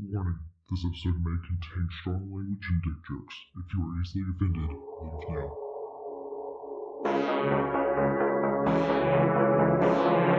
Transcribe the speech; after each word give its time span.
Warning 0.00 0.38
this 0.70 0.84
episode 0.86 1.24
may 1.24 1.36
contain 1.44 1.88
strong 2.00 2.30
language 2.30 2.68
and 2.70 2.80
dick 2.84 3.02
jokes. 3.08 3.34
If 3.56 3.74
you 3.74 3.82
are 3.82 4.00
easily 4.00 4.22
offended, 4.30 4.70
leave 5.02 5.26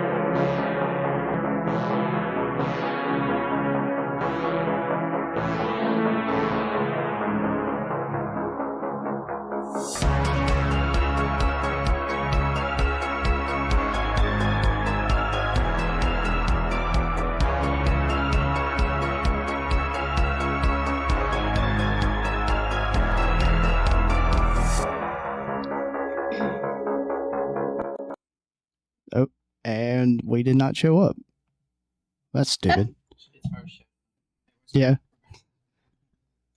now. 0.05 0.15
And 29.99 30.21
we 30.23 30.43
did 30.43 30.55
not 30.55 30.75
show 30.75 30.99
up. 30.99 31.15
That's 32.33 32.49
stupid. 32.51 32.95
It's 33.11 33.47
her 33.53 33.63
show. 33.67 33.83
Yeah. 34.73 34.95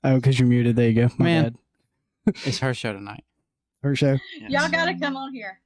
Oh, 0.05 0.17
because 0.17 0.39
you're 0.39 0.49
muted. 0.49 0.77
There 0.77 0.89
you 0.89 0.95
go. 1.09 1.15
My 1.19 1.25
Man. 1.25 1.43
bad. 2.25 2.35
It's 2.47 2.59
her 2.61 2.73
show 2.75 2.93
tonight. 2.93 3.25
Her 3.83 3.97
show. 3.97 4.17
Yes. 4.39 4.51
Y'all 4.51 4.71
gotta 4.71 4.97
come 4.99 5.17
on 5.17 5.33
here. 5.35 5.61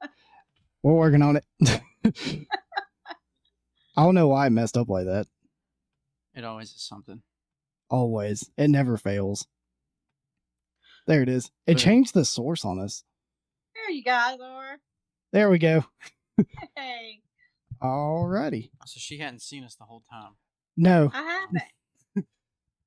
We're 0.82 0.94
working 0.94 1.22
on 1.22 1.36
it. 1.36 1.44
I 3.96 4.02
don't 4.02 4.14
know 4.14 4.28
why 4.28 4.46
it 4.46 4.50
messed 4.50 4.76
up 4.76 4.88
like 4.88 5.06
that. 5.06 5.26
It 6.34 6.44
always 6.44 6.70
is 6.70 6.82
something. 6.82 7.22
Always. 7.90 8.50
It 8.56 8.68
never 8.68 8.96
fails. 8.96 9.46
There 11.06 11.22
it 11.22 11.28
is. 11.28 11.46
It 11.66 11.74
But- 11.74 11.78
changed 11.78 12.14
the 12.14 12.24
source 12.24 12.64
on 12.64 12.78
us. 12.78 13.04
There 13.74 13.90
you 13.90 14.02
guys 14.04 14.38
are. 14.40 14.78
There 15.32 15.50
we 15.50 15.58
go. 15.58 15.84
Hey, 16.76 17.22
Alrighty. 17.82 18.70
So 18.86 18.98
she 18.98 19.18
hadn't 19.18 19.42
seen 19.42 19.64
us 19.64 19.74
the 19.74 19.84
whole 19.84 20.02
time. 20.10 20.32
No. 20.76 21.10
I 21.12 21.22
haven't. 21.22 21.62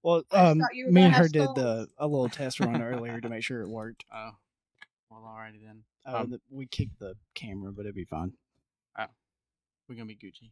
Well, 0.02 0.24
I 0.32 0.52
um, 0.52 0.60
thought 0.60 0.76
you 0.76 0.86
were 0.86 0.92
me 0.94 1.02
gonna 1.02 1.08
and 1.08 1.16
her 1.18 1.24
have 1.24 1.32
did 1.34 1.56
the 1.56 1.88
a 1.98 2.08
little 2.08 2.30
test 2.30 2.62
run 2.62 2.82
earlier 2.82 3.20
to 3.20 3.28
make 3.28 3.44
sure 3.44 3.62
it 3.62 3.68
worked. 3.68 4.06
Oh. 4.14 4.30
Well, 5.10 5.24
alrighty 5.24 5.62
then. 5.62 5.84
Uh, 6.08 6.20
Um, 6.20 6.30
the, 6.32 6.40
we 6.50 6.68
kicked 6.68 7.00
the 7.00 7.16
camera, 7.36 7.74
but 7.74 7.82
it'd 7.82 7.96
be 7.96 8.06
fine. 8.06 8.32
Oh. 8.98 9.08
We're 9.90 9.96
gonna 9.96 10.06
be 10.06 10.16
Gucci. 10.16 10.52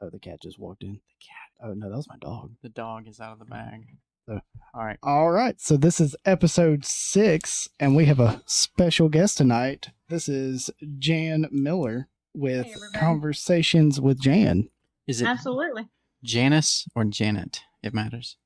Oh, 0.00 0.08
the 0.08 0.18
cat 0.18 0.40
just 0.40 0.58
walked 0.58 0.84
in. 0.84 0.94
The 0.94 0.98
cat. 1.20 1.68
Oh 1.68 1.74
no, 1.74 1.90
that 1.90 1.96
was 1.96 2.08
my 2.08 2.16
dog. 2.18 2.52
The 2.62 2.70
dog 2.70 3.08
is 3.08 3.20
out 3.20 3.34
of 3.34 3.40
the 3.40 3.44
bag. 3.44 3.98
So- 4.28 4.40
All 4.74 4.84
right. 4.84 4.98
All 5.02 5.30
right, 5.30 5.58
so 5.58 5.76
this 5.78 6.00
is 6.00 6.14
episode 6.26 6.84
six, 6.84 7.66
and 7.80 7.96
we 7.96 8.04
have 8.04 8.20
a 8.20 8.42
special 8.46 9.08
guest 9.08 9.38
tonight. 9.38 9.88
This 10.10 10.28
is 10.28 10.68
Jan 10.98 11.46
Miller 11.50 12.08
with 12.34 12.66
Hey. 12.66 12.74
Conversations 12.94 14.00
with 14.02 14.20
Jan. 14.20 14.68
Is 15.06 15.22
it 15.22 15.26
Absolutely. 15.26 15.88
Janice 16.22 16.86
or 16.94 17.04
Janet? 17.06 17.62
It 17.82 17.94
matters. 17.94 18.36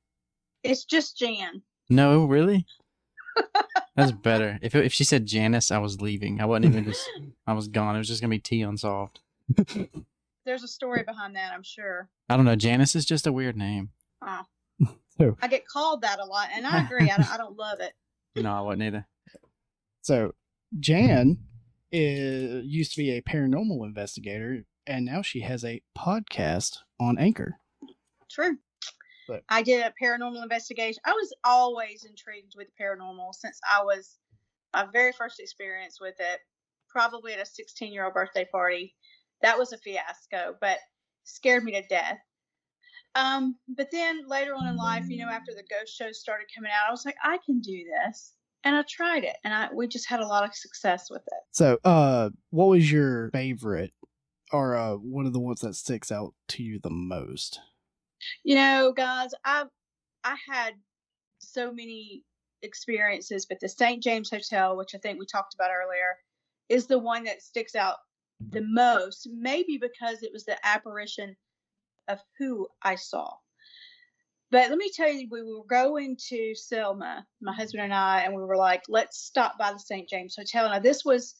It's 0.63 0.85
just 0.85 1.17
Jan. 1.17 1.63
No, 1.89 2.23
really. 2.23 2.65
That's 3.97 4.13
better. 4.13 4.59
If 4.61 4.73
if 4.75 4.93
she 4.93 5.03
said 5.03 5.25
Janice, 5.25 5.69
I 5.69 5.79
was 5.79 5.99
leaving. 6.01 6.39
I 6.39 6.45
wasn't 6.45 6.67
even 6.67 6.85
just. 6.85 7.07
I 7.47 7.51
was 7.53 7.67
gone. 7.67 7.95
It 7.95 7.99
was 7.99 8.07
just 8.07 8.21
gonna 8.21 8.29
be 8.31 8.39
tea 8.39 8.61
unsolved. 8.61 9.19
There's 10.45 10.63
a 10.63 10.67
story 10.67 11.03
behind 11.03 11.35
that, 11.35 11.51
I'm 11.53 11.63
sure. 11.63 12.09
I 12.29 12.37
don't 12.37 12.45
know. 12.45 12.55
Janice 12.55 12.95
is 12.95 13.05
just 13.05 13.27
a 13.27 13.33
weird 13.33 13.57
name. 13.57 13.89
Oh. 14.21 14.43
So- 15.19 15.37
I 15.43 15.47
get 15.47 15.67
called 15.67 16.01
that 16.01 16.19
a 16.19 16.25
lot, 16.25 16.49
and 16.53 16.65
I 16.65 16.83
agree. 16.83 17.09
I 17.11 17.17
don't, 17.17 17.31
I 17.33 17.37
don't 17.37 17.57
love 17.57 17.79
it. 17.79 17.93
No, 18.35 18.51
I 18.51 18.61
wouldn't 18.61 18.81
either. 18.81 19.07
So 20.01 20.33
Jan 20.79 21.37
is, 21.91 22.65
used 22.65 22.93
to 22.93 22.97
be 22.97 23.11
a 23.11 23.21
paranormal 23.21 23.85
investigator, 23.85 24.65
and 24.87 25.05
now 25.05 25.21
she 25.21 25.41
has 25.41 25.63
a 25.63 25.83
podcast 25.95 26.77
on 26.99 27.19
Anchor. 27.19 27.57
True. 28.31 28.57
But- 29.27 29.43
I 29.49 29.61
did 29.61 29.85
a 29.85 29.93
paranormal 30.03 30.41
investigation. 30.41 30.99
I 31.05 31.11
was 31.13 31.31
always 31.43 32.05
intrigued 32.05 32.55
with 32.57 32.69
paranormal 32.81 33.35
since 33.35 33.59
I 33.71 33.83
was 33.83 34.17
my 34.73 34.87
very 34.91 35.11
first 35.13 35.39
experience 35.39 35.99
with 36.01 36.15
it, 36.19 36.39
probably 36.89 37.33
at 37.33 37.39
a 37.39 37.45
16 37.45 37.93
year 37.93 38.05
old 38.05 38.15
birthday 38.15 38.45
party. 38.51 38.95
That 39.43 39.59
was 39.59 39.73
a 39.73 39.77
fiasco, 39.77 40.55
but 40.59 40.79
scared 41.23 41.63
me 41.63 41.73
to 41.73 41.83
death. 41.87 42.17
Um, 43.15 43.55
but 43.67 43.89
then 43.91 44.27
later 44.27 44.55
on 44.55 44.67
in 44.67 44.75
life, 44.75 45.05
you 45.07 45.23
know, 45.23 45.29
after 45.31 45.51
the 45.53 45.63
ghost 45.69 45.95
shows 45.95 46.19
started 46.19 46.47
coming 46.55 46.71
out, 46.71 46.89
I 46.89 46.91
was 46.91 47.05
like, 47.05 47.15
I 47.23 47.37
can 47.45 47.59
do 47.59 47.83
this, 48.01 48.33
and 48.63 48.75
I 48.75 48.83
tried 48.89 49.23
it, 49.23 49.35
and 49.43 49.53
I 49.53 49.69
we 49.73 49.87
just 49.87 50.09
had 50.09 50.19
a 50.19 50.27
lot 50.27 50.43
of 50.43 50.55
success 50.55 51.07
with 51.11 51.21
it. 51.27 51.43
So, 51.51 51.77
uh, 51.83 52.31
what 52.49 52.69
was 52.69 52.91
your 52.91 53.29
favorite, 53.31 53.93
or 54.51 54.75
uh, 54.75 54.93
one 54.95 55.25
of 55.27 55.33
the 55.33 55.39
ones 55.39 55.61
that 55.61 55.75
sticks 55.75 56.11
out 56.11 56.33
to 56.49 56.63
you 56.63 56.79
the 56.79 56.89
most? 56.89 57.59
you 58.43 58.55
know 58.55 58.91
guys 58.95 59.31
i 59.45 59.63
i 60.23 60.35
had 60.49 60.73
so 61.39 61.71
many 61.71 62.23
experiences 62.61 63.45
but 63.45 63.59
the 63.59 63.69
st 63.69 64.01
james 64.01 64.29
hotel 64.29 64.77
which 64.77 64.95
i 64.95 64.97
think 64.97 65.19
we 65.19 65.25
talked 65.25 65.53
about 65.53 65.69
earlier 65.71 66.15
is 66.69 66.87
the 66.87 66.99
one 66.99 67.23
that 67.23 67.41
sticks 67.41 67.75
out 67.75 67.97
the 68.49 68.65
most 68.69 69.27
maybe 69.33 69.77
because 69.77 70.23
it 70.23 70.31
was 70.33 70.45
the 70.45 70.57
apparition 70.65 71.35
of 72.07 72.19
who 72.37 72.67
i 72.81 72.95
saw 72.95 73.31
but 74.51 74.69
let 74.69 74.77
me 74.77 74.91
tell 74.93 75.11
you 75.11 75.27
we 75.31 75.41
were 75.41 75.65
going 75.69 76.17
to 76.17 76.53
selma 76.55 77.25
my 77.41 77.53
husband 77.53 77.83
and 77.83 77.93
i 77.93 78.21
and 78.21 78.33
we 78.33 78.41
were 78.41 78.57
like 78.57 78.83
let's 78.89 79.23
stop 79.23 79.57
by 79.57 79.71
the 79.71 79.79
st 79.79 80.09
james 80.09 80.35
hotel 80.37 80.69
now 80.69 80.79
this 80.79 81.03
was 81.05 81.35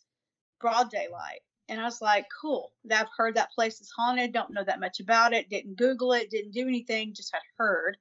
broad 0.59 0.89
daylight 0.89 1.41
and 1.69 1.79
I 1.79 1.85
was 1.85 2.01
like, 2.01 2.25
cool. 2.41 2.73
I've 2.91 3.07
heard 3.15 3.35
that 3.35 3.51
place 3.53 3.79
is 3.79 3.91
haunted. 3.97 4.33
Don't 4.33 4.53
know 4.53 4.63
that 4.63 4.79
much 4.79 4.99
about 4.99 5.33
it. 5.33 5.49
Didn't 5.49 5.77
Google 5.77 6.13
it. 6.13 6.29
Didn't 6.29 6.51
do 6.51 6.67
anything. 6.67 7.13
Just 7.13 7.33
had 7.33 7.41
heard. 7.57 7.97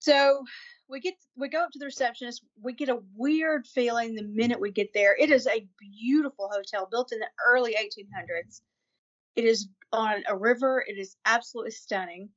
So 0.00 0.44
we 0.88 1.00
get 1.00 1.14
we 1.36 1.48
go 1.48 1.62
up 1.62 1.70
to 1.72 1.78
the 1.78 1.84
receptionist. 1.84 2.42
We 2.62 2.72
get 2.72 2.88
a 2.88 3.02
weird 3.14 3.66
feeling 3.66 4.14
the 4.14 4.22
minute 4.22 4.60
we 4.60 4.70
get 4.70 4.94
there. 4.94 5.14
It 5.18 5.30
is 5.30 5.46
a 5.46 5.68
beautiful 5.78 6.50
hotel 6.52 6.88
built 6.90 7.12
in 7.12 7.18
the 7.18 7.26
early 7.46 7.74
1800s. 7.74 8.60
It 9.36 9.44
is 9.44 9.68
on 9.92 10.22
a 10.26 10.36
river. 10.36 10.84
It 10.86 10.98
is 10.98 11.16
absolutely 11.24 11.72
stunning, 11.72 12.30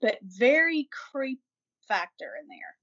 but 0.00 0.18
very 0.22 0.88
creep 1.12 1.40
factor 1.88 2.32
in 2.40 2.48
there. 2.48 2.76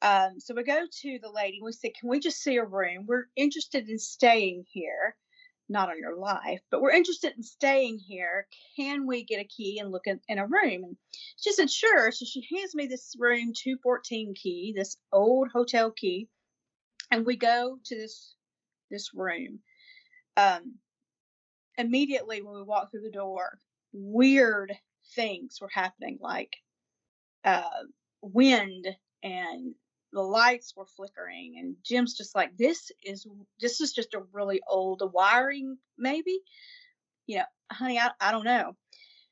Um, 0.00 0.40
so 0.40 0.54
we 0.54 0.62
go 0.62 0.84
to 1.02 1.18
the 1.20 1.30
lady. 1.30 1.60
We 1.62 1.72
say, 1.72 1.90
"Can 1.90 2.08
we 2.08 2.20
just 2.20 2.42
see 2.42 2.56
a 2.56 2.64
room? 2.64 3.04
We're 3.06 3.26
interested 3.36 3.88
in 3.88 3.98
staying 3.98 4.64
here." 4.68 5.16
not 5.68 5.90
on 5.90 5.98
your 5.98 6.16
life, 6.16 6.60
but 6.70 6.80
we're 6.80 6.90
interested 6.90 7.34
in 7.36 7.42
staying 7.42 7.98
here. 7.98 8.46
Can 8.76 9.06
we 9.06 9.24
get 9.24 9.40
a 9.40 9.44
key 9.44 9.78
and 9.78 9.90
look 9.90 10.06
in, 10.06 10.20
in 10.28 10.38
a 10.38 10.46
room? 10.46 10.84
And 10.84 10.96
she 11.36 11.52
said, 11.52 11.70
sure. 11.70 12.10
So 12.10 12.24
she 12.24 12.46
hands 12.54 12.74
me 12.74 12.86
this 12.86 13.14
room 13.18 13.52
214 13.54 14.34
key, 14.34 14.72
this 14.76 14.96
old 15.12 15.48
hotel 15.52 15.90
key. 15.90 16.28
And 17.10 17.26
we 17.26 17.36
go 17.36 17.78
to 17.84 17.94
this 17.96 18.34
this 18.90 19.12
room. 19.14 19.60
Um 20.36 20.76
immediately 21.78 22.42
when 22.42 22.54
we 22.54 22.62
walk 22.62 22.90
through 22.90 23.02
the 23.02 23.10
door, 23.10 23.58
weird 23.92 24.74
things 25.14 25.58
were 25.60 25.70
happening, 25.72 26.18
like 26.20 26.54
uh 27.44 27.62
wind 28.20 28.86
and 29.22 29.74
the 30.12 30.20
lights 30.20 30.74
were 30.76 30.86
flickering 30.86 31.54
and 31.58 31.76
Jim's 31.84 32.16
just 32.16 32.34
like 32.34 32.56
this 32.56 32.90
is 33.04 33.26
this 33.60 33.80
is 33.80 33.92
just 33.92 34.14
a 34.14 34.22
really 34.32 34.60
old 34.68 35.02
wiring 35.14 35.78
maybe? 35.96 36.40
You 37.26 37.38
know 37.38 37.44
honey 37.70 37.98
I, 37.98 38.10
I 38.20 38.32
don't 38.32 38.44
know. 38.44 38.76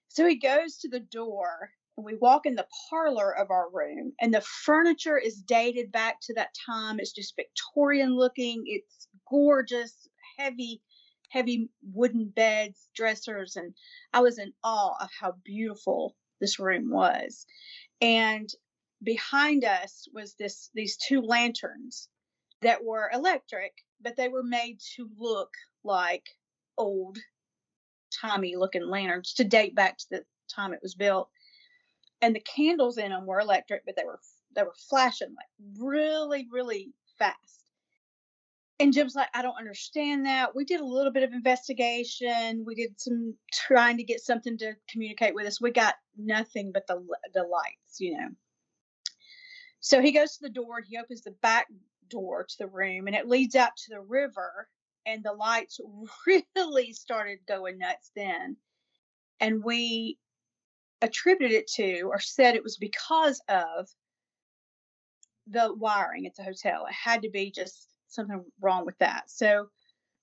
So 0.09 0.27
he 0.27 0.37
goes 0.37 0.79
to 0.79 0.89
the 0.89 1.01
door 1.01 1.71
and 1.97 2.07
we 2.07 2.15
walk 2.15 2.47
in 2.47 2.55
the 2.55 2.67
parlor 2.91 3.37
of 3.37 3.51
our 3.51 3.69
room 3.73 4.13
and 4.21 4.33
the 4.33 4.43
furniture 4.43 5.19
is 5.19 5.43
dated 5.43 5.91
back 5.91 6.17
to 6.23 6.35
that 6.35 6.55
time. 6.67 7.01
It's 7.01 7.13
just 7.13 7.37
Victorian 7.37 8.17
looking. 8.17 8.63
It's 8.67 9.09
gorgeous 9.29 10.09
heavy 10.39 10.81
heavy 11.37 11.69
wooden 11.93 12.29
beds 12.29 12.89
dressers 12.95 13.57
and 13.57 13.75
I 14.15 14.21
was 14.21 14.39
in 14.39 14.55
awe 14.65 14.95
of 14.99 15.11
how 15.21 15.35
beautiful 15.45 16.17
this 16.41 16.59
room 16.59 16.89
was. 16.91 17.45
And 18.01 18.49
behind 19.03 19.63
us 19.63 20.09
was 20.15 20.35
this 20.39 20.71
these 20.73 20.97
two 20.97 21.21
lanterns 21.21 22.09
that 22.63 22.83
were 22.83 23.11
electric 23.13 23.75
but 24.01 24.17
they 24.17 24.29
were 24.29 24.43
made 24.43 24.79
to 24.97 25.11
look 25.19 25.51
like 25.85 26.25
old 26.79 27.19
timey 28.23 28.57
looking 28.57 28.89
lanterns 28.89 29.35
to 29.35 29.45
date 29.45 29.75
back 29.75 29.99
to 29.99 30.07
the 30.11 30.25
time 30.55 30.73
it 30.73 30.81
was 30.83 30.95
built. 30.95 31.29
And 32.23 32.35
the 32.35 32.41
candles 32.41 32.97
in 32.97 33.11
them 33.11 33.27
were 33.27 33.41
electric 33.41 33.85
but 33.85 33.95
they 33.95 34.05
were 34.05 34.21
they 34.55 34.63
were 34.63 34.75
flashing 34.89 35.35
like 35.37 35.79
really 35.79 36.49
really 36.51 36.95
fast 37.19 37.66
and 38.79 38.93
Jim's 38.93 39.15
like, 39.15 39.29
I 39.33 39.43
don't 39.43 39.59
understand 39.59 40.27
that. 40.27 40.55
We 40.55 40.65
did 40.65 40.81
a 40.81 40.87
little 40.87 41.13
bit 41.13 41.23
of 41.23 41.33
investigation. 41.33 42.65
We 42.67 42.75
did 42.75 43.01
some 43.01 43.35
trying 43.53 43.97
to 43.97 44.05
get 44.05 44.21
something 44.21 44.59
to 44.59 44.75
communicate 44.91 45.35
with 45.35 45.47
us. 45.47 45.61
We 45.61 45.71
got 45.71 45.95
nothing 46.17 46.73
but 46.73 46.87
the 46.87 47.05
the 47.33 47.43
lights, 47.43 48.01
you 48.01 48.19
know. 48.19 48.29
So 49.81 50.03
he 50.03 50.13
goes 50.13 50.33
to 50.33 50.43
the 50.43 50.51
door 50.51 50.79
and 50.79 50.87
he 50.87 50.99
opens 50.99 51.23
the 51.23 51.35
back 51.43 51.67
door 52.11 52.45
to 52.45 52.59
the 52.59 52.67
room, 52.67 53.07
and 53.07 53.17
it 53.17 53.29
leads 53.29 53.55
out 53.55 53.77
to 53.77 53.95
the 53.95 54.01
river. 54.01 54.69
And 55.07 55.23
the 55.23 55.33
lights 55.33 55.81
really 56.57 56.93
started 56.93 57.39
going 57.49 57.79
nuts 57.79 58.11
then, 58.15 58.57
and 59.41 59.65
we 59.65 60.19
attributed 61.01 61.53
it 61.53 61.69
to 61.69 62.03
or 62.03 62.21
said 62.21 62.55
it 62.55 62.65
was 62.65 62.77
because 62.77 63.41
of 63.49 63.89
the 65.47 65.73
wiring 65.73 66.27
at 66.27 66.35
the 66.35 66.43
hotel. 66.43 66.87
It 66.87 66.95
had 66.95 67.23
to 67.23 67.31
be 67.31 67.51
just 67.51 67.96
something 68.17 68.45
wrong 68.61 68.85
with 68.85 68.99
that. 68.99 69.31
So 69.31 69.69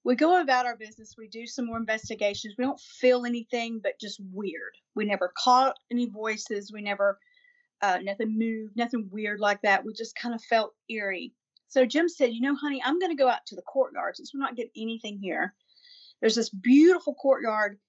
we 0.03 0.15
go 0.15 0.41
about 0.41 0.65
our 0.65 0.75
business. 0.75 1.15
We 1.17 1.27
do 1.29 1.47
some 1.47 1.65
more 1.65 1.77
investigations. 1.77 2.55
We 2.57 2.65
don't 2.65 2.79
feel 2.79 3.25
anything, 3.25 3.79
but 3.81 3.99
just 3.99 4.19
weird. 4.31 4.73
We 4.95 5.05
never 5.05 5.31
caught 5.37 5.77
any 5.91 6.09
voices. 6.09 6.71
We 6.73 6.81
never, 6.81 7.17
uh, 7.81 7.99
nothing 8.03 8.37
moved, 8.37 8.75
nothing 8.75 9.07
weird 9.11 9.39
like 9.39 9.61
that. 9.61 9.85
We 9.85 9.93
just 9.93 10.15
kind 10.15 10.35
of 10.35 10.43
felt 10.43 10.73
eerie. 10.89 11.33
So 11.69 11.85
Jim 11.85 12.09
said, 12.09 12.33
You 12.33 12.41
know, 12.41 12.55
honey, 12.55 12.81
I'm 12.83 12.99
going 12.99 13.15
to 13.15 13.21
go 13.21 13.29
out 13.29 13.45
to 13.47 13.55
the 13.55 13.61
courtyard 13.61 14.17
since 14.17 14.33
we're 14.33 14.41
not 14.41 14.57
getting 14.57 14.71
anything 14.75 15.19
here. 15.19 15.53
There's 16.19 16.35
this 16.35 16.49
beautiful 16.49 17.15
courtyard 17.15 17.79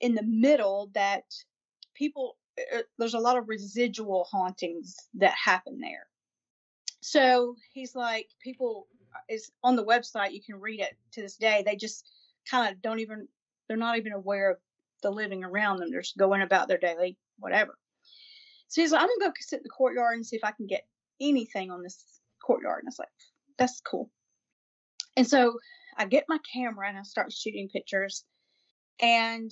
in 0.00 0.14
the 0.14 0.22
middle 0.22 0.90
that 0.94 1.24
people, 1.94 2.36
uh, 2.74 2.82
there's 2.98 3.14
a 3.14 3.18
lot 3.18 3.38
of 3.38 3.48
residual 3.48 4.28
hauntings 4.30 4.96
that 5.14 5.32
happen 5.32 5.80
there. 5.80 6.06
So 7.00 7.56
he's 7.72 7.94
like, 7.94 8.28
people 8.42 8.86
is 9.28 9.50
on 9.62 9.76
the 9.76 9.84
website. 9.84 10.32
You 10.32 10.42
can 10.42 10.60
read 10.60 10.80
it 10.80 10.96
to 11.12 11.22
this 11.22 11.36
day. 11.36 11.62
They 11.64 11.76
just 11.76 12.08
kind 12.50 12.72
of 12.72 12.80
don't 12.82 13.00
even, 13.00 13.28
they're 13.66 13.76
not 13.76 13.98
even 13.98 14.12
aware 14.12 14.52
of 14.52 14.58
the 15.02 15.10
living 15.10 15.44
around 15.44 15.78
them. 15.78 15.90
They're 15.90 16.02
just 16.02 16.16
going 16.16 16.42
about 16.42 16.68
their 16.68 16.78
daily 16.78 17.16
whatever. 17.38 17.78
So 18.68 18.82
he's 18.82 18.92
like, 18.92 19.02
I'm 19.02 19.08
gonna 19.08 19.30
go 19.30 19.34
sit 19.38 19.58
in 19.58 19.62
the 19.62 19.70
courtyard 19.70 20.14
and 20.16 20.26
see 20.26 20.36
if 20.36 20.44
I 20.44 20.52
can 20.52 20.66
get 20.66 20.86
anything 21.20 21.70
on 21.70 21.82
this 21.82 22.04
courtyard. 22.44 22.80
And 22.80 22.88
I 22.88 22.90
was 22.90 22.98
like, 22.98 23.08
that's 23.58 23.80
cool. 23.80 24.10
And 25.16 25.26
so 25.26 25.58
I 25.96 26.04
get 26.04 26.26
my 26.28 26.38
camera 26.52 26.88
and 26.88 26.98
I 26.98 27.02
start 27.02 27.32
shooting 27.32 27.68
pictures. 27.68 28.24
And 29.00 29.50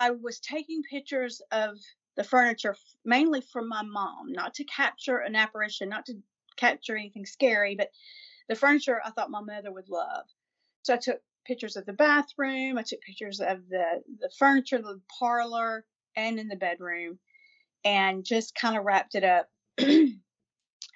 I 0.00 0.10
was 0.10 0.40
taking 0.40 0.82
pictures 0.82 1.42
of 1.50 1.78
the 2.16 2.24
furniture 2.24 2.76
mainly 3.04 3.40
from 3.40 3.68
my 3.68 3.82
mom, 3.82 4.32
not 4.32 4.54
to 4.54 4.64
capture 4.64 5.18
an 5.18 5.36
apparition, 5.36 5.88
not 5.88 6.06
to 6.06 6.14
capture 6.62 6.96
anything 6.96 7.26
scary, 7.26 7.74
but 7.74 7.90
the 8.48 8.54
furniture 8.54 9.00
I 9.04 9.10
thought 9.10 9.30
my 9.30 9.40
mother 9.40 9.72
would 9.72 9.88
love. 9.88 10.24
So 10.82 10.94
I 10.94 10.98
took 10.98 11.20
pictures 11.44 11.76
of 11.76 11.86
the 11.86 11.92
bathroom, 11.92 12.78
I 12.78 12.82
took 12.82 13.00
pictures 13.00 13.40
of 13.40 13.68
the 13.68 14.02
the 14.20 14.30
furniture, 14.38 14.78
the 14.78 15.00
parlor, 15.18 15.84
and 16.16 16.38
in 16.38 16.48
the 16.48 16.56
bedroom, 16.56 17.18
and 17.84 18.24
just 18.24 18.54
kind 18.54 18.76
of 18.76 18.84
wrapped 18.84 19.14
it 19.14 19.24
up. 19.24 19.48
and 19.78 20.20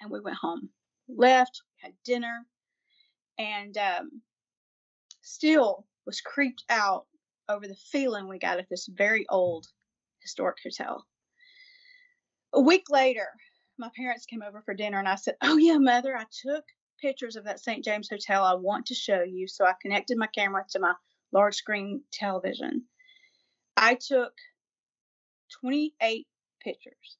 we 0.09 0.19
went 0.19 0.37
home, 0.37 0.69
left, 1.09 1.61
had 1.81 1.93
dinner, 2.05 2.45
and 3.37 3.77
um, 3.77 4.21
still 5.21 5.85
was 6.05 6.21
creeped 6.21 6.63
out 6.69 7.05
over 7.49 7.67
the 7.67 7.75
feeling 7.91 8.27
we 8.27 8.39
got 8.39 8.59
at 8.59 8.69
this 8.69 8.87
very 8.87 9.25
old 9.29 9.67
historic 10.21 10.57
hotel. 10.63 11.05
A 12.53 12.61
week 12.61 12.89
later, 12.89 13.27
my 13.77 13.89
parents 13.95 14.25
came 14.25 14.41
over 14.41 14.61
for 14.61 14.73
dinner 14.73 14.99
and 14.99 15.07
I 15.07 15.15
said, 15.15 15.35
Oh, 15.41 15.57
yeah, 15.57 15.77
mother, 15.77 16.15
I 16.15 16.25
took 16.43 16.63
pictures 17.01 17.35
of 17.35 17.45
that 17.45 17.59
St. 17.59 17.83
James 17.83 18.09
Hotel 18.09 18.43
I 18.43 18.55
want 18.55 18.87
to 18.87 18.95
show 18.95 19.21
you. 19.21 19.47
So 19.47 19.65
I 19.65 19.73
connected 19.81 20.17
my 20.17 20.27
camera 20.27 20.65
to 20.71 20.79
my 20.79 20.93
large 21.31 21.55
screen 21.55 22.01
television. 22.11 22.83
I 23.75 23.95
took 23.95 24.33
28 25.61 26.27
pictures. 26.63 27.17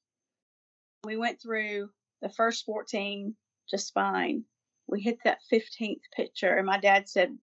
We 1.04 1.16
went 1.16 1.40
through 1.40 1.90
the 2.20 2.28
first 2.28 2.64
14 2.64 3.34
just 3.70 3.94
fine. 3.94 4.44
We 4.86 5.00
hit 5.00 5.18
that 5.24 5.38
15th 5.52 6.00
picture, 6.16 6.54
and 6.54 6.66
my 6.66 6.78
dad 6.78 7.08
said, 7.08 7.36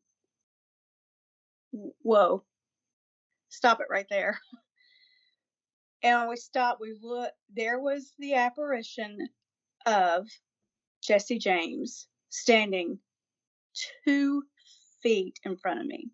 Whoa, 1.72 2.44
stop 3.50 3.80
it 3.82 3.88
right 3.90 4.08
there. 4.10 4.40
And 6.06 6.20
when 6.20 6.30
we 6.30 6.36
stopped, 6.36 6.80
we 6.80 6.96
looked, 7.02 7.34
there 7.52 7.80
was 7.80 8.14
the 8.20 8.36
apparition 8.36 9.18
of 9.88 10.28
Jesse 11.02 11.40
James 11.40 12.08
standing 12.30 13.00
two 14.06 14.44
feet 15.02 15.40
in 15.44 15.58
front 15.58 15.80
of 15.80 15.88
me. 15.88 16.12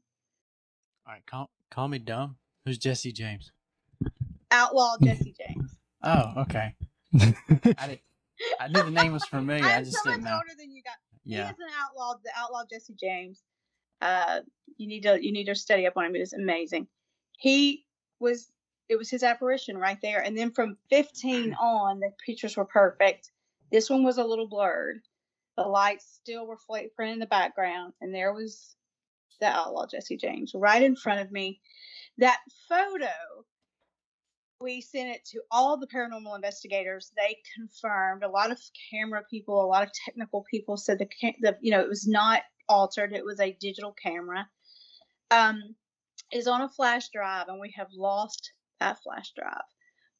All 1.06 1.14
right, 1.14 1.26
call 1.26 1.50
call 1.70 1.90
me 1.90 2.00
dumb. 2.00 2.38
Who's 2.64 2.78
Jesse 2.78 3.12
James? 3.12 3.52
Outlaw 4.50 4.96
Jesse 5.04 5.36
James. 5.38 5.78
Oh, 6.04 6.34
okay. 6.36 6.74
I 7.14 7.88
did. 7.88 8.00
I 8.60 8.68
knew 8.70 8.82
the 8.82 8.90
name 8.90 9.14
was 9.14 9.24
familiar. 9.26 9.64
I 9.64 9.76
I'm 9.76 9.84
just 9.86 10.04
so 10.04 10.10
didn't 10.10 10.24
know. 10.24 10.34
older 10.34 10.56
than 10.58 10.72
you 10.72 10.82
guys. 10.82 10.96
He 11.24 11.36
is 11.36 11.48
an 11.48 11.56
outlaw, 11.80 12.16
the 12.24 12.32
outlaw 12.36 12.64
Jesse 12.68 12.96
James. 13.00 13.44
Uh, 14.02 14.40
you 14.78 14.88
need 14.88 15.02
to 15.02 15.24
you 15.24 15.32
need 15.32 15.44
to 15.44 15.54
study 15.54 15.86
up 15.86 15.94
on 15.98 16.06
him. 16.06 16.16
It 16.16 16.22
is 16.22 16.34
amazing. 16.34 16.88
He 17.38 17.86
was 18.20 18.52
it 18.92 18.98
was 18.98 19.10
his 19.10 19.24
apparition 19.24 19.78
right 19.78 19.98
there, 20.02 20.22
and 20.22 20.38
then 20.38 20.52
from 20.52 20.76
15 20.90 21.54
on, 21.62 22.02
the 22.02 22.12
pictures 22.26 22.58
were 22.58 22.66
perfect. 22.66 23.32
This 23.72 23.90
one 23.90 24.04
was 24.04 24.18
a 24.18 24.24
little 24.24 24.50
blurred. 24.50 25.00
The 25.56 25.64
lights 25.64 26.20
still 26.22 26.46
were 26.46 26.58
flickering 26.58 27.14
in 27.14 27.20
the 27.20 27.26
background, 27.26 27.94
and 28.02 28.14
there 28.14 28.34
was 28.34 28.76
the 29.40 29.48
outlaw 29.48 29.88
Jesse 29.88 30.18
James 30.18 30.52
right 30.54 30.84
in 30.84 30.98
front 30.98 31.22
of 31.22 31.32
me. 31.32 31.62
That 32.18 32.40
photo 32.68 33.08
we 34.60 34.82
sent 34.82 35.10
it 35.10 35.26
to 35.26 35.42
all 35.50 35.78
the 35.78 35.88
paranormal 35.88 36.36
investigators. 36.36 37.12
They 37.18 37.38
confirmed. 37.56 38.24
A 38.24 38.30
lot 38.30 38.52
of 38.52 38.60
camera 38.92 39.24
people, 39.28 39.64
a 39.64 39.66
lot 39.66 39.84
of 39.84 39.90
technical 40.06 40.46
people 40.52 40.78
said 40.78 41.00
the, 41.00 41.08
the 41.42 41.58
you 41.62 41.72
know 41.72 41.80
it 41.80 41.90
was 41.90 42.08
not 42.08 42.42
altered. 42.70 43.14
It 43.14 43.26
was 43.26 43.40
a 43.40 43.58
digital 43.60 43.94
camera. 43.94 44.48
Um, 45.32 45.76
is 46.32 46.48
on 46.48 46.62
a 46.62 46.70
flash 46.70 47.10
drive, 47.10 47.48
and 47.48 47.60
we 47.60 47.74
have 47.78 47.88
lost 47.94 48.52
that 48.81 49.01
flash 49.04 49.31
drive. 49.38 49.62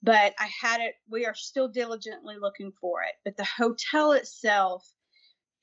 But 0.04 0.34
I 0.40 0.50
had 0.62 0.82
it. 0.82 0.96
We 1.10 1.26
are 1.26 1.36
still 1.36 1.68
diligently 1.68 2.36
looking 2.40 2.72
for 2.80 3.04
it. 3.04 3.14
But 3.26 3.38
the 3.38 3.46
hotel 3.46 4.14
itself 4.14 4.88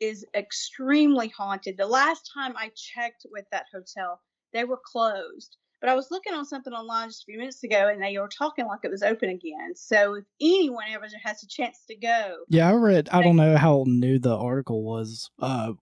is 0.00 0.25
extremely 0.35 1.29
haunted. 1.29 1.77
The 1.77 1.87
last 1.87 2.31
time 2.33 2.55
I 2.56 2.71
checked 2.77 3.27
with 3.33 3.47
that 3.50 3.67
hotel, 3.73 4.21
they 4.53 4.65
were 4.65 4.81
closed. 4.85 5.56
But 5.81 5.91
I 5.91 5.95
was 5.95 6.09
looking 6.11 6.35
on 6.35 6.45
something 6.45 6.73
online 6.73 7.09
just 7.09 7.23
a 7.23 7.27
few 7.27 7.39
minutes 7.39 7.62
ago, 7.62 7.89
and 7.89 8.03
they 8.03 8.19
were 8.19 8.29
talking 8.29 8.67
like 8.67 8.81
it 8.83 8.91
was 8.91 9.02
open 9.02 9.28
again. 9.28 9.75
So 9.76 10.14
if 10.14 10.25
anyone 10.40 10.85
ever 10.90 11.07
has 11.25 11.43
a 11.43 11.49
chance 11.49 11.85
to 11.88 11.97
go, 11.97 12.37
Yeah, 12.49 12.69
I 12.69 12.73
read. 12.73 13.09
I 13.12 13.23
don't 13.23 13.37
know 13.37 13.57
how 13.57 13.85
new 13.87 14.19
the 14.19 14.37
article 14.37 14.83
was. 14.83 15.31
Uh, 15.38 15.75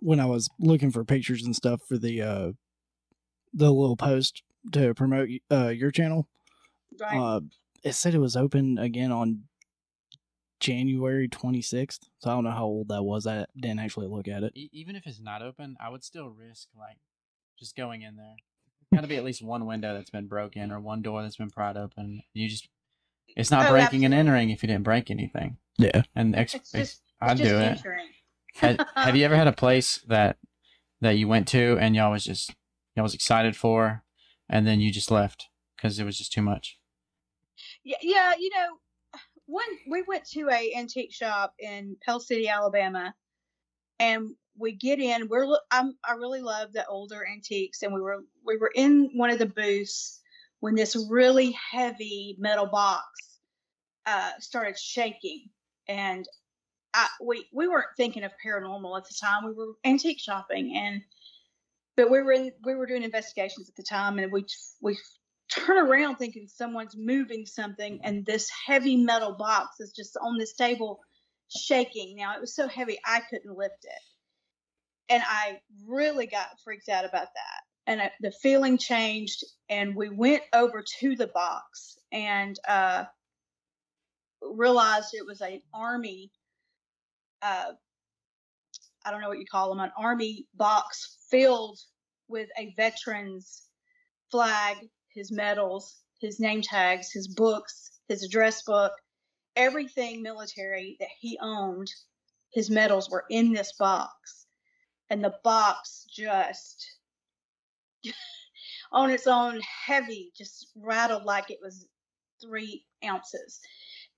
when 0.00 0.20
I 0.20 0.26
was 0.26 0.48
looking 0.58 0.90
for 0.90 1.04
pictures 1.04 1.44
and 1.44 1.54
stuff 1.54 1.80
for 1.86 1.98
the 1.98 2.22
uh, 2.22 2.52
the 3.52 3.70
little 3.70 3.96
post 3.96 4.42
to 4.72 4.94
promote 4.94 5.28
uh 5.50 5.68
your 5.68 5.90
channel, 5.90 6.26
right? 7.00 7.16
uh, 7.18 7.40
it 7.82 7.92
said 7.94 8.14
it 8.14 8.18
was 8.20 8.36
open 8.36 8.78
again 8.78 9.12
on 9.12 9.44
January 10.60 11.28
twenty 11.28 11.60
sixth. 11.62 12.04
So 12.18 12.30
I 12.30 12.34
don't 12.34 12.44
know 12.44 12.50
how 12.50 12.64
old 12.64 12.88
that 12.88 13.02
was. 13.02 13.26
I 13.26 13.46
didn't 13.58 13.80
actually 13.80 14.06
look 14.06 14.28
at 14.28 14.42
it. 14.42 14.52
E- 14.54 14.70
even 14.72 14.96
if 14.96 15.06
it's 15.06 15.20
not 15.20 15.42
open, 15.42 15.76
I 15.80 15.90
would 15.90 16.02
still 16.04 16.28
risk 16.30 16.68
like 16.78 16.96
just 17.58 17.76
going 17.76 18.02
in 18.02 18.16
there. 18.16 18.34
Got 18.94 19.02
to 19.02 19.06
be 19.08 19.16
at 19.16 19.24
least 19.24 19.42
one 19.42 19.66
window 19.66 19.92
that's 19.94 20.10
been 20.10 20.28
broken 20.28 20.70
or 20.70 20.80
one 20.80 21.02
door 21.02 21.22
that's 21.22 21.36
been 21.36 21.50
pried 21.50 21.76
open. 21.76 22.22
You 22.32 22.48
just, 22.48 22.68
it's 23.36 23.50
not 23.50 23.66
Oh, 23.66 23.70
breaking 23.72 24.04
and 24.04 24.14
entering 24.14 24.50
if 24.50 24.62
you 24.62 24.68
didn't 24.68 24.84
break 24.84 25.10
anything. 25.10 25.56
Yeah. 25.78 26.02
And 26.14 26.36
ex- 26.36 26.54
it's 26.54 26.70
just, 26.70 27.02
I'd 27.20 27.32
it's 27.32 27.40
just 27.40 27.50
do 27.50 27.58
it. 27.58 27.62
entering. 27.64 28.06
Had, 28.54 28.86
have 28.94 29.16
you 29.16 29.24
ever 29.24 29.34
had 29.36 29.48
a 29.48 29.52
place 29.52 29.98
that 30.08 30.36
that 31.00 31.18
you 31.18 31.26
went 31.26 31.48
to 31.48 31.76
and 31.80 31.96
y'all 31.96 32.12
was 32.12 32.24
just 32.24 32.54
y'all 32.94 33.02
was 33.02 33.14
excited 33.14 33.56
for, 33.56 34.04
and 34.48 34.66
then 34.66 34.80
you 34.80 34.92
just 34.92 35.10
left 35.10 35.48
because 35.76 35.98
it 35.98 36.04
was 36.04 36.16
just 36.16 36.32
too 36.32 36.42
much? 36.42 36.78
Yeah, 37.84 37.96
yeah, 38.02 38.32
you 38.38 38.50
know, 38.50 39.20
one 39.46 39.66
we 39.88 40.02
went 40.02 40.24
to 40.30 40.48
a 40.50 40.74
antique 40.74 41.12
shop 41.12 41.54
in 41.58 41.96
Pell 42.04 42.18
City, 42.18 42.48
Alabama, 42.48 43.14
and 44.00 44.30
we 44.56 44.72
get 44.72 45.00
in. 45.00 45.28
We're 45.28 45.46
I'm 45.70 45.94
I 46.04 46.14
really 46.14 46.40
love 46.40 46.72
the 46.72 46.86
older 46.86 47.26
antiques, 47.26 47.82
and 47.82 47.92
we 47.92 48.00
were 48.00 48.24
we 48.44 48.56
were 48.56 48.72
in 48.74 49.10
one 49.14 49.30
of 49.30 49.38
the 49.38 49.46
booths 49.46 50.20
when 50.60 50.74
this 50.74 50.96
really 51.10 51.54
heavy 51.70 52.36
metal 52.38 52.66
box 52.66 53.04
uh, 54.06 54.30
started 54.40 54.78
shaking, 54.78 55.50
and 55.86 56.26
I 56.94 57.08
we 57.22 57.46
we 57.52 57.68
weren't 57.68 57.96
thinking 57.98 58.24
of 58.24 58.32
paranormal 58.44 58.96
at 58.96 59.04
the 59.04 59.14
time. 59.20 59.44
We 59.44 59.52
were 59.52 59.74
antique 59.84 60.20
shopping, 60.20 60.74
and 60.76 61.02
but 61.96 62.10
we 62.10 62.22
were 62.22 62.32
in, 62.32 62.52
we 62.64 62.74
were 62.74 62.86
doing 62.86 63.02
investigations 63.02 63.68
at 63.68 63.76
the 63.76 63.82
time, 63.82 64.18
and 64.18 64.32
we 64.32 64.46
we 64.80 64.96
turn 65.50 65.78
around 65.78 66.16
thinking 66.16 66.46
someone's 66.48 66.96
moving 66.96 67.46
something 67.46 68.00
and 68.02 68.24
this 68.24 68.50
heavy 68.66 68.96
metal 68.96 69.32
box 69.32 69.80
is 69.80 69.92
just 69.92 70.16
on 70.20 70.38
this 70.38 70.54
table 70.54 71.00
shaking 71.48 72.16
now 72.16 72.34
it 72.34 72.40
was 72.40 72.54
so 72.54 72.66
heavy 72.66 72.98
i 73.06 73.20
couldn't 73.30 73.56
lift 73.56 73.84
it 73.84 74.02
and 75.08 75.22
I 75.26 75.60
really 75.86 76.26
got 76.26 76.46
freaked 76.64 76.88
out 76.88 77.04
about 77.04 77.28
that. 77.34 77.60
And 77.86 78.00
I, 78.00 78.10
the 78.20 78.32
feeling 78.42 78.78
changed, 78.78 79.44
and 79.68 79.94
we 79.94 80.08
went 80.08 80.42
over 80.52 80.82
to 81.00 81.16
the 81.16 81.26
box 81.26 81.98
and 82.12 82.58
uh, 82.66 83.04
realized 84.40 85.10
it 85.12 85.26
was 85.26 85.40
an 85.42 85.60
army. 85.74 86.30
Uh, 87.42 87.72
I 89.04 89.10
don't 89.10 89.20
know 89.20 89.28
what 89.28 89.38
you 89.38 89.44
call 89.50 89.68
them, 89.68 89.80
an 89.80 89.92
army 89.98 90.46
box 90.54 91.18
filled 91.30 91.78
with 92.28 92.48
a 92.58 92.72
veteran's 92.74 93.62
flag, 94.30 94.78
his 95.14 95.30
medals, 95.30 95.96
his 96.20 96.40
name 96.40 96.62
tags, 96.62 97.12
his 97.12 97.28
books, 97.28 97.90
his 98.08 98.22
address 98.22 98.62
book, 98.62 98.92
everything 99.56 100.22
military 100.22 100.96
that 101.00 101.08
he 101.18 101.38
owned, 101.40 101.90
his 102.52 102.70
medals 102.70 103.10
were 103.10 103.24
in 103.30 103.52
this 103.52 103.72
box. 103.78 104.46
And 105.10 105.22
the 105.22 105.34
box 105.44 106.06
just 106.10 106.86
on 108.92 109.10
its 109.10 109.26
own 109.26 109.60
heavy, 109.86 110.32
just 110.36 110.70
rattled 110.76 111.24
like 111.24 111.50
it 111.50 111.58
was 111.62 111.86
three 112.42 112.84
ounces. 113.04 113.60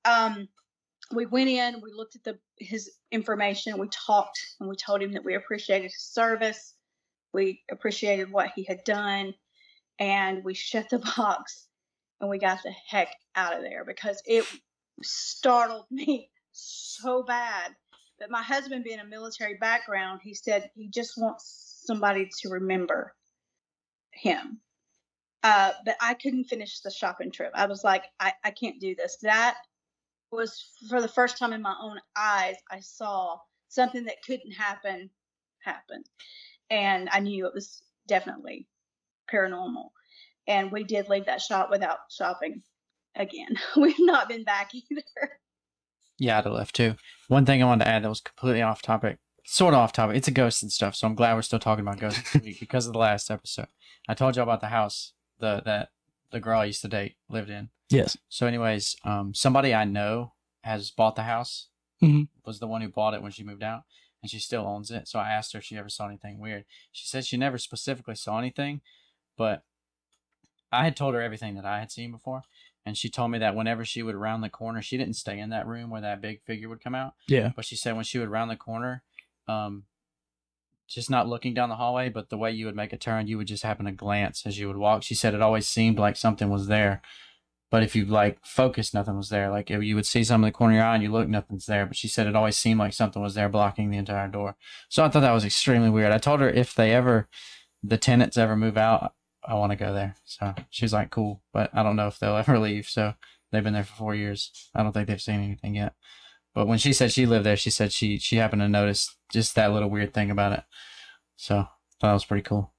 Um, 0.04 0.48
we 1.12 1.26
went 1.26 1.48
in, 1.48 1.80
we 1.80 1.92
looked 1.92 2.16
at 2.16 2.24
the 2.24 2.38
his 2.58 2.90
information, 3.12 3.78
we 3.78 3.88
talked, 3.88 4.38
and 4.60 4.68
we 4.68 4.76
told 4.76 5.02
him 5.02 5.12
that 5.12 5.24
we 5.24 5.34
appreciated 5.34 5.84
his 5.84 6.02
service, 6.02 6.74
we 7.32 7.62
appreciated 7.70 8.30
what 8.30 8.50
he 8.54 8.64
had 8.64 8.82
done, 8.84 9.34
and 9.98 10.44
we 10.44 10.54
shut 10.54 10.88
the 10.90 10.98
box 11.16 11.66
and 12.20 12.30
we 12.30 12.38
got 12.38 12.62
the 12.62 12.72
heck 12.88 13.08
out 13.34 13.56
of 13.56 13.62
there 13.62 13.84
because 13.84 14.22
it 14.24 14.44
startled 15.02 15.86
me 15.90 16.30
so 16.52 17.22
bad. 17.22 17.74
But 18.18 18.30
my 18.30 18.42
husband, 18.42 18.84
being 18.84 19.00
a 19.00 19.04
military 19.04 19.58
background, 19.60 20.20
he 20.22 20.32
said 20.32 20.70
he 20.74 20.88
just 20.88 21.18
wants 21.18 21.82
somebody 21.84 22.30
to 22.40 22.48
remember 22.48 23.14
him. 24.10 24.60
Uh, 25.42 25.72
but 25.84 25.96
I 26.00 26.14
couldn't 26.14 26.44
finish 26.44 26.80
the 26.80 26.90
shopping 26.90 27.30
trip. 27.30 27.52
I 27.54 27.66
was 27.66 27.84
like, 27.84 28.04
I, 28.18 28.32
I 28.42 28.50
can't 28.50 28.80
do 28.80 28.94
this. 28.94 29.18
That 29.22 29.56
was 30.32 30.64
for 30.88 31.00
the 31.00 31.08
first 31.08 31.38
time 31.38 31.52
in 31.52 31.62
my 31.62 31.76
own 31.80 31.98
eyes, 32.16 32.56
I 32.70 32.80
saw 32.80 33.38
something 33.68 34.04
that 34.04 34.22
couldn't 34.26 34.52
happen 34.52 35.10
happen. 35.60 36.02
And 36.70 37.08
I 37.12 37.20
knew 37.20 37.46
it 37.46 37.54
was 37.54 37.82
definitely 38.08 38.66
paranormal. 39.32 39.88
And 40.48 40.70
we 40.70 40.84
did 40.84 41.08
leave 41.08 41.26
that 41.26 41.40
shop 41.40 41.68
without 41.70 41.98
shopping 42.10 42.62
again. 43.14 43.56
We've 43.76 43.94
not 43.98 44.28
been 44.28 44.44
back 44.44 44.70
either. 44.74 45.02
Yeah, 46.18 46.38
I'd 46.38 46.44
have 46.44 46.52
left 46.52 46.74
too. 46.74 46.94
One 47.28 47.44
thing 47.44 47.62
I 47.62 47.66
wanted 47.66 47.84
to 47.84 47.90
add 47.90 48.04
that 48.04 48.08
was 48.08 48.20
completely 48.20 48.62
off 48.62 48.80
topic, 48.80 49.18
sort 49.44 49.74
of 49.74 49.80
off 49.80 49.92
topic. 49.92 50.16
It's 50.16 50.28
a 50.28 50.32
ghost 50.32 50.62
and 50.62 50.72
stuff, 50.72 50.94
so 50.94 51.06
I'm 51.06 51.14
glad 51.14 51.34
we're 51.34 51.42
still 51.42 51.58
talking 51.58 51.82
about 51.82 51.98
ghosts 51.98 52.32
this 52.32 52.42
week 52.42 52.60
because 52.60 52.86
of 52.86 52.92
the 52.92 52.98
last 52.98 53.30
episode. 53.30 53.68
I 54.08 54.14
told 54.14 54.36
you 54.36 54.42
about 54.42 54.60
the 54.60 54.68
house 54.68 55.12
the 55.38 55.62
that 55.64 55.90
the 56.30 56.40
girl 56.40 56.60
I 56.60 56.64
used 56.66 56.82
to 56.82 56.88
date 56.88 57.16
lived 57.28 57.50
in. 57.50 57.68
Yes. 57.90 58.16
So, 58.28 58.46
anyways, 58.46 58.96
um, 59.04 59.34
somebody 59.34 59.74
I 59.74 59.84
know 59.84 60.32
has 60.62 60.90
bought 60.90 61.16
the 61.16 61.22
house. 61.24 61.68
Mhm. 62.02 62.28
Was 62.44 62.58
the 62.60 62.66
one 62.66 62.82
who 62.82 62.88
bought 62.88 63.14
it 63.14 63.22
when 63.22 63.32
she 63.32 63.42
moved 63.44 63.62
out, 63.62 63.82
and 64.22 64.30
she 64.30 64.38
still 64.38 64.66
owns 64.66 64.90
it. 64.90 65.08
So 65.08 65.18
I 65.18 65.30
asked 65.30 65.52
her 65.52 65.58
if 65.58 65.64
she 65.64 65.76
ever 65.76 65.88
saw 65.88 66.06
anything 66.08 66.38
weird. 66.38 66.64
She 66.92 67.06
said 67.06 67.24
she 67.24 67.36
never 67.36 67.58
specifically 67.58 68.14
saw 68.16 68.38
anything, 68.38 68.80
but 69.36 69.62
I 70.72 70.84
had 70.84 70.96
told 70.96 71.14
her 71.14 71.22
everything 71.22 71.54
that 71.56 71.64
I 71.64 71.78
had 71.78 71.90
seen 71.90 72.10
before, 72.10 72.42
and 72.84 72.96
she 72.96 73.08
told 73.08 73.30
me 73.30 73.38
that 73.38 73.56
whenever 73.56 73.84
she 73.84 74.02
would 74.02 74.14
round 74.14 74.42
the 74.42 74.48
corner, 74.48 74.82
she 74.82 74.96
didn't 74.96 75.14
stay 75.14 75.38
in 75.38 75.50
that 75.50 75.66
room 75.66 75.90
where 75.90 76.00
that 76.00 76.20
big 76.20 76.42
figure 76.42 76.68
would 76.68 76.82
come 76.82 76.94
out. 76.94 77.14
Yeah. 77.28 77.52
But 77.54 77.64
she 77.64 77.76
said 77.76 77.96
when 77.96 78.04
she 78.04 78.18
would 78.18 78.28
round 78.28 78.50
the 78.50 78.56
corner, 78.56 79.02
um, 79.48 79.84
just 80.88 81.10
not 81.10 81.28
looking 81.28 81.54
down 81.54 81.68
the 81.68 81.76
hallway, 81.76 82.08
but 82.08 82.30
the 82.30 82.38
way 82.38 82.52
you 82.52 82.66
would 82.66 82.76
make 82.76 82.92
a 82.92 82.96
turn, 82.96 83.26
you 83.26 83.38
would 83.38 83.48
just 83.48 83.64
happen 83.64 83.86
to 83.86 83.92
glance 83.92 84.46
as 84.46 84.58
you 84.58 84.68
would 84.68 84.76
walk. 84.76 85.02
She 85.02 85.14
said 85.14 85.34
it 85.34 85.42
always 85.42 85.66
seemed 85.66 85.98
like 85.98 86.16
something 86.16 86.48
was 86.48 86.68
there. 86.68 87.02
But 87.68 87.82
if 87.82 87.96
you 87.96 88.04
like 88.04 88.38
focus, 88.44 88.94
nothing 88.94 89.16
was 89.16 89.28
there. 89.28 89.50
Like 89.50 89.70
you 89.70 89.96
would 89.96 90.06
see 90.06 90.22
something 90.22 90.46
in 90.46 90.52
the 90.52 90.56
corner 90.56 90.74
of 90.74 90.76
your 90.76 90.84
eye 90.84 90.94
and 90.94 91.02
you 91.02 91.10
look, 91.10 91.28
nothing's 91.28 91.66
there. 91.66 91.84
But 91.86 91.96
she 91.96 92.06
said 92.06 92.28
it 92.28 92.36
always 92.36 92.56
seemed 92.56 92.78
like 92.78 92.92
something 92.92 93.20
was 93.20 93.34
there 93.34 93.48
blocking 93.48 93.90
the 93.90 93.98
entire 93.98 94.28
door. 94.28 94.56
So 94.88 95.04
I 95.04 95.08
thought 95.08 95.20
that 95.20 95.32
was 95.32 95.44
extremely 95.44 95.90
weird. 95.90 96.12
I 96.12 96.18
told 96.18 96.40
her 96.40 96.48
if 96.48 96.74
they 96.74 96.92
ever, 96.92 97.28
the 97.82 97.98
tenants 97.98 98.38
ever 98.38 98.56
move 98.56 98.76
out, 98.76 99.14
I 99.46 99.54
want 99.54 99.72
to 99.72 99.76
go 99.76 99.92
there. 99.92 100.14
So 100.24 100.54
she's 100.70 100.92
like, 100.92 101.10
cool. 101.10 101.42
But 101.52 101.70
I 101.72 101.82
don't 101.82 101.96
know 101.96 102.08
if 102.08 102.18
they'll 102.18 102.36
ever 102.36 102.58
leave. 102.58 102.86
So 102.86 103.14
they've 103.50 103.64
been 103.64 103.74
there 103.74 103.84
for 103.84 103.94
four 103.94 104.14
years. 104.14 104.70
I 104.74 104.82
don't 104.82 104.92
think 104.92 105.08
they've 105.08 105.20
seen 105.20 105.40
anything 105.40 105.74
yet. 105.74 105.94
But 106.54 106.66
when 106.66 106.78
she 106.78 106.92
said 106.92 107.12
she 107.12 107.26
lived 107.26 107.44
there, 107.44 107.56
she 107.56 107.70
said 107.70 107.92
she 107.92 108.18
she 108.18 108.36
happened 108.36 108.62
to 108.62 108.68
notice 108.68 109.14
just 109.30 109.54
that 109.56 109.72
little 109.72 109.90
weird 109.90 110.14
thing 110.14 110.30
about 110.30 110.52
it. 110.52 110.64
So 111.36 111.66
that 112.00 112.12
was 112.12 112.24
pretty 112.24 112.42
cool. 112.42 112.72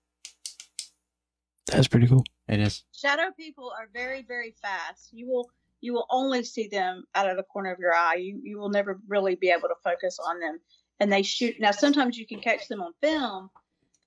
That's 1.67 1.87
pretty 1.87 2.07
cool. 2.07 2.23
It 2.47 2.59
is. 2.59 2.83
Shadow 2.91 3.31
people 3.37 3.71
are 3.77 3.89
very, 3.93 4.23
very 4.23 4.55
fast. 4.61 5.09
You 5.11 5.27
will 5.27 5.49
you 5.79 5.93
will 5.93 6.07
only 6.09 6.43
see 6.43 6.67
them 6.67 7.03
out 7.13 7.29
of 7.29 7.37
the 7.37 7.43
corner 7.43 7.71
of 7.71 7.79
your 7.79 7.93
eye. 7.93 8.15
You 8.15 8.39
you 8.43 8.57
will 8.57 8.69
never 8.69 8.99
really 9.07 9.35
be 9.35 9.49
able 9.49 9.67
to 9.67 9.75
focus 9.83 10.17
on 10.25 10.39
them. 10.39 10.59
And 10.99 11.11
they 11.11 11.21
shoot 11.21 11.55
now 11.59 11.71
sometimes 11.71 12.17
you 12.17 12.25
can 12.25 12.39
catch 12.39 12.67
them 12.67 12.81
on 12.81 12.93
film. 13.01 13.49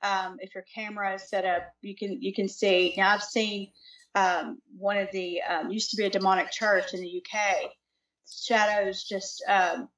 Um, 0.03 0.37
if 0.41 0.55
your 0.55 0.65
camera 0.75 1.15
is 1.15 1.29
set 1.29 1.45
up, 1.45 1.63
you 1.83 1.95
can 1.97 2.21
you 2.23 2.33
can 2.35 2.49
see. 2.49 2.95
Now 2.97 3.11
I've 3.11 3.23
seen 3.23 3.71
um, 4.15 4.59
one 4.77 4.97
of 4.99 5.09
the 5.13 5.41
um, 5.43 5.71
used 5.71 5.91
to 5.91 5.97
be 5.97 6.05
a 6.05 6.11
demonic 6.11 6.51
church 6.51 6.95
in 6.95 7.01
the 7.01 7.23
UK. 7.23 7.71
Shadows 8.33 9.05
just 9.05 9.43
um, 9.49 9.89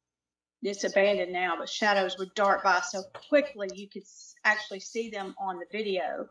it's 0.62 0.84
abandoned 0.84 1.32
now, 1.32 1.54
but 1.58 1.68
shadows 1.68 2.16
would 2.18 2.34
dart 2.34 2.62
by 2.62 2.80
so 2.80 3.02
quickly 3.28 3.68
you 3.74 3.88
could 3.88 4.02
actually 4.44 4.80
see 4.80 5.10
them 5.10 5.34
on 5.38 5.58
the 5.58 5.66
video 5.70 6.26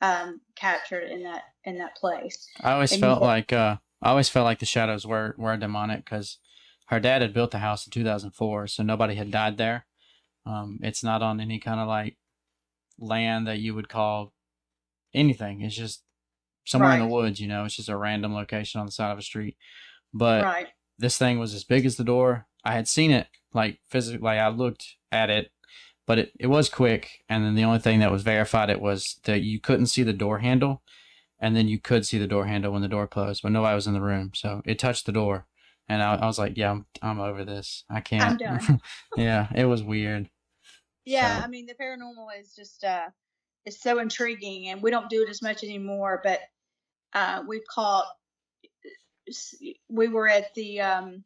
um, 0.00 0.40
captured 0.56 1.04
in 1.10 1.22
that 1.24 1.42
in 1.64 1.78
that 1.78 1.96
place. 1.96 2.46
I 2.60 2.72
always 2.72 2.92
And 2.92 3.00
felt 3.00 3.20
will- 3.20 3.26
like 3.28 3.52
uh, 3.52 3.76
I 4.02 4.10
always 4.10 4.28
felt 4.28 4.44
like 4.44 4.58
the 4.58 4.66
shadows 4.66 5.06
were 5.06 5.34
were 5.38 5.56
demonic 5.56 6.04
because 6.04 6.38
her 6.86 7.00
dad 7.00 7.22
had 7.22 7.32
built 7.32 7.52
the 7.52 7.58
house 7.58 7.86
in 7.86 7.90
2004, 7.90 8.66
so 8.66 8.82
nobody 8.82 9.14
had 9.14 9.30
died 9.30 9.56
there. 9.56 9.86
Um, 10.44 10.78
it's 10.82 11.04
not 11.04 11.22
on 11.22 11.40
any 11.40 11.58
kind 11.58 11.80
of 11.80 11.86
like 11.88 12.16
land 12.98 13.46
that 13.46 13.58
you 13.58 13.74
would 13.74 13.88
call 13.88 14.32
anything. 15.14 15.60
It's 15.60 15.76
just 15.76 16.02
somewhere 16.64 16.92
in 16.92 17.00
the 17.00 17.06
woods, 17.06 17.40
you 17.40 17.48
know. 17.48 17.64
It's 17.64 17.76
just 17.76 17.88
a 17.88 17.96
random 17.96 18.34
location 18.34 18.80
on 18.80 18.86
the 18.86 18.92
side 18.92 19.12
of 19.12 19.18
a 19.18 19.22
street. 19.22 19.56
But 20.12 20.44
right. 20.44 20.68
this 20.98 21.18
thing 21.18 21.38
was 21.38 21.54
as 21.54 21.64
big 21.64 21.86
as 21.86 21.96
the 21.96 22.04
door. 22.04 22.46
I 22.64 22.72
had 22.74 22.88
seen 22.88 23.10
it 23.10 23.26
like 23.52 23.80
physically. 23.88 24.22
Like 24.22 24.38
I 24.38 24.48
looked 24.48 24.96
at 25.10 25.30
it, 25.30 25.50
but 26.06 26.18
it, 26.18 26.32
it 26.38 26.46
was 26.46 26.68
quick. 26.68 27.24
And 27.28 27.44
then 27.44 27.54
the 27.54 27.64
only 27.64 27.78
thing 27.78 28.00
that 28.00 28.12
was 28.12 28.22
verified 28.22 28.70
it 28.70 28.80
was 28.80 29.20
that 29.24 29.42
you 29.42 29.60
couldn't 29.60 29.86
see 29.86 30.02
the 30.02 30.12
door 30.12 30.38
handle, 30.38 30.82
and 31.40 31.56
then 31.56 31.68
you 31.68 31.80
could 31.80 32.06
see 32.06 32.18
the 32.18 32.26
door 32.26 32.46
handle 32.46 32.72
when 32.72 32.82
the 32.82 32.88
door 32.88 33.06
closed, 33.06 33.42
but 33.42 33.52
nobody 33.52 33.74
was 33.74 33.86
in 33.86 33.94
the 33.94 34.00
room. 34.00 34.32
So 34.34 34.62
it 34.64 34.78
touched 34.78 35.06
the 35.06 35.12
door, 35.12 35.46
and 35.88 36.02
I, 36.02 36.14
I 36.14 36.26
was 36.26 36.38
like, 36.38 36.56
"Yeah, 36.56 36.70
I'm 36.70 36.86
I'm 37.00 37.20
over 37.20 37.44
this. 37.44 37.84
I 37.90 38.00
can't." 38.00 38.40
yeah, 39.16 39.48
it 39.54 39.64
was 39.64 39.82
weird. 39.82 40.28
Yeah, 41.04 41.38
So- 41.38 41.44
I 41.44 41.48
mean 41.48 41.66
the 41.66 41.74
paranormal 41.74 42.28
is 42.40 42.54
just 42.54 42.84
uh 42.84 43.08
it's 43.64 43.80
so 43.82 43.98
intriguing 44.00 44.68
and 44.68 44.82
we 44.82 44.90
don't 44.90 45.08
do 45.10 45.22
it 45.22 45.28
as 45.30 45.42
much 45.42 45.62
anymore, 45.64 46.20
but 46.22 46.40
uh 47.14 47.42
we've 47.46 47.66
caught. 47.70 48.06
We 49.88 50.08
were 50.08 50.28
at 50.28 50.52
the 50.54 50.80
um 50.80 51.24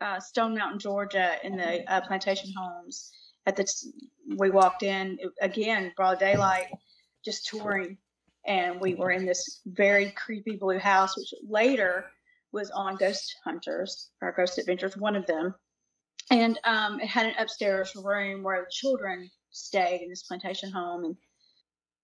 uh 0.00 0.20
Stone 0.20 0.54
Mountain, 0.56 0.78
Georgia 0.80 1.36
in 1.42 1.56
the 1.56 1.90
uh, 1.90 2.00
plantation 2.02 2.52
homes 2.56 3.12
at 3.46 3.56
the 3.56 3.66
we 4.36 4.50
walked 4.50 4.82
in 4.82 5.18
again 5.40 5.92
broad 5.96 6.18
daylight 6.18 6.66
just 7.24 7.46
touring 7.46 7.96
and 8.46 8.80
we 8.80 8.94
were 8.94 9.10
in 9.10 9.24
this 9.26 9.60
very 9.66 10.10
creepy 10.10 10.56
blue 10.56 10.78
house 10.78 11.16
which 11.16 11.32
later 11.48 12.06
was 12.52 12.70
on 12.70 12.96
Ghost 12.96 13.36
Hunters 13.44 14.10
or 14.20 14.32
Ghost 14.32 14.58
Adventures 14.58 14.96
one 14.96 15.16
of 15.16 15.26
them 15.26 15.54
and 16.30 16.58
um, 16.64 17.00
it 17.00 17.06
had 17.06 17.26
an 17.26 17.34
upstairs 17.38 17.92
room 17.96 18.42
where 18.42 18.60
the 18.60 18.70
children 18.70 19.30
stayed 19.50 20.02
in 20.02 20.08
this 20.08 20.22
plantation 20.24 20.70
home. 20.70 21.04
And 21.04 21.16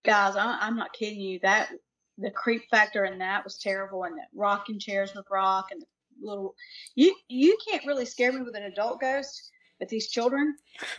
guys, 0.04 0.36
I, 0.36 0.58
I'm 0.60 0.76
not 0.76 0.92
kidding 0.92 1.20
you. 1.20 1.38
That 1.42 1.70
the 2.18 2.30
creep 2.30 2.62
factor 2.70 3.04
in 3.04 3.18
that 3.18 3.44
was 3.44 3.58
terrible, 3.58 4.04
and 4.04 4.16
the 4.16 4.22
rocking 4.34 4.78
chairs 4.78 5.14
would 5.14 5.24
rock, 5.30 5.68
and 5.70 5.82
the 5.82 5.86
little 6.22 6.54
you 6.94 7.14
you 7.28 7.56
can't 7.68 7.86
really 7.86 8.06
scare 8.06 8.32
me 8.32 8.42
with 8.42 8.56
an 8.56 8.64
adult 8.64 9.00
ghost, 9.00 9.50
but 9.78 9.88
these 9.88 10.08
children. 10.08 10.56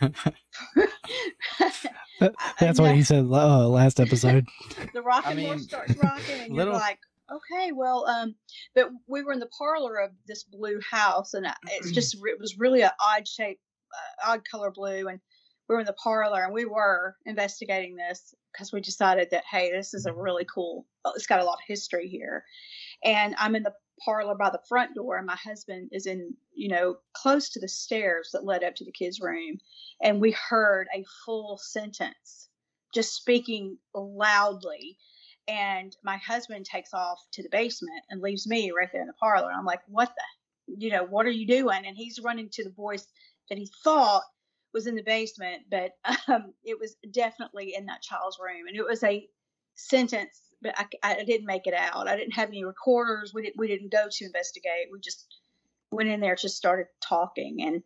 That's 2.60 2.80
what 2.80 2.94
he 2.94 3.02
said 3.02 3.24
uh, 3.24 3.68
last 3.68 4.00
episode. 4.00 4.46
the 4.92 5.02
rocking 5.02 5.38
I 5.38 5.46
horse 5.46 5.64
starts 5.64 5.96
rocking, 5.96 6.40
and 6.40 6.54
little- 6.54 6.74
you're 6.74 6.80
like, 6.80 6.98
okay, 7.30 7.72
well, 7.72 8.06
um, 8.06 8.34
but 8.74 8.90
we 9.06 9.22
were 9.22 9.32
in 9.32 9.40
the 9.40 9.50
parlor 9.58 9.98
of 9.98 10.10
this 10.26 10.44
blue 10.44 10.80
house, 10.90 11.34
and 11.34 11.46
it's 11.72 11.90
just 11.90 12.14
it 12.14 12.40
was 12.40 12.58
really 12.58 12.82
an 12.82 12.90
odd 13.00 13.26
shape, 13.26 13.60
uh, 13.92 14.32
odd 14.32 14.42
color 14.50 14.70
blue, 14.70 15.08
and 15.08 15.20
we 15.68 15.74
were 15.74 15.80
in 15.80 15.86
the 15.86 15.94
parlor, 15.94 16.44
and 16.44 16.52
we 16.52 16.64
were 16.64 17.16
investigating 17.26 17.96
this 17.96 18.34
because 18.52 18.72
we 18.72 18.80
decided 18.80 19.28
that 19.30 19.44
hey, 19.50 19.70
this 19.72 19.94
is 19.94 20.06
a 20.06 20.12
really 20.12 20.46
cool. 20.52 20.86
It's 21.14 21.26
got 21.26 21.40
a 21.40 21.44
lot 21.44 21.54
of 21.54 21.66
history 21.66 22.08
here, 22.08 22.44
and 23.04 23.34
I'm 23.38 23.56
in 23.56 23.62
the 23.62 23.74
parlor 24.04 24.34
by 24.34 24.50
the 24.50 24.60
front 24.68 24.94
door, 24.94 25.16
and 25.16 25.26
my 25.26 25.36
husband 25.36 25.90
is 25.92 26.06
in, 26.06 26.34
you 26.54 26.68
know, 26.68 26.96
close 27.12 27.50
to 27.50 27.60
the 27.60 27.68
stairs 27.68 28.30
that 28.32 28.44
led 28.44 28.64
up 28.64 28.74
to 28.76 28.84
the 28.84 28.92
kids' 28.92 29.20
room, 29.20 29.58
and 30.02 30.20
we 30.20 30.32
heard 30.32 30.88
a 30.94 31.04
full 31.24 31.58
sentence 31.62 32.48
just 32.94 33.14
speaking 33.14 33.78
loudly. 33.94 34.98
And 35.46 35.94
my 36.02 36.16
husband 36.16 36.64
takes 36.64 36.94
off 36.94 37.18
to 37.32 37.42
the 37.42 37.48
basement 37.50 38.02
and 38.10 38.22
leaves 38.22 38.46
me 38.46 38.72
right 38.76 38.88
there 38.92 39.02
in 39.02 39.06
the 39.06 39.14
parlor. 39.14 39.52
I'm 39.52 39.66
like, 39.66 39.80
what 39.86 40.08
the, 40.08 40.76
you 40.78 40.90
know, 40.90 41.04
what 41.04 41.26
are 41.26 41.30
you 41.30 41.46
doing? 41.46 41.84
And 41.86 41.96
he's 41.96 42.20
running 42.20 42.48
to 42.52 42.64
the 42.64 42.70
voice 42.70 43.06
that 43.48 43.58
he 43.58 43.70
thought 43.82 44.22
was 44.72 44.86
in 44.86 44.94
the 44.94 45.02
basement, 45.02 45.64
but 45.70 45.92
um, 46.28 46.54
it 46.64 46.78
was 46.78 46.96
definitely 47.10 47.74
in 47.76 47.86
that 47.86 48.02
child's 48.02 48.38
room. 48.40 48.66
And 48.66 48.76
it 48.76 48.86
was 48.86 49.02
a 49.04 49.28
sentence, 49.74 50.40
but 50.62 50.74
I, 50.78 50.86
I 51.02 51.24
didn't 51.24 51.46
make 51.46 51.66
it 51.66 51.74
out. 51.74 52.08
I 52.08 52.16
didn't 52.16 52.34
have 52.34 52.48
any 52.48 52.64
recorders. 52.64 53.32
We 53.34 53.42
didn't, 53.42 53.58
we 53.58 53.68
didn't 53.68 53.92
go 53.92 54.06
to 54.10 54.24
investigate. 54.24 54.88
We 54.90 54.98
just 55.00 55.26
went 55.90 56.08
in 56.08 56.20
there, 56.20 56.36
just 56.36 56.56
started 56.56 56.86
talking. 57.02 57.62
And 57.62 57.82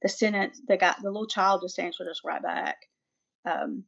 the 0.00 0.08
sentence, 0.08 0.60
the 0.66 0.78
guy, 0.78 0.94
the 1.02 1.10
little 1.10 1.26
child 1.26 1.60
just 1.62 1.78
answered 1.78 2.08
us 2.08 2.22
right 2.24 2.42
back. 2.42 2.78
Um. 3.44 3.84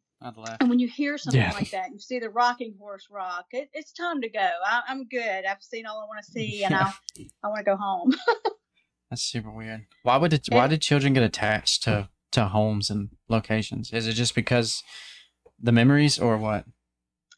And 0.60 0.70
when 0.70 0.78
you 0.78 0.88
hear 0.88 1.18
something 1.18 1.40
Yeah. 1.40 1.52
like 1.52 1.70
that, 1.70 1.90
you 1.92 1.98
see 1.98 2.18
the 2.18 2.30
rocking 2.30 2.74
horse 2.78 3.06
rock. 3.10 3.46
It, 3.52 3.68
it's 3.72 3.92
time 3.92 4.20
to 4.22 4.28
go. 4.28 4.48
I, 4.66 4.82
I'm 4.88 5.06
good. 5.06 5.44
I've 5.44 5.62
seen 5.62 5.86
all 5.86 6.00
I 6.00 6.06
want 6.06 6.24
to 6.24 6.30
see, 6.32 6.64
and 6.64 6.74
I 6.74 6.92
I 7.42 7.48
want 7.48 7.58
to 7.58 7.64
go 7.64 7.76
home. 7.76 8.12
That's 9.10 9.22
super 9.22 9.50
weird. 9.50 9.86
Why 10.02 10.16
would 10.16 10.32
it? 10.32 10.46
Why 10.50 10.62
And- 10.64 10.70
did 10.70 10.82
children 10.82 11.12
get 11.12 11.22
attached 11.22 11.82
to 11.84 12.08
to 12.32 12.46
homes 12.46 12.90
and 12.90 13.10
locations? 13.28 13.92
Is 13.92 14.06
it 14.06 14.14
just 14.14 14.34
because 14.34 14.82
the 15.60 15.72
memories, 15.72 16.18
or 16.18 16.36
what? 16.38 16.64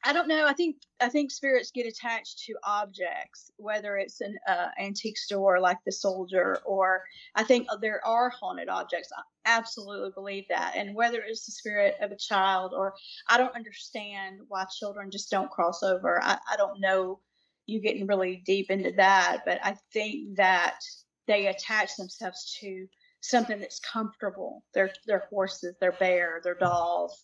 I 0.04 0.12
don't 0.12 0.28
know. 0.28 0.46
I 0.46 0.52
think 0.52 0.76
I 1.00 1.08
think 1.08 1.30
spirits 1.30 1.70
get 1.70 1.86
attached 1.86 2.44
to 2.44 2.54
objects, 2.64 3.50
whether 3.56 3.96
it's 3.96 4.20
an 4.20 4.36
uh, 4.48 4.68
antique 4.78 5.18
store 5.18 5.60
like 5.60 5.78
the 5.84 5.92
soldier, 5.92 6.58
or 6.64 7.02
I 7.34 7.44
think 7.44 7.68
there 7.80 8.04
are 8.06 8.30
haunted 8.30 8.68
objects. 8.68 9.10
I 9.16 9.22
absolutely 9.46 10.10
believe 10.14 10.44
that. 10.48 10.74
And 10.76 10.94
whether 10.94 11.20
it's 11.20 11.46
the 11.46 11.52
spirit 11.52 11.96
of 12.00 12.12
a 12.12 12.16
child, 12.16 12.72
or 12.74 12.94
I 13.28 13.38
don't 13.38 13.54
understand 13.54 14.40
why 14.48 14.64
children 14.78 15.10
just 15.10 15.30
don't 15.30 15.50
cross 15.50 15.82
over. 15.82 16.22
I, 16.22 16.38
I 16.50 16.56
don't 16.56 16.80
know. 16.80 17.20
You 17.66 17.80
getting 17.80 18.06
really 18.06 18.42
deep 18.46 18.70
into 18.70 18.92
that, 18.92 19.42
but 19.44 19.58
I 19.64 19.76
think 19.92 20.36
that 20.36 20.78
they 21.26 21.46
attach 21.46 21.96
themselves 21.96 22.56
to 22.60 22.86
something 23.20 23.58
that's 23.58 23.80
comfortable. 23.80 24.62
Their 24.74 24.90
their 25.06 25.24
horses, 25.30 25.74
their 25.80 25.92
bear, 25.92 26.40
their 26.44 26.54
dolls. 26.54 27.22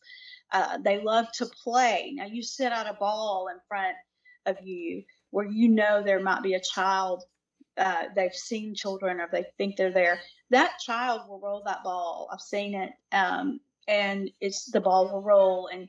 Uh, 0.53 0.79
they 0.79 1.03
love 1.03 1.27
to 1.33 1.47
play. 1.65 2.13
Now 2.15 2.27
you 2.27 2.43
set 2.43 2.73
out 2.73 2.89
a 2.89 2.95
ball 2.95 3.49
in 3.51 3.59
front 3.69 3.97
of 4.47 4.57
you 4.63 5.03
where 5.31 5.47
you 5.47 5.69
know 5.69 6.03
there 6.03 6.21
might 6.21 6.43
be 6.43 6.55
a 6.55 6.61
child. 6.61 7.25
Uh, 7.77 8.05
they've 8.15 8.35
seen 8.35 8.75
children 8.75 9.21
or 9.21 9.29
they 9.33 9.45
think 9.57 9.77
they're 9.77 9.93
there. 9.93 10.21
That 10.51 10.79
child 10.79 11.23
will 11.29 11.41
roll 11.41 11.63
that 11.65 11.83
ball. 11.83 12.29
I've 12.31 12.41
seen 12.41 12.75
it, 12.75 12.91
um, 13.13 13.61
and 13.89 14.31
it's 14.41 14.71
the 14.71 14.81
ball 14.81 15.09
will 15.09 15.23
roll 15.23 15.69
and. 15.73 15.89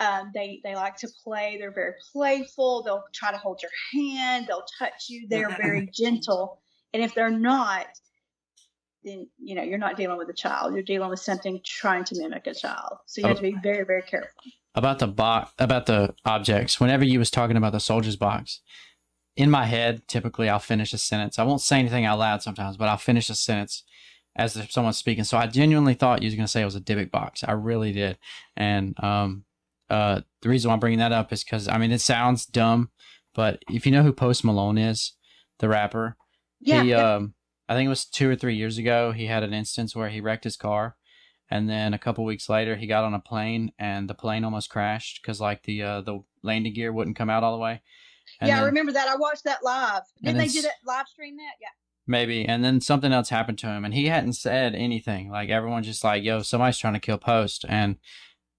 Um, 0.00 0.32
they 0.34 0.60
they 0.64 0.74
like 0.74 0.96
to 0.96 1.08
play. 1.22 1.56
They're 1.56 1.70
very 1.70 1.92
playful. 2.12 2.82
They'll 2.82 3.04
try 3.12 3.30
to 3.30 3.38
hold 3.38 3.62
your 3.62 3.70
hand. 3.92 4.48
They'll 4.48 4.66
touch 4.76 5.04
you. 5.08 5.28
They're 5.28 5.56
very 5.62 5.88
gentle. 5.94 6.60
And 6.92 7.00
if 7.00 7.14
they're 7.14 7.30
not, 7.30 7.86
then 9.04 9.28
you 9.38 9.54
know 9.54 9.62
you're 9.62 9.78
not 9.78 9.96
dealing 9.96 10.18
with 10.18 10.28
a 10.28 10.34
child. 10.34 10.74
You're 10.74 10.82
dealing 10.82 11.10
with 11.10 11.20
something 11.20 11.60
trying 11.64 12.04
to 12.04 12.18
mimic 12.18 12.46
a 12.46 12.54
child. 12.54 12.98
So 13.06 13.20
you 13.20 13.26
have 13.28 13.36
to 13.36 13.42
be 13.42 13.56
very 13.62 13.84
very 13.84 14.02
careful. 14.02 14.30
about 14.74 14.98
the 14.98 15.06
box 15.06 15.52
about 15.58 15.86
the 15.86 16.14
objects 16.24 16.80
whenever 16.80 17.04
you 17.04 17.18
was 17.18 17.30
talking 17.30 17.56
about 17.56 17.72
the 17.72 17.80
soldier's 17.80 18.16
box 18.16 18.60
in 19.36 19.50
my 19.50 19.64
head 19.66 20.06
typically 20.08 20.48
i'll 20.48 20.58
finish 20.60 20.92
a 20.92 20.98
sentence 20.98 21.38
i 21.38 21.42
won't 21.44 21.60
say 21.60 21.78
anything 21.78 22.04
out 22.04 22.18
loud 22.18 22.40
sometimes 22.42 22.76
but 22.76 22.88
i'll 22.88 22.96
finish 22.96 23.28
a 23.30 23.34
sentence 23.34 23.82
as 24.36 24.56
if 24.56 24.70
someone's 24.70 24.96
speaking 24.96 25.24
so 25.24 25.36
i 25.36 25.46
genuinely 25.46 25.94
thought 25.94 26.22
you 26.22 26.26
was 26.26 26.34
going 26.36 26.44
to 26.46 26.50
say 26.50 26.62
it 26.62 26.64
was 26.64 26.76
a 26.76 26.80
Dybbuk 26.80 27.10
box 27.10 27.42
i 27.44 27.50
really 27.52 27.92
did 27.92 28.16
and 28.56 28.94
um 29.02 29.44
uh 29.90 30.20
the 30.42 30.48
reason 30.48 30.68
why 30.68 30.74
i'm 30.74 30.80
bringing 30.80 31.00
that 31.00 31.12
up 31.12 31.32
is 31.32 31.42
because 31.44 31.66
i 31.68 31.78
mean 31.78 31.90
it 31.92 32.00
sounds 32.00 32.46
dumb 32.46 32.90
but 33.34 33.62
if 33.68 33.86
you 33.86 33.92
know 33.92 34.02
who 34.04 34.12
post 34.12 34.44
malone 34.44 34.78
is 34.78 35.12
the 35.58 35.68
rapper 35.68 36.16
Yeah. 36.60 36.82
he 36.82 36.90
yeah. 36.90 37.14
um 37.14 37.34
i 37.68 37.74
think 37.74 37.86
it 37.86 37.90
was 37.90 38.04
two 38.04 38.30
or 38.30 38.36
three 38.36 38.54
years 38.54 38.78
ago 38.78 39.12
he 39.12 39.26
had 39.26 39.42
an 39.42 39.54
instance 39.54 39.94
where 39.94 40.08
he 40.08 40.20
wrecked 40.20 40.44
his 40.44 40.56
car 40.56 40.96
and 41.50 41.68
then 41.68 41.92
a 41.94 41.98
couple 41.98 42.24
weeks 42.24 42.48
later 42.48 42.76
he 42.76 42.86
got 42.86 43.04
on 43.04 43.14
a 43.14 43.20
plane 43.20 43.72
and 43.78 44.08
the 44.08 44.14
plane 44.14 44.44
almost 44.44 44.70
crashed 44.70 45.20
because 45.22 45.40
like 45.40 45.62
the 45.64 45.82
uh 45.82 46.00
the 46.00 46.20
landing 46.42 46.72
gear 46.74 46.92
wouldn't 46.92 47.16
come 47.16 47.30
out 47.30 47.42
all 47.42 47.52
the 47.52 47.62
way 47.62 47.82
and 48.40 48.48
yeah, 48.48 48.62
I 48.62 48.64
remember 48.64 48.92
that. 48.92 49.08
I 49.08 49.16
watched 49.16 49.44
that 49.44 49.62
live. 49.62 50.02
Didn't 50.22 50.38
they 50.38 50.46
then 50.46 50.54
do 50.54 50.62
that 50.62 50.76
live 50.86 51.06
stream 51.06 51.36
that? 51.36 51.54
Yeah. 51.60 51.68
maybe 52.06 52.44
and 52.44 52.64
then 52.64 52.80
something 52.80 53.12
else 53.12 53.28
happened 53.28 53.58
to 53.58 53.66
him 53.66 53.84
and 53.84 53.94
he 53.94 54.06
hadn't 54.06 54.34
said 54.34 54.74
anything 54.74 55.30
like 55.30 55.48
everyone's 55.50 55.86
just 55.86 56.04
like 56.04 56.22
yo 56.22 56.42
somebody's 56.42 56.78
trying 56.78 56.94
to 56.94 57.00
kill 57.00 57.18
post 57.18 57.64
and 57.68 57.96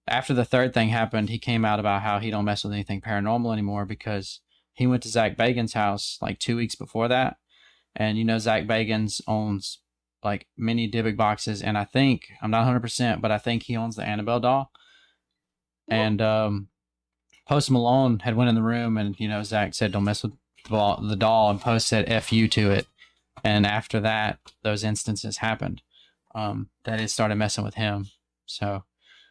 after 0.07 0.33
the 0.33 0.45
third 0.45 0.73
thing 0.73 0.89
happened 0.89 1.29
he 1.29 1.39
came 1.39 1.65
out 1.65 1.79
about 1.79 2.01
how 2.01 2.19
he 2.19 2.31
don't 2.31 2.45
mess 2.45 2.63
with 2.63 2.73
anything 2.73 3.01
paranormal 3.01 3.53
anymore 3.53 3.85
because 3.85 4.39
he 4.73 4.87
went 4.87 5.03
to 5.03 5.09
zak 5.09 5.37
bagans' 5.37 5.73
house 5.73 6.17
like 6.21 6.39
two 6.39 6.55
weeks 6.55 6.75
before 6.75 7.07
that 7.07 7.37
and 7.95 8.17
you 8.17 8.25
know 8.25 8.37
zak 8.37 8.65
bagans 8.67 9.21
owns 9.27 9.79
like 10.23 10.47
many 10.57 10.89
Dybbuk 10.89 11.15
boxes 11.17 11.61
and 11.61 11.77
i 11.77 11.83
think 11.85 12.29
i'm 12.41 12.51
not 12.51 12.65
100% 12.67 13.21
but 13.21 13.31
i 13.31 13.37
think 13.37 13.63
he 13.63 13.75
owns 13.77 13.95
the 13.95 14.03
annabelle 14.03 14.39
doll. 14.39 14.71
And 15.87 16.19
um 16.21 16.67
post 17.47 17.69
malone 17.69 18.19
had 18.19 18.35
went 18.35 18.49
in 18.49 18.55
the 18.55 18.63
room 18.63 18.97
and 18.97 19.15
you 19.19 19.27
know 19.27 19.43
zak 19.43 19.73
said 19.75 19.91
don't 19.91 20.03
mess 20.03 20.23
with 20.23 20.31
the, 20.63 20.69
ball, 20.69 20.99
the 21.07 21.15
doll 21.15 21.51
and 21.51 21.61
post 21.61 21.87
said 21.87 22.05
f 22.09 22.33
you 22.33 22.47
to 22.49 22.71
it. 22.71 22.87
And 23.43 23.65
after 23.67 23.99
that 24.01 24.39
those 24.63 24.83
instances 24.83 25.37
happened. 25.37 25.81
Um 26.33 26.69
that 26.85 26.99
it 26.99 27.09
started 27.09 27.35
messing 27.35 27.63
with 27.63 27.75
him. 27.75 28.07
So 28.47 28.83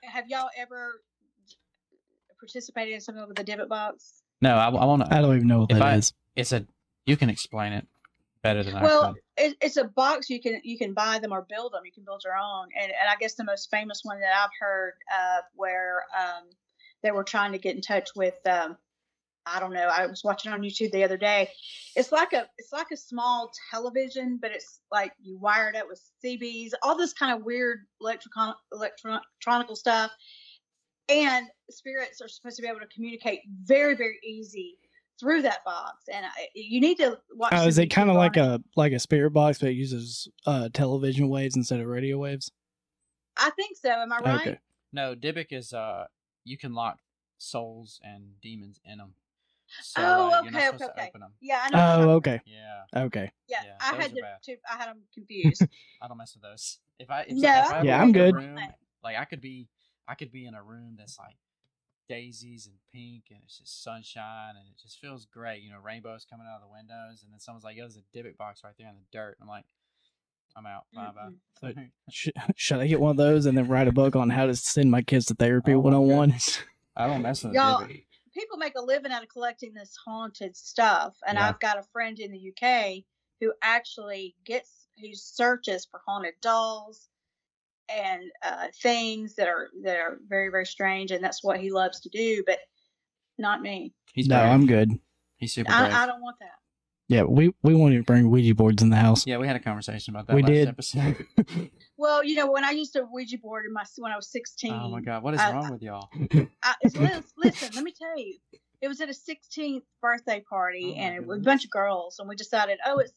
Have 0.05 0.29
y'all 0.29 0.49
ever 0.57 1.01
participated 2.39 2.95
in 2.95 3.01
something 3.01 3.27
with 3.27 3.39
a 3.39 3.45
Dybbuk 3.45 3.69
box? 3.69 4.23
no 4.41 4.55
i, 4.57 4.69
I 4.69 4.85
want 4.85 5.13
I 5.13 5.21
don't 5.21 5.35
even 5.37 5.49
know 5.49 5.61
what 5.61 5.71
If 5.73 5.79
that 5.79 5.83
I- 5.87 5.97
is. 5.97 6.13
it's 6.37 6.53
a 6.53 6.67
you 7.07 7.17
can 7.17 7.31
explain 7.31 7.73
it 7.73 7.87
better 8.45 8.63
than 8.63 8.77
i 8.77 8.83
Well, 8.83 9.15
it, 9.37 9.57
it's 9.61 9.77
a 9.77 9.85
box 9.85 10.31
you 10.31 10.41
can 10.41 10.61
you 10.63 10.79
can 10.79 10.95
buy 10.95 11.19
them 11.19 11.33
or 11.33 11.45
build 11.49 11.73
them. 11.73 11.83
You 11.85 11.91
can 11.91 12.05
build 12.05 12.23
your 12.25 12.37
own. 12.37 12.69
And 12.81 12.93
and 12.93 13.11
I 13.11 13.17
guess 13.19 13.35
the 13.35 13.43
most 13.43 13.71
famous 13.71 14.01
one 14.05 14.21
that 14.21 14.33
I've 14.37 14.51
heard 14.61 14.93
uh, 15.13 15.41
where 15.55 16.05
um, 16.17 16.45
they 17.03 17.11
were 17.11 17.25
trying 17.25 17.53
to 17.53 17.59
get 17.59 17.75
in 17.75 17.81
touch 17.81 18.11
with. 18.15 18.35
Um, 18.47 18.77
I 19.47 19.61
don't 19.61 19.75
know. 19.75 19.91
I 19.93 20.07
was 20.07 20.23
watching 20.25 20.53
on 20.53 20.63
YouTube 20.63 20.93
the 20.93 21.05
other 21.05 21.19
day. 21.19 21.51
It's 21.97 22.13
like 22.13 22.33
a 22.33 22.47
it's 22.59 22.73
like 22.73 22.91
a 22.93 22.97
small 22.97 23.51
television, 23.71 24.39
but 24.41 24.53
it's 24.53 24.81
like 24.93 25.13
you 25.21 25.39
wire 25.39 25.69
it 25.69 25.77
up 25.77 25.89
with 25.89 26.01
CBs, 26.25 26.71
all 26.83 26.97
this 26.97 27.13
kind 27.13 27.37
of 27.37 27.45
weird 27.45 27.81
electronic 28.01 28.57
electronical 28.73 29.75
stuff. 29.75 30.13
And 31.11 31.47
spirits 31.69 32.23
are 32.23 32.29
supposed 32.29 32.57
to 32.57 32.63
be 32.63 32.69
able 32.69 32.81
to 32.81 32.87
communicate 32.87 33.41
very 33.65 33.95
very 33.95 34.19
easy 34.25 34.79
through 35.21 35.43
that 35.43 35.65
box. 35.65 36.05
And 36.13 36.25
I, 36.25 36.49
you 36.55 36.81
need 36.81 36.97
to 36.99 37.19
watch. 37.35 37.53
Oh, 37.55 37.67
is 37.67 37.79
it 37.79 37.87
kind 37.89 38.09
of 38.11 38.17
on 38.17 38.21
like 38.21 38.37
a 38.37 38.63
like 38.77 38.93
a 38.93 38.99
spirit 38.99 39.31
box, 39.31 39.59
but 39.59 39.69
it 39.71 39.75
uses 39.75 40.29
uh, 40.47 40.69
television 40.73 41.29
waves 41.29 41.57
instead 41.57 41.81
of 41.81 41.87
radio 41.87 42.19
waves? 42.19 42.51
I 43.37 43.51
think 43.51 43.77
so. 43.77 43.91
Am 43.91 44.13
I 44.13 44.19
right? 44.21 44.41
Okay. 44.41 44.59
no 44.93 45.15
Dybbuk 45.15 45.49
is 45.51 45.73
uh 45.73 46.05
you 46.45 46.57
can 46.57 46.73
lock 46.75 46.99
souls 47.39 48.01
and 48.05 48.41
demons 48.41 48.81
in 48.85 48.99
them 48.99 49.15
so 49.81 50.03
Oh, 50.03 50.31
uh, 50.35 50.47
okay, 50.47 50.69
okay, 50.69 50.85
okay. 50.85 51.11
Yeah, 51.41 51.61
I 51.65 51.71
know. 51.71 51.79
Oh, 51.79 51.81
talking 51.81 52.11
okay, 52.11 52.41
yeah 52.47 53.03
okay. 53.05 53.33
Yeah, 53.49 53.59
Yeah, 53.65 53.73
I 53.81 53.97
had 53.97 54.13
are 54.13 54.15
to, 54.15 54.55
to 54.55 54.57
I 54.71 54.77
had 54.77 54.89
them 54.89 55.01
confused. 55.15 55.63
i 56.01 56.09
don't 56.09 56.17
mess 56.19 56.35
with 56.35 56.43
those 56.43 56.79
if 56.99 57.11
i 57.11 57.23
if, 57.23 57.37
No, 57.37 57.49
if 57.49 57.73
I 57.73 57.79
I 57.79 57.83
Yeah, 57.83 58.01
I'm 58.01 58.13
good. 58.13 58.35
room, 58.35 58.59
like 59.03 59.17
i 59.17 59.25
could 59.25 59.41
be 59.41 59.69
i 60.09 60.15
could 60.15 60.31
be 60.33 60.47
in 60.47 60.55
a 60.55 60.63
room 60.63 60.95
that's 60.99 61.19
like 61.19 61.37
daisies 62.09 62.67
and 62.67 62.77
pink 62.93 63.25
and 63.31 63.41
it's 63.45 63.59
just 63.59 63.83
sunshine 63.83 64.51
and 64.59 64.67
it 64.69 64.77
just 64.81 64.99
feels 65.01 65.27
great 65.27 65.63
you 65.63 65.71
know 65.71 65.79
rainbows 65.83 66.27
coming 66.29 66.47
out 66.51 66.57
of 66.57 66.63
the 66.63 66.73
windows 66.73 67.23
and 67.23 67.33
then 67.33 67.41
someone's 67.41 67.65
like 67.65 67.77
yo 67.77 67.85
there's 67.85 67.97
a 67.97 68.17
Dybbuk 68.17 68.37
box 68.37 68.61
right 68.65 68.75
there 68.79 68.89
in 68.89 68.95
the 68.97 69.03
dirt 69.13 69.37
i'm 69.41 69.49
like 69.49 69.65
i'm 70.57 70.67
out 70.67 70.85
bye 70.95 71.11
bye 71.15 71.31
So- 71.61 71.73
Sh- 72.11 72.29
should 72.57 72.79
I 72.81 72.87
get 72.87 73.01
one 73.01 73.13
of 73.13 73.17
those 73.27 73.47
and 73.47 73.57
then 73.57 73.69
write 73.69 73.89
a 73.89 73.93
book 73.93 74.17
on 74.17 74.31
how 74.31 74.47
to 74.47 74.55
send 74.55 74.91
my 74.91 75.03
kids 75.03 75.27
to 75.27 75.35
therapy 75.35 75.73
Oh 75.73 75.77
my 75.77 75.83
one 75.83 75.95
on 75.95 76.07
one? 76.09 76.29
goodness. 76.29 76.61
i 76.97 77.07
don't 77.07 77.23
mess 77.23 77.43
with 77.45 77.55
Y'all- 77.55 77.83
Dybbuk. 77.83 78.05
People 78.37 78.57
make 78.59 78.73
a 78.77 78.83
living 78.83 79.13
out 79.13 79.23
of 79.23 79.29
collecting 79.29 79.73
this 79.75 79.95
haunted 80.05 80.57
stuff, 80.57 81.17
and 81.25 81.37
Yeah. 81.39 81.49
I've 81.51 81.61
got 81.61 81.79
a 81.79 81.85
friend 81.85 82.19
in 82.19 82.33
the 82.33 82.51
UK 82.53 83.05
who 83.41 83.53
actually 83.63 84.35
gets 84.45 84.89
who 85.01 85.15
searches 85.15 85.87
for 85.89 86.01
haunted 86.05 86.35
dolls 86.43 87.09
and 87.89 88.23
uh, 88.43 88.67
things 88.83 89.35
that 89.37 89.49
are 89.49 89.69
that 89.83 89.97
are 89.97 90.19
very 90.29 90.51
very 90.51 90.67
strange, 90.67 91.11
and 91.11 91.23
that's 91.23 91.43
what 91.45 91.61
he 91.61 91.71
loves 91.71 92.01
to 92.01 92.09
do. 92.09 92.43
But 92.47 92.59
not 93.39 93.61
me. 93.63 93.93
he's 94.13 94.29
No, 94.29 94.39
brave. 94.41 94.51
I'm 94.53 94.67
good. 94.67 94.91
he's 95.37 95.53
super 95.55 95.71
brave. 95.73 95.93
I, 95.93 96.03
I 96.05 96.07
don't 96.07 96.21
want 96.23 96.37
that. 96.41 96.51
Yeah, 97.09 97.25
we 97.25 97.53
we 97.63 97.75
wanted 97.75 97.99
to 97.99 98.03
bring 98.05 98.31
Ouija 98.31 98.55
boards 98.55 98.83
in 98.83 98.89
the 98.89 98.97
house. 98.97 99.27
yeah 99.27 99.37
we 99.37 99.47
had 99.47 99.57
a 99.57 99.61
conversation 99.61 100.15
about 100.15 100.27
that 100.27 100.35
We 100.37 100.43
last 100.43 100.51
did. 100.53 100.69
episode 100.69 101.27
Well, 101.99 102.25
you 102.25 102.35
know, 102.35 102.51
when 102.51 102.65
I 102.65 102.71
used 102.71 102.97
a 102.97 103.05
Ouija 103.13 103.39
board 103.39 103.67
in 103.67 103.73
my 103.75 103.85
when 103.99 104.11
I 104.11 104.17
was 104.17 104.29
16. 104.33 104.73
Oh 104.73 104.89
my 104.89 105.01
god 105.03 105.23
what 105.23 105.35
is 105.35 105.41
I- 105.41 105.53
wrong 105.53 105.71
with 105.71 105.83
y'all 105.83 106.09
I, 106.63 106.75
listen, 107.37 107.71
let 107.75 107.85
me 107.85 107.93
tell 107.93 108.19
you, 108.19 108.37
it 108.81 108.89
was 108.89 109.01
at 109.03 109.11
a 109.11 109.13
16th 109.13 109.83
birthday 110.01 110.43
party 110.49 110.95
Oh, 110.97 111.01
and 111.01 111.15
it 111.17 111.27
was 111.27 111.39
a 111.41 111.43
bunch 111.43 111.65
of 111.65 111.71
girls 111.71 112.19
and 112.21 112.29
we 112.29 112.37
decided 112.37 112.79
oh 112.87 112.99
it's 112.99 113.13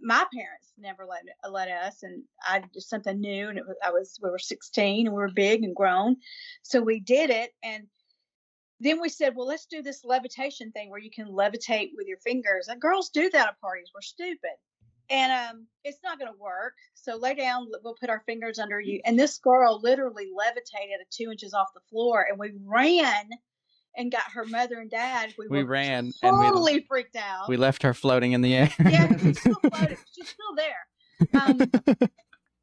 my 0.00 0.24
parents 0.32 0.72
never 0.78 1.06
let 1.06 1.22
let 1.50 1.68
us 1.68 2.02
and 2.02 2.22
i 2.46 2.58
did 2.58 2.82
something 2.82 3.20
new 3.20 3.48
and 3.48 3.58
it 3.58 3.66
was 3.66 3.76
i 3.84 3.90
was 3.90 4.18
we 4.22 4.30
were 4.30 4.38
16 4.38 5.06
and 5.06 5.14
we 5.14 5.20
were 5.20 5.30
big 5.34 5.62
and 5.64 5.74
grown. 5.74 6.16
So 6.62 6.80
we 6.80 7.00
did 7.00 7.30
it 7.30 7.50
and 7.62 7.84
then 8.80 9.00
we 9.00 9.08
said 9.08 9.34
well 9.34 9.46
let's 9.46 9.66
do 9.66 9.82
this 9.82 10.04
levitation 10.04 10.72
thing 10.72 10.90
where 10.90 11.00
you 11.00 11.10
can 11.10 11.28
levitate 11.28 11.90
with 11.96 12.06
your 12.06 12.18
fingers. 12.18 12.68
And 12.68 12.80
girls 12.80 13.10
do 13.10 13.30
that 13.30 13.48
at 13.48 13.60
parties 13.60 13.90
we're 13.94 14.02
stupid. 14.02 14.56
And 15.08 15.32
um 15.32 15.66
it's 15.84 16.00
not 16.04 16.18
going 16.18 16.32
to 16.32 16.38
work 16.38 16.74
so 16.94 17.16
lay 17.16 17.34
down 17.34 17.68
we'll 17.82 17.96
put 17.98 18.10
our 18.10 18.22
fingers 18.26 18.58
under 18.58 18.80
you. 18.80 19.00
And 19.04 19.18
this 19.18 19.38
girl 19.38 19.80
literally 19.82 20.28
levitated 20.36 21.00
at 21.00 21.10
two 21.10 21.30
inches 21.30 21.54
off 21.54 21.68
the 21.74 21.80
floor 21.90 22.26
and 22.28 22.38
we 22.38 22.52
ran 22.64 23.30
and 24.00 24.10
got 24.10 24.22
her 24.32 24.44
mother 24.46 24.80
and 24.80 24.90
dad 24.90 25.34
we, 25.38 25.46
We 25.48 25.62
were 25.64 25.70
ran 25.70 26.12
and 26.22 26.38
we- 26.38 26.44
totally 26.46 26.80
freaked 26.88 27.16
out 27.16 27.48
We 27.48 27.56
left 27.56 27.82
her 27.82 27.94
floating 27.94 28.32
in 28.32 28.40
the 28.40 28.54
air. 28.54 28.70
yeah, 28.84 29.06
'cause 29.08 29.20
she's 29.22 29.40
still 29.40 29.54
floating. 29.72 29.96
She's 30.14 30.28
still 30.28 30.54
there. 30.56 31.40
Um, 31.40 31.60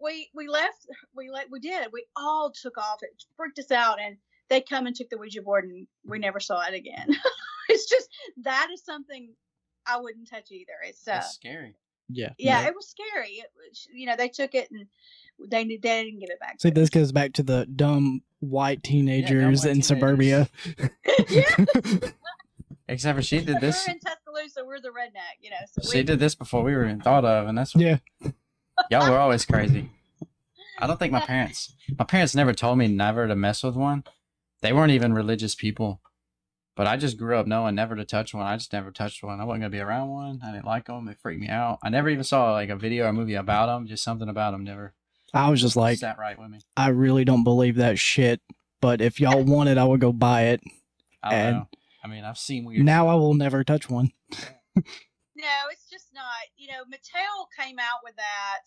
we 0.02 0.30
we 0.34 0.48
left. 0.48 0.86
We 1.16 1.30
let 1.30 1.50
we 1.52 1.60
did. 1.60 1.88
We 1.94 2.06
all 2.16 2.52
took 2.52 2.78
off. 2.78 3.00
It 3.02 3.10
freaked 3.36 3.60
us 3.60 3.72
out, 3.72 4.00
and 4.02 4.18
they 4.50 4.62
come 4.62 4.88
and 4.88 4.96
took 4.96 5.10
the 5.10 5.18
Ouija 5.18 5.42
board, 5.42 5.66
and 5.66 5.88
we 6.06 6.20
never 6.20 6.40
saw 6.40 6.62
it 6.68 6.74
again. 6.74 7.08
it's 7.70 7.90
just 7.90 8.10
that 8.44 8.70
is 8.74 8.84
something 8.84 9.34
I 9.86 9.98
wouldn't 10.00 10.30
touch 10.30 10.52
either. 10.52 10.74
It's 10.86 11.08
uh, 11.08 11.14
That's 11.14 11.34
scary. 11.34 11.76
yeah. 12.10 12.30
yeah, 12.38 12.62
no. 12.64 12.68
it 12.70 12.76
was 12.76 12.88
scary. 12.90 13.30
It 13.34 13.52
was, 13.56 13.88
you 13.94 14.06
know, 14.08 14.16
they 14.16 14.30
took 14.30 14.54
it 14.56 14.70
and 14.72 14.86
they 15.46 15.64
they 15.64 15.78
didn't 15.78 16.20
give 16.20 16.30
it 16.30 16.40
back. 16.40 16.56
See, 16.60 16.70
to 16.70 16.74
this 16.76 16.86
us. 16.86 16.90
goes 16.90 17.12
back 17.12 17.34
to 17.34 17.44
the 17.44 17.66
dumb 17.66 18.22
white 18.40 18.84
teenagers 18.84 19.64
white 19.64 19.72
in 19.72 19.82
suburbia. 19.82 20.50
yeah, 21.30 21.42
Except 22.90 23.18
for 23.18 23.22
she 23.22 23.40
did 23.42 23.60
this. 23.60 23.62
we're 23.62 23.62
this. 23.62 23.88
in 23.88 24.00
Tuscaloosa. 24.00 24.66
We're 24.66 24.80
the 24.80 24.90
redneck, 24.90 25.42
you 25.42 25.50
know. 25.50 25.58
So 25.82 25.92
She 25.92 25.98
we, 26.00 26.04
did 26.04 26.20
this 26.20 26.36
before 26.36 26.64
we 26.64 26.74
were 26.74 26.86
even 26.86 27.02
thought 27.02 27.26
of, 27.26 27.48
and 27.48 27.58
that's 27.58 27.76
Yeah. 27.76 27.98
y'all 28.90 29.10
were 29.10 29.18
always 29.18 29.46
crazy. 29.46 29.90
I 30.80 30.88
don't 30.88 30.98
think 31.00 31.12
my 31.12 31.20
parents, 31.22 31.76
my 31.98 32.06
parents 32.06 32.36
never 32.36 32.54
told 32.54 32.78
me 32.78 32.88
never 32.88 33.28
to 33.28 33.36
mess 33.36 33.64
with 33.64 33.76
one. 33.76 34.04
They 34.62 34.72
weren't 34.74 34.92
even 34.92 35.14
religious 35.14 35.54
people, 35.56 36.02
but 36.76 36.88
I 36.88 36.96
just 36.98 37.18
grew 37.18 37.36
up 37.38 37.48
knowing 37.48 37.76
never 37.76 37.96
to 37.96 38.06
touch 38.06 38.34
one. 38.34 38.46
I 38.46 38.56
just 38.58 38.72
never 38.74 38.92
touched 38.92 39.24
one. 39.24 39.42
I 39.42 39.44
wasn't 39.44 39.64
gonna 39.64 39.70
be 39.72 39.80
around 39.80 40.10
one. 40.10 40.40
I 40.46 40.52
didn't 40.52 40.66
like 40.66 40.86
them. 40.86 41.06
They 41.06 41.14
freaked 41.16 41.42
me 41.42 41.50
out. 41.50 41.80
I 41.84 41.90
never 41.90 42.10
even 42.10 42.24
saw 42.24 42.52
like 42.54 42.70
a 42.70 42.76
video 42.76 43.08
or 43.08 43.14
movie 43.14 43.34
about 43.36 43.66
them. 43.68 43.88
Just 43.88 44.04
something 44.04 44.30
about 44.30 44.52
them 44.52 44.64
never 44.64 44.94
I 45.34 45.50
was 45.50 45.62
just 45.62 45.76
like, 45.76 45.98
sat 46.00 46.18
right 46.18 46.38
with 46.40 46.50
me. 46.50 46.60
I 46.76 46.90
really 46.90 47.26
don't 47.26 47.44
believe 47.44 47.76
that 47.76 48.00
shit. 48.00 48.42
But 48.82 49.02
if 49.02 49.20
y'all 49.20 49.44
want 49.44 49.70
it, 49.70 49.78
I 49.78 49.84
would 49.84 50.00
go 50.00 50.12
buy 50.14 50.44
it. 50.50 50.62
I 51.24 51.30
don't 51.32 51.40
And- 51.40 51.58
know. 51.58 51.68
I 52.04 52.08
mean, 52.10 52.24
I've 52.24 52.38
seen 52.38 52.64
weird. 52.64 52.86
Now 52.86 53.08
I 53.08 53.16
will 53.16 53.34
never 53.34 53.64
touch 53.66 53.90
one. 53.90 54.12
no, 54.36 54.44
it's 55.72 55.90
just 55.90 56.08
not. 56.14 56.24
You 56.56 56.68
know, 56.68 56.84
Mattel 56.86 57.48
came 57.60 57.80
out 57.80 58.00
with 58.04 58.16
that. 58.16 58.60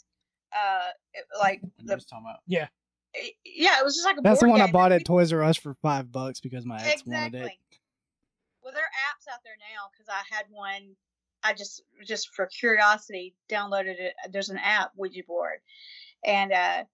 Uh, 0.54 0.88
it- 1.14 1.24
like 1.38 1.62
And 1.78 1.88
the 1.88 1.94
just 1.96 2.08
talking 2.08 2.26
about 2.26 2.40
it- 2.46 3.34
yeah, 3.44 3.78
it 3.80 3.84
was 3.84 3.94
just 3.94 4.04
like 4.04 4.18
a 4.18 4.20
That's 4.20 4.40
the 4.40 4.46
board 4.46 4.58
one 4.60 4.68
I 4.68 4.70
bought 4.70 4.92
at 4.92 4.98
People- 5.00 5.16
Toys 5.18 5.32
R 5.32 5.42
Us 5.42 5.56
for 5.56 5.74
five 5.74 6.12
bucks 6.12 6.40
because 6.40 6.66
my 6.66 6.82
ex 6.82 7.04
wanted 7.06 7.34
it. 7.34 7.38
exactly. 7.38 7.58
Well, 8.62 8.72
there 8.74 8.82
are 8.82 8.86
apps 8.86 9.32
out 9.32 9.40
there 9.44 9.56
now 9.58 9.88
because 9.92 10.08
I 10.08 10.22
had 10.34 10.46
one. 10.50 10.96
I 11.42 11.54
just 11.54 11.82
just 12.06 12.28
for 12.34 12.46
curiosity 12.46 13.34
downloaded 13.48 13.98
it. 13.98 14.14
There's 14.30 14.50
an 14.50 14.58
app 14.58 14.92
Ouija 14.96 15.22
board, 15.26 15.60
and 16.24 16.52
uh, 16.52 16.85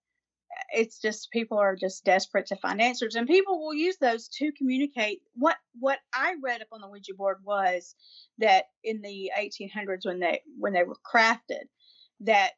it's 0.72 1.00
just 1.00 1.30
people 1.30 1.58
are 1.58 1.76
just 1.76 2.04
desperate 2.04 2.46
to 2.46 2.56
find 2.56 2.80
answers, 2.80 3.14
and 3.14 3.26
people 3.26 3.60
will 3.60 3.74
use 3.74 3.96
those 4.00 4.28
to 4.28 4.52
communicate. 4.52 5.20
What 5.34 5.56
what 5.78 5.98
I 6.14 6.34
read 6.42 6.62
up 6.62 6.68
on 6.72 6.80
the 6.80 6.88
Ouija 6.88 7.14
board 7.14 7.38
was 7.44 7.94
that 8.38 8.66
in 8.84 9.02
the 9.02 9.30
1800s 9.38 10.04
when 10.04 10.20
they 10.20 10.42
when 10.58 10.72
they 10.72 10.82
were 10.82 10.96
crafted, 11.04 11.64
that 12.20 12.52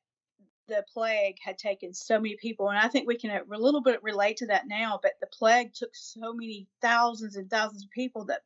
the 0.68 0.84
plague 0.92 1.36
had 1.42 1.58
taken 1.58 1.94
so 1.94 2.20
many 2.20 2.36
people, 2.40 2.68
and 2.68 2.78
I 2.78 2.88
think 2.88 3.06
we 3.06 3.18
can 3.18 3.30
a 3.30 3.58
little 3.58 3.82
bit 3.82 4.02
relate 4.02 4.36
to 4.38 4.46
that 4.46 4.68
now. 4.68 5.00
But 5.02 5.12
the 5.20 5.28
plague 5.32 5.72
took 5.74 5.90
so 5.94 6.32
many 6.32 6.68
thousands 6.82 7.36
and 7.36 7.50
thousands 7.50 7.84
of 7.84 7.90
people 7.90 8.26
that 8.26 8.42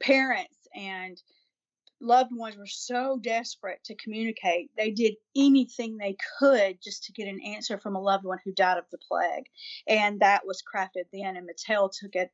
parents 0.00 0.66
and 0.74 1.20
loved 2.04 2.30
ones 2.34 2.56
were 2.56 2.66
so 2.66 3.18
desperate 3.22 3.82
to 3.84 3.94
communicate 3.94 4.70
they 4.76 4.90
did 4.90 5.14
anything 5.36 5.96
they 5.96 6.16
could 6.38 6.78
just 6.82 7.04
to 7.04 7.12
get 7.12 7.28
an 7.28 7.40
answer 7.44 7.78
from 7.78 7.96
a 7.96 8.00
loved 8.00 8.24
one 8.24 8.38
who 8.44 8.52
died 8.52 8.78
of 8.78 8.84
the 8.90 8.98
plague. 9.08 9.46
And 9.88 10.20
that 10.20 10.46
was 10.46 10.62
crafted 10.62 11.04
then 11.12 11.36
and 11.36 11.48
mattel 11.48 11.90
took 11.90 12.14
it 12.14 12.30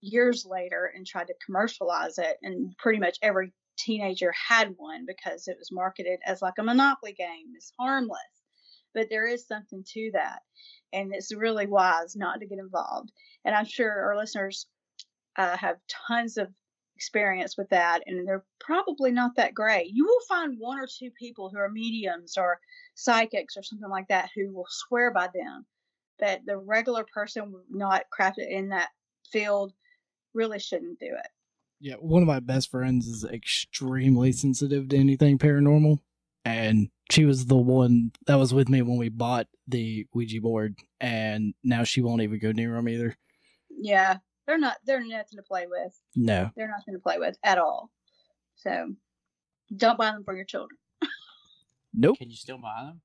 years 0.00 0.44
later 0.44 0.92
and 0.94 1.06
tried 1.06 1.28
to 1.28 1.34
commercialize 1.44 2.18
it 2.18 2.36
and 2.42 2.76
pretty 2.78 2.98
much 2.98 3.18
every 3.22 3.52
teenager 3.78 4.32
had 4.48 4.74
one 4.76 5.06
because 5.06 5.48
it 5.48 5.56
was 5.58 5.70
marketed 5.72 6.18
as 6.26 6.42
like 6.42 6.54
a 6.58 6.62
monopoly 6.62 7.12
game 7.12 7.52
it's 7.54 7.72
harmless. 7.78 8.18
But 8.94 9.08
there 9.08 9.26
is 9.26 9.46
something 9.46 9.84
to 9.94 10.10
that 10.14 10.42
and 10.92 11.14
it's 11.14 11.34
really 11.34 11.66
wise 11.66 12.16
not 12.16 12.40
to 12.40 12.46
get 12.46 12.58
involved. 12.58 13.12
And 13.44 13.54
i'm 13.54 13.64
sure 13.64 13.90
our 13.90 14.16
listeners 14.16 14.66
uh, 15.36 15.56
have 15.56 15.76
tons 16.08 16.36
of 16.36 16.48
experience 17.02 17.56
with 17.56 17.68
that 17.70 18.02
and 18.06 18.26
they're 18.26 18.44
probably 18.60 19.10
not 19.10 19.34
that 19.36 19.54
great. 19.54 19.88
You 19.92 20.04
will 20.04 20.20
find 20.28 20.56
one 20.58 20.78
or 20.78 20.86
two 20.86 21.10
people 21.10 21.50
who 21.50 21.58
are 21.58 21.68
mediums 21.68 22.36
or 22.36 22.60
psychics 22.94 23.56
or 23.56 23.62
something 23.62 23.90
like 23.90 24.08
that 24.08 24.30
who 24.34 24.52
will 24.52 24.66
swear 24.68 25.10
by 25.10 25.28
them 25.34 25.66
but 26.22 26.40
the 26.46 26.56
regular 26.56 27.04
person 27.12 27.52
not 27.68 28.04
crafted 28.16 28.48
in 28.48 28.68
that 28.68 28.90
field 29.30 29.72
really 30.34 30.60
shouldn't 30.60 31.00
do 31.00 31.06
it. 31.06 31.26
Yeah, 31.80 31.94
one 31.94 32.22
of 32.22 32.28
my 32.28 32.38
best 32.38 32.70
friends 32.70 33.08
is 33.08 33.24
extremely 33.24 34.30
sensitive 34.30 34.88
to 34.90 34.96
anything 34.96 35.36
paranormal, 35.36 35.98
and 36.44 36.90
she 37.10 37.24
was 37.24 37.46
the 37.46 37.56
one 37.56 38.12
that 38.26 38.36
was 38.36 38.54
with 38.54 38.68
me 38.68 38.82
when 38.82 38.98
we 38.98 39.08
bought 39.08 39.48
the 39.66 40.06
Ouija 40.14 40.40
board, 40.40 40.76
and 41.00 41.54
now 41.64 41.82
she 41.82 42.02
won't 42.02 42.22
even 42.22 42.38
go 42.38 42.52
near 42.52 42.74
them 42.74 42.88
either. 42.88 43.16
yeah 43.68 44.18
they're 44.46 44.58
not 44.58 44.76
they're 44.84 45.04
nothing 45.04 45.36
to 45.36 45.42
play 45.42 45.66
with 45.68 45.98
No, 46.16 46.50
they're 46.56 46.68
nothing 46.70 46.94
to 46.94 47.00
play 47.00 47.18
with 47.18 47.36
at 47.44 47.58
all 47.58 47.90
so 48.56 48.92
don't 49.76 49.98
buy 49.98 50.06
them 50.12 50.24
for 50.24 50.34
your 50.34 50.44
children 50.44 50.78
nope. 51.94 52.18
Can 52.18 52.30
you 52.30 52.36
still 52.36 52.58
buy 52.58 52.84
them? 52.84 53.00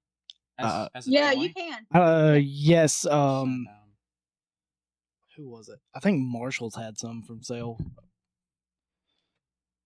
Uh, 0.60 0.88
a 0.96 1.02
yeah 1.06 1.34
toy? 1.34 1.42
you 1.42 1.54
can 1.54 1.86
Uh, 1.94 2.38
yes. 2.42 3.06
Um, 3.06 3.68
who 5.36 5.48
was 5.50 5.70
it? 5.70 5.78
I 5.94 6.00
think 6.00 6.20
Marshalls 6.22 6.76
had 6.76 6.98
some 6.98 7.22
from 7.22 7.44
sale, 7.44 7.78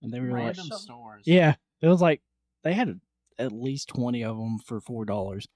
and 0.01 0.13
they 0.13 0.19
were 0.19 0.27
like, 0.27 0.35
random 0.37 0.67
Marshall. 0.69 0.77
stores. 0.77 1.23
yeah, 1.25 1.55
it 1.81 1.87
was 1.87 2.01
like 2.01 2.21
they 2.63 2.73
had 2.73 2.99
at 3.37 3.51
least 3.51 3.89
twenty 3.89 4.23
of 4.23 4.37
them 4.37 4.59
for 4.59 4.79
four 4.79 5.03
dollars. 5.03 5.47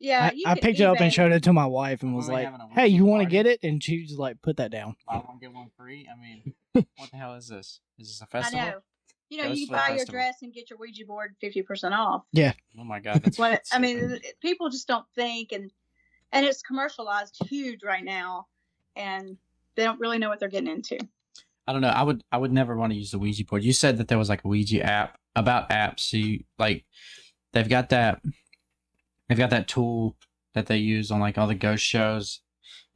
Yeah 0.00 0.30
I, 0.46 0.52
I 0.52 0.54
picked 0.54 0.80
it 0.80 0.84
up 0.84 1.00
and 1.00 1.12
showed 1.12 1.32
it 1.32 1.44
to 1.44 1.52
my 1.52 1.66
wife 1.66 2.02
and 2.02 2.14
was 2.14 2.28
like, 2.28 2.48
"Hey, 2.72 2.88
you 2.88 3.04
want 3.04 3.22
to 3.22 3.28
get 3.28 3.46
it?" 3.46 3.60
And 3.62 3.82
she 3.82 4.02
was 4.02 4.18
like, 4.18 4.42
"Put 4.42 4.56
that 4.56 4.70
down." 4.70 4.96
Buy 5.06 5.16
one 5.16 5.38
get 5.40 5.52
one 5.52 5.70
free. 5.76 6.08
I 6.12 6.20
mean, 6.20 6.54
what 6.72 7.10
the 7.10 7.16
hell 7.16 7.34
is 7.34 7.48
this? 7.48 7.80
Is 7.98 8.08
this 8.08 8.20
a 8.20 8.26
festival? 8.26 8.60
I 8.60 8.70
know. 8.70 8.78
You 9.28 9.38
know, 9.38 9.48
Ghost 9.48 9.60
you 9.60 9.66
Flip 9.68 9.80
buy 9.80 9.94
your 9.94 10.06
dress 10.06 10.38
and 10.42 10.52
get 10.52 10.70
your 10.70 10.78
Ouija 10.78 11.04
board 11.06 11.36
fifty 11.40 11.62
percent 11.62 11.94
off. 11.94 12.24
Yeah. 12.32 12.52
Oh 12.78 12.84
my 12.84 12.98
god, 12.98 13.22
that's 13.22 13.38
What 13.38 13.62
I 13.72 13.78
mean, 13.78 14.18
people 14.42 14.70
just 14.70 14.88
don't 14.88 15.06
think, 15.14 15.52
and 15.52 15.70
and 16.32 16.44
it's 16.44 16.62
commercialized 16.62 17.36
huge 17.48 17.84
right 17.84 18.04
now, 18.04 18.46
and 18.96 19.36
they 19.76 19.84
don't 19.84 20.00
really 20.00 20.18
know 20.18 20.28
what 20.28 20.40
they're 20.40 20.48
getting 20.48 20.70
into. 20.70 20.98
I 21.66 21.72
don't 21.72 21.82
know. 21.82 21.88
I 21.88 22.02
would 22.02 22.24
I 22.32 22.38
would 22.38 22.52
never 22.52 22.76
want 22.76 22.92
to 22.92 22.98
use 22.98 23.12
the 23.12 23.18
Ouija 23.18 23.44
board. 23.44 23.62
You 23.62 23.72
said 23.72 23.98
that 23.98 24.08
there 24.08 24.18
was 24.18 24.28
like 24.28 24.44
a 24.44 24.48
Ouija 24.48 24.82
app 24.82 25.18
about 25.36 25.70
apps. 25.70 26.00
So 26.00 26.16
you 26.16 26.44
like 26.58 26.84
they've 27.52 27.68
got 27.68 27.90
that 27.90 28.20
they've 29.30 29.38
got 29.38 29.50
that 29.50 29.68
tool 29.68 30.16
that 30.54 30.66
they 30.66 30.76
use 30.76 31.10
on 31.10 31.20
like 31.20 31.38
all 31.38 31.46
the 31.46 31.54
ghost 31.54 31.84
shows. 31.84 32.40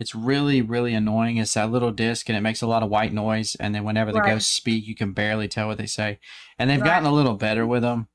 It's 0.01 0.15
really 0.15 0.61
really 0.61 0.93
annoying. 0.93 1.37
It's 1.37 1.55
that 1.55 1.71
little 1.71 1.93
disc 1.93 2.29
and 2.29 2.37
it 2.37 2.41
makes 2.43 2.61
a 2.61 2.67
lot 2.67 2.83
of 2.83 2.91
white 2.91 3.13
noise. 3.13 3.55
And 3.55 3.75
then 3.75 3.85
whenever 3.85 4.13
the 4.13 4.19
Right. 4.21 4.33
ghosts 4.33 4.51
speak, 4.55 4.87
you 4.87 4.97
can 4.97 5.13
barely 5.13 5.49
tell 5.49 5.69
what 5.69 5.79
they 5.79 5.87
say. 5.87 6.19
And 6.59 6.69
they've 6.69 6.81
Right. 6.81 6.87
gotten 6.87 7.07
a 7.07 7.13
little 7.13 7.35
better 7.35 7.65
with 7.67 7.83
them, 7.83 8.09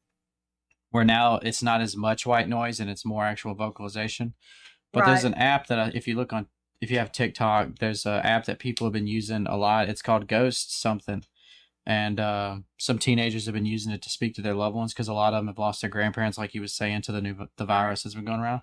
where 0.91 1.05
now 1.05 1.35
it's 1.37 1.63
not 1.63 1.79
as 1.81 1.95
much 1.95 2.25
white 2.25 2.49
noise 2.49 2.79
and 2.81 2.89
it's 2.89 3.05
more 3.05 3.23
actual 3.23 3.55
vocalization. 3.55 4.33
But 4.91 5.05
there's 5.05 5.23
an 5.23 5.35
app 5.35 5.67
that 5.67 5.95
if 5.95 6.07
you 6.07 6.15
look 6.15 6.33
on 6.33 6.47
if 6.81 6.89
you 6.89 6.97
have 6.97 7.11
TikTok, 7.11 7.79
there's 7.79 8.05
an 8.05 8.21
app 8.21 8.45
that 8.45 8.57
people 8.59 8.87
have 8.87 8.93
been 8.93 9.07
using 9.07 9.45
a 9.47 9.57
lot. 9.57 9.89
It's 9.89 10.01
called 10.01 10.27
Ghost 10.27 10.79
something, 10.79 11.23
and 11.89 12.19
uh, 12.19 12.57
some 12.77 12.99
teenagers 12.99 13.47
have 13.47 13.55
been 13.55 13.65
using 13.65 13.91
it 13.91 14.03
to 14.03 14.11
speak 14.11 14.35
to 14.35 14.43
their 14.43 14.53
loved 14.53 14.75
ones 14.75 14.93
because 14.93 15.07
a 15.07 15.13
lot 15.13 15.33
of 15.33 15.39
them 15.39 15.47
have 15.47 15.57
lost 15.57 15.81
their 15.81 15.89
grandparents, 15.89 16.37
like 16.37 16.51
he 16.51 16.59
was 16.59 16.71
saying, 16.71 17.01
to 17.01 17.11
the 17.11 17.19
new 17.19 17.35
the 17.57 17.65
virus 17.65 18.03
has 18.03 18.13
been 18.13 18.25
going 18.25 18.39
around. 18.39 18.61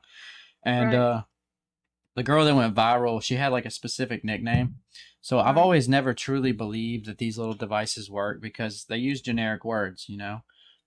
And 0.64 0.94
Right. 0.94 0.94
uh, 0.94 1.22
the 2.14 2.22
girl 2.22 2.44
that 2.44 2.54
went 2.54 2.76
viral, 2.76 3.20
she 3.20 3.34
had 3.34 3.50
like 3.50 3.66
a 3.66 3.70
specific 3.70 4.24
nickname. 4.24 4.76
So 5.22 5.40
I've 5.40 5.56
always 5.56 5.88
never 5.88 6.14
truly 6.14 6.52
believed 6.52 7.06
that 7.06 7.18
these 7.18 7.36
little 7.36 7.54
devices 7.54 8.08
work 8.08 8.40
because 8.40 8.84
they 8.84 8.96
use 8.96 9.20
generic 9.20 9.64
words, 9.64 10.08
you 10.08 10.16
know. 10.16 10.42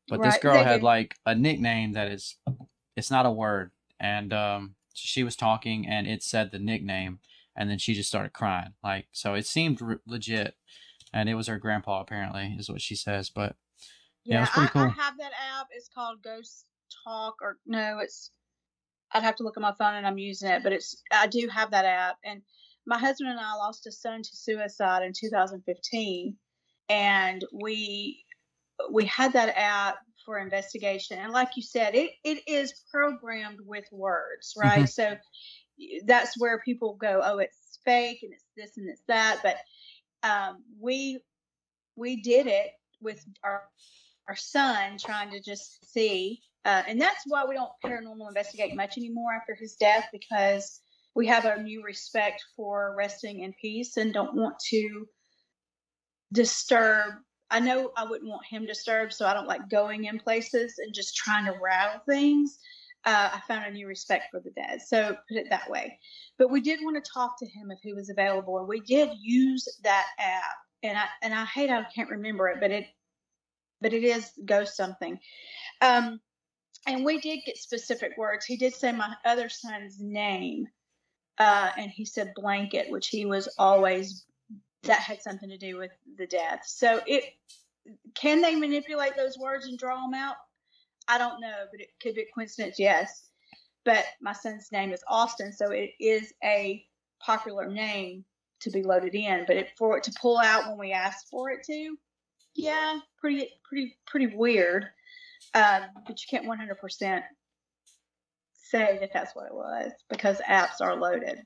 But 0.08 0.21
this 0.23 0.38
girl 0.38 0.63
had 0.63 0.82
like 0.82 1.15
a 1.25 1.36
nickname 1.36 1.91
that 1.91 2.10
is, 2.10 2.38
it's 2.95 3.12
not 3.12 3.25
a 3.25 3.32
word, 3.32 3.71
and 3.99 4.32
um, 4.32 4.75
so 4.93 5.02
she 5.04 5.23
was 5.23 5.36
talking 5.36 5.86
and 5.86 6.08
it 6.08 6.23
said 6.23 6.52
the 6.52 6.58
nickname, 6.58 7.19
and 7.54 7.69
then 7.69 7.80
she 7.80 7.93
just 7.93 8.08
started 8.08 8.32
crying. 8.32 8.75
Like 8.82 9.08
so, 9.12 9.34
it 9.34 9.45
seemed 9.45 9.82
re- 9.82 9.97
legit, 10.08 10.56
and 11.13 11.30
it 11.30 11.36
was 11.36 11.48
her 11.48 11.58
grandpa 11.58 12.02
apparently, 12.02 12.56
is 12.58 12.69
what 12.69 12.82
she 12.82 12.95
says. 12.95 13.30
But 13.30 13.56
Yeah, 14.26 14.43
it's 14.43 14.52
I, 14.52 14.54
pretty 14.54 14.67
I 14.67 14.72
cool. 14.72 14.89
have 14.89 15.17
that 15.17 15.32
app. 15.58 15.67
It's 15.72 15.89
called 15.93 16.22
Ghost 16.24 16.65
Talk, 17.04 17.36
or 17.41 17.58
no, 17.65 18.00
it's. 18.00 18.32
I'd 19.12 19.24
have 19.24 19.38
to 19.38 19.43
look 19.43 19.58
at 19.58 19.62
my 19.62 19.74
phone, 19.74 19.95
and 19.95 20.06
I'm 20.06 20.17
using 20.19 20.50
it, 20.50 20.63
but 20.63 20.74
it's. 20.74 21.02
I 21.12 21.28
do 21.28 21.48
have 21.48 21.72
that 21.72 21.86
app, 21.86 22.17
and 22.24 22.41
my 22.86 22.98
husband 22.98 23.30
and 23.30 23.39
I 23.39 23.56
lost 23.56 23.88
a 23.88 23.91
son 23.91 24.22
to 24.22 24.30
suicide 24.36 25.04
in 25.04 25.13
2015, 25.17 26.36
and 26.89 27.45
we 27.54 28.26
we 28.91 29.06
had 29.06 29.34
that 29.34 29.54
app 29.58 29.98
for 30.26 30.39
investigation, 30.39 31.17
and 31.17 31.32
like 31.32 31.50
you 31.56 31.63
said, 31.63 31.95
it 31.95 32.12
it 32.24 32.43
is 32.48 32.74
programmed 32.91 33.60
with 33.65 33.86
words, 33.91 34.54
right? 34.58 34.84
Mm-hmm. 34.84 34.86
So 34.86 35.17
that's 36.06 36.39
where 36.39 36.60
people 36.60 36.95
go, 36.95 37.22
oh, 37.24 37.38
it's 37.39 37.80
fake, 37.86 38.19
and 38.24 38.34
it's 38.34 38.45
this 38.56 38.78
and 38.78 38.89
it's 38.89 39.04
that, 39.08 39.39
but 39.43 39.56
um, 40.24 40.64
we 40.80 41.20
we 41.96 42.22
did 42.22 42.48
it 42.48 42.72
with 43.02 43.24
our 43.44 43.64
our 44.28 44.36
son 44.36 44.98
trying 44.98 45.32
to 45.32 45.42
just 45.42 45.92
see 45.92 46.42
uh, 46.66 46.84
and 46.88 47.02
that's 47.02 47.24
why 47.28 47.46
we 47.46 47.56
don't 47.56 47.72
paranormal 47.84 48.28
investigate 48.28 48.76
much 48.76 48.98
anymore 48.98 49.34
after 49.34 49.56
his 49.56 49.76
death 49.76 50.08
because 50.12 50.82
we 51.16 51.26
have 51.26 51.46
a 51.46 51.62
new 51.62 51.84
respect 51.84 52.44
for 52.56 52.94
resting 52.98 53.42
in 53.42 53.54
peace 53.60 53.98
and 53.98 54.14
don't 54.14 54.36
want 54.36 54.56
to 54.60 55.06
disturb 56.32 57.16
i 57.50 57.60
know 57.60 57.92
i 57.98 58.04
wouldn't 58.04 58.30
want 58.30 58.46
him 58.48 58.66
disturbed 58.66 59.14
so 59.14 59.26
i 59.26 59.34
don't 59.34 59.48
like 59.48 59.70
going 59.70 60.06
in 60.06 60.20
places 60.20 60.76
and 60.78 60.94
just 60.94 61.16
trying 61.16 61.46
to 61.46 61.56
rattle 61.62 62.02
things 62.08 62.60
uh, 63.06 63.30
i 63.34 63.42
found 63.48 63.66
a 63.66 63.72
new 63.72 63.88
respect 63.88 64.26
for 64.32 64.40
the 64.40 64.52
dead 64.52 64.82
so 64.82 65.16
put 65.28 65.38
it 65.38 65.48
that 65.50 65.70
way. 65.70 65.98
But 66.38 66.52
we 66.52 66.62
did 66.62 66.80
want 66.82 67.04
to 67.04 67.12
talk 67.12 67.38
to 67.40 67.46
him 67.46 67.72
if 67.72 67.80
he 67.82 67.94
was 67.94 68.10
available 68.10 68.60
and 68.60 68.68
we 68.68 68.80
did 68.82 69.10
use 69.20 69.68
that 69.84 70.08
app. 70.20 70.56
And 70.84 70.98
i 70.98 71.06
and 71.22 71.34
i 71.34 71.46
hate 71.46 71.70
i 71.70 71.86
can't 71.96 72.10
remember 72.10 72.48
it 72.50 72.60
but 72.60 72.72
it 72.72 72.86
but 73.82 73.94
it 73.94 74.04
is 74.04 74.32
ghost 74.46 74.76
something. 74.76 75.20
Um 75.82 76.20
and 76.88 77.06
we 77.06 77.20
did 77.20 77.40
get 77.46 77.58
specific 77.58 78.18
words. 78.18 78.46
He 78.46 78.58
did 78.58 78.74
say 78.74 78.92
my 78.92 79.14
other 79.26 79.50
son's 79.50 80.00
name 80.00 80.68
uh 81.38 81.72
and 81.78 81.90
he 81.92 82.06
said 82.06 82.34
blanket 82.36 82.90
which 82.90 83.08
he 83.08 83.26
was 83.26 83.48
always 83.58 84.26
that 84.84 85.00
had 85.00 85.22
something 85.22 85.50
to 85.50 85.58
do 85.58 85.78
with 85.78 85.92
the 86.18 86.28
death. 86.28 86.64
So 86.66 87.02
it 87.06 87.24
can 88.14 88.42
they 88.42 88.56
manipulate 88.56 89.16
those 89.16 89.38
words 89.38 89.66
and 89.66 89.78
draw 89.78 90.02
them 90.02 90.14
out 90.14 90.36
i 91.10 91.17
don't 91.17 91.41
know 91.41 91.65
but 91.72 91.82
it 91.82 91.89
could 92.02 92.15
be 92.15 92.22
a 92.22 92.32
coincidence 92.34 92.80
yes 92.80 93.30
but 93.84 94.06
my 94.22 94.34
son's 94.34 94.72
name 94.72 94.93
is 94.93 95.04
austin 95.08 95.52
so 95.52 95.72
it 95.72 95.91
is 96.00 96.34
a 96.43 96.84
popular 97.19 97.67
name 97.67 98.24
to 98.62 98.69
be 98.69 98.84
loaded 98.84 99.15
in 99.15 99.43
but 99.48 99.58
it, 99.58 99.69
for 99.78 99.98
it 99.98 100.04
to 100.04 100.13
pull 100.22 100.38
out 100.38 100.67
when 100.67 100.78
we 100.78 100.91
ask 100.93 101.28
for 101.30 101.50
it 101.50 101.63
to 101.63 101.98
yeah, 102.56 103.00
pretty 103.17 103.50
pretty 103.63 103.98
pretty 104.06 104.28
weird. 104.36 104.86
Um, 105.54 105.84
but 106.06 106.19
you 106.19 106.28
can't 106.30 106.45
100% 106.45 107.24
say 108.54 108.98
that 109.00 109.10
that's 109.13 109.36
what 109.36 109.48
it 109.48 109.54
was 109.54 109.91
because 110.10 110.41
apps 110.48 110.82
are 110.82 110.95
loaded. 110.95 111.39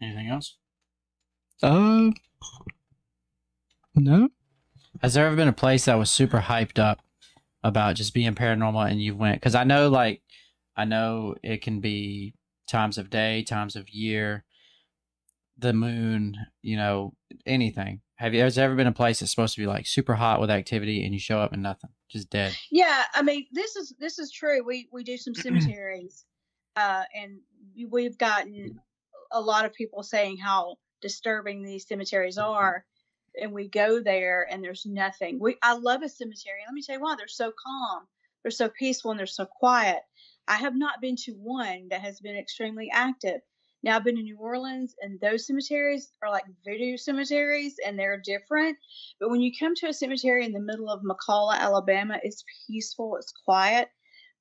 anything 0.00 0.28
else? 0.28 0.56
Uh, 1.62 2.10
no. 3.94 4.28
Has 5.04 5.12
there 5.12 5.26
ever 5.26 5.36
been 5.36 5.48
a 5.48 5.52
place 5.52 5.84
that 5.84 5.98
was 5.98 6.10
super 6.10 6.40
hyped 6.40 6.78
up 6.78 7.02
about 7.62 7.94
just 7.94 8.14
being 8.14 8.34
paranormal 8.34 8.90
and 8.90 9.02
you 9.02 9.14
went? 9.14 9.36
Because 9.36 9.54
I 9.54 9.62
know, 9.62 9.90
like, 9.90 10.22
I 10.78 10.86
know 10.86 11.34
it 11.42 11.60
can 11.60 11.80
be 11.80 12.32
times 12.66 12.96
of 12.96 13.10
day, 13.10 13.42
times 13.42 13.76
of 13.76 13.90
year, 13.90 14.46
the 15.58 15.74
moon, 15.74 16.38
you 16.62 16.78
know, 16.78 17.12
anything. 17.44 18.00
Have 18.14 18.32
you? 18.32 18.40
Has 18.40 18.54
there 18.54 18.64
ever 18.64 18.76
been 18.76 18.86
a 18.86 18.92
place 18.92 19.20
that's 19.20 19.30
supposed 19.30 19.54
to 19.56 19.60
be 19.60 19.66
like 19.66 19.86
super 19.86 20.14
hot 20.14 20.40
with 20.40 20.48
activity 20.50 21.04
and 21.04 21.12
you 21.12 21.20
show 21.20 21.38
up 21.38 21.52
and 21.52 21.62
nothing, 21.62 21.90
just 22.08 22.30
dead? 22.30 22.56
Yeah, 22.70 23.02
I 23.12 23.20
mean 23.20 23.44
this 23.52 23.76
is 23.76 23.92
this 23.98 24.18
is 24.18 24.32
true. 24.32 24.64
We 24.64 24.88
we 24.90 25.04
do 25.04 25.18
some 25.18 25.34
cemeteries, 25.34 26.24
uh, 26.76 27.04
and 27.14 27.40
we've 27.90 28.16
gotten 28.16 28.80
a 29.30 29.40
lot 29.42 29.66
of 29.66 29.74
people 29.74 30.02
saying 30.02 30.38
how 30.38 30.76
disturbing 31.02 31.62
these 31.62 31.86
cemeteries 31.86 32.38
are, 32.38 32.86
and 33.40 33.52
we 33.52 33.68
go 33.68 34.00
there 34.02 34.46
and 34.50 34.62
there's 34.62 34.86
nothing. 34.86 35.38
We 35.40 35.56
I 35.62 35.74
love 35.74 36.02
a 36.02 36.08
cemetery. 36.08 36.60
Let 36.66 36.74
me 36.74 36.82
tell 36.82 36.96
you 36.96 37.02
why. 37.02 37.16
They're 37.16 37.28
so 37.28 37.52
calm. 37.66 38.06
They're 38.42 38.50
so 38.50 38.68
peaceful 38.68 39.10
and 39.10 39.18
they're 39.18 39.26
so 39.26 39.46
quiet. 39.46 40.02
I 40.48 40.56
have 40.56 40.76
not 40.76 41.00
been 41.00 41.16
to 41.24 41.32
one 41.32 41.88
that 41.88 42.02
has 42.02 42.20
been 42.20 42.36
extremely 42.36 42.90
active. 42.92 43.40
Now 43.82 43.96
I've 43.96 44.04
been 44.04 44.16
to 44.16 44.22
New 44.22 44.38
Orleans 44.38 44.94
and 45.00 45.20
those 45.20 45.46
cemeteries 45.46 46.10
are 46.22 46.30
like 46.30 46.44
voodoo 46.64 46.96
cemeteries 46.96 47.76
and 47.84 47.98
they're 47.98 48.20
different. 48.20 48.78
But 49.20 49.30
when 49.30 49.40
you 49.40 49.52
come 49.58 49.74
to 49.76 49.88
a 49.88 49.92
cemetery 49.92 50.44
in 50.44 50.52
the 50.52 50.60
middle 50.60 50.90
of 50.90 51.02
McCalla, 51.02 51.54
Alabama, 51.58 52.18
it's 52.22 52.44
peaceful, 52.66 53.16
it's 53.16 53.32
quiet. 53.44 53.88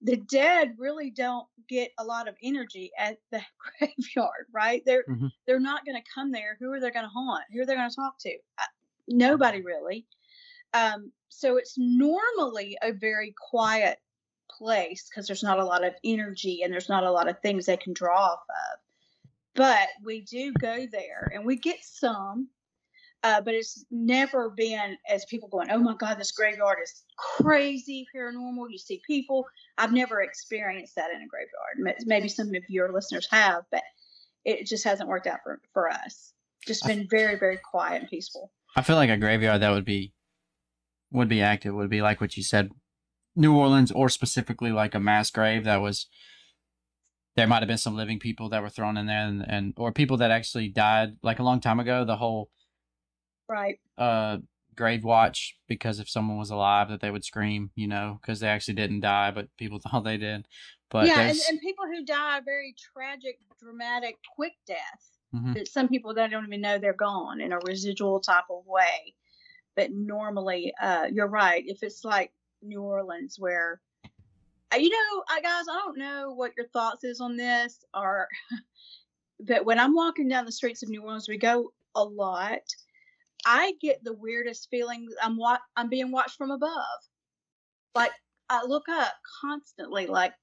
The 0.01 0.17
dead 0.17 0.75
really 0.77 1.11
don't 1.11 1.47
get 1.69 1.91
a 1.97 2.03
lot 2.03 2.27
of 2.27 2.35
energy 2.43 2.91
at 2.97 3.17
the 3.31 3.41
graveyard, 3.79 4.47
right? 4.53 4.81
They're 4.85 5.05
Mhm. 5.09 5.31
they're 5.47 5.59
not 5.59 5.85
going 5.85 6.01
to 6.01 6.09
come 6.13 6.31
there. 6.31 6.55
Who 6.59 6.71
are 6.71 6.79
they 6.79 6.91
going 6.91 7.05
to 7.05 7.09
haunt? 7.09 7.43
Who 7.53 7.61
are 7.61 7.65
they 7.65 7.75
going 7.75 7.89
to 7.89 7.95
talk 7.95 8.17
to? 8.19 8.37
Nobody 9.07 9.61
really. 9.61 10.05
Um, 10.73 11.11
so 11.29 11.57
it's 11.57 11.75
normally 11.77 12.77
a 12.81 12.91
very 12.91 13.33
quiet 13.49 13.99
place 14.49 15.09
because 15.09 15.27
there's 15.27 15.43
not 15.43 15.59
a 15.59 15.65
lot 15.65 15.83
of 15.83 15.93
energy 16.03 16.61
and 16.63 16.71
there's 16.71 16.89
not 16.89 17.03
a 17.03 17.11
lot 17.11 17.27
of 17.27 17.39
things 17.39 17.65
they 17.65 17.77
can 17.77 17.93
draw 17.93 18.33
off 18.33 18.39
of. 18.49 18.79
But 19.55 19.89
we 20.03 20.21
do 20.21 20.51
go 20.53 20.85
there 20.91 21.31
and 21.33 21.45
we 21.45 21.57
get 21.57 21.77
some, 21.81 22.49
uh, 23.21 23.41
but 23.41 23.53
it's 23.53 23.85
never 23.91 24.49
been 24.49 24.97
as 25.07 25.25
people 25.25 25.47
going, 25.47 25.69
oh 25.69 25.77
my 25.77 25.95
God, 25.95 26.17
this 26.17 26.31
graveyard 26.31 26.79
is 26.83 27.03
crazy 27.17 28.07
paranormal. 28.15 28.71
You 28.71 28.79
see 28.79 29.01
people. 29.05 29.45
I've 29.77 29.93
never 29.93 30.21
experienced 30.21 30.95
that 30.95 31.11
in 31.11 31.21
a 31.21 31.27
graveyard. 31.27 31.97
Maybe 32.05 32.29
some 32.29 32.47
of 32.47 32.63
your 32.67 32.91
listeners 32.91 33.27
have, 33.31 33.63
but 33.71 33.83
it 34.43 34.65
just 34.65 34.83
hasn't 34.83 35.09
worked 35.09 35.27
out 35.27 35.39
for, 35.43 35.61
for 35.73 35.89
us. 35.89 36.33
Just 36.65 36.85
been 36.85 37.07
very, 37.09 37.37
very 37.37 37.57
quiet 37.57 38.01
and 38.01 38.09
peaceful. 38.09 38.51
I 38.75 38.81
feel 38.81 38.95
like 38.95 39.09
a 39.09 39.17
graveyard 39.17 39.61
that 39.61 39.71
would 39.71 39.85
be 39.85 40.13
would 41.11 41.29
be 41.29 41.41
active 41.41 41.75
would 41.75 41.89
be 41.89 42.01
like 42.01 42.19
what 42.19 42.35
you 42.35 42.43
said, 42.43 42.71
New 43.35 43.55
Orleans, 43.55 43.91
or 43.91 44.09
specifically 44.09 44.71
like 44.71 44.95
a 44.95 44.99
mass 44.99 45.29
grave 45.31 45.63
that 45.65 45.81
was. 45.81 46.07
There 47.35 47.47
might 47.47 47.59
have 47.59 47.67
been 47.67 47.79
some 47.79 47.95
living 47.95 48.19
people 48.19 48.49
that 48.49 48.61
were 48.61 48.69
thrown 48.69 48.95
in 48.95 49.07
there, 49.07 49.25
and, 49.25 49.43
and 49.47 49.73
or 49.77 49.91
people 49.91 50.17
that 50.17 50.29
actually 50.29 50.69
died 50.69 51.17
like 51.23 51.39
a 51.39 51.43
long 51.43 51.59
time 51.59 51.79
ago. 51.79 52.05
The 52.05 52.17
whole 52.17 52.49
Right. 53.49 53.79
uh 53.97 54.37
grave 54.75 55.03
watch 55.03 55.55
because 55.67 55.99
if 55.99 56.09
someone 56.09 56.37
was 56.37 56.49
alive 56.49 56.89
that 56.89 57.01
they 57.01 57.11
would 57.11 57.23
scream, 57.25 57.71
you 57.75 57.87
know, 57.87 58.19
because 58.21 58.39
they 58.39 58.47
actually 58.47 58.73
didn't 58.75 59.01
die, 59.01 59.31
but 59.31 59.47
people 59.57 59.79
thought 59.83 60.03
they 60.03 60.17
did. 60.17 60.47
But 60.89 61.07
yeah, 61.07 61.21
and, 61.21 61.39
and 61.49 61.59
people 61.59 61.85
who 61.85 62.05
die 62.05 62.37
a 62.37 62.41
very 62.41 62.75
tragic, 62.93 63.39
dramatic, 63.59 64.17
quick 64.35 64.53
death. 64.67 65.12
Mhm. 65.33 65.53
That 65.55 65.67
some 65.67 65.87
people 65.87 66.13
don't 66.13 66.33
even 66.33 66.61
know 66.61 66.77
they're 66.77 66.93
gone 66.93 67.41
in 67.41 67.51
a 67.53 67.59
residual 67.65 68.19
type 68.19 68.45
of 68.49 68.65
way. 68.65 69.15
But 69.75 69.91
normally, 69.91 70.73
uh, 70.79 71.07
you're 71.11 71.27
right. 71.27 71.63
If 71.65 71.81
it's 71.83 72.03
like 72.05 72.31
New 72.61 72.81
Orleans, 72.81 73.37
where 73.39 73.81
uh, 74.73 74.77
you 74.77 74.89
know, 74.89 75.23
I 75.29 75.41
guys, 75.41 75.65
I 75.69 75.75
don't 75.85 75.97
know 75.97 76.33
what 76.33 76.53
your 76.57 76.67
thoughts 76.69 77.03
is 77.03 77.19
on 77.21 77.37
this, 77.37 77.83
or 77.93 78.27
but 79.39 79.65
when 79.65 79.79
I'm 79.79 79.95
walking 79.95 80.27
down 80.27 80.45
the 80.45 80.51
streets 80.51 80.83
of 80.83 80.89
New 80.89 81.01
Orleans, 81.03 81.27
we 81.29 81.37
go 81.37 81.73
a 81.95 82.03
lot. 82.03 82.61
I 83.45 83.73
get 83.81 84.03
the 84.03 84.13
weirdest 84.13 84.69
feeling. 84.71 85.07
I'm 85.21 85.37
wa- 85.37 85.59
I'm 85.75 85.89
being 85.89 86.11
watched 86.11 86.37
from 86.37 86.51
above. 86.51 86.71
Like 87.95 88.11
I 88.49 88.63
look 88.65 88.87
up 88.89 89.13
constantly, 89.41 90.07
like 90.07 90.33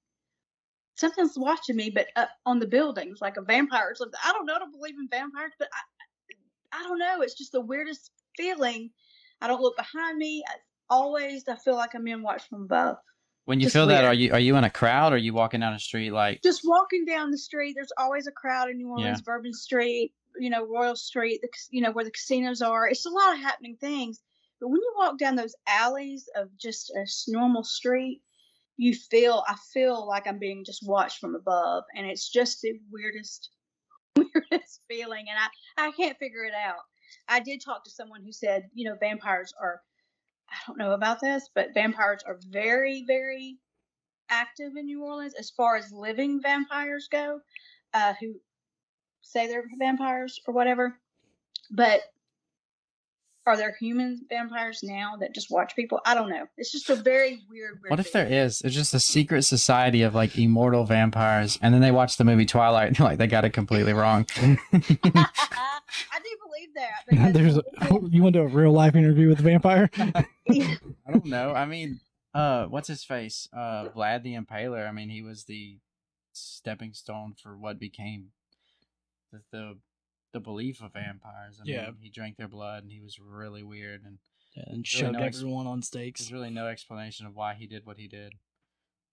something's 1.01 1.39
watching 1.39 1.77
me, 1.77 1.91
but 1.91 2.07
up 2.17 2.31
on 2.47 2.59
the 2.61 2.67
buildings, 2.67 3.19
like 3.21 3.37
a 3.37 3.43
vampire 3.43 3.89
or 3.91 3.95
something. 3.95 4.21
I 4.25 4.33
don't 4.33 4.47
know. 4.47 4.55
I 4.55 4.59
don't 4.59 4.73
believe 4.73 4.95
in 4.99 5.09
vampires, 5.11 5.53
but 5.59 5.69
I, 5.73 6.79
I 6.81 6.83
don't 6.85 6.99
know. 6.99 7.23
It's 7.23 7.35
just 7.35 7.53
the 7.53 7.61
weirdest 7.61 8.11
feeling. 8.37 8.91
I 9.41 9.49
don't 9.49 9.61
look 9.63 9.77
behind 9.77 10.19
me. 10.19 10.45
I, 10.47 10.53
always, 10.89 11.49
I 11.49 11.57
feel 11.57 11.75
like 11.77 11.95
I'm 11.95 12.05
being 12.05 12.23
watched 12.23 12.49
from 12.49 12.63
above. 12.63 12.97
when 13.47 13.59
you 13.61 13.67
just 13.67 13.75
feel 13.75 13.87
that, 13.87 14.05
are 14.05 14.13
you 14.15 14.33
are 14.33 14.41
you 14.41 14.57
in 14.57 14.65
a 14.65 14.71
crowd 14.71 15.13
or 15.13 15.17
are 15.17 15.19
you 15.19 15.33
walking 15.33 15.61
down 15.61 15.73
the 15.73 15.79
street 15.79 16.11
like 16.11 16.43
Just 16.43 16.63
walking 16.65 17.05
down 17.05 17.31
the 17.31 17.39
street, 17.39 17.75
there's 17.77 17.93
always 17.97 18.27
a 18.27 18.33
crowd 18.33 18.71
in 18.71 18.77
New 18.79 18.89
Yeah. 18.89 18.93
Orleans, 18.93 19.23
Bourbon 19.23 19.53
Street, 19.55 20.13
you 20.39 20.51
know, 20.51 20.67
Royal 20.67 20.97
Street, 20.97 21.41
the, 21.43 21.49
you 21.71 21.81
know, 21.81 21.93
where 21.93 22.05
the 22.05 22.11
casinos 22.11 22.61
are. 22.61 22.89
It's 22.89 23.07
a 23.07 23.11
lot 23.11 23.35
of 23.35 23.41
happening 23.41 23.77
things. 23.81 24.21
But 24.61 24.69
when 24.69 24.81
you 24.81 24.93
walk 24.99 25.17
down 25.19 25.37
those 25.37 25.55
alleys 25.67 26.29
of 26.37 26.49
just 26.59 26.91
a 26.91 27.07
normal 27.29 27.65
street, 27.65 28.21
you 28.81 28.95
feel, 28.95 29.45
I 29.47 29.57
feel 29.75 30.09
like 30.09 30.27
I'm 30.27 30.39
being 30.39 30.65
just 30.65 30.81
watched 30.83 31.19
from 31.19 31.35
above. 31.35 31.85
And 31.95 32.07
it's 32.07 32.31
just 32.31 32.63
the 32.63 32.81
weirdest, 32.91 33.51
weirdest 34.17 34.81
feeling. 34.89 35.27
And 35.29 35.39
I, 35.39 35.89
I 35.89 35.93
can't 35.93 36.17
figure 36.17 36.45
it 36.45 36.55
out. 36.55 36.81
I 37.29 37.41
did 37.41 37.61
talk 37.63 37.85
to 37.85 37.91
someone 37.91 38.23
who 38.25 38.33
said, 38.33 38.71
you 38.73 38.89
know, 38.89 38.97
vampires 38.99 39.53
are, 39.61 39.83
I 40.49 40.55
don't 40.67 40.79
know 40.79 40.93
about 40.93 41.21
this, 41.21 41.51
but 41.55 41.75
vampires 41.75 42.23
are 42.27 42.39
very, 42.49 43.05
very 43.07 43.59
active 44.31 44.73
in 44.75 44.87
New 44.87 45.05
Orleans 45.05 45.35
as 45.39 45.51
far 45.51 45.77
as 45.77 45.93
living 45.93 46.41
vampires 46.41 47.07
go, 47.13 47.41
uh, 47.93 48.15
who 48.19 48.33
say 49.21 49.47
they're 49.47 49.65
vampires 49.79 50.41
or 50.47 50.55
whatever. 50.55 50.99
But 51.71 52.01
are 53.47 53.57
there 53.57 53.75
human 53.81 54.21
vampires 54.29 54.81
now 54.83 55.17
that 55.21 55.35
just 55.35 55.51
watch 55.51 55.75
people? 55.75 56.01
I 56.05 56.15
don't 56.15 56.29
know. 56.29 56.47
It's 56.57 56.71
just 56.71 56.91
a 56.91 56.95
very 56.97 57.41
weird. 57.51 57.81
weird 57.83 57.91
What 57.91 57.99
if 58.01 58.09
thing. 58.11 58.29
there 58.29 58.45
is? 58.45 58.61
It's 58.63 58.75
just 58.75 58.93
a 58.95 59.01
secret 59.01 59.43
society 59.43 60.03
of 60.03 60.15
like 60.15 60.37
immortal 60.39 60.85
vampires, 60.85 61.59
and 61.63 61.73
then 61.75 61.81
they 61.81 61.91
watch 61.91 62.17
the 62.19 62.25
movie 62.25 62.47
Twilight 62.47 62.89
and 62.89 62.97
they're 62.97 63.07
like, 63.07 63.19
they 63.19 63.27
got 63.27 63.45
it 63.45 63.51
completely 63.51 63.93
wrong. 63.93 64.27
I 64.43 66.19
do 66.23 66.37
believe 66.45 66.75
that. 66.75 67.05
because- 67.09 67.33
There's 67.33 67.57
a, 67.57 67.63
you 68.11 68.23
want 68.23 68.35
to 68.35 68.41
do 68.41 68.45
a 68.45 68.49
real 68.49 68.73
life 68.73 68.95
interview 68.95 69.29
with 69.29 69.41
a 69.41 69.43
vampire? 69.43 69.91
I 69.99 70.25
don't 71.11 71.25
know. 71.27 71.53
I 71.53 71.65
mean, 71.67 72.01
uh, 72.35 72.67
what's 72.67 72.89
his 72.89 73.05
face? 73.05 73.49
Uh, 73.53 73.89
Vlad 73.97 74.23
the 74.23 74.35
Impaler. 74.35 74.89
I 74.89 74.93
mean, 74.93 75.09
he 75.09 75.23
was 75.23 75.45
the 75.45 75.79
stepping 76.33 76.93
stone 76.93 77.35
for 77.43 77.57
what 77.57 77.79
became 77.79 78.29
the 79.33 79.41
the, 79.51 79.79
the 80.33 80.41
belief 80.41 80.81
of 80.83 80.93
vampires. 80.93 81.61
I 81.61 81.65
Yeah. 81.65 81.91
mean, 81.91 81.99
he 82.01 82.11
drank 82.11 82.37
their 82.37 82.49
blood, 82.49 82.83
and 82.83 82.93
he 82.93 83.01
was 83.01 83.19
really 83.19 83.63
weird, 83.63 84.05
and 84.05 84.19
and 84.57 84.87
Really 84.93 85.11
shoved 85.11 85.13
no 85.13 85.23
ex- 85.25 85.39
everyone 85.39 85.67
on 85.67 85.83
stakes. 85.83 86.21
there's 86.21 86.33
really 86.33 86.51
no 86.51 86.67
explanation 86.69 87.27
of 87.27 87.35
why 87.35 87.55
he 87.55 87.67
did 87.67 87.87
what 87.87 87.99
he 87.99 88.09
did. 88.09 88.35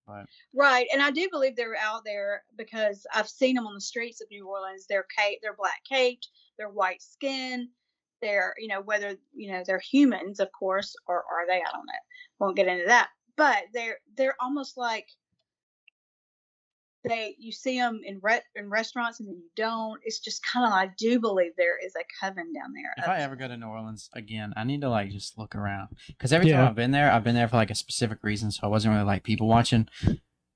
But 0.06 0.26
Right, 0.54 0.88
and 0.92 1.02
I 1.02 1.10
do 1.10 1.28
believe 1.30 1.56
they're 1.56 1.76
out 1.76 2.04
there 2.04 2.44
because 2.56 3.06
I've 3.14 3.28
seen 3.28 3.54
them 3.54 3.66
on 3.66 3.74
the 3.74 3.80
streets 3.80 4.20
of 4.20 4.28
New 4.30 4.48
Orleans. 4.48 4.86
They're 4.86 5.04
cape, 5.16 5.40
they're 5.42 5.56
black 5.56 5.84
caped, 5.84 6.28
they're 6.56 6.70
white 6.70 7.02
skin, 7.02 7.70
they're 8.20 8.54
you 8.58 8.68
know 8.68 8.80
whether 8.80 9.16
you 9.32 9.50
know 9.52 9.62
they're 9.64 9.78
humans, 9.80 10.40
of 10.40 10.50
course, 10.52 10.94
or 11.06 11.24
are 11.24 11.46
they? 11.46 11.58
I 11.62 11.70
don't 11.72 11.86
know. 11.86 11.92
Won't 12.40 12.56
get 12.56 12.68
into 12.68 12.86
that. 12.86 13.10
But 13.36 13.64
they're 13.72 13.98
they're 14.16 14.36
almost 14.40 14.76
like 14.76 15.08
they 17.04 17.36
you 17.38 17.52
see 17.52 17.78
them 17.78 18.00
in 18.04 18.18
re- 18.22 18.42
in 18.56 18.68
restaurants 18.68 19.20
and 19.20 19.28
then 19.28 19.36
you 19.36 19.48
don't. 19.56 20.00
It's 20.04 20.18
just 20.18 20.42
kind 20.44 20.66
of 20.66 20.72
I 20.72 20.90
do 20.98 21.20
believe 21.20 21.52
there 21.56 21.78
is 21.84 21.94
a 21.94 22.04
coven 22.20 22.52
down 22.52 22.72
there. 22.72 22.92
if 22.96 23.08
I 23.08 23.20
ever 23.20 23.36
go 23.36 23.48
to 23.48 23.56
New 23.56 23.66
Orleans 23.66 24.10
again, 24.14 24.52
I 24.56 24.64
need 24.64 24.80
to 24.80 24.90
like 24.90 25.10
just 25.10 25.38
look 25.38 25.54
around 25.54 25.88
because 26.08 26.32
every 26.32 26.50
time 26.50 26.66
I've 26.66 26.74
been 26.74 26.90
there, 26.90 27.10
I've 27.10 27.24
been 27.24 27.34
there 27.34 27.48
for 27.48 27.56
like 27.56 27.70
a 27.70 27.76
specific 27.76 28.18
reason. 28.22 28.50
So 28.50 28.60
I 28.64 28.66
wasn't 28.66 28.94
really 28.94 29.06
like 29.06 29.22
people 29.22 29.46
watching. 29.46 29.88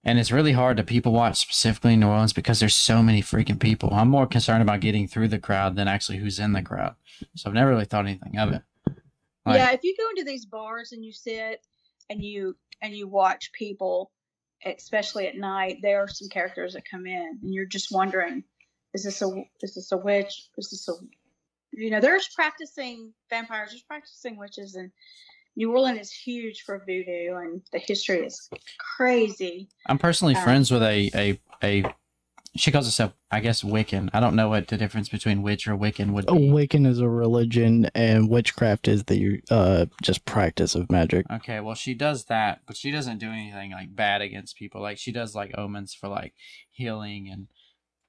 And 0.04 0.18
it's 0.18 0.32
really 0.32 0.52
hard 0.52 0.78
to 0.78 0.82
people 0.82 1.12
watch 1.12 1.38
specifically 1.38 1.92
in 1.92 2.00
New 2.00 2.08
Orleans 2.08 2.32
because 2.32 2.58
there's 2.58 2.74
so 2.74 3.04
many 3.04 3.22
freaking 3.22 3.60
people. 3.60 3.90
I'm 3.92 4.08
more 4.08 4.26
concerned 4.26 4.62
about 4.62 4.80
getting 4.80 5.06
through 5.06 5.28
the 5.28 5.38
crowd 5.38 5.76
than 5.76 5.86
actually 5.86 6.18
who's 6.18 6.40
in 6.40 6.54
the 6.54 6.62
crowd. 6.62 6.96
So 7.36 7.48
I've 7.48 7.54
never 7.54 7.70
really 7.70 7.84
thought 7.84 8.06
anything 8.06 8.36
of 8.36 8.52
it. 8.52 8.62
Like, 9.46 9.58
yeah, 9.58 9.70
if 9.70 9.84
you 9.84 9.94
go 9.96 10.08
into 10.10 10.24
these 10.24 10.44
bars 10.44 10.90
and 10.90 11.04
you 11.04 11.12
sit 11.12 11.64
and 12.10 12.20
you 12.22 12.56
and 12.80 12.92
you 12.94 13.06
watch 13.06 13.52
people, 13.52 14.10
especially 14.64 15.26
at 15.26 15.36
night, 15.36 15.78
there 15.82 16.02
are 16.02 16.08
some 16.08 16.28
characters 16.28 16.74
that 16.74 16.88
come 16.88 17.06
in, 17.06 17.38
and 17.42 17.54
you're 17.54 17.66
just 17.66 17.92
wondering, 17.92 18.44
is 18.94 19.04
this 19.04 19.22
a 19.22 19.44
is 19.62 19.74
this 19.74 19.92
a 19.92 19.96
witch? 19.96 20.48
Is 20.58 20.70
this 20.70 20.88
a 20.88 20.92
you 21.72 21.90
know? 21.90 22.00
There's 22.00 22.28
practicing 22.34 23.12
vampires. 23.30 23.70
There's 23.70 23.82
practicing 23.82 24.36
witches, 24.36 24.74
and 24.74 24.90
New 25.56 25.72
Orleans 25.72 26.00
is 26.00 26.12
huge 26.12 26.62
for 26.62 26.82
voodoo, 26.86 27.36
and 27.36 27.62
the 27.72 27.78
history 27.78 28.24
is 28.24 28.48
crazy. 28.78 29.68
I'm 29.86 29.98
personally 29.98 30.34
Um, 30.36 30.42
friends 30.42 30.70
with 30.70 30.82
a, 30.82 31.10
a 31.14 31.40
a 31.62 31.94
she 32.56 32.70
calls 32.70 32.86
herself 32.86 33.12
I 33.30 33.40
guess 33.40 33.62
Wiccan. 33.62 34.10
I 34.12 34.20
don't 34.20 34.36
know 34.36 34.50
what 34.50 34.68
the 34.68 34.76
difference 34.76 35.08
between 35.08 35.42
witch 35.42 35.66
or 35.66 35.76
Wiccan 35.76 36.12
would 36.12 36.26
be. 36.26 36.32
Wiccan 36.32 36.86
is 36.86 36.98
a 37.00 37.08
religion, 37.08 37.90
and 37.94 38.28
witchcraft 38.28 38.88
is 38.88 39.04
the 39.04 39.40
uh 39.50 39.86
just 40.02 40.24
practice 40.24 40.74
of 40.74 40.90
magic. 40.90 41.24
Okay, 41.32 41.60
well 41.60 41.74
she 41.74 41.94
does 41.94 42.26
that, 42.26 42.60
but 42.66 42.76
she 42.76 42.90
doesn't 42.90 43.18
do 43.18 43.30
anything 43.30 43.72
like 43.72 43.94
bad 43.96 44.20
against 44.20 44.56
people. 44.56 44.82
Like 44.82 44.98
she 44.98 45.12
does 45.12 45.34
like 45.34 45.56
omens 45.56 45.94
for 45.94 46.08
like 46.08 46.34
healing 46.70 47.28
and 47.30 47.48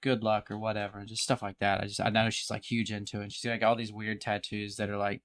good 0.01 0.23
luck 0.23 0.51
or 0.51 0.57
whatever, 0.57 0.99
and 0.99 1.07
just 1.07 1.23
stuff 1.23 1.41
like 1.41 1.59
that. 1.59 1.81
I 1.81 1.85
just 1.85 2.01
I 2.01 2.09
know 2.09 2.29
she's 2.29 2.51
like 2.51 2.69
huge 2.69 2.91
into 2.91 3.21
it. 3.21 3.31
She's 3.31 3.45
got 3.45 3.51
like 3.51 3.63
all 3.63 3.75
these 3.75 3.93
weird 3.93 4.19
tattoos 4.19 4.75
that 4.75 4.89
are 4.89 4.97
like 4.97 5.21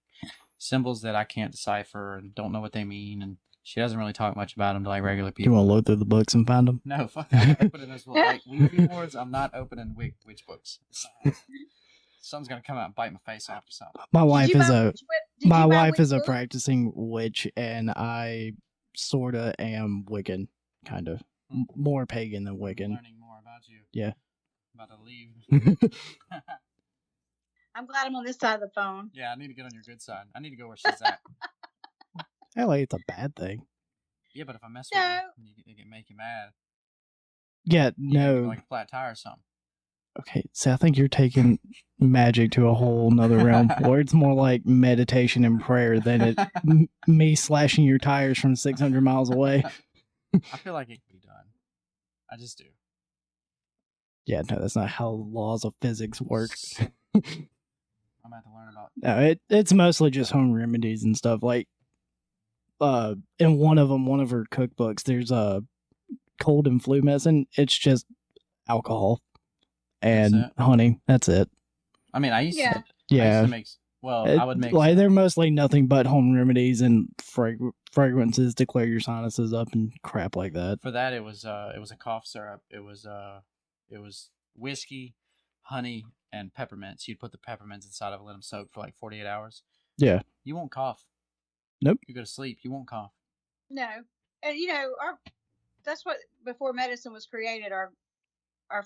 symbols 0.59 1.03
that 1.03 1.17
I 1.17 1.25
can't 1.25 1.53
decipher 1.53 2.17
and 2.17 2.35
don't 2.35 2.53
know 2.53 2.61
what 2.61 2.73
they 2.73 2.85
mean, 2.85 3.21
and 3.21 3.37
she 3.69 3.81
doesn't 3.81 3.99
really 3.99 4.15
talk 4.15 4.35
much 4.35 4.55
about 4.55 4.73
them 4.73 4.85
to 4.85 4.89
like 4.89 5.03
regular 5.03 5.31
people. 5.31 5.53
You 5.53 5.57
want 5.59 5.69
to 5.69 5.73
load 5.75 5.85
through 5.85 5.97
the 5.97 6.07
books 6.07 6.33
and 6.33 6.47
find 6.47 6.67
them? 6.67 6.81
No, 6.87 7.07
fuck 7.07 7.29
that. 7.29 7.63
opening 7.63 7.91
those 7.91 8.07
like 8.07 8.41
Ouija 8.47 8.89
boards. 8.91 9.15
I'm 9.15 9.31
not 9.31 9.55
opening 9.55 9.95
witch, 9.95 10.15
witch 10.27 10.47
books. 10.47 10.79
Uh, 11.27 11.33
something's 12.23 12.49
gonna 12.49 12.63
come 12.67 12.79
out 12.79 12.87
and 12.87 12.95
bite 12.95 13.13
my 13.13 13.19
face 13.27 13.51
off 13.51 13.65
or 13.65 13.71
something. 13.71 14.01
My 14.11 14.23
wife 14.23 14.57
is 14.57 14.71
a 14.71 14.87
witch 14.87 15.03
whip- 15.03 15.41
did 15.41 15.49
my 15.51 15.67
wife 15.67 16.01
is 16.01 16.13
a 16.13 16.21
practicing 16.21 16.93
witch, 16.95 17.47
and 17.59 17.91
I 17.91 18.55
sorta 18.97 19.55
am 19.59 20.07
Wiccan, 20.09 20.49
kind 20.87 21.07
of 21.09 21.23
M- 21.53 21.67
hmm. 21.71 21.83
more 21.83 22.07
pagan 22.07 22.45
than 22.45 22.57
Wiccan. 22.57 22.89
Learning 22.89 23.21
more 23.21 23.39
about 23.43 23.69
you. 23.69 23.81
Yeah. 23.93 24.13
About 24.75 24.89
to 24.89 25.03
leave. 25.05 25.33
I'm 27.75 27.85
glad 27.85 28.07
I'm 28.07 28.17
on 28.17 28.25
this 28.25 28.39
side 28.39 28.55
of 28.55 28.61
the 28.61 28.71
phone. 28.75 29.11
yeah, 29.13 29.31
I 29.31 29.37
need 29.37 29.49
to 29.49 29.55
get 29.55 29.67
on 29.67 29.73
your 29.75 29.83
good 29.83 30.01
side. 30.01 30.25
I 30.35 30.41
need 30.41 30.51
to 30.51 30.57
go 30.57 30.69
where 30.69 30.77
she's 30.79 31.03
at. 31.03 31.21
Hell, 32.59 32.73
it's 32.73 32.93
a 32.93 32.99
bad 33.07 33.37
thing. 33.37 33.63
yeah, 34.35 34.43
but 34.45 34.57
if 34.57 34.65
I 34.65 34.69
mess 34.69 34.89
No. 34.93 35.21
with 35.39 35.47
you, 35.47 35.63
you 35.65 35.77
get 35.77 35.87
make 35.89 36.11
you 36.11 36.17
mad. 36.17 36.51
Yeah, 37.65 37.91
You 37.97 38.13
no. 38.19 38.41
like 38.49 38.59
a 38.59 38.63
flat 38.63 38.91
tire 38.91 39.13
or 39.13 39.15
something. 39.15 39.43
Okay, 40.19 40.43
see, 40.53 40.71
I 40.71 40.77
think 40.77 40.97
you're 40.99 41.07
taking 41.07 41.61
magic 42.01 42.51
to 42.53 42.67
a 42.67 42.75
whole 42.75 43.13
nother 43.13 43.39
realm 43.39 43.69
where 43.81 44.01
it's 44.01 44.13
more 44.13 44.35
like 44.35 44.67
meditation 44.67 45.45
and 45.45 45.61
prayer 45.61 46.01
than 46.01 46.21
it 46.21 46.39
m- 46.69 46.89
me 47.07 47.37
slashing 47.37 47.85
your 47.85 47.99
tires 47.99 48.39
from 48.41 48.57
600 48.57 49.01
miles 49.01 49.31
away. 49.31 49.63
I 50.53 50.57
feel 50.57 50.73
like 50.73 50.89
it 50.91 51.01
could 51.07 51.21
be 51.21 51.27
done. 51.27 51.47
I 52.31 52.37
just 52.37 52.59
do. 52.59 52.65
Yeah, 54.27 54.43
no, 54.51 54.59
that's 54.59 54.75
not 54.77 54.89
how 54.89 55.11
laws 55.11 55.65
of 55.65 55.75
physics 55.81 56.21
work. 56.21 56.51
I'm 56.75 57.23
have 58.33 58.43
to 58.45 58.51
learn 58.53 58.69
about. 58.73 58.91
No, 58.97 59.19
it 59.21 59.41
it's 59.49 59.73
mostly 59.73 60.11
just 60.11 60.33
home 60.33 60.53
remedies 60.53 61.05
and 61.05 61.17
stuff. 61.17 61.43
Like, 61.43 61.69
uh, 62.81 63.15
in 63.39 63.57
one 63.59 63.79
of 63.79 63.89
them, 63.89 64.07
one 64.07 64.21
of 64.21 64.31
her 64.31 64.45
cookbooks, 64.51 65.03
there's 65.05 65.31
a 65.31 65.63
cold 66.41 66.67
and 66.67 66.83
flu 66.83 67.03
medicine. 67.03 67.47
It's 67.57 67.77
just 67.77 68.07
alcohol 68.69 69.21
and 70.03 70.35
That's 70.35 70.53
honey. 70.59 71.01
That's 71.07 71.29
it. 71.29 71.49
I 72.15 72.19
mean, 72.19 72.33
I 72.33 72.41
used 72.43 72.59
Yeah. 72.59 72.73
to. 72.73 72.79
I 72.79 72.81
used 72.81 72.87
Yeah, 73.11 73.43
to 73.43 73.49
make. 73.49 73.67
Well, 74.01 74.27
It- 74.27 74.39
I 74.39 74.45
would 74.45 74.59
make. 74.59 74.73
like 74.73 74.97
they're 74.97 75.11
mostly 75.11 75.51
nothing 75.51 75.89
but 75.89 76.07
home 76.07 76.33
remedies 76.33 76.81
and 76.81 77.09
frag- 77.21 77.59
fragrances 77.91 78.55
to 78.57 78.67
clear 78.67 78.87
your 78.87 79.01
sinuses 79.01 79.53
up 79.53 79.73
and 79.73 79.93
crap 80.03 80.37
like 80.37 80.53
that. 80.53 80.81
for 80.83 80.93
that 80.93 81.13
it 81.13 81.25
was 81.25 81.45
uh 81.45 81.73
it 81.75 81.79
was 81.81 81.91
a 81.91 81.97
cough 81.97 82.25
syrup 82.27 82.63
it 82.71 82.79
was 82.81 83.05
uh 83.07 83.41
it 83.91 83.99
was 83.99 84.31
whiskey 84.55 85.17
honey 85.63 86.05
and 86.33 86.55
peppermints 86.55 87.09
you'd 87.09 87.19
put 87.19 87.33
the 87.33 87.39
peppermints 87.39 87.87
inside 87.87 88.13
of 88.13 88.21
it 88.21 88.25
let 88.25 88.33
them 88.35 88.43
soak 88.43 88.71
for 88.73 88.81
like 88.81 88.95
48 88.95 89.27
hours 89.27 89.63
Yeah. 89.97 90.21
you 90.45 90.55
won't 90.55 90.71
cough 90.71 91.05
Nope. 91.81 91.99
you 92.07 92.15
go 92.15 92.23
to 92.23 92.27
sleep 92.27 92.59
you 92.63 92.73
won't 92.73 92.89
cough 92.89 93.13
No, 93.71 93.89
and 94.43 94.57
you 94.57 94.69
know, 94.69 94.91
our 95.03 95.19
that's 95.85 96.05
what 96.05 96.17
before 96.45 96.73
medicine 96.73 97.13
was 97.13 97.27
created, 97.27 97.73
our 97.73 97.93
our 98.71 98.85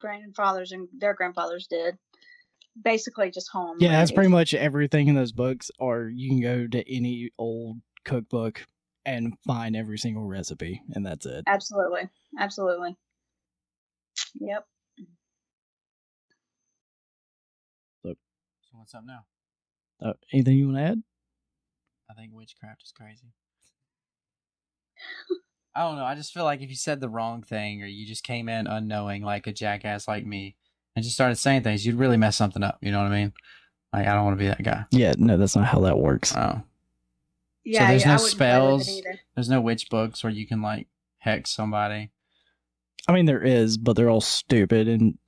grandfathers 0.00 0.72
and 0.72 0.88
their 0.98 1.14
grandfathers 1.14 1.66
did. 1.68 1.96
Basically, 2.82 3.30
just 3.30 3.50
home. 3.52 3.76
Yeah, 3.78 3.92
that's 3.92 4.12
pretty 4.12 4.30
much 4.30 4.54
everything 4.54 5.08
in 5.08 5.14
those 5.14 5.32
books. 5.32 5.70
Or 5.78 6.08
you 6.08 6.30
can 6.30 6.40
go 6.40 6.66
to 6.66 6.92
any 6.92 7.30
old 7.38 7.78
cookbook 8.04 8.64
and 9.04 9.34
find 9.46 9.76
every 9.76 9.98
single 9.98 10.24
recipe, 10.24 10.82
and 10.94 11.04
that's 11.04 11.26
it. 11.26 11.44
Absolutely, 11.46 12.08
absolutely. 12.38 12.96
Yep. 14.40 14.66
so 18.04 18.78
what's 18.78 18.94
up 18.94 19.04
now 19.04 19.24
Uh, 20.00 20.14
anything 20.32 20.56
you 20.56 20.66
want 20.66 20.78
to 20.78 20.82
add? 20.82 21.02
I 22.12 22.20
think 22.20 22.32
witchcraft 22.34 22.82
is 22.84 22.92
crazy 22.92 23.32
i 25.74 25.80
don't 25.82 25.96
know 25.96 26.04
i 26.04 26.14
just 26.14 26.32
feel 26.32 26.44
like 26.44 26.60
if 26.60 26.68
you 26.70 26.76
said 26.76 27.00
the 27.00 27.08
wrong 27.08 27.42
thing 27.42 27.82
or 27.82 27.86
you 27.86 28.06
just 28.06 28.22
came 28.24 28.48
in 28.48 28.66
unknowing 28.66 29.22
like 29.22 29.46
a 29.46 29.52
jackass 29.52 30.06
like 30.06 30.26
me 30.26 30.54
and 30.94 31.02
just 31.02 31.14
started 31.14 31.36
saying 31.36 31.62
things 31.62 31.84
you'd 31.86 31.96
really 31.96 32.16
mess 32.16 32.36
something 32.36 32.62
up 32.62 32.78
you 32.82 32.92
know 32.92 32.98
what 33.02 33.10
i 33.10 33.14
mean 33.14 33.32
like 33.92 34.06
i 34.06 34.14
don't 34.14 34.24
want 34.24 34.36
to 34.38 34.42
be 34.42 34.48
that 34.48 34.62
guy 34.62 34.84
Yeah, 34.90 35.14
no, 35.18 35.36
that's 35.36 35.56
not 35.56 35.66
how 35.66 35.80
that 35.80 35.98
works. 35.98 36.34
oh 36.36 36.62
Yeah. 37.64 37.80
so 37.80 37.86
there's 37.88 38.02
yeah, 38.02 38.08
no 38.08 38.14
I 38.14 38.16
wouldn't 38.22 38.38
play 38.38 38.60
with 38.72 38.80
it 38.80 38.84
spells? 38.84 39.02
There's 39.34 39.48
no 39.48 39.60
witch 39.60 39.88
books 39.90 40.22
where 40.24 40.32
you 40.32 40.46
can 40.46 40.60
like 40.62 40.86
hex 41.18 41.50
somebody. 41.50 42.10
I 43.08 43.12
mean, 43.12 43.26
there 43.26 43.42
is, 43.42 43.76
but 43.78 43.96
they're 43.96 44.10
all 44.10 44.20
stupid 44.20 44.86
and 44.88 45.18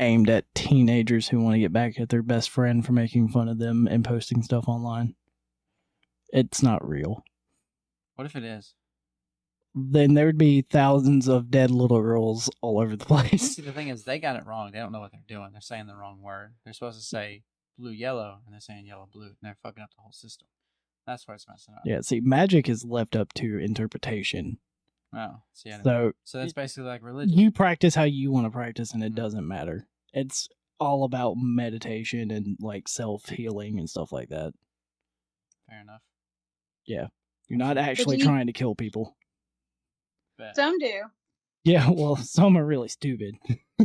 aimed 0.00 0.30
at 0.30 0.46
teenagers 0.54 1.28
who 1.28 1.40
want 1.40 1.54
to 1.54 1.60
get 1.60 1.72
back 1.72 1.98
at 2.00 2.08
their 2.08 2.22
best 2.22 2.50
friend 2.50 2.84
for 2.86 2.92
making 2.92 3.28
fun 3.28 3.48
of 3.48 3.58
them 3.58 3.86
and 3.86 4.04
posting 4.04 4.42
stuff 4.42 4.66
online. 4.68 5.14
It's 6.30 6.62
not 6.62 6.86
real. 6.86 7.24
What 8.16 8.26
if 8.26 8.36
it 8.36 8.44
is? 8.44 8.74
Then 9.74 10.14
there 10.14 10.26
would 10.26 10.38
be 10.38 10.62
thousands 10.62 11.28
of 11.28 11.50
dead 11.50 11.70
little 11.70 12.00
girls 12.00 12.50
all 12.60 12.80
over 12.80 12.96
the 12.96 13.04
place. 13.06 13.54
See, 13.56 13.62
the 13.62 13.72
thing 13.72 13.88
is, 13.88 14.04
they 14.04 14.18
got 14.18 14.36
it 14.36 14.46
wrong. 14.46 14.70
They 14.72 14.78
don't 14.78 14.92
know 14.92 15.00
what 15.00 15.12
they're 15.12 15.20
doing. 15.28 15.50
They're 15.52 15.60
saying 15.60 15.86
the 15.86 15.94
wrong 15.96 16.20
word. 16.20 16.54
They're 16.64 16.72
supposed 16.72 16.98
to 16.98 17.04
say 17.04 17.42
blue 17.78 17.92
yellow, 17.92 18.38
and 18.44 18.52
they're 18.52 18.60
saying 18.60 18.86
yellow 18.86 19.08
blue, 19.12 19.26
and 19.26 19.36
they're 19.42 19.56
fucking 19.62 19.82
up 19.82 19.90
the 19.94 20.02
whole 20.02 20.12
system. 20.12 20.48
That's 21.06 21.26
where 21.28 21.34
it's 21.36 21.46
messing 21.48 21.74
up. 21.74 21.82
Yeah, 21.84 22.00
see, 22.00 22.20
magic 22.20 22.68
is 22.68 22.84
left 22.84 23.14
up 23.14 23.32
to 23.34 23.58
interpretation. 23.58 24.58
Oh, 25.14 25.42
see, 25.54 25.70
So 25.84 26.12
so 26.24 26.38
that's 26.38 26.52
basically 26.52 26.84
like 26.88 27.02
religion. 27.02 27.38
you 27.38 27.50
practice 27.50 27.94
how 27.94 28.02
you 28.04 28.30
want 28.32 28.46
to 28.46 28.50
practice, 28.50 28.92
and 28.92 29.02
it 29.02 29.12
Mhm. 29.12 29.16
doesn't 29.16 29.46
matter. 29.48 29.86
It's 30.12 30.48
all 30.80 31.04
about 31.04 31.36
meditation 31.38 32.30
and 32.30 32.56
like 32.60 32.88
self 32.88 33.28
healing 33.30 33.78
and 33.78 33.88
stuff 33.88 34.12
like 34.12 34.28
that. 34.28 34.52
Fair 35.68 35.80
enough. 35.80 36.02
You're 36.88 37.58
not 37.58 37.78
actually 37.78 38.18
you- 38.18 38.24
trying 38.24 38.46
to 38.48 38.52
kill 38.52 38.74
people. 38.74 39.16
Bet. 40.38 40.54
Some 40.56 40.78
do. 40.78 41.02
Yeah, 41.64 41.90
well, 41.90 42.16
some 42.16 42.56
are 42.56 42.64
really 42.64 42.88
stupid. 42.88 43.34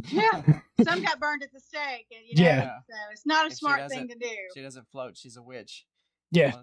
Yeah. 0.10 0.42
Some 0.84 1.02
got 1.04 1.20
burned 1.20 1.44
at 1.44 1.52
the 1.52 1.60
stake, 1.60 2.06
and 2.12 2.22
you 2.28 2.42
know, 2.44 2.50
Yeah. 2.50 2.78
so 2.90 2.96
it's 3.12 3.26
not 3.26 3.46
a 3.46 3.48
If 3.48 3.56
smart 3.58 3.90
thing 3.90 4.08
to 4.08 4.16
do. 4.16 4.30
She 4.56 4.62
doesn't 4.62 4.88
float. 4.92 5.18
She's 5.18 5.36
a 5.38 5.42
witch. 5.42 5.86
Yeah. 6.32 6.54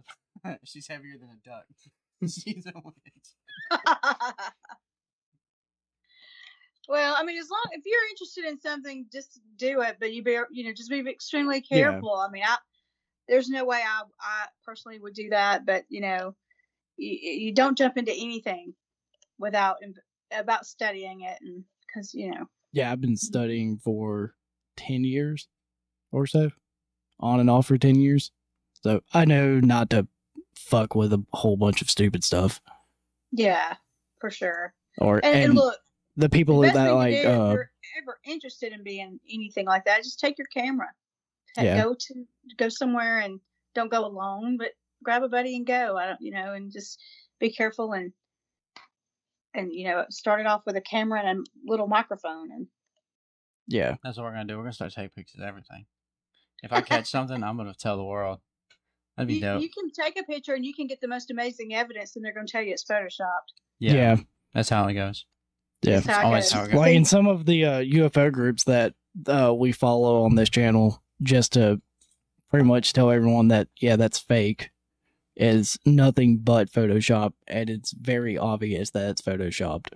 she's 0.65 0.87
heavier 0.89 1.17
than 1.21 1.31
a 1.31 1.49
duck. 1.49 1.65
she's 2.23 2.65
a 2.67 2.73
witch. 2.85 3.81
well, 6.89 7.15
I 7.17 7.25
mean, 7.25 7.39
as 7.39 7.49
long 7.51 7.63
if 7.73 7.83
you're 7.85 8.09
interested 8.11 8.45
in 8.45 8.59
something, 8.61 9.07
just 9.13 9.41
do 9.57 9.81
it. 9.83 9.97
But 10.01 10.13
you 10.13 10.23
be, 10.23 10.39
you 10.51 10.65
know, 10.65 10.73
just 10.73 10.91
be 10.91 11.01
extremely 11.09 11.65
Yeah. 11.71 11.77
careful. 11.91 12.15
I 12.15 12.31
mean, 12.31 12.43
I 12.47 12.57
there's 13.31 13.49
no 13.49 13.65
way 13.65 13.79
I 13.79 14.03
I 14.21 14.47
personally 14.65 14.99
would 14.99 15.15
do 15.15 15.31
that. 15.31 15.65
But 15.65 15.85
you 15.89 16.03
know, 16.03 16.35
you, 16.97 17.17
you 17.47 17.53
don't 17.55 17.79
jump 17.79 17.97
into 17.97 18.13
anything 18.13 18.75
without 19.39 19.77
about 20.33 20.67
studying 20.67 21.23
it, 21.23 21.39
and 21.41 21.65
because 21.87 22.13
you 22.13 22.31
know, 22.33 22.47
Yeah, 22.73 22.93
I've 22.93 23.01
been 23.01 23.17
studying 23.17 23.79
for 23.79 24.35
10 24.77 25.05
years 25.05 25.49
or 26.13 26.27
so, 26.27 26.51
on 27.21 27.41
and 27.41 27.49
off 27.49 27.67
for 27.67 27.79
10 27.79 27.95
years. 27.95 28.33
So 28.83 29.01
I 29.15 29.25
know 29.25 29.61
not 29.61 29.91
to 29.91 30.07
fuck 30.57 30.95
with 30.95 31.13
a 31.13 31.25
whole 31.33 31.57
bunch 31.57 31.81
of 31.83 31.89
stupid 31.91 32.25
stuff. 32.25 32.61
yeah, 33.33 33.77
for 34.21 34.31
sure. 34.31 34.75
Or 34.99 35.19
And, 35.25 35.35
and 35.35 35.45
and 35.45 35.55
look, 35.55 35.77
the 36.17 36.23
the 36.23 36.29
people 36.31 36.61
best 36.63 36.75
that 36.75 36.95
like 36.95 37.15
uh 37.15 37.19
if 37.19 37.53
you're 37.53 37.71
ever 38.03 38.19
interested 38.25 38.73
in 38.73 38.83
being 38.83 39.21
anything 39.33 39.67
like 39.67 39.85
that, 39.85 40.03
just 40.03 40.19
take 40.19 40.37
your 40.37 40.49
camera. 40.49 40.89
Ta- 41.57 41.63
Yeah. 41.63 41.83
Go 41.83 41.95
to 41.99 42.25
go 42.57 42.69
somewhere 42.69 43.19
and 43.21 43.41
don't 43.75 43.91
go 43.91 44.05
alone, 44.05 44.57
but 44.57 44.69
grab 45.03 45.23
a 45.23 45.29
buddy 45.29 45.57
and 45.57 45.67
go. 45.67 45.97
I 45.97 46.07
don't, 46.07 46.21
you 46.21 46.33
know, 46.33 46.53
and 46.55 46.73
just 46.73 47.01
be 47.39 47.51
careful 47.53 47.93
and 47.93 48.13
and 49.55 49.73
you 49.73 49.85
know, 49.89 50.05
start 50.11 50.41
it 50.41 50.47
off 50.47 50.63
with 50.67 50.77
a 50.77 50.81
camera 50.81 51.21
and 51.25 51.41
a 51.41 51.43
little 51.71 51.89
microphone 51.89 52.51
and 52.53 52.67
yeah. 53.67 53.97
That's 54.03 54.17
what 54.17 54.25
we're 54.25 54.33
gonna 54.33 54.45
do. 54.47 54.57
We're 54.57 54.65
gonna 54.65 54.73
start 54.73 54.93
taking 54.93 55.11
pictures 55.11 55.41
of 55.41 55.47
everything. 55.47 55.87
If 56.63 56.73
I 56.73 56.81
catch 56.81 57.07
something, 57.11 57.43
I'm 57.43 57.57
gonna 57.57 57.75
tell 57.75 57.97
the 57.97 58.05
world. 58.05 58.41
That'd 59.17 59.29
be 59.29 59.35
you, 59.35 59.41
dope. 59.41 59.63
you 59.63 59.69
can 59.69 59.91
take 59.93 60.19
a 60.19 60.25
picture 60.25 60.55
and 60.55 60.65
you 60.65 60.73
can 60.75 60.87
get 60.87 61.01
the 61.01 61.09
most 61.09 61.31
amazing 61.31 61.75
evidence, 61.75 62.17
and 62.17 62.25
they're 62.25 62.33
going 62.33 62.47
to 62.47 62.51
tell 62.53 62.63
you 62.63 62.73
it's 62.73 62.85
photoshopped. 62.85 63.53
yeah, 63.79 63.93
Yeah. 63.93 64.17
that's 64.55 64.69
how 64.71 64.87
it 64.87 64.95
goes. 64.95 65.27
Yeah. 65.83 65.97
That's 66.01 66.07
how 66.07 66.21
it 66.21 66.25
always 66.25 66.45
goes. 66.45 66.53
how 66.53 66.63
it 66.63 66.67
goes. 66.69 66.75
Like 66.77 66.95
in 66.95 67.05
some 67.05 67.27
of 67.27 67.45
the 67.45 67.65
uh, 67.67 67.81
UFO 67.81 68.33
groups 68.33 68.65
that 68.65 68.95
uh, 69.27 69.53
we 69.55 69.73
follow 69.73 70.25
on 70.25 70.37
this 70.37 70.49
channel, 70.49 71.03
just 71.23 71.53
to 71.55 71.81
pretty 72.49 72.65
much 72.67 72.93
tell 72.93 73.11
everyone 73.11 73.49
that 73.49 73.69
yeah, 73.81 73.97
that's 73.97 74.19
fake, 74.19 74.71
is 75.37 75.79
nothing 75.87 76.39
but 76.39 76.71
Photoshop, 76.71 77.33
and 77.47 77.71
it's 77.71 77.93
very 77.93 78.37
obvious 78.37 78.91
that 78.91 79.09
it's 79.11 79.23
photoshopped. 79.23 79.89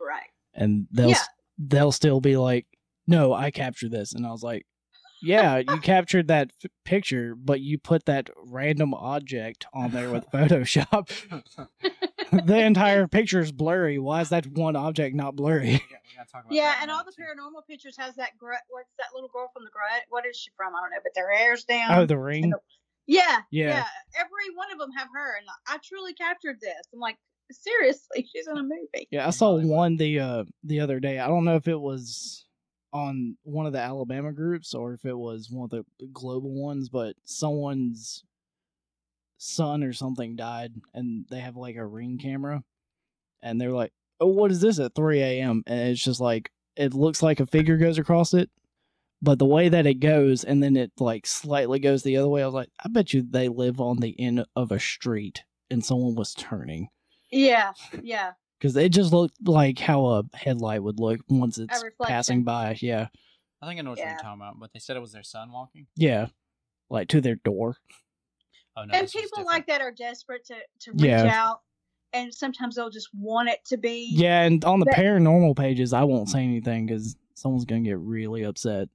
Right. 0.00 0.30
And 0.54 0.86
they'll 0.90 1.10
Yeah. 1.10 1.22
they'll 1.58 1.92
still 1.92 2.20
be 2.20 2.36
like, 2.36 2.66
"No, 3.06 3.32
I 3.32 3.50
captured 3.50 3.90
this," 3.92 4.12
and 4.12 4.26
I 4.26 4.30
was 4.30 4.42
like, 4.42 4.66
"Yeah, 5.22 5.58
you 5.58 5.78
captured 5.80 6.28
that 6.28 6.50
f- 6.62 6.70
picture, 6.84 7.34
but 7.34 7.60
you 7.60 7.78
put 7.78 8.04
that 8.04 8.28
random 8.36 8.92
object 8.94 9.66
on 9.72 9.90
there 9.92 10.10
with 10.10 10.26
Photoshop. 10.32 11.10
the 12.44 12.58
entire 12.58 13.06
picture 13.06 13.40
is 13.40 13.52
blurry. 13.52 13.98
Why 13.98 14.20
is 14.20 14.28
that 14.30 14.46
one 14.46 14.76
object 14.76 15.14
not 15.14 15.36
blurry?" 15.36 15.66
We 15.66 15.72
got- 15.78 15.82
we 16.10 16.16
gotta 16.16 16.30
talk 16.30 16.44
about 16.44 16.52
Yeah, 16.54 16.62
that 16.72 16.78
and 16.82 16.90
all 16.90 17.04
the 17.04 17.12
too. 17.12 17.22
paranormal 17.22 17.66
pictures 17.68 17.96
has 17.98 18.14
that 18.16 18.36
gr- 18.38 18.52
what's 18.70 18.90
that 18.98 19.08
little 19.14 19.28
girl 19.28 19.50
from 19.52 19.64
the 19.64 19.70
grudge? 19.70 20.02
What 20.08 20.24
is 20.26 20.36
she 20.36 20.50
from? 20.56 20.74
I 20.74 20.80
don't 20.80 20.90
know, 20.90 20.96
but 21.02 21.12
their 21.14 21.32
hair's 21.32 21.64
down. 21.64 21.92
Oh, 21.98 22.06
the 22.06 22.18
ring. 22.18 22.52
Yeah, 23.06 23.40
Yeah. 23.50 23.68
yeah, 23.68 23.86
Every 24.18 24.54
one 24.56 24.72
of 24.72 24.78
them 24.78 24.90
have 24.92 25.08
her, 25.14 25.36
and 25.36 25.46
I 25.68 25.78
truly 25.84 26.12
captured 26.14 26.60
this. 26.60 26.86
I'm 26.92 26.98
like, 27.00 27.16
seriously, 27.52 28.26
she's 28.32 28.48
in 28.48 28.56
a 28.56 28.62
movie. 28.62 29.06
Yeah, 29.10 29.26
I 29.26 29.30
saw 29.30 29.60
one 29.60 29.96
the 29.96 30.18
uh 30.20 30.44
the 30.64 30.80
other 30.80 30.98
day. 31.00 31.18
I 31.18 31.28
don't 31.28 31.44
know 31.44 31.56
if 31.56 31.68
it 31.68 31.78
was 31.80 32.44
on 32.92 33.36
one 33.42 33.66
of 33.66 33.72
the 33.72 33.78
Alabama 33.80 34.32
groups 34.32 34.72
or 34.74 34.94
if 34.94 35.04
it 35.04 35.16
was 35.16 35.50
one 35.50 35.64
of 35.64 35.70
the 35.70 36.06
global 36.12 36.50
ones, 36.50 36.88
but 36.88 37.14
someone's 37.24 38.24
son 39.38 39.82
or 39.82 39.92
something 39.92 40.36
died 40.36 40.72
and 40.94 41.26
they 41.30 41.40
have 41.40 41.56
like 41.56 41.76
a 41.76 41.86
ring 41.86 42.18
camera 42.18 42.62
and 43.42 43.60
they're 43.60 43.72
like, 43.72 43.92
Oh, 44.20 44.28
what 44.28 44.50
is 44.50 44.60
this 44.60 44.78
at 44.78 44.94
three 44.94 45.20
AM? 45.20 45.62
And 45.66 45.90
it's 45.90 46.02
just 46.02 46.20
like 46.20 46.50
it 46.76 46.94
looks 46.94 47.22
like 47.22 47.40
a 47.40 47.46
figure 47.46 47.76
goes 47.76 47.98
across 47.98 48.32
it. 48.34 48.50
But 49.22 49.38
the 49.38 49.46
way 49.46 49.68
that 49.70 49.86
it 49.86 49.94
goes 50.00 50.44
and 50.44 50.62
then 50.62 50.76
it 50.76 50.92
like 50.98 51.26
slightly 51.26 51.78
goes 51.78 52.02
the 52.02 52.16
other 52.18 52.28
way, 52.28 52.42
I 52.42 52.46
was 52.46 52.54
like, 52.54 52.68
I 52.84 52.88
bet 52.88 53.12
you 53.12 53.22
they 53.28 53.48
live 53.48 53.80
on 53.80 53.98
the 53.98 54.14
end 54.18 54.44
of 54.54 54.72
a 54.72 54.78
street 54.78 55.42
and 55.70 55.84
someone 55.84 56.14
was 56.14 56.32
turning 56.34 56.88
Yeah, 57.32 57.72
yeah. 58.02 58.32
because 58.58 58.76
it 58.76 58.90
just 58.90 59.12
looked 59.12 59.36
like 59.46 59.78
how 59.78 60.04
a 60.06 60.22
headlight 60.34 60.82
would 60.82 61.00
look 61.00 61.20
once 61.28 61.58
it's 61.58 61.82
passing 62.02 62.44
by. 62.44 62.76
Yeah, 62.80 63.08
I 63.62 63.66
think 63.66 63.80
I 63.80 63.82
know 63.82 63.90
what 63.90 63.98
Yeah. 63.98 64.10
you're 64.10 64.18
talking 64.18 64.40
about, 64.40 64.60
but 64.60 64.72
they 64.72 64.78
said 64.78 64.96
it 64.96 65.00
was 65.00 65.12
their 65.12 65.22
son 65.22 65.50
walking. 65.50 65.86
yeah, 65.96 66.26
like 66.90 67.08
to 67.08 67.20
their 67.20 67.36
door. 67.36 67.76
Oh 68.76 68.84
no, 68.84 68.92
and 68.98 69.08
people 69.10 69.44
like 69.44 69.66
that 69.66 69.80
are 69.80 69.90
desperate 69.92 70.44
to 70.46 70.56
to 70.80 70.92
reach 70.92 71.02
Yeah. 71.02 71.30
out, 71.32 71.60
and 72.12 72.32
sometimes 72.34 72.76
they'll 72.76 72.90
just 72.90 73.08
want 73.14 73.48
it 73.48 73.64
to 73.66 73.76
be. 73.78 74.10
Yeah, 74.12 74.42
and 74.42 74.64
on 74.64 74.80
the 74.80 74.84
That- 74.86 74.96
paranormal 74.96 75.56
pages, 75.56 75.92
I 75.92 76.04
won't 76.04 76.28
say 76.28 76.42
anything 76.44 76.86
because 76.86 77.16
someone's 77.34 77.64
gonna 77.64 77.80
get 77.82 77.98
really 77.98 78.42
upset. 78.42 78.88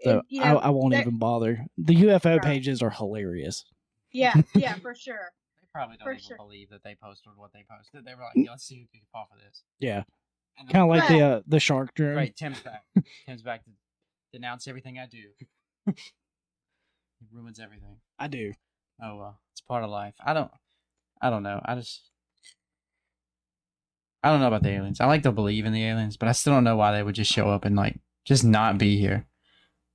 So 0.00 0.10
and, 0.18 0.22
you 0.28 0.40
know, 0.40 0.58
I, 0.58 0.66
I 0.66 0.70
won't 0.70 0.94
even 0.94 1.18
bother. 1.18 1.64
The 1.78 1.94
UFO 1.94 2.32
Right. 2.36 2.42
pages 2.42 2.82
are 2.82 2.90
hilarious. 2.90 3.64
Yeah, 4.12 4.34
yeah, 4.54 4.74
for 4.76 4.94
sure. 4.94 5.32
They 5.60 5.66
probably 5.72 5.96
don't 5.96 6.04
for 6.04 6.12
even 6.12 6.22
sure. 6.24 6.36
believe 6.36 6.70
that 6.70 6.82
they 6.84 6.94
posted 6.94 7.32
what 7.36 7.52
they 7.52 7.64
posted. 7.68 8.04
They 8.04 8.14
were 8.14 8.22
like, 8.22 8.32
yeah, 8.36 8.50
"Let's 8.50 8.64
see 8.64 8.80
who 8.80 8.86
can 8.92 9.00
fall 9.12 9.26
for 9.30 9.38
this." 9.38 9.62
Yeah, 9.78 10.04
kind 10.70 10.84
of 10.84 10.88
like 10.88 11.08
the 11.08 11.20
uh, 11.20 11.42
the 11.46 11.60
shark 11.60 11.94
drone. 11.94 12.14
Great, 12.14 12.36
Tim's 12.36 12.60
back. 12.60 12.84
Tim's 13.26 13.42
back 13.42 13.64
to 13.64 13.70
denounce 14.32 14.66
everything 14.68 14.98
I 14.98 15.06
do. 15.06 15.30
he 17.20 17.26
ruins 17.32 17.60
everything. 17.60 17.96
I 18.18 18.28
do. 18.28 18.52
Oh 19.02 19.16
well, 19.16 19.40
it's 19.52 19.60
part 19.60 19.84
of 19.84 19.90
life. 19.90 20.14
I 20.24 20.32
don't. 20.34 20.50
I 21.20 21.30
don't 21.30 21.42
know. 21.42 21.60
I 21.64 21.74
just. 21.74 22.10
I 24.22 24.30
don't 24.30 24.40
know 24.40 24.46
about 24.48 24.62
the 24.62 24.70
aliens. 24.70 25.00
I 25.00 25.06
like 25.06 25.22
to 25.24 25.32
believe 25.32 25.66
in 25.66 25.72
the 25.72 25.84
aliens, 25.84 26.16
but 26.16 26.28
I 26.28 26.32
still 26.32 26.54
don't 26.54 26.64
know 26.64 26.76
why 26.76 26.92
they 26.92 27.02
would 27.02 27.14
just 27.14 27.30
show 27.30 27.50
up 27.50 27.64
and 27.64 27.76
like 27.76 27.98
just 28.24 28.42
not 28.44 28.78
be 28.78 28.98
here. 28.98 29.26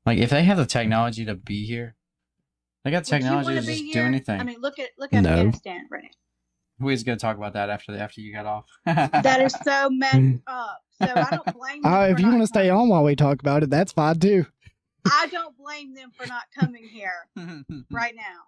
Like 0.05 0.19
if 0.19 0.29
they 0.29 0.43
have 0.43 0.57
the 0.57 0.65
technology 0.67 1.25
to 1.25 1.33
be 1.35 1.65
here, 1.65 1.95
they 2.83 2.91
got 2.91 2.99
Would 2.99 3.07
you 3.07 3.11
technology 3.19 3.45
wanna 3.49 3.61
be 3.61 3.67
just 3.67 3.83
here? 3.83 3.93
do 4.03 4.07
anything. 4.07 4.39
I 4.39 4.43
mean, 4.43 4.59
look 4.61 4.77
at 4.79 4.89
look 4.99 5.13
at 5.13 5.23
No. 5.23 5.31
Afghanistan 5.31 5.87
right 5.89 6.03
now. 6.03 6.85
we 6.85 6.91
was 6.93 7.03
gonna 7.03 7.17
talk 7.17 7.37
about 7.37 7.53
that 7.53 7.69
after 7.71 7.91
the, 7.91 7.99
after 7.99 8.21
you 8.21 8.31
got 8.33 8.45
off. 8.45 8.65
That 8.85 9.41
is 9.41 9.55
so 9.63 9.89
messed 9.89 10.41
up. 10.45 10.79
So 11.01 11.07
I 11.07 11.29
don't 11.31 11.53
blame 11.57 11.81
them. 11.81 11.91
Uh, 11.93 12.07
if 12.11 12.19
you 12.19 12.27
want 12.27 12.41
to 12.41 12.47
stay 12.47 12.69
on 12.69 12.87
while 12.89 13.03
we 13.03 13.15
talk 13.15 13.39
about 13.39 13.63
it, 13.63 13.69
that's 13.71 13.93
fine 13.93 14.19
too. 14.19 14.45
I 15.11 15.27
don't 15.27 15.57
blame 15.57 15.93
them 15.93 16.11
for 16.15 16.25
not 16.27 16.43
coming 16.57 16.83
here 16.87 17.13
right 17.91 18.15
now. 18.15 18.43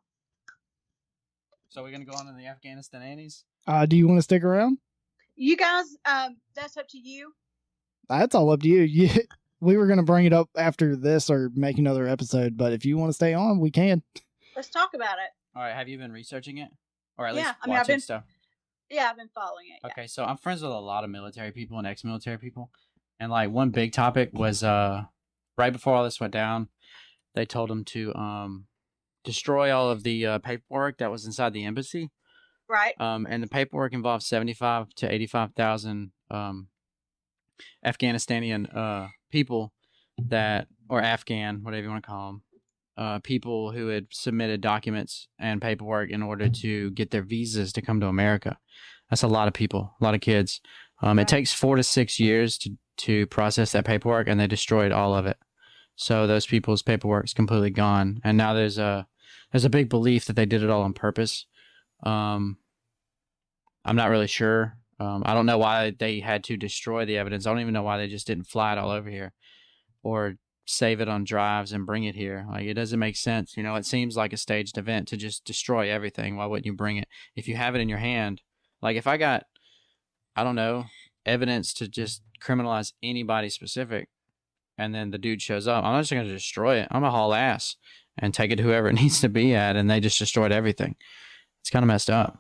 so 1.70 1.82
we're 1.84 1.92
gonna 1.92 2.06
go 2.06 2.14
on 2.14 2.26
to 2.26 2.34
the 2.34 2.48
Afghanistan 2.48 3.02
Annies. 3.02 3.44
Uh, 3.68 3.86
do 3.86 3.96
you 3.96 4.08
want 4.08 4.18
to 4.18 4.24
stick 4.24 4.44
around? 4.44 4.78
You 5.36 5.56
guys, 5.58 5.86
um, 6.06 6.38
that's 6.56 6.78
up 6.78 6.88
to 6.90 6.98
you. 6.98 7.34
That's 8.10 8.36
all 8.36 8.52
up 8.52 8.62
to 8.62 8.68
you. 8.68 8.82
You, 8.82 9.10
we 9.62 9.78
were 9.78 9.88
gonna 9.88 10.04
bring 10.04 10.26
it 10.26 10.34
up 10.34 10.50
after 10.58 10.96
this 10.96 11.30
or 11.30 11.50
make 11.56 11.78
another 11.78 12.08
episode, 12.08 12.58
but 12.58 12.74
if 12.74 12.86
you 12.86 12.98
want 12.98 13.10
to 13.10 13.14
stay 13.14 13.34
on, 13.34 13.60
we 13.60 13.72
can. 13.72 14.04
Let's 14.56 14.70
talk 14.70 14.94
about 14.94 15.18
it. 15.20 15.30
All 15.56 15.62
right, 15.64 15.74
have 15.76 15.88
you 15.88 15.98
been 15.98 16.12
researching 16.12 16.58
it, 16.58 16.70
or 17.18 17.28
at 17.28 17.36
Yeah, 17.36 17.42
least 17.48 17.54
I 17.64 17.68
mean, 17.68 17.76
I've 17.76 17.80
watching 17.82 17.94
been- 17.94 18.00
stuff? 18.02 18.24
Yeah, 18.90 19.08
I've 19.10 19.16
been 19.16 19.30
following 19.34 19.68
it. 19.74 19.80
yeah. 19.86 19.92
Okay, 19.92 20.08
so 20.08 20.26
I'm 20.26 20.36
friends 20.36 20.62
with 20.62 20.72
a 20.72 20.76
lot 20.80 21.06
of 21.06 21.10
military 21.10 21.54
people 21.54 21.78
and 21.78 21.88
ex-military 21.88 22.38
people, 22.38 22.72
and 23.22 23.32
like 23.32 23.50
one 23.50 23.70
big 23.70 23.94
topic 23.94 24.32
was 24.34 24.64
uh 24.64 25.06
right 25.58 25.74
before 25.74 25.96
all 25.96 26.04
this 26.04 26.20
went 26.20 26.34
down, 26.34 26.70
they 27.36 27.46
told 27.46 27.70
them 27.70 27.84
to 27.86 28.14
um 28.16 28.66
destroy 29.24 29.72
all 29.72 29.90
of 29.92 30.04
the 30.04 30.26
uh, 30.26 30.40
paperwork 30.40 30.98
that 30.98 31.12
was 31.12 31.26
inside 31.26 31.54
the 31.54 31.66
embassy. 31.66 32.10
Right. 32.68 33.00
Um, 33.00 33.28
and 33.30 33.44
the 33.44 33.48
paperwork 33.48 33.94
involved 33.94 34.24
seventy-five 34.24 34.90
to 34.96 35.14
eighty-five 35.14 35.54
thousand 35.54 36.12
um 36.30 36.68
Afghanistanian 37.86 38.76
uh 38.76 39.08
people 39.32 39.74
that 40.18 40.68
or 40.90 41.02
Afghan, 41.02 41.64
whatever 41.64 41.84
you 41.84 41.90
want 41.90 42.04
to 42.04 42.10
call 42.10 42.28
them, 42.28 42.42
uh, 42.98 43.20
people 43.20 43.72
who 43.72 43.88
had 43.88 44.08
submitted 44.12 44.62
documents 44.62 45.28
and 45.40 45.62
paperwork 45.62 46.10
in 46.10 46.22
order 46.22 46.50
to 46.50 46.92
get 46.92 47.12
their 47.12 47.22
visas 47.22 47.72
to 47.74 47.82
come 47.82 48.00
to 48.00 48.08
America. 48.08 48.58
That's 49.10 49.24
a 49.24 49.28
lot 49.28 49.48
of 49.48 49.54
people, 49.54 49.96
a 50.00 50.04
lot 50.04 50.16
of 50.16 50.22
kids. 50.22 50.62
Um, 51.02 51.20
It 51.20 51.28
takes 51.28 51.54
four 51.54 51.76
to 51.76 51.84
six 51.84 52.20
years 52.20 52.58
to 52.60 52.72
to 52.98 53.26
process 53.28 53.72
that 53.72 53.86
paperwork, 53.86 54.28
and 54.28 54.40
they 54.40 54.48
destroyed 54.48 54.92
all 54.92 55.16
of 55.16 55.26
it. 55.26 55.38
So 55.96 56.28
those 56.28 56.46
people's 56.46 56.84
paperwork 56.84 57.26
is 57.26 57.34
completely 57.34 57.72
gone, 57.72 58.20
and 58.24 58.38
now 58.38 58.54
there's 58.54 58.78
a 58.78 59.08
there's 59.52 59.66
a 59.66 59.70
big 59.70 59.90
belief 59.90 60.26
that 60.26 60.36
they 60.36 60.46
did 60.46 60.64
it 60.64 60.70
all 60.70 60.84
on 60.84 60.94
purpose. 60.94 61.46
Um, 62.04 62.58
I'm 63.84 63.96
not 63.96 64.10
really 64.10 64.28
sure. 64.28 64.78
Um, 65.00 65.24
I 65.26 65.34
don't 65.34 65.48
know 65.48 65.58
why 65.58 65.94
they 65.98 66.20
had 66.20 66.44
to 66.46 66.58
destroy 66.58 67.06
the 67.06 67.18
evidence. 67.18 67.46
I 67.46 67.52
don't 67.52 67.62
even 67.62 67.74
know 67.74 67.84
why 67.84 67.98
they 67.98 68.08
just 68.08 68.28
didn't 68.28 68.46
fly 68.46 68.74
it 68.74 68.78
all 68.78 68.92
over 68.92 69.10
here, 69.10 69.34
or 70.04 70.36
save 70.66 71.02
it 71.02 71.10
on 71.10 71.24
drives 71.24 71.72
and 71.72 71.86
bring 71.86 72.04
it 72.04 72.16
here. 72.16 72.46
Like 72.50 72.66
it 72.66 72.76
doesn't 72.76 73.00
make 73.00 73.16
sense. 73.16 73.58
You 73.58 73.64
know, 73.64 73.76
it 73.76 73.86
seems 73.86 74.16
like 74.16 74.32
a 74.32 74.38
staged 74.38 74.78
event 74.78 75.08
to 75.08 75.18
just 75.18 75.44
destroy 75.44 75.90
everything. 75.90 76.36
Why 76.36 76.46
wouldn't 76.46 76.66
you 76.66 76.74
bring 76.74 76.98
it? 76.98 77.08
If 77.36 77.48
you 77.48 77.56
have 77.56 77.76
it 77.76 77.82
in 77.82 77.90
your 77.90 77.98
hand, 77.98 78.42
like 78.82 78.96
if 78.96 79.08
I 79.08 79.18
got, 79.18 79.44
I 80.36 80.44
don't 80.44 80.56
know, 80.56 80.86
evidence 81.26 81.74
to 81.76 81.88
just 81.88 82.22
criminalize 82.42 82.94
anybody 83.04 83.50
specific, 83.50 84.10
and 84.78 84.96
then 84.96 85.12
the 85.12 85.18
dude 85.18 85.42
shows 85.42 85.68
up, 85.68 85.84
I'm 85.84 85.94
not 85.94 86.02
just 86.02 86.12
gonna 86.12 86.28
destroy 86.28 86.78
it. 86.78 86.88
I'm 86.92 87.02
gonna 87.02 87.12
haul 87.12 87.34
ass 87.34 87.76
and 88.18 88.34
take 88.34 88.52
it 88.52 88.58
to 88.58 88.64
whoever 88.64 88.90
it 88.90 88.94
needs 88.94 89.22
to 89.22 89.30
be 89.30 89.54
at, 89.56 89.76
and 89.76 89.90
they 89.90 90.00
just 90.00 90.20
destroyed 90.20 90.52
everything. 90.52 90.96
It's 91.62 91.70
kind 91.70 91.84
of 91.84 91.88
messed 91.88 92.10
up. 92.10 92.40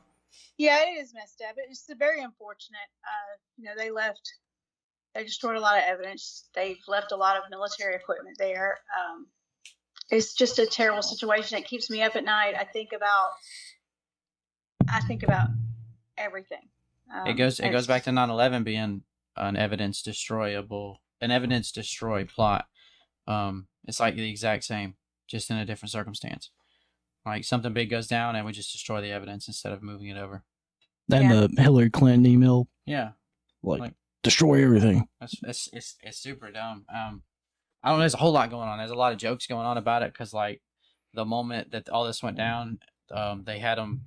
Yeah, 0.58 0.80
it 0.82 1.02
is 1.02 1.14
messed 1.14 1.42
up. 1.48 1.56
It's 1.58 1.88
very 1.98 2.22
unfortunate. 2.22 2.78
Uh, 3.04 3.38
you 3.58 3.66
know, 3.66 3.72
they 3.76 3.90
left, 3.90 4.32
they 5.16 5.24
destroyed 5.24 5.58
a 5.58 5.60
lot 5.60 5.78
of 5.78 5.84
evidence. 5.86 6.50
They've 6.54 6.78
left 6.88 7.12
a 7.12 7.16
lot 7.16 7.38
of 7.38 7.44
military 7.50 7.96
equipment 7.96 8.38
there. 8.38 8.80
Um, 8.96 9.28
it's 10.12 10.34
just 10.34 10.60
a 10.60 10.66
terrible 10.66 11.02
situation. 11.02 11.58
It 11.58 11.66
keeps 11.66 11.90
me 11.90 12.02
up 12.02 12.16
at 12.16 12.26
night. 12.26 12.54
I 12.60 12.66
think 12.66 12.90
about, 12.94 13.32
I 14.90 15.02
think 15.02 15.24
about 15.24 15.48
everything. 16.18 16.70
Um, 17.14 17.28
it 17.28 17.34
goes 17.34 17.60
it 17.60 17.70
goes 17.72 17.88
back 17.88 18.04
to 18.04 18.12
9/11 18.12 18.64
being 18.64 19.04
an 19.36 19.56
evidence 19.58 20.02
destroyable, 20.02 21.02
an 21.20 21.32
evidence 21.32 21.72
destroy 21.72 22.26
plot. 22.26 22.66
Um, 23.28 23.68
it's 23.86 24.00
like 24.00 24.16
the 24.16 24.30
exact 24.30 24.64
same, 24.64 24.96
just 25.28 25.50
in 25.50 25.58
a 25.58 25.66
different 25.66 25.92
circumstance. 25.92 26.52
Like 27.26 27.44
something 27.44 27.74
big 27.74 27.90
goes 27.90 28.08
down, 28.08 28.36
and 28.36 28.46
we 28.46 28.52
just 28.52 28.72
destroy 28.72 29.02
the 29.02 29.12
evidence 29.12 29.48
instead 29.48 29.74
of 29.74 29.84
moving 29.84 30.08
it 30.08 30.18
over. 30.18 30.44
Then 31.08 31.24
Yeah. 31.30 31.48
the 31.48 31.62
Hillary 31.62 31.90
Clinton 31.90 32.26
email, 32.26 32.68
Yeah, 32.86 33.12
like, 33.64 33.80
Like- 33.80 33.94
destroy 34.24 34.64
everything. 34.64 35.08
That's 35.20 35.36
it's 35.44 35.70
it's 35.74 35.96
it's 36.02 36.18
super 36.18 36.52
dumb. 36.52 36.86
Um, 36.94 37.24
I 37.84 37.90
don't 37.90 37.98
know. 37.98 38.02
There's 38.02 38.14
a 38.14 38.18
whole 38.18 38.32
lot 38.32 38.50
going 38.50 38.68
on. 38.70 38.78
There's 38.78 38.92
a 38.92 38.96
lot 38.96 39.12
of 39.14 39.18
jokes 39.20 39.48
going 39.48 39.66
on 39.66 39.78
about 39.78 40.04
it 40.04 40.14
because 40.14 40.34
like 40.34 40.62
the 41.14 41.26
moment 41.26 41.72
that 41.72 41.90
all 41.90 42.06
this 42.06 42.24
went 42.24 42.38
down, 42.38 42.80
um, 43.12 43.44
they 43.44 43.60
had 43.60 43.78
them. 43.78 44.06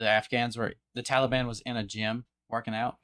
The 0.00 0.08
Afghans 0.08 0.56
were 0.56 0.74
the 0.94 1.02
Taliban 1.04 1.46
was 1.46 1.60
in 1.64 1.76
a 1.76 1.84
gym 1.84 2.24
working 2.48 2.74
out, 2.74 2.96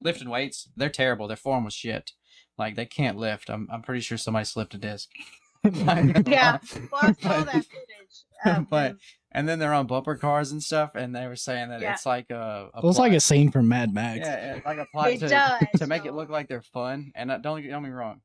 lifting 0.00 0.30
weights. 0.30 0.70
They're 0.76 0.88
terrible. 0.88 1.28
Their 1.28 1.36
form 1.36 1.64
was 1.64 1.74
shit. 1.74 2.12
Like 2.56 2.76
they 2.76 2.86
can't 2.86 3.18
lift. 3.18 3.50
I'm 3.50 3.68
I'm 3.70 3.82
pretty 3.82 4.00
sure 4.00 4.16
somebody 4.16 4.46
slipped 4.46 4.72
a 4.74 4.78
disc. 4.78 5.10
Yeah. 5.64 6.58
Well, 6.92 7.00
I 7.02 7.12
saw 7.12 7.42
that 7.44 7.64
footage. 7.64 8.24
of 8.46 8.68
But- 8.70 8.96
and 9.36 9.48
then 9.48 9.58
they're 9.58 9.74
on 9.74 9.88
bumper 9.88 10.14
cars 10.14 10.52
and 10.52 10.62
stuff, 10.62 10.92
and 10.94 11.12
they 11.16 11.26
were 11.26 11.34
saying 11.34 11.70
that 11.70 11.80
Yeah. 11.80 11.94
it's 11.94 12.06
like 12.06 12.30
a, 12.30 12.70
a 12.72 12.78
It 12.78 12.84
was 12.84 13.00
like 13.00 13.12
a 13.12 13.18
scene 13.18 13.50
from 13.50 13.66
Mad 13.66 13.92
Max. 13.92 14.20
yeah, 14.20 14.54
yeah, 14.54 14.60
like 14.64 14.78
a 14.78 14.86
plot 14.92 15.08
to, 15.10 15.26
does, 15.28 15.62
to 15.78 15.86
make 15.88 16.04
it 16.04 16.12
look 16.14 16.28
like 16.30 16.46
they're 16.46 16.62
fun. 16.62 17.10
And 17.16 17.32
uh, 17.32 17.38
don't 17.38 17.60
get 17.60 17.82
me 17.82 17.88
wrong, 17.90 18.20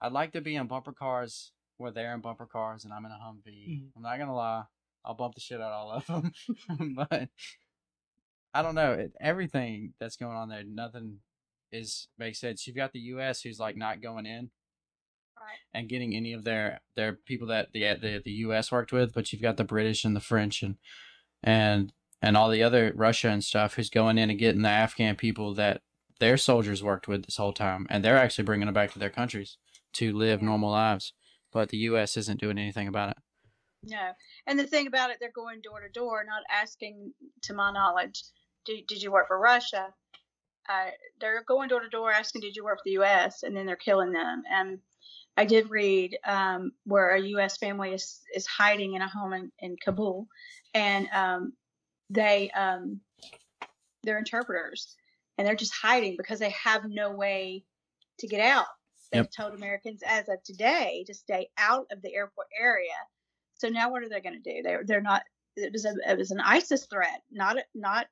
I'd 0.00 0.12
like 0.12 0.34
to 0.34 0.40
be 0.40 0.54
in 0.54 0.68
bumper 0.68 0.92
cars 0.92 1.50
where 1.78 1.90
they're 1.90 2.14
in 2.14 2.20
bumper 2.20 2.46
cars 2.46 2.84
and 2.84 2.92
I'm 2.92 3.04
in 3.06 3.10
a 3.10 3.16
Humvee. 3.16 3.68
Mhm. 3.68 3.88
I'm 3.96 4.02
not 4.02 4.18
gonna 4.20 4.36
lie, 4.36 4.62
I'll 5.04 5.14
bump 5.14 5.34
the 5.34 5.40
shit 5.40 5.60
out 5.60 5.72
of 5.72 5.72
all 5.72 5.90
of 5.90 6.06
them. 6.06 6.94
but 6.94 7.28
I 8.54 8.62
don't 8.62 8.74
know. 8.74 8.92
It, 8.92 9.12
everything 9.20 9.94
that's 9.98 10.16
going 10.16 10.36
on 10.36 10.48
there, 10.48 10.62
nothing 10.66 11.18
is 11.70 12.08
makes 12.18 12.40
sense. 12.40 12.66
You've 12.66 12.76
got 12.76 12.92
the 12.92 12.98
U.S. 13.00 13.40
who's 13.42 13.58
like 13.58 13.76
not 13.76 14.02
going 14.02 14.26
in 14.26 14.50
Right. 15.38 15.58
and 15.74 15.88
getting 15.88 16.14
any 16.14 16.34
of 16.34 16.44
their 16.44 16.80
their 16.94 17.14
people 17.14 17.48
that 17.48 17.72
the 17.72 17.86
uh, 17.88 17.96
the 18.00 18.20
the 18.24 18.30
U.S. 18.46 18.70
worked 18.70 18.92
with, 18.92 19.12
but 19.14 19.32
you've 19.32 19.42
got 19.42 19.56
the 19.56 19.64
British 19.64 20.04
and 20.04 20.14
the 20.14 20.20
French 20.20 20.62
and 20.62 20.76
and 21.42 21.92
and 22.20 22.36
all 22.36 22.50
the 22.50 22.62
other 22.62 22.92
Russia 22.94 23.28
and 23.30 23.42
stuff 23.42 23.74
who's 23.74 23.90
going 23.90 24.18
in 24.18 24.30
and 24.30 24.38
getting 24.38 24.62
the 24.62 24.68
Afghan 24.68 25.16
people 25.16 25.54
that 25.54 25.80
their 26.20 26.36
soldiers 26.36 26.82
worked 26.84 27.08
with 27.08 27.24
this 27.24 27.38
whole 27.38 27.52
time, 27.52 27.86
and 27.90 28.04
they're 28.04 28.16
actually 28.18 28.44
bringing 28.44 28.66
them 28.66 28.74
back 28.74 28.92
to 28.92 28.98
their 29.00 29.10
countries 29.10 29.56
to 29.94 30.12
live 30.12 30.40
normal 30.42 30.70
lives. 30.70 31.14
But 31.50 31.70
the 31.70 31.78
U.S. 31.78 32.16
isn't 32.16 32.40
doing 32.40 32.58
anything 32.58 32.86
about 32.86 33.10
it. 33.10 33.16
No. 33.82 34.12
And 34.46 34.58
the 34.58 34.66
thing 34.66 34.86
about 34.86 35.10
it, 35.10 35.16
they're 35.18 35.32
going 35.34 35.60
door 35.60 35.80
to 35.80 35.88
door, 35.88 36.24
not 36.24 36.42
asking, 36.48 37.12
to 37.42 37.52
my 37.54 37.72
knowledge, 37.72 38.22
did, 38.64 38.86
did 38.86 39.02
you 39.02 39.12
work 39.12 39.28
for 39.28 39.38
Russia? 39.38 39.88
Uh, 40.68 40.90
they're 41.20 41.42
going 41.46 41.68
door 41.68 41.80
to 41.80 41.88
door 41.88 42.12
asking, 42.12 42.40
did 42.40 42.54
you 42.54 42.64
work 42.64 42.78
for 42.78 42.84
the 42.84 42.92
U.S.? 42.92 43.42
And 43.42 43.56
then 43.56 43.66
they're 43.66 43.76
killing 43.76 44.12
them. 44.12 44.42
And 44.50 44.78
I 45.36 45.44
did 45.44 45.70
read 45.70 46.18
um, 46.24 46.72
where 46.84 47.10
a 47.10 47.20
U.S. 47.20 47.56
family 47.56 47.92
is, 47.92 48.20
is 48.34 48.46
hiding 48.46 48.94
in 48.94 49.02
a 49.02 49.08
home 49.08 49.32
in, 49.32 49.50
in 49.60 49.76
Kabul, 49.82 50.26
and 50.74 51.08
um, 51.12 51.52
they 52.10 52.50
um, 52.50 53.00
they're 54.02 54.18
interpreters, 54.18 54.94
and 55.38 55.46
they're 55.46 55.56
just 55.56 55.72
hiding 55.74 56.16
because 56.18 56.38
they 56.38 56.50
have 56.62 56.84
no 56.86 57.12
way 57.12 57.64
to 58.18 58.26
get 58.26 58.40
out. 58.40 58.66
They've 59.10 59.22
Yep. 59.22 59.30
told 59.36 59.54
Americans 59.54 60.02
as 60.06 60.28
of 60.28 60.42
today 60.42 61.04
to 61.06 61.14
stay 61.14 61.48
out 61.58 61.86
of 61.90 62.00
the 62.02 62.14
airport 62.14 62.46
area. 62.58 62.92
So 63.54 63.68
now 63.68 63.90
what 63.90 64.02
are 64.02 64.08
they 64.08 64.20
going 64.20 64.40
to 64.42 64.54
do? 64.54 64.62
They're 64.62 64.84
they're 64.84 65.02
not. 65.02 65.22
It 65.56 65.72
was 65.72 65.84
a 65.84 65.94
it 66.08 66.18
was 66.18 66.30
an 66.30 66.40
ISIS 66.40 66.86
threat, 66.86 67.22
not 67.30 67.56
not. 67.74 68.06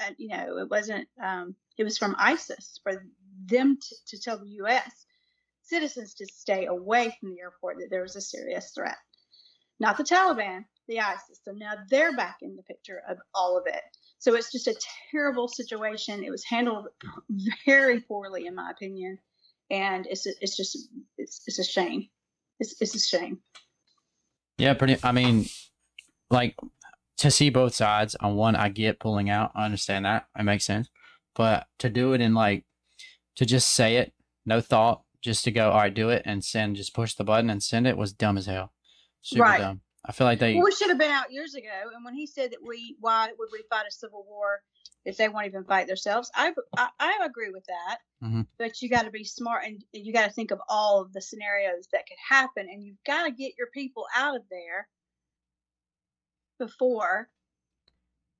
Uh, 0.00 0.12
you 0.16 0.28
know, 0.28 0.58
it 0.58 0.70
wasn't. 0.70 1.08
Um, 1.22 1.54
it 1.76 1.84
was 1.84 1.98
from 1.98 2.16
ISIS 2.18 2.80
for 2.82 3.04
them 3.46 3.78
to, 3.80 3.96
to 4.08 4.22
tell 4.22 4.38
the 4.38 4.50
U.S. 4.62 5.06
citizens 5.62 6.14
to 6.14 6.26
stay 6.26 6.66
away 6.66 7.16
from 7.20 7.30
the 7.30 7.40
airport 7.40 7.76
that 7.78 7.88
there 7.90 8.02
was 8.02 8.16
a 8.16 8.20
serious 8.20 8.72
threat. 8.74 8.96
Not 9.80 9.96
the 9.96 10.04
Taliban, 10.04 10.64
the 10.88 11.00
ISIS. 11.00 11.40
So 11.44 11.52
now 11.52 11.74
they're 11.88 12.16
back 12.16 12.38
in 12.42 12.56
the 12.56 12.62
picture 12.62 13.00
of 13.08 13.18
all 13.34 13.56
of 13.56 13.64
it. 13.66 13.82
So 14.18 14.34
it's 14.34 14.50
just 14.50 14.66
a 14.66 14.74
terrible 15.12 15.46
situation. 15.46 16.24
It 16.24 16.30
was 16.30 16.44
handled 16.44 16.88
very 17.66 18.00
poorly, 18.00 18.46
in 18.46 18.54
my 18.54 18.70
opinion, 18.70 19.18
and 19.70 20.06
it's 20.06 20.26
it's 20.26 20.56
just 20.56 20.76
it's 21.16 21.42
it's 21.46 21.58
a 21.58 21.64
shame. 21.64 22.08
It's 22.58 22.74
it's 22.80 22.96
a 22.96 23.00
shame. 23.00 23.38
Yeah, 24.56 24.74
pretty. 24.74 24.96
I 25.04 25.12
mean, 25.12 25.46
like 26.30 26.56
to 27.18 27.30
see 27.30 27.50
both 27.50 27.74
sides. 27.74 28.14
On 28.16 28.36
one, 28.36 28.56
I 28.56 28.68
get 28.68 29.00
pulling 29.00 29.28
out. 29.30 29.52
I 29.54 29.64
understand 29.64 30.04
that. 30.04 30.26
It 30.38 30.44
makes 30.44 30.64
sense. 30.64 30.88
But 31.34 31.66
to 31.78 31.88
do 31.90 32.12
it 32.14 32.20
in 32.20 32.34
like 32.34 32.64
to 33.36 33.46
just 33.46 33.70
say 33.74 33.96
it, 33.96 34.12
no 34.46 34.60
thought, 34.60 35.02
just 35.20 35.44
to 35.44 35.50
go, 35.50 35.70
all 35.70 35.78
right, 35.78 35.92
do 35.94 36.08
it 36.10 36.22
and 36.24 36.44
send, 36.44 36.76
just 36.76 36.94
push 36.94 37.14
the 37.14 37.24
button 37.24 37.50
and 37.50 37.62
send 37.62 37.86
it 37.86 37.96
was 37.96 38.12
dumb 38.12 38.38
as 38.38 38.46
hell. 38.46 38.72
Super 39.22 39.42
Right. 39.42 39.58
dumb. 39.58 39.80
I 40.04 40.12
feel 40.12 40.26
like 40.26 40.38
they. 40.38 40.54
Well, 40.54 40.64
we 40.64 40.72
should 40.72 40.88
have 40.88 40.98
been 40.98 41.10
out 41.10 41.32
years 41.32 41.54
ago. 41.54 41.68
And 41.94 42.04
when 42.04 42.14
he 42.14 42.26
said 42.26 42.52
that 42.52 42.60
we, 42.66 42.96
why 43.00 43.28
would 43.38 43.48
we 43.52 43.62
fight 43.68 43.84
a 43.86 43.92
civil 43.92 44.24
war 44.28 44.62
if 45.04 45.16
they 45.16 45.28
won't 45.28 45.46
even 45.46 45.64
fight 45.64 45.86
themselves? 45.88 46.30
I, 46.34 46.52
I, 46.76 46.88
I 46.98 47.18
agree 47.24 47.50
with 47.50 47.64
that. 47.66 47.98
Mhm. 48.24 48.46
But 48.58 48.80
you 48.80 48.88
got 48.88 49.04
to 49.04 49.10
be 49.10 49.24
smart 49.24 49.64
and 49.64 49.84
you 49.92 50.12
got 50.12 50.26
to 50.26 50.32
think 50.32 50.50
of 50.50 50.60
all 50.68 51.00
of 51.02 51.12
the 51.12 51.20
scenarios 51.20 51.88
that 51.92 52.06
could 52.08 52.16
happen, 52.36 52.68
and 52.70 52.82
you've 52.82 53.02
got 53.06 53.24
to 53.24 53.30
get 53.32 53.52
your 53.58 53.68
people 53.74 54.06
out 54.16 54.34
of 54.36 54.42
there 54.50 54.88
before. 56.58 57.28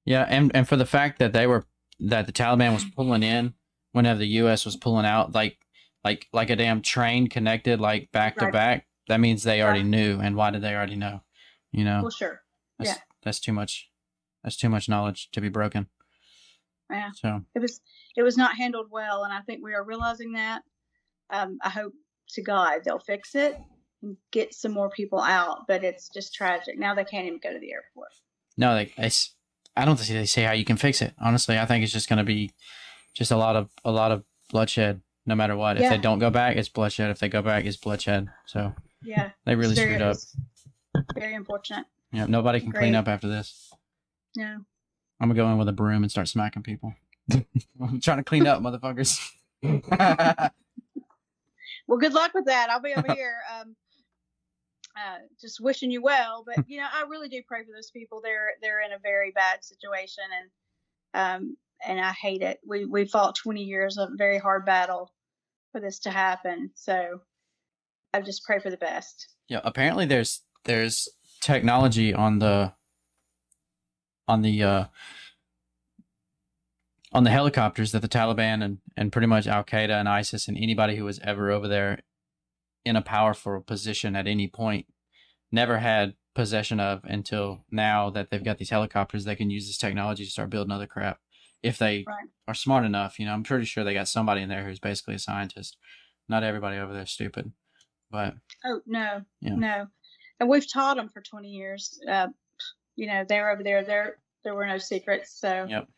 Yeah, 0.05 0.25
and 0.29 0.51
and 0.55 0.69
for 0.69 0.77
the 0.77 0.87
fact 0.87 1.19
that 1.19 1.33
they 1.33 1.47
were 1.47 1.66
that 2.01 2.27
the 2.27 2.33
Taliban 2.33 2.73
was 2.75 2.85
pulling 2.97 3.23
in 3.23 3.55
whenever 3.93 4.19
the 4.19 4.27
U.S. 4.29 4.64
was 4.64 4.77
pulling 4.77 5.05
out, 5.07 5.35
like 5.35 5.59
like 6.05 6.27
like 6.33 6.51
a 6.51 6.57
damn 6.57 6.81
train 6.83 7.29
connected, 7.29 7.81
like 7.81 8.11
back 8.12 8.37
to 8.39 8.51
back. 8.51 8.87
That 9.09 9.21
means 9.21 9.43
they 9.43 9.62
already 9.62 9.81
Right. 9.81 9.89
knew. 9.89 10.21
And 10.21 10.37
why 10.37 10.51
did 10.51 10.62
they 10.62 10.75
already 10.75 10.97
know? 10.97 11.23
You 11.73 11.85
know, 11.85 12.01
Well, 12.03 12.11
sure. 12.11 12.43
that's, 12.79 12.91
yeah. 12.91 12.97
that's 13.23 13.41
too 13.41 13.53
much. 13.53 13.91
That's 14.45 14.57
too 14.57 14.69
much 14.69 14.89
knowledge 14.89 15.31
to 15.33 15.41
be 15.41 15.49
broken. 15.49 15.89
Yeah. 16.91 17.11
So 17.14 17.43
It 17.55 17.61
was 17.61 17.81
it 18.16 18.23
was 18.23 18.37
not 18.37 18.57
handled 18.57 18.87
well, 18.91 19.25
and 19.25 19.33
I 19.33 19.41
think 19.43 19.62
we 19.62 19.75
are 19.75 19.85
realizing 19.85 20.33
that. 20.33 20.62
Um, 21.31 21.59
I 21.62 21.69
hope 21.71 21.93
to 22.31 22.43
God 22.43 22.81
they'll 22.85 22.99
fix 22.99 23.35
it 23.35 23.59
and 24.03 24.16
get 24.30 24.55
some 24.55 24.72
more 24.72 24.90
people 24.90 25.20
out. 25.20 25.66
But 25.66 25.84
it's 25.84 26.09
just 26.09 26.34
tragic. 26.34 26.78
Now 26.78 26.94
they 26.94 27.05
can't 27.05 27.26
even 27.26 27.40
go 27.42 27.53
to 27.53 27.59
the 27.59 27.72
airport. 27.72 28.11
no, 28.57 28.74
they. 28.74 28.92
It's, 28.99 29.34
I 29.76 29.84
don't 29.84 29.96
think 29.96 30.09
they 30.11 30.26
say 30.26 30.42
how 30.42 30.53
you 30.53 30.64
can 30.64 30.76
fix 30.76 31.01
it. 31.03 31.14
Honestly, 31.20 31.59
I 31.59 31.64
think 31.66 31.84
it's 31.84 31.92
just 31.92 32.09
going 32.09 32.18
to 32.18 32.24
be 32.24 32.51
just 33.14 33.30
a 33.30 33.36
lot 33.36 33.55
of 33.57 33.70
a 33.84 33.90
lot 33.92 34.11
of 34.11 34.24
bloodshed, 34.51 35.01
no 35.26 35.34
matter 35.34 35.57
what. 35.57 35.80
If 35.80 35.88
they 35.88 35.99
don't 35.99 36.18
go 36.18 36.30
back, 36.30 36.57
it's 36.57 36.68
bloodshed. 36.68 37.11
If 37.11 37.18
they 37.20 37.28
go 37.28 37.42
back, 37.42 37.64
it's 37.64 37.76
bloodshed. 37.76 38.28
So 38.46 38.74
Yeah. 39.03 39.30
they 39.44 39.55
really 39.55 39.74
very, 39.76 39.94
screwed 39.94 40.03
up. 40.03 40.16
Very 41.14 41.34
unfortunate. 41.34 41.86
Yeah, 42.12 42.26
nobody 42.26 42.61
can 42.61 42.72
clean 42.72 42.94
up 42.96 43.07
after 43.07 43.28
this. 43.28 43.70
No. 44.36 44.64
I'm 45.20 45.28
gonna 45.28 45.34
go 45.34 45.49
in 45.53 45.59
with 45.59 45.68
a 45.68 45.72
broom 45.72 46.03
and 46.03 46.11
start 46.11 46.26
smacking 46.26 46.62
people. 46.64 46.94
I'm 47.80 48.01
trying 48.01 48.16
to 48.18 48.24
clean 48.24 48.46
up, 48.46 48.61
motherfuckers. 48.62 49.20
Well, 51.86 51.99
good 51.99 52.12
luck 52.12 52.32
with 52.34 52.44
that. 52.46 52.68
I'll 52.70 52.80
be 52.82 52.92
over 52.94 53.14
here, 53.14 53.36
um, 53.59 53.74
uh, 54.99 55.18
just 55.40 55.61
wishing 55.61 55.90
you 55.90 56.03
well. 56.03 56.44
But 56.46 56.64
you 56.68 56.78
know, 56.78 56.86
I 56.92 57.05
really 57.09 57.28
do 57.28 57.42
pray 57.46 57.64
for 57.64 57.72
those 57.74 57.90
people. 57.90 58.20
They're 58.22 58.53
they're 58.62 58.80
in 58.80 58.92
a 58.92 58.99
very 58.99 59.30
bad 59.30 59.64
situation, 59.64 60.24
and 60.40 60.51
um, 61.14 61.57
and 61.86 62.01
I 62.01 62.12
hate 62.12 62.42
it. 62.42 62.59
We 62.66 62.84
we 62.84 63.05
fought 63.05 63.36
20 63.36 63.62
years 63.62 63.99
of 63.99 64.11
a 64.11 64.16
very 64.16 64.38
hard 64.38 64.64
battle 64.64 65.12
for 65.72 65.80
this 65.80 65.99
to 66.01 66.11
happen. 66.11 66.70
So 66.74 67.20
I 68.12 68.20
just 68.20 68.44
pray 68.44 68.59
for 68.59 68.70
the 68.70 68.76
best. 68.76 69.34
yeah, 69.49 69.61
apparently 69.64 70.07
there's 70.07 70.42
there's 70.64 71.09
technology 71.40 72.12
on 72.12 72.38
the 72.38 72.72
on 74.26 74.42
the 74.42 74.62
uh 74.62 74.84
on 77.12 77.24
the 77.24 77.30
helicopters 77.30 77.92
that 77.92 78.03
the 78.03 78.09
Taliban 78.09 78.62
and 78.62 78.78
and 78.96 79.12
pretty 79.12 79.26
much 79.26 79.46
Al 79.46 79.64
Qaeda 79.64 79.99
and 80.01 80.09
ISIS 80.09 80.49
and 80.49 80.57
anybody 80.57 80.96
who 80.96 81.05
was 81.05 81.18
ever 81.20 81.51
over 81.51 81.68
there 81.68 82.01
in 82.89 82.97
a 82.97 83.03
powerful 83.03 83.61
position 83.61 84.16
at 84.16 84.26
any 84.26 84.49
point. 84.49 84.86
Never 85.53 85.78
had 85.78 86.14
possession 86.34 86.80
of 86.80 87.01
until 87.05 87.64
now 87.70 88.11
that 88.11 88.30
they've 88.30 88.45
got 88.45 88.59
these 88.59 88.70
helicopters. 88.70 89.24
They 89.24 89.36
can 89.36 89.51
use 89.51 89.66
this 89.66 89.78
technology 89.78 90.24
to 90.24 90.30
start 90.30 90.51
building 90.51 90.72
other 90.72 90.86
crap 90.86 91.18
if 91.62 91.76
they 91.78 92.05
Right. 92.07 92.28
are 92.47 92.55
smart 92.55 92.84
enough. 92.84 93.18
You 93.18 93.26
know, 93.26 93.32
I'm 93.34 93.43
pretty 93.43 93.64
sure 93.66 93.84
they 93.84 93.95
got 93.95 94.09
somebody 94.09 94.41
in 94.43 94.49
there 94.49 94.64
who's 94.64 94.80
basically 94.80 95.14
a 95.14 95.18
scientist. 95.18 95.76
Not 96.28 96.43
everybody 96.45 96.78
over 96.78 96.93
there 96.93 97.03
is 97.03 97.11
stupid, 97.11 97.53
but 98.11 98.34
Oh 98.64 98.80
no, 98.86 99.22
Yeah. 99.41 99.55
no, 99.57 99.86
and 100.41 100.49
we've 100.49 100.70
taught 100.70 100.97
them 100.97 101.09
for 101.09 101.20
twenty 101.22 101.51
years. 101.51 102.01
Uh, 102.09 102.28
you 102.97 103.07
know, 103.07 103.24
they 103.28 103.41
were 103.41 103.51
over 103.51 103.62
there. 103.62 103.84
There, 103.84 104.18
there 104.45 104.55
were 104.55 104.66
no 104.66 104.78
secrets. 104.78 105.39
So, 105.39 105.66
Yep. 105.68 105.89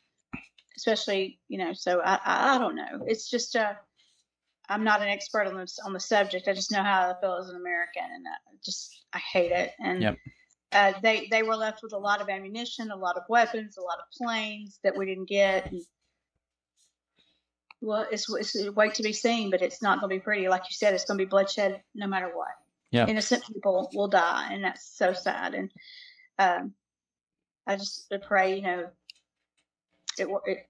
especially 0.76 1.41
you 1.49 1.59
know, 1.59 1.72
so 1.72 2.01
I, 2.01 2.14
I, 2.24 2.55
I 2.55 2.59
don't 2.59 2.76
know. 2.76 3.05
It's 3.07 3.28
just 3.28 3.57
uh, 3.57 3.74
I'm 4.71 4.85
not 4.85 5.03
an 5.03 5.09
expert 5.09 5.49
on 5.49 5.57
this 5.57 5.79
on 5.85 5.93
the 5.93 6.01
subject. 6.01 6.47
I 6.47 6.55
just 6.55 6.71
know 6.71 6.83
how 6.83 7.11
I 7.11 7.21
feel 7.21 7.35
as 7.35 7.49
an 7.49 7.57
American, 7.57 8.05
and 8.05 8.25
I 8.27 8.57
just 8.64 9.05
I 9.12 9.18
hate 9.18 9.51
it. 9.51 9.73
And 9.85 10.03
Yep. 10.03 10.16
uh, 10.73 10.93
they 11.03 11.27
they 11.31 11.43
were 11.43 11.57
left 11.57 11.83
with 11.83 11.93
a 11.93 11.99
lot 11.99 12.21
of 12.21 12.29
ammunition, 12.29 12.91
a 12.91 12.97
lot 12.97 13.16
of 13.16 13.25
weapons, 13.29 13.77
a 13.77 13.83
lot 13.83 13.99
of 13.99 14.05
planes 14.16 14.79
that 14.85 14.97
we 14.97 15.07
didn't 15.07 15.29
get. 15.29 15.71
And, 15.71 15.83
well, 17.81 18.07
it's, 18.12 18.33
it's 18.33 18.57
wait 18.71 18.95
to 18.95 19.03
be 19.03 19.12
seen, 19.12 19.51
but 19.51 19.61
it's 19.61 19.83
not 19.83 20.01
going 20.01 20.11
to 20.11 20.16
be 20.16 20.21
pretty. 20.21 20.49
Like 20.49 20.62
you 20.62 20.75
said, 20.75 20.95
it's 20.95 21.05
going 21.05 21.18
to 21.18 21.25
be 21.25 21.29
bloodshed 21.29 21.83
no 21.95 22.07
matter 22.07 22.31
what. 22.33 22.49
Yeah. 22.93 23.07
Innocent 23.07 23.45
people 23.47 23.91
will 23.93 24.09
die, 24.09 24.53
and 24.53 24.64
that's 24.64 24.97
so 24.97 25.12
sad. 25.14 25.55
And 25.55 25.71
um, 26.39 26.75
I 27.66 27.77
just 27.77 28.12
pray, 28.27 28.57
you 28.57 28.62
know, 28.62 28.91
it, 30.18 30.29
it 30.47 30.66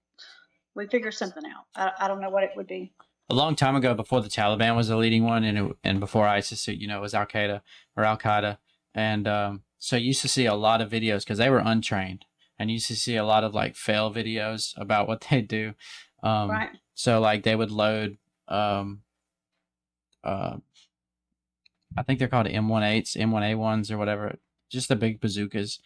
we 0.73 0.87
figure 0.87 1.11
something 1.11 1.43
out. 1.45 1.65
I, 1.75 2.05
I 2.05 2.07
don't 2.07 2.21
know 2.21 2.29
what 2.29 2.43
it 2.43 2.51
would 2.55 2.67
be. 2.67 2.93
A 3.31 3.33
long 3.33 3.55
time 3.55 3.77
ago, 3.77 3.93
before 3.93 4.21
the 4.21 4.29
Taliban 4.29 4.75
was 4.75 4.89
the 4.89 4.97
leading 4.97 5.23
one, 5.23 5.45
and 5.45 5.57
it, 5.57 5.77
and 5.85 5.99
before 6.01 6.27
ISIS, 6.27 6.67
you 6.67 6.87
know, 6.87 6.97
it 6.97 7.01
was 7.01 7.13
Al 7.13 7.25
Qaeda 7.25 7.61
or 7.95 8.03
Al 8.03 8.17
Qaeda, 8.17 8.57
and 8.93 9.27
um, 9.27 9.63
so 9.79 9.95
you 9.95 10.07
used 10.07 10.21
to 10.21 10.27
see 10.27 10.45
a 10.45 10.53
lot 10.53 10.81
of 10.81 10.91
videos 10.91 11.19
because 11.19 11.37
they 11.37 11.49
were 11.49 11.61
untrained, 11.63 12.25
and 12.59 12.69
you 12.69 12.75
used 12.75 12.87
to 12.87 12.95
see 12.95 13.15
a 13.15 13.23
lot 13.23 13.45
of 13.45 13.53
like 13.53 13.75
fail 13.75 14.13
videos 14.13 14.73
about 14.77 15.07
what 15.07 15.25
they 15.31 15.41
do. 15.41 15.73
Um, 16.21 16.51
right. 16.51 16.69
So 16.93 17.21
like 17.21 17.43
they 17.43 17.55
would 17.55 17.71
load, 17.71 18.17
um, 18.49 19.01
uh, 20.23 20.57
I 21.97 22.03
think 22.03 22.19
they're 22.19 22.27
called 22.27 22.47
M18s, 22.47 23.15
M1A1s 23.17 23.91
or 23.91 23.97
whatever, 23.97 24.35
just 24.69 24.89
the 24.89 24.95
big 24.95 25.21
bazookas. 25.21 25.79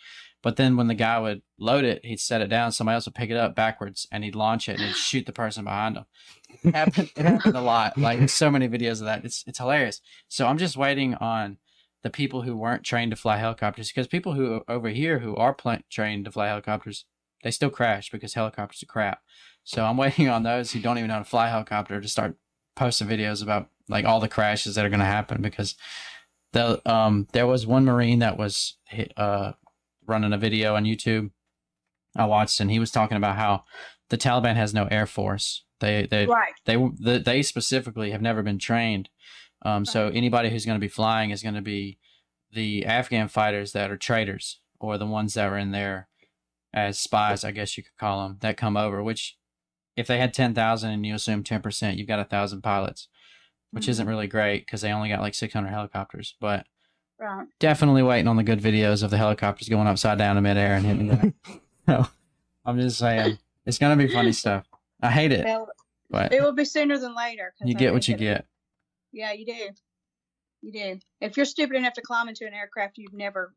But 0.45 0.57
then 0.57 0.77
when 0.77 0.85
the 0.85 0.93
guy 0.93 1.17
would 1.17 1.41
load 1.57 1.85
it, 1.85 2.05
he'd 2.05 2.19
set 2.19 2.39
it 2.39 2.49
down. 2.49 2.71
Somebody 2.71 2.93
else 2.93 3.05
would 3.05 3.15
pick 3.15 3.31
it 3.31 3.35
up 3.35 3.55
backwards 3.55 4.07
and 4.11 4.23
he'd 4.23 4.35
launch 4.35 4.69
it 4.69 4.73
and 4.73 4.83
he'd 4.83 4.95
shoot 4.95 5.25
the 5.25 5.31
person 5.31 5.63
behind 5.63 5.97
him. 5.97 6.05
It 6.63 6.75
happened. 6.75 7.09
It 7.17 7.25
happened 7.25 7.57
a 7.57 7.61
lot. 7.61 7.97
Like 7.97 8.29
so 8.29 8.51
many 8.51 8.69
videos 8.69 8.99
of 8.99 9.05
that. 9.05 9.25
It's 9.25 9.43
it's 9.47 9.57
hilarious. 9.57 10.01
So 10.27 10.45
I'm 10.45 10.59
just 10.59 10.77
waiting 10.77 11.15
on 11.15 11.57
the 12.03 12.11
people 12.11 12.43
who 12.43 12.55
weren't 12.55 12.83
trained 12.83 13.09
to 13.09 13.15
fly 13.15 13.37
helicopters 13.37 13.89
because 13.89 14.05
people 14.05 14.33
who 14.33 14.61
over 14.67 14.89
here 14.89 15.17
who 15.17 15.35
are 15.35 15.51
pl- 15.51 15.79
trained 15.89 16.25
to 16.25 16.31
fly 16.31 16.45
helicopters, 16.45 17.05
they 17.41 17.49
still 17.49 17.71
crash 17.71 18.11
because 18.11 18.35
helicopters 18.35 18.83
are 18.83 18.85
crap. 18.85 19.21
So 19.63 19.83
I'm 19.83 19.97
waiting 20.05 20.29
on 20.29 20.43
those 20.43 20.71
who 20.73 20.79
don't 20.79 20.99
even 20.99 21.07
know 21.07 21.15
how 21.15 21.19
to 21.21 21.25
fly 21.25 21.47
a 21.47 21.49
helicopter 21.49 21.99
to 21.99 22.07
start 22.07 22.37
posting 22.75 23.07
videos 23.07 23.41
about 23.41 23.69
like 23.89 24.05
all 24.05 24.19
the 24.19 24.27
crashes 24.27 24.75
that 24.75 24.85
are 24.85 24.89
going 24.89 24.99
to 24.99 25.05
happen 25.05 25.41
because 25.41 25.73
the 26.53 26.87
um 26.87 27.27
there 27.33 27.47
was 27.47 27.65
one 27.65 27.85
marine 27.85 28.19
that 28.19 28.37
was 28.37 28.77
hit, 28.85 29.11
uh 29.17 29.53
running 30.07 30.33
a 30.33 30.37
video 30.37 30.75
on 30.75 30.83
YouTube 30.83 31.31
I 32.15 32.25
watched 32.25 32.59
and 32.59 32.71
he 32.71 32.79
was 32.79 32.91
talking 32.91 33.17
about 33.17 33.35
how 33.35 33.65
the 34.09 34.17
Taliban 34.17 34.55
has 34.55 34.73
no 34.73 34.85
air 34.85 35.05
force. 35.05 35.63
They 35.79 36.07
they 36.09 36.25
Right. 36.25 36.53
they 36.65 36.75
the, 36.75 37.19
they 37.19 37.41
specifically 37.41 38.11
have 38.11 38.21
never 38.21 38.41
been 38.41 38.59
trained. 38.59 39.09
Um, 39.63 39.85
so 39.85 40.09
anybody 40.09 40.49
who's 40.49 40.65
going 40.65 40.79
to 40.79 40.85
be 40.85 40.87
flying 40.87 41.31
is 41.31 41.41
going 41.43 41.55
to 41.55 41.61
be 41.61 41.97
the 42.51 42.85
Afghan 42.85 43.27
fighters 43.27 43.71
that 43.73 43.91
are 43.91 43.97
traitors 43.97 44.59
or 44.79 44.97
the 44.97 45.05
ones 45.05 45.33
that 45.33 45.47
are 45.47 45.57
in 45.57 45.71
there 45.71 46.07
as 46.73 46.99
spies, 46.99 47.43
I 47.43 47.51
guess 47.51 47.77
you 47.77 47.83
could 47.83 47.97
call 47.97 48.27
them, 48.27 48.37
that 48.41 48.57
come 48.57 48.77
over. 48.77 49.01
Which, 49.01 49.37
if 49.97 50.07
they 50.07 50.19
had 50.19 50.33
ten 50.33 50.53
thousand 50.53 50.91
and 50.91 51.05
you 51.05 51.15
assume 51.15 51.43
ten 51.43 51.61
percent, 51.61 51.97
you've 51.97 52.07
got 52.07 52.19
a 52.19 52.25
thousand 52.25 52.61
pilots, 52.61 53.07
which 53.71 53.89
isn't 53.89 54.07
really 54.07 54.27
great 54.27 54.65
because 54.65 54.81
they 54.81 54.91
only 54.91 55.09
got 55.09 55.21
like 55.21 55.33
six 55.33 55.53
hundred 55.53 55.69
helicopters. 55.69 56.35
But 56.39 56.65
Right. 57.19 57.47
definitely 57.59 58.03
waiting 58.03 58.27
on 58.27 58.35
the 58.35 58.43
good 58.43 58.59
videos 58.59 59.01
of 59.01 59.09
the 59.09 59.17
helicopters 59.17 59.69
going 59.69 59.87
upside 59.87 60.17
down 60.17 60.35
in 60.37 60.43
midair 60.43 60.75
and 60.75 60.85
hitting. 60.85 61.07
The 61.07 61.33
so 61.87 62.07
I'm 62.65 62.77
just 62.79 62.97
saying, 62.97 63.37
it's 63.65 63.77
going 63.77 63.97
to 63.97 64.05
be 64.07 64.11
funny 64.11 64.33
stuff. 64.33 64.65
I 65.01 65.09
hate 65.11 65.31
it, 65.31 65.45
Well, 65.45 65.69
but 66.09 66.33
it 66.33 66.41
will 66.41 66.51
be 66.53 66.65
sooner 66.65 66.97
than 66.97 67.15
later. 67.15 67.53
you 67.63 67.75
I 67.75 67.79
get 67.79 67.93
what 67.93 68.07
you 68.07 68.15
that- 68.15 68.19
get. 68.19 68.45
Yeah, 69.13 69.31
you 69.31 69.45
do. 69.45 69.69
You 70.61 70.71
do. 70.73 70.99
If 71.21 71.37
you're 71.37 71.45
stupid 71.45 71.77
enough 71.77 71.93
to 71.93 72.01
climb 72.01 72.27
into 72.27 72.45
an 72.45 72.53
aircraft 72.53 72.97
you've 72.97 73.13
never, 73.13 73.53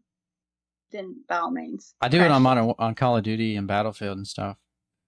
then 0.92 1.24
by 1.28 1.38
all 1.38 1.50
means. 1.50 1.94
I 2.00 2.08
do 2.08 2.20
it 2.20 2.30
on 2.30 2.42
modern 2.42 2.74
on 2.78 2.94
Call 2.94 3.16
of 3.16 3.24
Duty 3.24 3.56
and 3.56 3.66
Battlefield 3.66 4.18
and 4.18 4.26
stuff, 4.26 4.56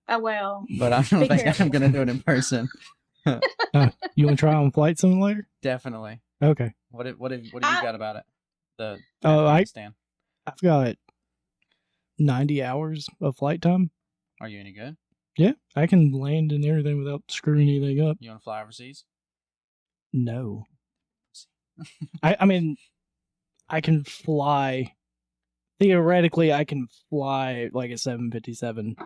Oh 0.08 0.18
well. 0.18 0.64
but 0.78 0.92
I 0.92 1.02
don't 1.02 1.28
think 1.28 1.42
careful. 1.42 1.66
I'm 1.66 1.70
gonna 1.70 1.88
do 1.88 2.02
it 2.02 2.08
in 2.08 2.20
person. 2.20 2.68
Uh, 3.74 3.90
you 4.14 4.24
want 4.24 4.38
to 4.38 4.40
try 4.40 4.54
on 4.54 4.70
Flight 4.72 4.98
Simulator? 4.98 5.46
Definitely. 5.60 6.22
Okay. 6.42 6.72
What 6.90 7.06
if, 7.06 7.18
what 7.18 7.32
if, 7.32 7.50
what 7.52 7.62
have 7.62 7.72
you 7.74 7.78
I- 7.78 7.82
got 7.82 7.94
about 7.94 8.16
it? 8.16 8.22
The 8.80 8.98
Oh, 9.22 9.46
I- 9.46 9.64
stand. 9.64 9.92
I've 10.46 10.56
got 10.62 10.96
90 12.18 12.62
hours 12.62 13.06
of 13.20 13.36
flight 13.36 13.60
time. 13.60 13.90
Are 14.40 14.48
you 14.48 14.58
any 14.58 14.72
good? 14.72 14.96
Yeah, 15.36 15.52
I 15.76 15.86
can 15.86 16.12
land 16.12 16.50
and 16.50 16.64
everything 16.64 16.96
without 16.98 17.22
screwing 17.28 17.68
anything 17.68 18.00
up. 18.00 18.16
You 18.20 18.30
want 18.30 18.40
to 18.40 18.44
fly 18.44 18.62
overseas? 18.62 19.04
No. 20.14 20.64
I, 22.22 22.36
I 22.40 22.46
mean, 22.46 22.76
I 23.68 23.82
can 23.82 24.02
fly. 24.02 24.94
Theoretically, 25.78 26.50
I 26.50 26.64
can 26.64 26.88
fly 27.10 27.68
like 27.72 27.90
a 27.90 27.98
757, 27.98 28.96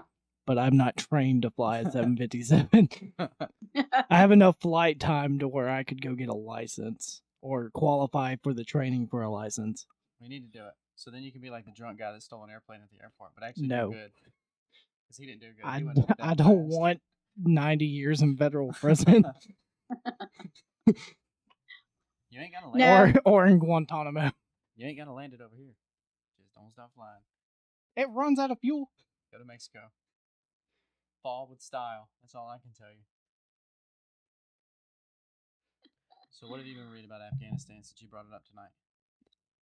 but 0.46 0.56
I'm 0.56 0.76
not 0.76 0.96
trained 0.96 1.42
to 1.42 1.50
fly 1.50 1.78
a 1.78 1.90
757. 1.90 3.10
I 3.18 4.16
have 4.16 4.30
enough 4.30 4.60
flight 4.60 5.00
time 5.00 5.40
to 5.40 5.48
where 5.48 5.68
I 5.68 5.82
could 5.82 6.00
go 6.00 6.14
get 6.14 6.28
a 6.28 6.34
license 6.34 7.22
or 7.44 7.68
qualify 7.74 8.34
for 8.42 8.54
the 8.54 8.64
training 8.64 9.06
for 9.06 9.20
a 9.22 9.28
license. 9.30 9.86
we 10.20 10.28
need 10.28 10.50
to 10.50 10.58
do 10.58 10.64
it. 10.64 10.72
So 10.96 11.10
then 11.10 11.22
you 11.22 11.30
can 11.30 11.42
be 11.42 11.50
like 11.50 11.66
the 11.66 11.72
drunk 11.72 11.98
guy 11.98 12.10
that 12.12 12.22
stole 12.22 12.42
an 12.42 12.50
airplane 12.50 12.80
at 12.82 12.88
the 12.90 13.02
airport, 13.02 13.32
but 13.34 13.44
actually 13.44 13.66
No. 13.66 13.90
good. 13.90 14.10
Because 15.06 15.18
he 15.18 15.26
didn't 15.26 15.40
do 15.42 15.48
good. 15.48 15.64
I, 15.66 15.82
I 16.30 16.34
don't 16.34 16.66
fast. 16.68 16.78
want 16.78 17.00
90 17.42 17.84
years 17.84 18.22
in 18.22 18.36
federal 18.36 18.72
prison 18.72 19.24
you 20.86 22.40
ain't 22.40 22.52
gonna 22.52 22.70
land. 22.70 22.78
No. 22.78 23.04
it. 23.04 23.16
or 23.26 23.42
or 23.42 23.46
in 23.46 23.58
Guantanamo. 23.58 24.30
You 24.76 24.86
ain't 24.86 24.98
gonna 24.98 25.12
land 25.14 25.34
it 25.34 25.40
over 25.40 25.54
here. 25.56 25.74
Just 26.40 26.54
don't 26.54 26.72
stop 26.72 26.92
flying. 26.96 27.22
It 27.96 28.08
runs 28.10 28.38
out 28.38 28.50
of 28.50 28.58
fuel. 28.60 28.90
Go 29.32 29.38
to 29.38 29.44
Mexico. 29.44 29.80
Fall 31.22 31.46
with 31.50 31.60
style. 31.60 32.08
That's 32.22 32.34
all 32.34 32.48
I 32.48 32.58
can 32.58 32.72
tell 32.76 32.88
you. 32.90 33.02
So 36.40 36.48
what 36.48 36.58
have 36.58 36.66
you 36.66 36.74
been 36.74 36.90
reading 36.90 37.08
about 37.08 37.20
Afghanistan 37.22 37.76
since 37.82 37.94
you 38.02 38.08
brought 38.08 38.24
it 38.30 38.34
up 38.34 38.44
tonight? 38.44 38.70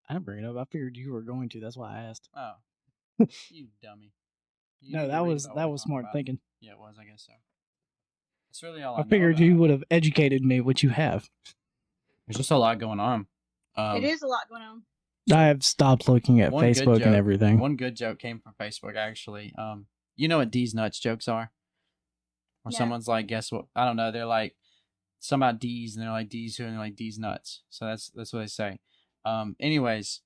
I 0.09 0.13
didn't 0.13 0.25
bring 0.25 0.43
it 0.43 0.47
up. 0.47 0.55
I 0.57 0.63
figured 0.71 0.95
you 0.95 1.11
were 1.11 1.21
going 1.21 1.49
to. 1.49 1.59
That's 1.59 1.75
why 1.75 1.97
I 1.97 2.03
asked. 2.03 2.29
Oh, 2.35 2.53
you 3.49 3.67
dummy. 3.83 4.13
You 4.79 4.95
no, 4.95 5.07
that 5.09 5.25
was 5.25 5.49
that 5.55 5.69
was 5.69 5.81
smart 5.81 6.05
about. 6.05 6.13
thinking. 6.13 6.39
Yeah, 6.61 6.71
it 6.71 6.79
was. 6.79 6.95
I 6.99 7.03
guess 7.03 7.25
so. 7.27 7.33
That's 8.49 8.63
really 8.63 8.83
all 8.83 8.95
I, 8.95 9.01
I 9.01 9.03
figured 9.03 9.39
you 9.39 9.57
would 9.57 9.69
have 9.69 9.83
educated 9.91 10.43
me, 10.43 10.61
which 10.61 10.81
you 10.81 10.89
have. 10.89 11.29
There's 12.27 12.37
just 12.37 12.51
a 12.51 12.57
lot 12.57 12.79
going 12.79 12.99
on. 12.99 13.27
Um, 13.75 13.97
it 13.97 14.03
is 14.05 14.21
a 14.21 14.27
lot 14.27 14.49
going 14.49 14.61
on. 14.61 14.83
I 15.31 15.43
have 15.47 15.63
stopped 15.63 16.07
looking 16.09 16.39
at 16.41 16.51
One 16.51 16.63
Facebook 16.63 16.97
joke- 16.99 17.05
and 17.05 17.15
everything. 17.15 17.59
One 17.59 17.75
good 17.75 17.95
joke 17.95 18.17
came 18.17 18.39
from 18.39 18.53
Facebook 18.59 18.95
actually. 18.95 19.53
Um, 19.57 19.87
you 20.15 20.27
know 20.29 20.37
what 20.37 20.51
D's 20.51 20.73
nuts 20.73 20.99
jokes 20.99 21.27
are? 21.27 21.51
Where 22.63 22.71
No. 22.71 22.77
someone's 22.77 23.07
like, 23.07 23.27
guess 23.27 23.51
what? 23.51 23.65
I 23.75 23.85
don't 23.85 23.95
know. 23.97 24.11
They're 24.11 24.25
like 24.25 24.55
some 25.21 25.41
about 25.41 25.59
D's, 25.59 25.95
and 25.95 26.03
they're 26.03 26.11
like 26.11 26.29
D's 26.29 26.57
who, 26.57 26.65
and 26.65 26.73
they're 26.73 26.79
like 26.79 26.95
D's 26.95 27.17
nuts. 27.17 27.61
So 27.69 27.85
that's 27.85 28.09
that's 28.13 28.33
what 28.33 28.39
they 28.39 28.47
say. 28.47 28.79
Um, 29.23 29.55
anyways, 29.59 30.21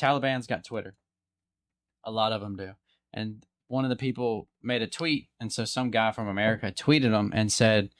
Taliban's 0.00 0.46
got 0.46 0.64
Twitter. 0.64 0.96
A 2.04 2.10
lot 2.10 2.32
of 2.32 2.40
them 2.40 2.56
do, 2.56 2.72
and 3.12 3.44
one 3.68 3.84
of 3.84 3.90
the 3.90 3.96
people 3.96 4.48
made 4.62 4.82
a 4.82 4.86
tweet, 4.86 5.28
and 5.38 5.52
so 5.52 5.64
some 5.64 5.90
guy 5.90 6.10
from 6.10 6.26
America 6.26 6.72
tweeted 6.72 7.12
him 7.12 7.30
and 7.34 7.52
said, 7.52 7.90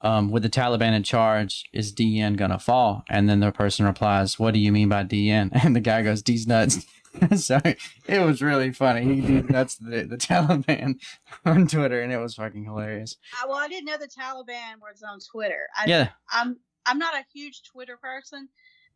um, 0.00 0.30
"With 0.30 0.44
the 0.44 0.48
Taliban 0.48 0.94
in 0.94 1.02
charge, 1.02 1.64
is 1.72 1.92
DN 1.92 2.36
gonna 2.36 2.60
fall?" 2.60 3.02
And 3.10 3.28
then 3.28 3.40
the 3.40 3.50
person 3.50 3.86
replies, 3.86 4.38
"What 4.38 4.54
do 4.54 4.60
you 4.60 4.70
mean 4.70 4.88
by 4.88 5.02
DN?" 5.02 5.50
And 5.64 5.74
the 5.74 5.80
guy 5.80 6.02
goes, 6.02 6.22
"D's 6.22 6.46
nuts." 6.46 6.86
so 7.36 7.60
it 8.06 8.24
was 8.24 8.42
really 8.42 8.72
funny. 8.72 9.02
He 9.14 9.20
did 9.20 9.50
nuts 9.50 9.76
the, 9.76 10.02
the 10.04 10.16
Taliban 10.18 11.00
on 11.44 11.66
Twitter, 11.66 12.00
and 12.02 12.12
it 12.12 12.18
was 12.18 12.34
fucking 12.34 12.64
hilarious. 12.64 13.16
I, 13.42 13.46
well, 13.46 13.56
I 13.58 13.68
didn't 13.68 13.86
know 13.86 13.96
the 13.98 14.08
Taliban 14.08 14.80
was 14.80 15.02
on 15.02 15.18
Twitter. 15.20 15.66
I, 15.76 15.86
Yeah, 15.86 16.08
I'm 16.30 16.58
I'm 16.86 16.98
not 16.98 17.14
a 17.14 17.24
huge 17.32 17.62
Twitter 17.64 17.96
person, 17.96 18.48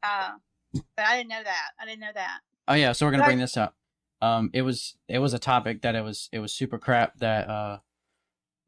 uh, 0.02 0.30
but 0.72 1.04
I 1.04 1.16
didn't 1.16 1.30
know 1.30 1.42
that. 1.42 1.68
I 1.80 1.84
didn't 1.86 2.00
know 2.00 2.12
that. 2.14 2.38
Oh 2.68 2.74
yeah, 2.74 2.92
so 2.92 3.06
we're 3.06 3.12
gonna 3.12 3.22
But 3.22 3.26
I- 3.26 3.28
bring 3.30 3.38
this 3.40 3.56
up. 3.56 3.74
Um, 4.22 4.50
it 4.52 4.62
was 4.62 4.96
it 5.08 5.18
was 5.18 5.32
a 5.32 5.38
topic 5.38 5.82
that 5.82 5.94
it 5.94 6.02
was 6.04 6.28
it 6.32 6.40
was 6.40 6.52
super 6.52 6.78
crap 6.78 7.16
that 7.20 7.48
uh, 7.48 7.78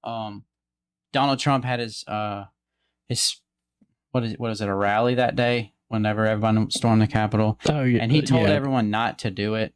um, 0.02 0.44
Donald 1.12 1.38
Trump 1.38 1.64
had 1.64 1.78
his 1.80 2.04
uh 2.08 2.44
his 3.08 3.36
what 4.12 4.24
is 4.24 4.34
what 4.38 4.50
is 4.50 4.60
it 4.62 4.68
a 4.68 4.74
rally 4.74 5.14
that 5.16 5.36
day 5.36 5.74
whenever 5.92 6.26
everyone 6.26 6.70
stormed 6.70 7.02
the 7.02 7.06
Capitol, 7.06 7.58
Oh 7.68 7.82
yeah, 7.82 8.02
and 8.02 8.10
he 8.10 8.22
told 8.22 8.48
yeah. 8.48 8.54
everyone 8.54 8.90
not 8.90 9.18
to 9.20 9.30
do 9.30 9.54
it. 9.54 9.74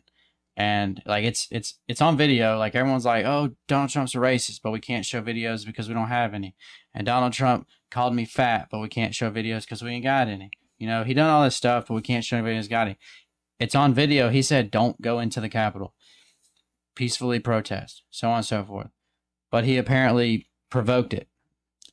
And 0.57 1.03
like 1.05 1.25
it's 1.25 1.47
it's 1.51 1.79
it's 1.87 2.01
on 2.01 2.17
video. 2.17 2.59
Like 2.59 2.75
everyone's 2.75 3.05
like, 3.05 3.27
"Oh, 3.27 3.51
Donald 3.69 3.91
Trump's 3.91 4.15
a 4.15 4.19
racist," 4.19 4.61
but 4.63 4.71
we 4.71 4.81
can't 4.81 5.05
show 5.05 5.21
videos 5.21 5.67
because 5.67 5.87
we 5.87 5.95
don't 5.95 6.09
have 6.09 6.33
any. 6.33 6.57
And 6.95 7.05
Donald 7.05 7.35
Trump 7.35 7.69
called 7.91 8.15
me 8.15 8.25
fat, 8.25 8.69
but 8.71 8.79
we 8.81 8.89
can't 8.89 9.15
show 9.15 9.31
videos 9.31 9.63
because 9.63 9.83
we 9.83 9.91
ain't 9.91 10.05
got 10.05 10.29
any. 10.29 10.51
You 10.79 10.87
know, 10.87 11.05
he 11.05 11.13
done 11.13 11.29
all 11.29 11.45
this 11.45 11.57
stuff, 11.57 11.87
but 11.89 11.95
we 11.95 12.01
can't 12.01 12.25
show 12.25 12.39
anybody 12.39 12.57
who's 12.57 12.69
got 12.69 12.87
any. 12.87 12.97
It's 13.61 13.75
on 13.75 13.93
video. 13.93 14.31
He 14.31 14.41
said, 14.41 14.71
"Don't 14.71 15.01
go 15.03 15.19
into 15.19 15.43
the 15.43 15.51
Capitol, 15.51 15.93
peacefully 16.95 17.39
protest, 17.39 18.03
so 18.11 18.31
on 18.31 18.39
and 18.39 18.47
so 18.47 18.65
forth." 18.65 18.89
But 19.51 19.65
he 19.65 19.77
apparently 19.77 20.49
provoked 20.71 21.13
it 21.13 21.29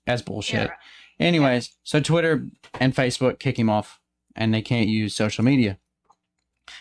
as 0.07 0.21
bullshit. 0.21 0.69
Yeah. 0.69 0.76
Anyways, 1.19 1.76
so 1.84 1.99
Twitter 1.99 2.47
and 2.80 2.95
Facebook 2.95 3.39
kick 3.39 3.59
him 3.59 3.69
off, 3.69 3.99
and 4.36 4.53
they 4.53 4.61
can't 4.61 4.88
use 4.88 5.15
social 5.15 5.43
media. 5.43 5.77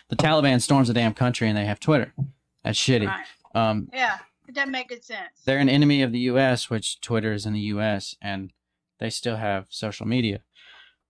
The 0.08 0.16
Taliban 0.16 0.60
storms 0.60 0.88
the 0.88 0.94
damn 0.94 1.14
country, 1.14 1.48
and 1.48 1.56
they 1.56 1.64
have 1.64 1.80
Twitter. 1.80 2.14
That's 2.62 2.78
shitty. 2.78 3.06
Right. 3.06 3.26
Um, 3.54 3.88
Yeah. 3.92 4.18
It 4.48 4.56
doesn't 4.56 4.72
make 4.72 4.88
good 4.88 5.04
sense. 5.04 5.40
they're 5.44 5.58
an 5.58 5.68
enemy 5.68 6.02
of 6.02 6.12
the 6.12 6.18
U.S., 6.20 6.68
which 6.68 7.00
Twitter 7.00 7.32
is 7.32 7.46
in 7.46 7.52
the 7.52 7.60
U.S., 7.60 8.16
and 8.20 8.52
they 8.98 9.08
still 9.08 9.36
have 9.36 9.66
social 9.70 10.06
media. 10.06 10.42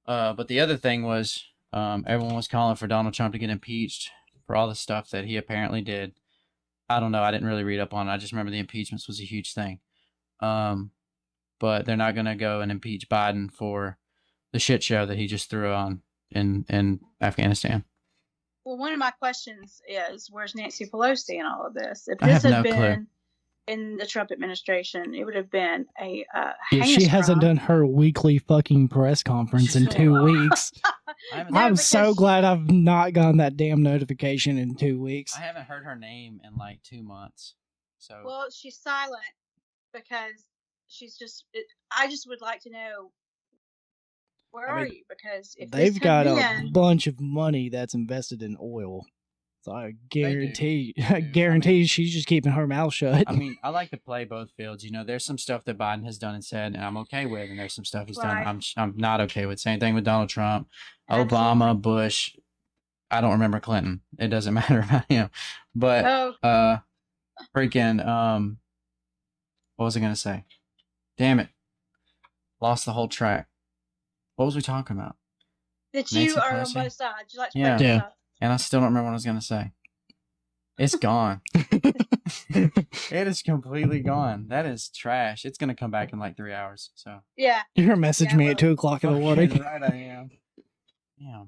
Uh, 0.06 0.32
but 0.34 0.48
the 0.48 0.60
other 0.60 0.76
thing 0.76 1.02
was, 1.02 1.44
um, 1.72 2.04
everyone 2.06 2.36
was 2.36 2.46
calling 2.46 2.76
for 2.76 2.86
Donald 2.86 3.14
Trump 3.14 3.32
to 3.32 3.38
get 3.38 3.50
impeached 3.50 4.10
for 4.46 4.54
all 4.54 4.68
the 4.68 4.74
stuff 4.74 5.10
that 5.10 5.24
he 5.24 5.36
apparently 5.36 5.80
did. 5.80 6.12
I 6.88 7.00
don't 7.00 7.10
know. 7.10 7.22
I 7.22 7.30
didn't 7.30 7.48
really 7.48 7.64
read 7.64 7.80
up 7.80 7.94
on 7.94 8.06
it. 8.06 8.12
I 8.12 8.18
just 8.18 8.32
remember 8.32 8.52
the 8.52 8.58
impeachments 8.58 9.08
was 9.08 9.18
a 9.20 9.24
huge 9.24 9.54
thing. 9.54 9.80
Um, 10.40 10.90
but 11.58 11.86
they're 11.86 11.96
not 11.96 12.14
going 12.14 12.26
to 12.26 12.34
go 12.34 12.60
and 12.60 12.70
impeach 12.70 13.08
Biden 13.08 13.50
for 13.50 13.98
the 14.52 14.58
shit 14.58 14.82
show 14.82 15.06
that 15.06 15.16
he 15.18 15.26
just 15.26 15.48
threw 15.48 15.72
on 15.72 16.02
in 16.34 16.64
in 16.68 17.00
Afghanistan. 17.20 17.84
Well, 18.64 18.78
one 18.78 18.92
of 18.92 18.98
my 18.98 19.10
questions 19.10 19.80
is, 19.88 20.28
where's 20.30 20.54
Nancy 20.54 20.86
Pelosi 20.86 21.40
in 21.40 21.46
all 21.46 21.66
of 21.66 21.74
this? 21.74 22.06
If 22.06 22.22
I 22.22 22.26
this 22.26 22.42
have 22.44 22.52
had 22.54 22.64
no 22.64 22.70
clue. 22.70 22.80
been 22.80 23.06
in 23.66 23.96
the 23.96 24.06
Trump 24.06 24.30
administration, 24.30 25.14
it 25.14 25.24
would 25.24 25.34
have 25.34 25.50
been 25.50 25.86
a 26.00 26.24
uh, 26.34 26.52
Yeah, 26.70 26.84
she 26.84 27.04
hasn't 27.04 27.40
done 27.40 27.56
her 27.56 27.86
weekly 27.86 28.38
fucking 28.38 28.88
press 28.88 29.22
conference 29.22 29.74
in 29.74 29.86
two 29.90 30.22
weeks. 30.22 30.72
no, 31.34 31.58
I'm 31.58 31.76
so 31.76 32.14
glad 32.14 32.44
I've 32.44 32.70
not 32.70 33.12
gotten 33.12 33.38
that 33.38 33.56
damn 33.56 33.82
notification 33.82 34.58
in 34.58 34.74
two 34.74 35.00
weeks. 35.00 35.36
I 35.36 35.40
haven't 35.40 35.64
heard 35.64 35.84
her 35.84 35.96
name 35.96 36.40
in 36.44 36.56
like 36.56 36.82
two 36.82 37.02
months. 37.02 37.54
So 37.98 38.20
Well, 38.24 38.46
she's 38.50 38.78
silent 38.78 39.22
because 39.92 40.46
she's 40.88 41.16
just. 41.16 41.44
It, 41.52 41.66
I 41.96 42.08
just 42.08 42.28
would 42.28 42.40
like 42.40 42.62
to 42.62 42.70
know 42.70 43.12
where 44.52 44.70
I 44.70 44.72
are 44.72 44.84
mean, 44.84 44.92
you? 44.92 45.02
Because 45.08 45.54
if 45.58 45.70
They've 45.70 45.98
got 45.98 46.26
a 46.26 46.34
been, 46.34 46.72
bunch 46.72 47.06
of 47.06 47.20
money 47.20 47.68
that's 47.68 47.94
invested 47.94 48.42
in 48.42 48.56
oil. 48.62 49.04
So 49.62 49.72
I 49.72 49.94
guarantee, 50.10 50.92
I 50.98 51.02
do. 51.02 51.14
I 51.16 51.20
guarantee 51.20 51.78
mean- 51.78 51.86
she's 51.86 52.12
just 52.12 52.26
keeping 52.26 52.52
her 52.52 52.66
mouth 52.66 52.92
shut. 52.92 53.24
I 53.26 53.32
mean, 53.32 53.56
I 53.62 53.68
like 53.70 53.90
to 53.90 53.96
play 53.96 54.24
both 54.24 54.50
fields. 54.56 54.84
You 54.84 54.90
know, 54.90 55.04
there's 55.04 55.24
some 55.24 55.38
stuff 55.38 55.64
that 55.64 55.78
Biden 55.78 56.04
has 56.04 56.18
done 56.18 56.34
and 56.34 56.44
said, 56.44 56.74
and 56.74 56.84
I'm 56.84 56.96
okay 56.98 57.26
with, 57.26 57.48
and 57.50 57.58
there's 57.58 57.74
some 57.74 57.84
stuff 57.84 58.08
he's 58.08 58.18
done 58.18 58.36
I'm 58.46 58.60
I'm 58.76 58.94
not 58.96 59.20
okay 59.22 59.46
with. 59.46 59.60
Same 59.60 59.78
thing 59.80 59.94
with 59.94 60.04
Donald 60.04 60.28
Trump, 60.28 60.68
Absolutely. 61.08 61.36
Obama, 61.38 61.80
Bush. 61.80 62.34
I 63.10 63.20
don't 63.20 63.32
remember 63.32 63.60
Clinton. 63.60 64.00
It 64.18 64.28
doesn't 64.28 64.54
matter 64.54 64.80
about 64.80 65.04
him. 65.10 65.30
But 65.74 66.04
oh, 66.06 66.34
uh, 66.42 66.78
freaking 67.54 68.04
um, 68.04 68.58
what 69.76 69.84
was 69.84 69.96
I 69.96 70.00
gonna 70.00 70.16
say? 70.16 70.44
Damn 71.18 71.38
it, 71.38 71.48
lost 72.60 72.84
the 72.84 72.92
whole 72.92 73.08
track. 73.08 73.46
What 74.36 74.46
was 74.46 74.56
we 74.56 74.62
talking 74.62 74.96
about? 74.96 75.16
that 75.92 76.10
you 76.10 76.20
Nancy 76.20 76.40
are 76.40 76.60
on 76.60 76.72
both 76.72 76.92
sides. 76.92 77.34
You 77.34 77.38
like 77.40 77.50
to 77.50 77.58
Yeah. 77.58 77.76
play 77.76 77.86
both 77.86 77.86
Yeah. 77.86 78.00
sides. 78.00 78.14
And 78.40 78.52
I 78.52 78.56
still 78.56 78.80
don't 78.80 78.88
remember 78.88 79.04
what 79.04 79.10
I 79.10 79.14
was 79.14 79.24
gonna 79.26 79.40
say. 79.42 79.72
It's 80.78 80.94
gone. 80.96 81.42
it 81.54 83.26
is 83.28 83.42
completely 83.42 84.00
gone. 84.00 84.46
That 84.48 84.64
is 84.64 84.88
trash. 84.88 85.44
It's 85.44 85.58
gonna 85.58 85.74
come 85.74 85.90
back 85.90 86.12
in 86.14 86.18
like 86.18 86.36
three 86.36 86.54
hours. 86.54 86.90
So 86.94 87.20
Yeah. 87.36 87.62
You're 87.74 87.88
gonna 87.88 88.00
message 88.00 88.30
Yeah, 88.30 88.36
me 88.36 88.44
well, 88.44 88.52
at 88.52 88.58
two 88.58 88.70
o'clock 88.72 89.04
in 89.04 89.12
the 89.12 89.18
morning. 89.18 89.48
Fucking 89.50 89.64
right, 89.64 89.82
I 89.82 89.94
am. 89.96 90.30
Yeah. 91.18 91.44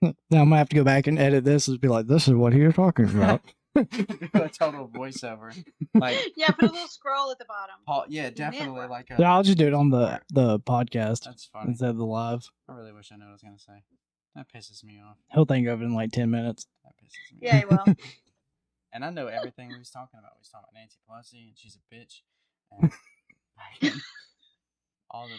Now 0.00 0.12
I'm 0.42 0.48
gonna 0.48 0.56
have 0.58 0.68
to 0.68 0.76
go 0.76 0.84
back 0.84 1.06
and 1.08 1.18
edit 1.18 1.44
this 1.44 1.66
and 1.66 1.80
be 1.80 1.88
like, 1.88 2.06
"This 2.06 2.28
is 2.28 2.34
what 2.34 2.52
he 2.52 2.62
was 2.62 2.74
talking 2.76 3.06
about." 3.06 3.42
A 3.78 4.48
total 4.48 4.88
voiceover. 4.88 5.54
Like 5.94 6.18
Yeah. 6.36 6.50
Put 6.50 6.70
a 6.70 6.72
little 6.72 6.88
scroll 6.88 7.30
at 7.30 7.38
the 7.38 7.44
bottom. 7.46 7.76
Paul. 7.86 8.04
Yeah, 8.08 8.30
definitely. 8.30 8.68
Network. 8.68 8.90
Like 8.90 9.06
a, 9.10 9.16
yeah, 9.20 9.32
I'll 9.32 9.42
just 9.42 9.58
do 9.58 9.66
it 9.66 9.74
on 9.74 9.90
the 9.90 10.20
the 10.30 10.58
podcast 10.60 11.24
That's 11.24 11.46
funny. 11.52 11.68
instead 11.70 11.90
of 11.90 11.96
the 11.96 12.06
live. 12.06 12.48
I 12.68 12.72
really 12.72 12.92
wish 12.92 13.10
I 13.12 13.16
knew 13.16 13.24
what 13.24 13.30
I 13.30 13.32
was 13.32 13.42
gonna 13.42 13.58
say. 13.58 13.82
That 14.34 14.46
pisses 14.54 14.84
me 14.84 15.00
off. 15.04 15.16
He'll 15.32 15.44
think 15.46 15.66
of 15.68 15.80
it 15.80 15.84
in 15.84 15.94
like 15.94 16.12
ten 16.12 16.30
minutes. 16.30 16.66
That 16.84 16.92
pisses 17.02 17.32
me. 17.34 17.38
Yeah, 17.42 17.56
off. 17.56 17.62
you 17.62 17.68
will. 17.96 17.96
And 18.92 19.04
I 19.04 19.10
know 19.10 19.26
everything 19.26 19.68
we 19.68 19.78
was 19.78 19.90
talking 19.90 20.18
about. 20.18 20.32
We 20.36 20.40
was 20.40 20.48
talking 20.48 20.66
about 20.70 20.80
Nancy 20.80 20.98
Pelosi, 21.08 21.48
and 21.48 21.56
she's 21.56 21.76
a 21.76 21.94
bitch. 21.94 22.22
And 23.82 23.92
all 25.10 25.26
the, 25.28 25.34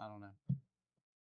I 0.00 0.06
don't 0.08 0.20
know. 0.20 0.26
I 0.48 0.52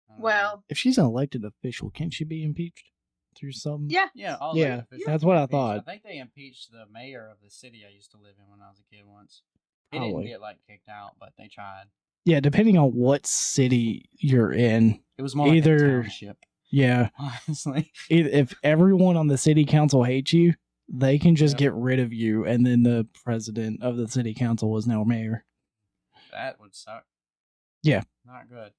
don't 0.09 0.19
know. 0.19 0.23
well, 0.25 0.65
If 0.69 0.79
she's 0.79 0.99
an 0.99 1.05
elected 1.07 1.45
official, 1.45 1.91
can't 1.91 2.13
she 2.13 2.25
be 2.25 2.45
impeached 2.45 2.91
through 3.37 3.53
some? 3.53 3.87
yeah. 3.91 4.07
Yeah, 4.15 4.37
all 4.41 4.57
Yeah, 4.57 4.83
that's 5.07 5.25
what 5.25 5.37
I 5.37 5.47
thought. 5.47 5.79
I 5.79 5.81
think 5.91 6.03
they 6.03 6.19
impeached 6.19 6.71
the 6.73 6.85
mayor 6.93 7.29
of 7.31 7.39
the 7.43 7.51
city 7.51 7.83
I 7.89 7.93
used 7.95 8.11
to 8.13 8.17
live 8.19 8.35
in 8.39 8.51
when 8.51 8.61
I 8.63 8.69
was 8.69 8.79
a 8.81 8.95
kid 8.95 9.05
once. 9.07 9.43
He 9.91 9.99
Probably. 9.99 10.25
didn't 10.25 10.27
get 10.35 10.41
like 10.41 10.57
kicked 10.69 10.89
out, 10.89 11.13
but 11.21 11.33
they 11.39 11.49
tried. 11.49 11.85
Yeah, 12.25 12.41
depending 12.41 12.79
on 12.79 12.91
what 12.93 13.27
city 13.27 14.09
you're 14.19 14.53
in. 14.53 15.01
It 15.19 15.23
was 15.23 15.35
more 15.37 15.49
like 15.49 15.57
Either- 15.59 16.01
a 16.01 16.03
township, 16.05 16.39
Yeah, 16.71 17.11
honestly. 17.19 17.93
if 18.09 18.55
everyone 18.63 19.17
on 19.17 19.29
the 19.29 19.39
city 19.39 19.65
council 19.65 20.03
hates 20.05 20.33
you, 20.33 20.55
they 20.89 21.19
can 21.19 21.37
just 21.37 21.55
Yep. 21.55 21.59
get 21.59 21.75
rid 21.75 22.01
of 22.01 22.13
you, 22.13 22.45
and 22.45 22.65
then 22.67 22.83
the 22.83 23.07
president 23.25 23.83
of 23.83 23.97
the 23.97 24.09
city 24.09 24.35
council 24.35 24.71
was 24.71 24.87
now 24.87 25.05
mayor. 25.05 25.45
That 26.33 26.59
would 26.61 26.75
suck. 26.75 27.05
Yeah. 27.83 28.03
Not 28.27 28.49
good. 28.49 28.73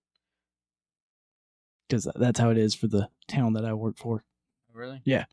Because 1.88 2.08
that's 2.16 2.40
how 2.40 2.50
it 2.50 2.58
is 2.58 2.74
for 2.76 2.88
the 2.88 3.10
town 3.28 3.54
that 3.54 3.64
I 3.66 3.74
work 3.74 3.98
for. 3.98 4.24
Really? 4.76 5.02
Yeah. 5.06 5.26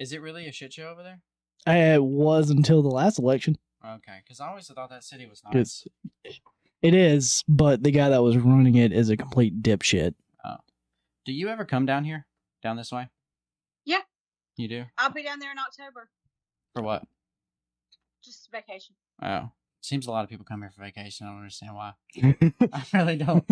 Is 0.00 0.12
it 0.12 0.20
really 0.20 0.48
a 0.48 0.52
shit 0.52 0.72
show 0.72 0.88
over 0.88 1.04
there? 1.04 1.20
Eh, 1.66 1.94
it 1.94 2.02
was 2.02 2.50
until 2.50 2.82
the 2.82 2.88
last 2.88 3.18
election. 3.18 3.56
Okay, 3.86 4.18
because 4.24 4.40
I 4.40 4.48
always 4.48 4.66
thought 4.66 4.90
that 4.90 5.04
city 5.04 5.26
was 5.26 5.42
nice. 5.44 5.86
It's, 6.24 6.38
it 6.82 6.94
is, 6.94 7.44
but 7.46 7.82
the 7.82 7.92
guy 7.92 8.08
that 8.08 8.22
was 8.22 8.36
running 8.36 8.74
it 8.74 8.92
is 8.92 9.08
a 9.08 9.16
complete 9.16 9.62
dipshit. 9.62 10.14
Oh. 10.44 10.56
Do 11.24 11.32
you 11.32 11.48
ever 11.48 11.64
come 11.64 11.86
down 11.86 12.04
here, 12.04 12.26
down 12.62 12.76
this 12.76 12.90
way? 12.90 13.08
Yeah. 13.84 14.00
You 14.56 14.68
do? 14.68 14.84
I'll 14.98 15.12
be 15.12 15.22
down 15.22 15.38
there 15.38 15.52
in 15.52 15.58
October. 15.58 16.08
For 16.74 16.82
what? 16.82 17.04
Just 18.24 18.50
vacation. 18.50 18.96
Oh, 19.22 19.50
seems 19.80 20.06
a 20.06 20.10
lot 20.10 20.24
of 20.24 20.30
people 20.30 20.44
come 20.44 20.62
here 20.62 20.70
for 20.70 20.82
vacation. 20.82 21.26
I 21.26 21.30
don't 21.30 21.38
understand 21.38 21.74
why. 21.74 21.92
I 22.72 22.84
really 22.92 23.16
don't. 23.16 23.44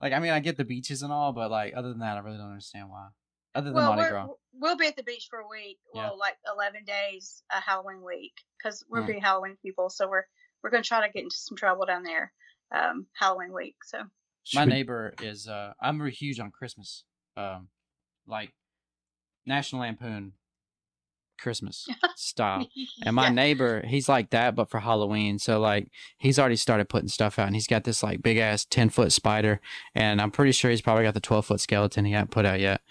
Like, 0.00 0.14
I 0.14 0.18
mean, 0.18 0.30
I 0.30 0.40
get 0.40 0.56
the 0.56 0.64
beaches 0.64 1.02
and 1.02 1.12
all, 1.12 1.32
but 1.32 1.50
like, 1.50 1.74
other 1.76 1.90
than 1.90 1.98
that, 1.98 2.16
I 2.16 2.20
really 2.20 2.38
don't 2.38 2.50
understand 2.50 2.88
why. 2.88 3.08
Other 3.54 3.66
than 3.70 3.74
Well, 3.74 3.86
Mardi 3.94 4.02
we're, 4.02 4.08
Gras. 4.10 4.26
we'll 4.52 4.76
be 4.76 4.86
at 4.86 4.96
the 4.96 5.02
beach 5.02 5.26
for 5.28 5.40
a 5.40 5.48
week. 5.48 5.78
Yeah. 5.94 6.08
Well, 6.08 6.18
like 6.18 6.36
eleven 6.46 6.84
days, 6.84 7.42
a 7.50 7.60
Halloween 7.60 8.02
week, 8.02 8.32
because 8.58 8.84
we're 8.88 9.02
Mm. 9.02 9.06
big 9.06 9.22
Halloween 9.22 9.56
people. 9.62 9.90
So 9.90 10.08
we're 10.08 10.24
we're 10.62 10.70
gonna 10.70 10.82
try 10.84 11.04
to 11.06 11.12
get 11.12 11.22
into 11.24 11.34
some 11.36 11.56
trouble 11.56 11.86
down 11.86 12.02
there, 12.02 12.32
um, 12.70 13.06
Halloween 13.14 13.52
week. 13.52 13.76
So 13.84 14.02
My 14.54 14.64
neighbor 14.64 15.14
is. 15.20 15.48
uh 15.48 15.72
I'm 15.80 15.98
really 16.00 16.12
huge 16.12 16.38
on 16.38 16.50
Christmas. 16.52 17.04
Um, 17.36 17.68
like 18.26 18.52
National 19.46 19.80
Lampoon 19.82 20.34
Christmas 21.38 21.88
style. 22.16 22.68
And 23.02 23.16
my 23.16 23.24
Yeah. 23.28 23.32
neighbor, 23.32 23.82
he's 23.86 24.08
like 24.10 24.28
that, 24.30 24.54
but 24.54 24.68
for 24.70 24.80
Halloween. 24.80 25.38
So 25.38 25.58
like, 25.58 25.90
he's 26.18 26.38
already 26.38 26.56
started 26.56 26.88
putting 26.90 27.08
stuff 27.08 27.38
out, 27.38 27.46
and 27.46 27.56
he's 27.56 27.66
got 27.66 27.84
this 27.84 28.02
like 28.02 28.20
big 28.22 28.36
ass 28.36 28.64
ten 28.66 28.90
foot 28.90 29.10
spider, 29.12 29.60
and 29.94 30.20
I'm 30.20 30.30
pretty 30.30 30.52
sure 30.52 30.70
he's 30.70 30.82
probably 30.82 31.04
got 31.04 31.14
the 31.14 31.20
twelve 31.20 31.46
foot 31.46 31.60
skeleton 31.60 32.04
he 32.04 32.12
hasn't 32.12 32.30
put 32.30 32.44
out 32.44 32.60
yet. 32.60 32.82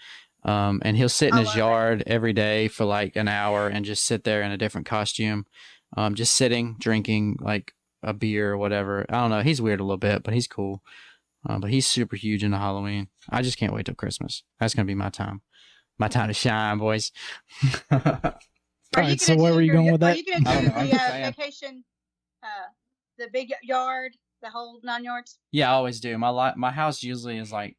Um, 0.42 0.80
and 0.84 0.96
he'll 0.96 1.08
sit 1.10 1.28
in 1.28 1.34
I 1.34 1.38
his 1.40 1.48
love 1.48 1.56
it. 1.56 1.58
yard 1.58 2.02
every 2.06 2.32
day 2.32 2.68
for 2.68 2.84
like 2.86 3.14
an 3.16 3.28
hour 3.28 3.68
and 3.68 3.84
just 3.84 4.04
sit 4.04 4.24
there 4.24 4.40
in 4.42 4.50
a 4.50 4.56
different 4.56 4.86
costume, 4.86 5.44
um, 5.96 6.14
just 6.14 6.34
sitting, 6.34 6.76
drinking 6.78 7.36
like 7.40 7.74
a 8.02 8.14
beer 8.14 8.52
or 8.52 8.56
whatever. 8.58 9.04
I 9.10 9.20
don't 9.20 9.30
know. 9.30 9.42
He's 9.42 9.60
weird 9.60 9.80
a 9.80 9.84
little 9.84 9.98
bit, 9.98 10.22
but 10.22 10.32
he's 10.32 10.46
cool. 10.46 10.82
Uh, 11.48 11.58
but 11.58 11.70
he's 11.70 11.86
super 11.86 12.16
huge 12.16 12.42
into 12.44 12.56
Halloween. 12.58 13.08
I 13.28 13.42
just 13.42 13.58
can't 13.58 13.72
wait 13.74 13.86
till 13.86 13.94
Christmas. 13.94 14.42
That's 14.58 14.74
gonna 14.74 14.86
be 14.86 14.94
my 14.94 15.10
time, 15.10 15.42
my 15.98 16.08
time 16.08 16.28
to 16.28 16.34
shine, 16.34 16.78
boys. 16.78 17.12
Alright, 18.96 19.20
so 19.20 19.36
where 19.36 19.52
do 19.52 19.56
were 19.56 19.60
you 19.62 19.66
your- 19.66 19.74
going 19.76 19.92
with 19.92 20.02
Are 20.02 20.06
that? 20.06 20.16
you 20.18 20.24
gonna 20.24 20.44
don't 20.44 20.64
know, 20.76 20.86
the 20.86 20.96
uh, 20.96 21.30
vacation, 21.36 21.84
uh, 22.42 22.46
the 23.18 23.28
big 23.32 23.52
yard, 23.62 24.12
the 24.42 24.50
whole 24.50 24.80
nine 24.82 25.04
yards? 25.04 25.38
Yeah, 25.52 25.70
I 25.70 25.74
always 25.74 26.00
do. 26.00 26.16
My 26.18 26.30
li- 26.30 26.54
my 26.56 26.70
house 26.72 27.02
usually 27.02 27.38
is 27.38 27.52
like 27.52 27.76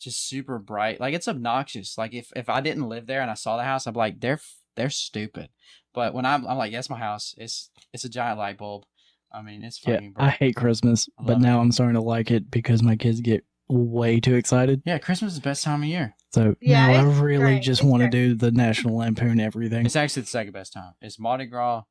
just 0.00 0.26
super 0.28 0.58
bright. 0.58 1.00
Like 1.00 1.14
it's 1.14 1.28
obnoxious. 1.28 1.96
Like 1.98 2.14
if 2.14 2.32
if 2.34 2.48
I 2.48 2.60
didn't 2.60 2.88
live 2.88 3.06
there 3.06 3.20
and 3.22 3.30
I 3.30 3.34
saw 3.34 3.56
the 3.56 3.64
house, 3.64 3.86
I'm 3.86 3.94
like 3.94 4.20
they're 4.20 4.40
they're 4.76 4.90
stupid. 4.90 5.50
But 5.94 6.14
when 6.14 6.24
I'm 6.26 6.46
I'm 6.46 6.56
like, 6.58 6.72
yes, 6.72 6.90
my 6.90 6.98
house. 6.98 7.34
It's 7.36 7.70
it's 7.92 8.04
a 8.04 8.08
giant 8.08 8.38
light 8.38 8.58
bulb. 8.58 8.84
I 9.32 9.42
mean, 9.42 9.62
it's 9.62 9.80
Yeah, 9.86 9.94
fucking 9.94 10.14
I 10.16 10.30
hate 10.30 10.56
Christmas, 10.56 11.08
I 11.18 11.22
but 11.22 11.32
love 11.34 11.42
it. 11.42 11.44
now 11.46 11.60
I'm 11.60 11.70
starting 11.72 11.94
to 11.94 12.00
like 12.00 12.30
it 12.30 12.50
because 12.50 12.82
my 12.82 12.96
kids 12.96 13.20
get 13.20 13.44
way 13.68 14.18
too 14.18 14.34
excited. 14.34 14.82
Yeah, 14.84 14.98
Christmas 14.98 15.32
is 15.34 15.38
the 15.38 15.44
best 15.44 15.62
time 15.62 15.82
of 15.82 15.88
year. 15.88 16.16
So 16.34 16.56
Yeah, 16.60 16.88
now 16.88 16.92
I 16.94 17.02
really 17.20 17.54
great. 17.54 17.62
just 17.62 17.84
want 17.84 18.02
to 18.02 18.08
do 18.08 18.34
the 18.34 18.50
National 18.50 18.96
Lampoon 18.96 19.38
everything. 19.38 19.86
It's 19.86 19.94
actually 19.94 20.22
the 20.22 20.28
second 20.28 20.52
best 20.52 20.72
time. 20.72 20.94
It's 21.00 21.18
Mardi 21.20 21.46
Gras, 21.46 21.82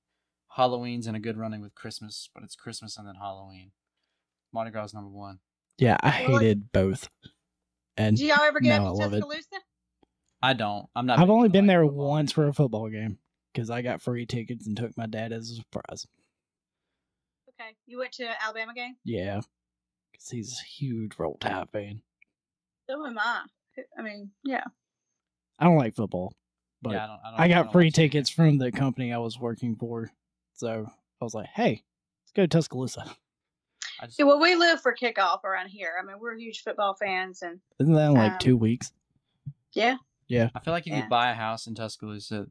Halloween's 0.57 1.07
in 1.07 1.15
a 1.15 1.19
good 1.21 1.37
running 1.37 1.61
with 1.61 1.75
Christmas, 1.75 2.29
but 2.33 2.43
it's 2.43 2.55
Christmas 2.55 2.97
and 2.97 3.07
then 3.07 3.15
Halloween. 3.15 3.71
Mardi 4.51 4.71
Gras 4.71 4.85
is 4.85 4.93
number 4.93 5.09
one. 5.09 5.39
Yeah, 5.77 5.95
I 6.01 6.09
hated 6.09 6.73
both. 6.73 7.07
And 7.99 8.15
Do 8.15 8.25
y'all 8.25 8.41
ever 8.41 8.61
get 8.61 8.79
No, 8.79 8.85
I 8.85 8.89
up 8.89 8.95
to 8.95 9.01
love 9.01 9.13
it. 9.13 9.17
Tuscaloosa? 9.17 9.61
I 10.41 10.53
don't. 10.53 10.87
I'm 10.95 11.05
not. 11.05 11.19
I've 11.19 11.29
only 11.29 11.49
been 11.49 11.67
like, 11.67 11.73
there 11.73 11.83
football. 11.83 12.07
once 12.07 12.31
for 12.31 12.47
a 12.47 12.53
football 12.53 12.89
game 12.89 13.17
because 13.53 13.69
I 13.69 13.81
got 13.81 14.01
free 14.01 14.25
tickets 14.25 14.67
and 14.67 14.77
took 14.77 14.97
my 14.97 15.05
dad 15.05 15.33
as 15.33 15.51
a 15.51 15.55
surprise. 15.55 16.07
Okay, 17.49 17.75
you 17.85 17.99
went 17.99 18.13
to 18.13 18.27
Alabama 18.41 18.73
game. 18.73 18.95
Yeah, 19.03 19.41
because 20.11 20.29
he's 20.29 20.61
a 20.61 20.65
huge 20.65 21.19
Roll 21.19 21.35
Tide 21.41 21.69
fan. 21.71 22.01
So 22.89 23.05
am 23.05 23.19
I. 23.19 23.41
I 23.97 24.01
mean, 24.01 24.31
yeah. 24.45 24.63
I 25.59 25.65
don't 25.65 25.77
like 25.77 25.95
football, 25.95 26.33
but 26.81 26.93
yeah, 26.93 27.03
I, 27.03 27.07
don't, 27.07 27.19
I, 27.25 27.31
don't, 27.31 27.39
I 27.41 27.47
got 27.49 27.63
don't 27.63 27.71
free 27.73 27.85
watch 27.87 27.89
it 27.89 27.95
tickets 27.95 28.29
from 28.29 28.59
the 28.59 28.71
company 28.71 29.11
I 29.11 29.17
was 29.17 29.37
working 29.37 29.75
for. 29.75 30.09
So 30.53 30.89
I 31.21 31.23
was 31.23 31.33
like, 31.33 31.49
hey, 31.53 31.83
let's 32.23 32.31
go 32.33 32.43
to 32.43 32.47
Tuscaloosa. 32.47 33.13
I 33.99 34.05
just, 34.05 34.17
Yeah, 34.19 34.25
well, 34.25 34.39
we 34.39 34.55
live 34.55 34.81
for 34.81 34.95
kickoff 34.95 35.43
around 35.43 35.67
here. 35.69 35.93
I 36.01 36.05
mean, 36.05 36.17
we're 36.19 36.35
huge 36.37 36.63
football 36.63 36.93
fans, 36.95 37.41
and 37.41 37.59
Isn't 37.79 37.93
that 37.93 38.05
in 38.07 38.13
like 38.13 38.31
Um, 38.33 38.37
two 38.39 38.57
weeks? 38.57 38.91
yeah, 39.73 39.97
Yeah. 40.27 40.49
I 40.55 40.59
feel 40.59 40.73
like 40.73 40.87
if 40.87 40.93
Yeah. 40.93 41.03
you 41.03 41.09
buy 41.09 41.31
a 41.31 41.35
house 41.35 41.67
in 41.67 41.75
Tuscaloosa, 41.75 42.47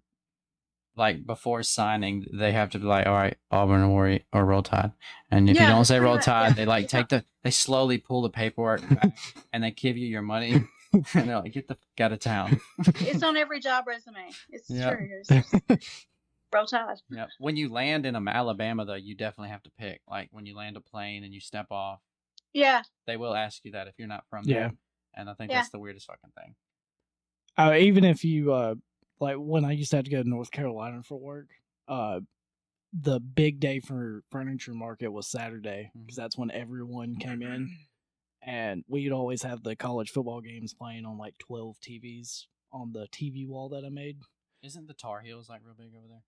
like 0.97 1.25
before 1.25 1.63
signing, 1.63 2.27
they 2.33 2.51
have 2.53 2.71
to 2.71 2.79
be 2.79 2.85
like, 2.85 3.07
all 3.07 3.13
right, 3.15 3.37
Auburn 3.51 3.83
or 3.83 4.19
or 4.33 4.45
Roll 4.45 4.63
Tide. 4.63 4.93
And 5.31 5.49
if 5.49 5.57
Yeah, 5.57 5.63
you 5.63 5.69
don't 5.69 5.85
say 5.85 5.99
Roll 6.01 6.19
Tide, 6.19 6.49
yeah. 6.49 6.55
they 6.55 6.67
like 6.67 6.89
take 6.89 7.09
the, 7.09 7.25
they 7.43 7.51
slowly 7.53 7.99
pull 7.99 8.23
the 8.23 8.31
paperwork 8.31 8.81
back 8.89 9.17
and 9.53 9.63
they 9.63 9.71
give 9.71 9.97
you 9.97 10.07
your 10.09 10.23
money. 10.23 10.65
and 10.93 11.05
they're 11.29 11.39
like, 11.39 11.53
get 11.53 11.69
the 11.69 11.75
fuck 11.75 12.01
out 12.01 12.13
of 12.13 12.19
town. 12.19 12.61
it's 13.01 13.23
on 13.23 13.37
every 13.37 13.61
job 13.61 13.87
resume. 13.87 14.31
It's 14.51 14.69
Yeah. 14.71 14.91
true. 14.95 15.79
It's 16.51 16.55
roll 16.55 16.67
tide. 16.67 16.99
Yeah. 17.11 17.27
When 17.39 17.57
you 17.57 17.69
land 17.71 18.07
in 18.07 18.17
Alabama, 18.29 18.85
though, 18.85 18.95
you 18.95 19.15
definitely 19.15 19.51
have 19.51 19.63
to 19.65 19.71
pick. 19.79 20.01
Like 20.09 20.29
when 20.33 20.47
you 20.47 20.57
land 20.57 20.77
a 20.77 20.81
plane 20.81 21.25
and 21.25 21.33
you 21.35 21.41
step 21.41 21.67
off, 21.71 22.01
Yeah, 22.55 22.83
they 23.07 23.17
will 23.17 23.35
ask 23.35 23.65
you 23.65 23.73
that 23.73 23.89
if 23.89 23.95
you're 23.99 24.09
not 24.09 24.25
from 24.31 24.45
Yeah. 24.47 24.55
there. 24.69 24.73
And 25.15 25.29
I 25.29 25.35
think 25.35 25.51
Yeah. 25.51 25.59
that's 25.59 25.71
the 25.71 25.79
weirdest 25.79 26.07
fucking 26.07 26.31
thing. 26.31 26.55
Uh, 27.57 27.75
even 27.79 28.05
if 28.05 28.25
you 28.25 28.53
uh, 28.53 28.75
like 29.21 29.37
when 29.37 29.65
I 29.65 29.73
used 29.73 29.91
to 29.91 29.97
have 29.97 30.05
to 30.07 30.11
go 30.11 30.23
to 30.23 30.29
North 30.29 30.51
Carolina 30.51 31.03
for 31.03 31.19
work, 31.19 31.49
uh, 31.89 32.21
the 32.93 33.21
big 33.21 33.61
day 33.61 33.81
for 33.81 34.23
furniture 34.31 34.73
market 34.73 35.09
was 35.09 35.27
Saturday 35.27 35.91
because 35.95 36.17
that's 36.17 36.39
when 36.39 36.51
everyone 36.51 37.17
came 37.17 37.43
in, 37.43 37.69
and 38.41 38.85
we'd 38.89 39.13
always 39.13 39.43
have 39.43 39.63
the 39.63 39.77
college 39.77 40.11
football 40.11 40.41
games 40.41 40.73
playing 40.73 41.05
on 41.05 41.19
like 41.19 41.37
twelve 41.39 41.77
TVs 41.81 42.47
on 42.73 42.93
the 42.93 43.07
TV 43.09 43.47
wall 43.47 43.69
that 43.71 43.85
I 43.85 43.91
made. 43.91 44.21
Isn't 44.63 44.87
the 44.87 44.95
Tar 44.95 45.21
Heels 45.21 45.49
like 45.49 45.61
real 45.65 45.75
big 45.75 45.95
over 45.97 46.07
there? 46.09 46.23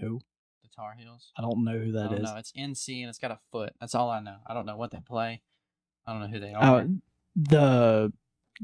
Who? 0.00 0.20
The 0.62 0.68
Tar 0.74 0.94
Heels? 0.98 1.32
I 1.36 1.42
don't 1.42 1.64
know 1.64 1.78
who 1.78 1.92
that 1.92 2.06
I 2.06 2.08
don't 2.08 2.22
know. 2.22 2.36
It's 2.36 2.52
NC 2.52 3.00
and 3.00 3.08
it's 3.08 3.18
got 3.18 3.30
a 3.30 3.38
foot. 3.52 3.74
That's 3.80 3.94
all 3.94 4.10
I 4.10 4.20
know. 4.20 4.36
I 4.46 4.54
don't 4.54 4.66
know 4.66 4.76
what 4.76 4.90
they 4.90 5.00
play. 5.00 5.42
I 6.06 6.12
don't 6.12 6.20
know 6.20 6.28
who 6.28 6.40
they 6.40 6.52
are. 6.52 6.80
Uh, 6.80 6.84
the 7.36 8.12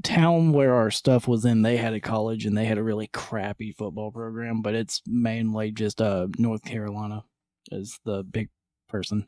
town 0.02 0.52
where 0.52 0.74
our 0.74 0.90
stuff 0.90 1.26
was 1.26 1.44
in, 1.44 1.62
they 1.62 1.76
had 1.76 1.94
a 1.94 2.00
college 2.00 2.46
and 2.46 2.56
they 2.56 2.64
had 2.64 2.78
a 2.78 2.82
really 2.82 3.08
crappy 3.08 3.72
football 3.72 4.10
program, 4.10 4.62
but 4.62 4.74
it's 4.74 5.02
mainly 5.06 5.72
just 5.72 6.00
uh 6.00 6.28
North 6.38 6.64
Carolina 6.64 7.24
is 7.70 7.98
the 8.04 8.22
big 8.22 8.48
person. 8.88 9.26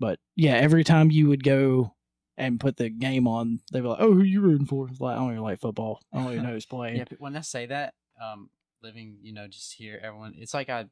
But 0.00 0.18
yeah, 0.36 0.54
every 0.54 0.84
time 0.84 1.10
you 1.10 1.28
would 1.28 1.42
go 1.42 1.94
and 2.36 2.60
put 2.60 2.76
the 2.76 2.88
game 2.88 3.26
on, 3.26 3.60
they 3.72 3.80
were 3.80 3.88
like, 3.88 4.00
"Oh, 4.00 4.14
who 4.14 4.22
you 4.22 4.40
rooting 4.40 4.66
for?" 4.66 4.88
It's 4.88 5.00
like 5.00 5.16
I 5.16 5.18
don't 5.18 5.32
even 5.32 5.42
like 5.42 5.60
football. 5.60 6.00
I 6.12 6.18
don't 6.18 6.32
even 6.32 6.44
know 6.44 6.52
who's 6.52 6.66
playing. 6.66 6.98
yeah, 6.98 7.04
when 7.18 7.36
I 7.36 7.40
say 7.40 7.66
that, 7.66 7.94
um, 8.22 8.50
living, 8.82 9.18
you 9.22 9.32
know, 9.32 9.48
just 9.48 9.72
here, 9.72 10.00
everyone, 10.02 10.34
it's 10.36 10.54
like 10.54 10.68
I, 10.68 10.86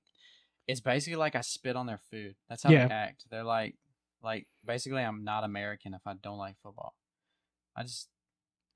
it's 0.67 0.81
basically 0.81 1.17
like 1.17 1.35
I 1.37 1.41
spit 1.43 1.77
on 1.77 1.87
their 1.87 2.01
food. 2.11 2.35
That's 2.49 2.63
how 2.63 2.71
Yeah. 2.71 2.89
they 2.89 2.95
act. 2.95 3.25
They're 3.31 3.45
like, 3.45 3.77
like 4.23 4.47
basically, 4.65 5.03
I'm 5.03 5.25
not 5.25 5.45
American 5.45 5.95
if 5.95 6.01
I 6.07 6.15
don't 6.15 6.39
like 6.39 6.57
football. 6.63 6.95
I 7.77 7.83
just, 7.83 8.09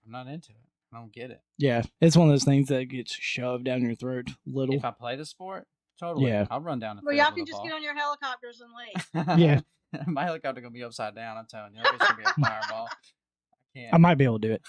I'm 0.05 0.12
not 0.12 0.26
into 0.26 0.51
it. 0.53 0.57
I 0.93 0.99
don't 0.99 1.12
get 1.12 1.30
it. 1.30 1.41
Yeah, 1.57 1.82
it's 2.01 2.16
one 2.16 2.28
of 2.28 2.32
those 2.32 2.45
things 2.45 2.68
that 2.68 2.84
gets 2.86 3.12
shoved 3.12 3.64
down 3.64 3.82
your 3.82 3.95
throat. 3.95 4.28
Little. 4.47 4.74
If 4.74 4.84
I 4.84 4.91
play 4.91 5.16
the 5.16 5.24
sport, 5.24 5.66
totally, 5.99 6.30
Yeah. 6.30 6.47
I'll 6.51 6.61
run 6.61 6.78
down 6.80 6.97
the 6.97 7.03
well, 7.05 7.12
field 7.14 7.26
y'all 7.26 7.34
can 7.34 7.47
just 7.47 7.59
ball. 7.59 7.64
get 7.66 7.74
on 7.74 7.82
your 7.82 7.95
helicopters 7.97 8.61
and 8.61 8.70
leave. 8.74 9.38
Yeah. 9.41 9.61
my 10.07 10.24
helicopter 10.24 10.61
gonna 10.61 10.70
be 10.70 10.84
upside 10.84 11.14
down. 11.16 11.36
I'm 11.36 11.47
telling 11.47 11.74
you, 11.74 11.80
it's 11.82 11.99
gonna 11.99 12.16
be 12.16 12.22
a 12.22 12.26
fireball. 12.45 12.88
I 12.91 13.78
can't. 13.78 13.95
I 13.95 13.99
might 13.99 14.14
be 14.16 14.24
able 14.24 14.38
to 14.41 14.49
do 14.49 14.55
it. 14.55 14.62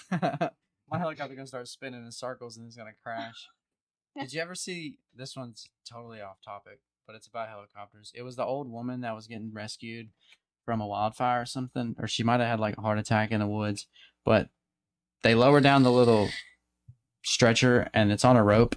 my 0.90 0.98
helicopter 0.98 1.34
gonna 1.36 1.46
start 1.46 1.68
spinning 1.68 2.04
in 2.04 2.10
circles 2.12 2.56
and 2.56 2.66
it's 2.66 2.76
gonna 2.76 2.90
crash. 3.02 3.48
Did 4.18 4.32
you 4.32 4.40
ever 4.42 4.54
see 4.54 4.96
this 5.14 5.36
one's 5.36 5.66
totally 5.88 6.20
off 6.20 6.36
topic, 6.44 6.80
but 7.06 7.16
it's 7.16 7.26
about 7.26 7.48
helicopters. 7.48 8.12
It 8.14 8.22
was 8.22 8.36
the 8.36 8.44
old 8.44 8.70
woman 8.70 9.00
that 9.02 9.14
was 9.14 9.26
getting 9.26 9.52
rescued 9.52 10.08
from 10.64 10.80
a 10.80 10.86
wildfire 10.86 11.42
or 11.42 11.46
something, 11.46 11.96
or 11.98 12.06
she 12.06 12.22
might 12.22 12.40
have 12.40 12.48
had 12.48 12.60
like 12.60 12.76
a 12.78 12.82
heart 12.82 12.98
attack 12.98 13.30
in 13.32 13.40
the 13.40 13.46
woods, 13.46 13.86
but 14.24 14.48
they 15.22 15.34
lower 15.34 15.60
down 15.60 15.82
the 15.82 15.92
little 15.92 16.28
stretcher 17.24 17.88
and 17.94 18.10
it's 18.12 18.24
on 18.24 18.36
a 18.36 18.42
rope, 18.44 18.76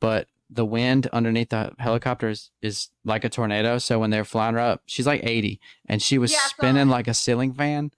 but 0.00 0.28
the 0.50 0.64
wind 0.64 1.06
underneath 1.12 1.50
the 1.50 1.72
helicopter 1.78 2.28
is, 2.28 2.50
is 2.62 2.88
like 3.04 3.24
a 3.24 3.28
tornado. 3.28 3.78
So 3.78 3.98
when 3.98 4.10
they're 4.10 4.24
flying 4.24 4.54
her 4.54 4.60
up, 4.60 4.82
she's 4.86 5.06
like 5.06 5.22
80 5.24 5.60
and 5.88 6.00
she 6.00 6.18
was 6.18 6.32
Yeah, 6.32 6.38
spinning 6.46 6.88
like 6.88 7.06
a 7.06 7.14
ceiling 7.14 7.52
fan. 7.52 7.90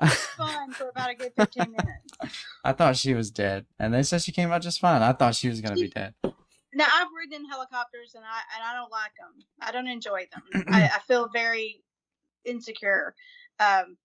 Fun 0.00 0.72
for 0.72 0.88
about 0.88 1.10
a 1.10 1.14
good 1.14 1.32
15 1.36 1.70
minutes. 1.72 2.34
I 2.64 2.72
thought 2.72 2.96
she 2.96 3.14
was 3.14 3.30
dead, 3.30 3.66
and 3.78 3.92
they 3.92 4.02
said 4.02 4.22
she 4.22 4.32
came 4.32 4.50
out 4.50 4.62
just 4.62 4.80
fine. 4.80 5.02
I 5.02 5.12
thought 5.12 5.34
she 5.34 5.48
was 5.48 5.60
gonna 5.60 5.76
be 5.76 5.88
dead. 5.88 6.14
Now 6.74 6.86
I've 6.94 7.08
ridden 7.16 7.44
in 7.44 7.50
helicopters 7.50 8.14
and 8.14 8.24
I 8.24 8.40
and 8.56 8.64
I 8.64 8.74
don't 8.74 8.90
like 8.90 9.12
them. 9.18 9.44
I 9.60 9.72
don't 9.72 9.88
enjoy 9.88 10.26
them. 10.32 10.64
I, 10.72 10.84
I 10.84 10.98
feel 11.06 11.28
very 11.32 11.82
insecure. 12.44 13.14
Um, 13.60 13.96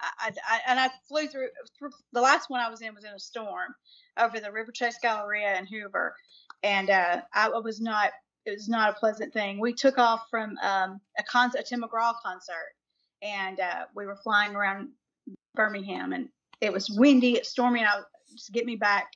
I, 0.00 0.32
I, 0.48 0.60
and 0.66 0.80
I 0.80 0.88
flew 1.08 1.26
through, 1.26 1.48
through. 1.78 1.90
The 2.12 2.20
last 2.20 2.48
one 2.48 2.60
I 2.60 2.70
was 2.70 2.80
in 2.80 2.94
was 2.94 3.04
in 3.04 3.12
a 3.12 3.18
storm 3.18 3.74
over 4.18 4.40
the 4.40 4.48
Riverchase 4.48 4.94
Galleria 5.02 5.58
in 5.58 5.66
Hoover, 5.66 6.14
and 6.62 6.90
uh, 6.90 7.20
I 7.34 7.48
was 7.48 7.80
not. 7.80 8.10
It 8.46 8.52
was 8.52 8.68
not 8.68 8.90
a 8.90 8.98
pleasant 8.98 9.34
thing. 9.34 9.60
We 9.60 9.74
took 9.74 9.98
off 9.98 10.22
from 10.30 10.56
um, 10.62 11.00
a 11.18 11.22
concert, 11.22 11.60
a 11.60 11.62
Tim 11.62 11.82
McGraw 11.82 12.14
concert, 12.24 12.72
and 13.20 13.60
uh, 13.60 13.84
we 13.94 14.06
were 14.06 14.16
flying 14.16 14.56
around 14.56 14.88
Birmingham, 15.54 16.14
and 16.14 16.30
it 16.62 16.72
was 16.72 16.88
windy, 16.88 17.34
it's 17.34 17.50
stormy, 17.50 17.80
and 17.80 17.88
I 17.88 18.00
just 18.32 18.52
get 18.52 18.64
me 18.64 18.76
back 18.76 19.12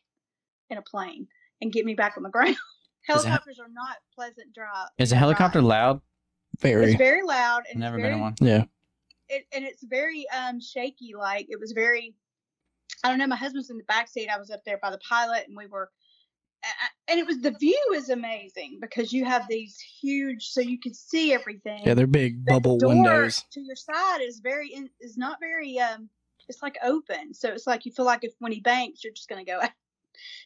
in 0.68 0.76
a 0.76 0.82
plane 0.82 1.26
and 1.60 1.72
get 1.72 1.84
me 1.84 1.94
back 1.94 2.14
on 2.16 2.22
the 2.22 2.30
ground. 2.30 2.50
Is 2.56 2.56
it- 2.58 3.28
Helicopters 3.28 3.58
are 3.60 3.68
not 3.72 3.96
pleasant 4.14 4.54
drive. 4.54 4.88
Is 4.98 5.12
a 5.12 5.16
helicopter 5.16 5.58
ride. 5.60 5.66
loud? 5.66 6.00
Very. 6.60 6.86
It's 6.86 6.94
very 6.96 7.22
loud 7.22 7.62
and 7.70 7.80
Never 7.80 7.96
it's 7.96 8.02
been 8.02 8.10
very, 8.10 8.14
in 8.14 8.20
one. 8.20 8.34
yeah. 8.40 8.64
It, 9.28 9.46
and 9.52 9.64
it's 9.64 9.82
very 9.84 10.26
um 10.30 10.60
shaky. 10.60 11.14
Like 11.18 11.46
it 11.50 11.58
was 11.60 11.72
very. 11.72 12.14
I 13.02 13.08
don't 13.08 13.18
know. 13.18 13.26
My 13.26 13.36
husband's 13.36 13.70
in 13.70 13.76
the 13.78 13.84
back 13.84 14.08
seat. 14.08 14.28
I 14.28 14.38
was 14.38 14.50
up 14.50 14.64
there 14.64 14.78
by 14.80 14.90
the 14.90 14.98
pilot, 14.98 15.44
and 15.48 15.56
we 15.56 15.66
were. 15.66 15.90
a- 16.62 16.66
a- 16.66 17.10
And 17.10 17.20
it 17.20 17.26
was 17.26 17.40
the 17.40 17.50
view 17.50 17.92
is 17.94 18.08
amazing 18.08 18.78
because 18.80 19.12
you 19.12 19.24
have 19.24 19.46
these 19.48 19.78
huge, 20.00 20.46
so 20.46 20.60
you 20.60 20.78
can 20.80 20.94
see 20.94 21.32
everything. 21.34 21.82
Yeah, 21.84 21.94
they're 21.94 22.06
big 22.06 22.44
But 22.44 22.54
the 22.54 22.60
bubble 22.60 22.78
door 22.78 22.88
windows. 22.90 23.44
to 23.52 23.60
your 23.60 23.76
side 23.76 24.20
is 24.22 24.38
very 24.40 24.68
in, 24.72 24.88
is 25.00 25.16
not 25.18 25.38
very 25.40 25.78
um 25.78 26.08
it's 26.48 26.62
like 26.62 26.76
open 26.84 27.32
so 27.34 27.48
it's 27.50 27.66
like 27.66 27.86
you 27.86 27.92
feel 27.92 28.04
like 28.04 28.22
if 28.22 28.32
when 28.38 28.52
he 28.52 28.60
banks 28.60 29.02
you're 29.02 29.12
just 29.14 29.28
gonna 29.30 29.44
go 29.46 29.60
out 29.62 29.70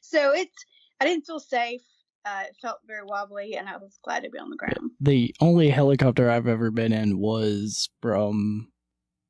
so 0.01 0.33
it's 0.33 0.65
i 1.01 1.05
didn't 1.05 1.27
feel 1.27 1.41
safe 1.41 1.83
uh 2.25 2.43
it 2.49 2.57
felt 2.61 2.79
very 2.87 3.03
wobbly 3.05 3.55
and 3.57 3.69
i 3.69 3.77
was 3.77 3.99
glad 4.03 4.23
to 4.23 4.31
be 4.31 4.39
on 4.39 4.51
the 4.51 4.57
ground 4.57 4.91
The 5.01 5.35
only 5.41 5.71
helicopter 5.71 6.29
I've 6.31 6.49
ever 6.49 6.71
been 6.71 6.93
in 6.93 7.19
was 7.19 7.89
from 8.03 8.69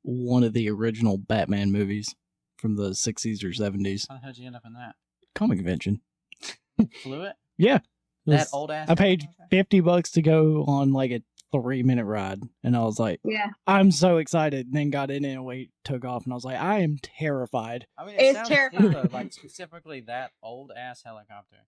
one 0.01 0.43
of 0.43 0.53
the 0.53 0.69
original 0.69 1.17
Batman 1.17 1.71
movies 1.71 2.15
from 2.57 2.75
the 2.75 2.89
60s 2.91 3.43
or 3.43 3.49
70s. 3.49 4.07
How 4.09 4.15
the 4.15 4.21
hell 4.21 4.31
did 4.31 4.39
you 4.39 4.47
end 4.47 4.55
up 4.55 4.63
in 4.65 4.73
that? 4.73 4.95
Comic 5.35 5.59
convention. 5.59 6.01
Flew 7.03 7.23
it? 7.23 7.35
It 8.25 8.31
That 8.31 8.47
old 8.53 8.71
ass. 8.71 8.89
I 8.89 8.95
paid 8.95 9.27
50 9.49 9.79
bucks 9.81 10.11
to 10.11 10.21
go 10.21 10.63
on 10.65 10.93
like 10.93 11.11
a 11.11 11.21
three 11.51 11.83
minute 11.83 12.05
ride. 12.05 12.39
And 12.63 12.75
I 12.75 12.83
was 12.83 12.99
like, 12.99 13.19
yeah 13.23 13.47
I'm 13.67 13.91
so 13.91 14.17
excited. 14.17 14.67
And 14.67 14.75
then 14.75 14.89
got 14.89 15.11
in 15.11 15.25
it 15.25 15.33
and 15.33 15.45
wait, 15.45 15.71
took 15.83 16.05
off. 16.05 16.23
And 16.25 16.33
I 16.33 16.35
was 16.35 16.45
like, 16.45 16.59
I 16.59 16.79
am 16.79 16.97
terrified. 17.01 17.87
I 17.97 18.05
mean, 18.05 18.15
it 18.15 18.21
It's 18.21 18.35
sounds 18.37 18.49
terrifying. 18.49 18.91
cool 18.93 19.03
though. 19.03 19.09
Like 19.11 19.33
specifically 19.33 20.01
that 20.01 20.31
old 20.43 20.71
ass 20.75 21.01
helicopter 21.03 21.65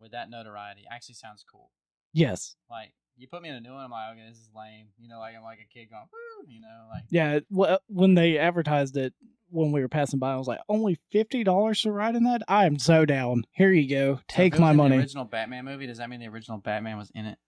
with 0.00 0.12
that 0.12 0.30
notoriety 0.30 0.84
actually 0.90 1.16
sounds 1.16 1.44
cool. 1.50 1.70
Yes. 2.12 2.56
Like 2.70 2.92
you 3.16 3.26
put 3.28 3.42
me 3.42 3.48
in 3.48 3.56
a 3.56 3.60
new 3.60 3.72
one, 3.72 3.84
I'm 3.84 3.90
like, 3.90 4.12
okay, 4.12 4.26
this 4.28 4.38
is 4.38 4.48
lame. 4.54 4.88
You 4.98 5.08
know, 5.08 5.18
like 5.18 5.34
I'm 5.36 5.42
like 5.42 5.58
a 5.60 5.66
kid 5.72 5.90
going, 5.90 6.04
woo, 6.12 6.46
you 6.52 6.60
know, 6.60 6.86
like 6.90 7.04
Yeah. 7.10 7.40
wh- 7.54 7.72
uh, 7.74 7.78
When 7.88 8.14
they 8.14 8.38
advertised 8.38 8.96
it, 8.96 9.12
when 9.50 9.72
we 9.72 9.80
were 9.80 9.88
passing 9.88 10.18
by, 10.18 10.34
I 10.34 10.36
was 10.36 10.46
like, 10.46 10.60
only 10.68 10.98
$50 11.14 11.82
to 11.82 11.90
ride 11.90 12.14
in 12.14 12.24
that? 12.24 12.42
I 12.48 12.66
am 12.66 12.78
so 12.78 13.04
down. 13.06 13.44
Here 13.52 13.72
you 13.72 13.88
go. 13.88 14.14
So 14.16 14.20
if 14.20 14.26
Take 14.28 14.52
it 14.52 14.56
was 14.56 14.60
my 14.60 14.70
in 14.72 14.76
money. 14.76 14.96
The 14.96 15.02
original 15.02 15.24
Batman 15.24 15.64
movie. 15.64 15.86
Does 15.86 15.98
that 15.98 16.08
mean 16.10 16.20
the 16.20 16.28
original 16.28 16.58
Batman 16.58 16.96
was 16.98 17.10
in 17.14 17.24
it? 17.26 17.38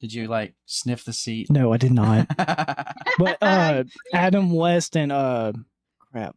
Did 0.00 0.12
you 0.12 0.28
like 0.28 0.54
sniff 0.66 1.04
the 1.04 1.12
seat? 1.12 1.50
No, 1.50 1.72
I 1.72 1.76
did 1.76 1.92
not. 1.92 2.28
but 3.18 3.38
uh 3.42 3.84
Adam 4.14 4.52
West 4.52 4.96
and 4.96 5.10
uh 5.10 5.52
crap. 5.98 6.36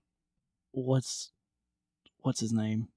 What's 0.72 1.32
what's 2.22 2.40
his 2.40 2.52
name? 2.52 2.88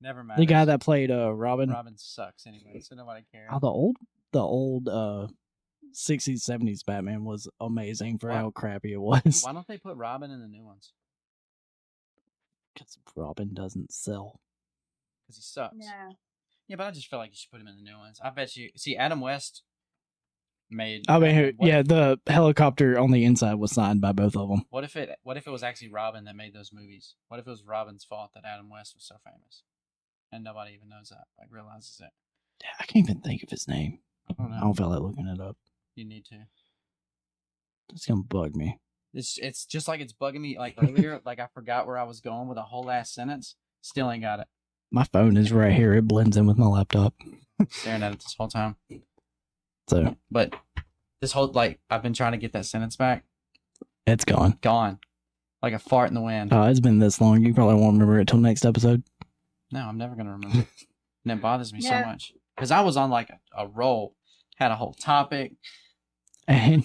Never 0.00 0.22
mind. 0.22 0.40
The 0.40 0.46
guy 0.46 0.64
that 0.64 0.80
played 0.80 1.10
uh 1.10 1.32
Robin. 1.32 1.70
Robin 1.70 1.96
sucks 1.96 2.46
anyway, 2.46 2.80
so 2.80 2.94
nobody 2.94 3.24
cares. 3.32 3.50
Oh, 3.52 3.58
the 3.58 3.66
old 3.66 3.96
the 4.32 4.40
old 4.40 4.88
uh 4.88 5.26
60s 5.92 6.48
70s 6.48 6.84
Batman 6.84 7.24
was 7.24 7.48
amazing 7.60 8.18
for 8.18 8.28
Why- 8.28 8.36
how 8.36 8.50
crappy 8.50 8.92
it 8.92 9.00
was. 9.00 9.42
Why 9.44 9.52
don't 9.52 9.66
they 9.66 9.78
put 9.78 9.96
Robin 9.96 10.30
in 10.30 10.40
the 10.40 10.48
new 10.48 10.64
ones? 10.64 10.92
Cuz 12.78 12.98
Robin 13.16 13.54
doesn't 13.54 13.92
sell. 13.92 14.40
Because 15.22 15.36
he 15.36 15.42
sucks. 15.42 15.74
No. 15.76 16.16
Yeah, 16.68 16.76
but 16.76 16.86
I 16.86 16.90
just 16.90 17.08
feel 17.08 17.18
like 17.18 17.30
you 17.30 17.36
should 17.36 17.50
put 17.50 17.60
him 17.60 17.68
in 17.68 17.76
the 17.76 17.82
new 17.82 17.96
ones. 17.96 18.20
I 18.22 18.30
bet 18.30 18.54
you. 18.56 18.70
See, 18.76 18.96
Adam 18.96 19.20
West 19.20 19.62
made. 20.70 21.04
I 21.08 21.18
mean, 21.18 21.56
yeah, 21.60 21.78
if- 21.80 21.88
the 21.88 22.18
helicopter 22.26 22.98
on 22.98 23.10
the 23.10 23.24
inside 23.24 23.54
was 23.54 23.72
signed 23.72 24.00
by 24.00 24.12
both 24.12 24.36
of 24.36 24.48
them. 24.48 24.62
What 24.70 24.84
if 24.84 24.96
it? 24.96 25.10
What 25.22 25.36
if 25.36 25.46
it 25.46 25.50
was 25.50 25.62
actually 25.62 25.88
Robin 25.90 26.24
that 26.24 26.36
made 26.36 26.54
those 26.54 26.72
movies? 26.72 27.14
What 27.28 27.40
if 27.40 27.46
it 27.46 27.50
was 27.50 27.64
Robin's 27.64 28.04
fault 28.04 28.30
that 28.34 28.44
Adam 28.44 28.68
West 28.70 28.94
was 28.94 29.04
so 29.04 29.16
famous, 29.24 29.62
and 30.32 30.42
nobody 30.44 30.72
even 30.74 30.88
knows 30.88 31.08
that, 31.10 31.24
like 31.38 31.48
realizes 31.50 32.00
it? 32.00 32.10
I 32.80 32.84
can't 32.84 33.08
even 33.08 33.20
think 33.20 33.42
of 33.42 33.50
his 33.50 33.68
name. 33.68 33.98
I 34.30 34.34
don't 34.42 34.52
I 34.52 34.60
don't 34.60 34.74
feel 34.76 34.88
like 34.88 35.00
looking 35.00 35.26
it 35.26 35.40
up. 35.40 35.56
You 35.94 36.04
need 36.04 36.24
to. 36.26 36.46
It's 37.92 38.06
gonna 38.06 38.22
bug 38.22 38.56
me. 38.56 38.78
It's 39.14 39.38
it's 39.38 39.64
just 39.66 39.88
like 39.88 40.00
it's 40.00 40.12
bugging 40.12 40.40
me. 40.40 40.58
Like 40.58 40.74
earlier, 40.82 41.20
like 41.24 41.38
I 41.38 41.46
forgot 41.54 41.86
where 41.86 41.98
I 41.98 42.02
was 42.02 42.20
going 42.20 42.48
with 42.48 42.58
a 42.58 42.62
whole 42.62 42.84
last 42.84 43.14
sentence. 43.14 43.54
Still 43.82 44.10
ain't 44.10 44.22
got 44.22 44.40
it. 44.40 44.46
My 44.90 45.04
phone 45.04 45.36
is 45.36 45.52
right 45.52 45.72
here. 45.72 45.94
It 45.94 46.06
blends 46.08 46.36
in 46.36 46.46
with 46.46 46.58
my 46.58 46.66
laptop. 46.66 47.14
Staring 47.70 48.02
at 48.02 48.12
it 48.12 48.20
this 48.20 48.34
whole 48.36 48.48
time. 48.48 48.76
So 49.88 50.16
But 50.30 50.54
this 51.20 51.32
whole 51.32 51.48
like 51.48 51.80
I've 51.90 52.02
been 52.02 52.12
trying 52.14 52.32
to 52.32 52.38
get 52.38 52.52
that 52.52 52.66
sentence 52.66 52.96
back. 52.96 53.24
it's 54.06 54.24
gone. 54.24 54.58
Gone. 54.60 54.98
Like 55.62 55.72
a 55.72 55.78
fart 55.78 56.08
in 56.08 56.14
the 56.14 56.20
wind. 56.20 56.52
Oh, 56.52 56.64
it's 56.64 56.80
been 56.80 56.98
this 56.98 57.20
long. 57.20 57.42
You 57.44 57.54
probably 57.54 57.74
won't 57.76 57.94
remember 57.94 58.20
it 58.20 58.28
till 58.28 58.38
next 58.38 58.64
episode. 58.64 59.02
No, 59.72 59.80
I'm 59.80 59.98
never 59.98 60.14
gonna 60.14 60.32
remember. 60.32 60.60
it. 60.60 60.66
and 61.24 61.32
it 61.32 61.40
bothers 61.42 61.72
me 61.72 61.80
Yeah. 61.82 62.02
so 62.02 62.08
much 62.08 62.32
because 62.54 62.70
I 62.70 62.80
was 62.82 62.96
on 62.96 63.10
like 63.10 63.30
a, 63.30 63.38
a 63.64 63.66
roll, 63.68 64.14
had 64.56 64.70
a 64.70 64.76
whole 64.76 64.92
topic 64.94 65.52
And 66.46 66.84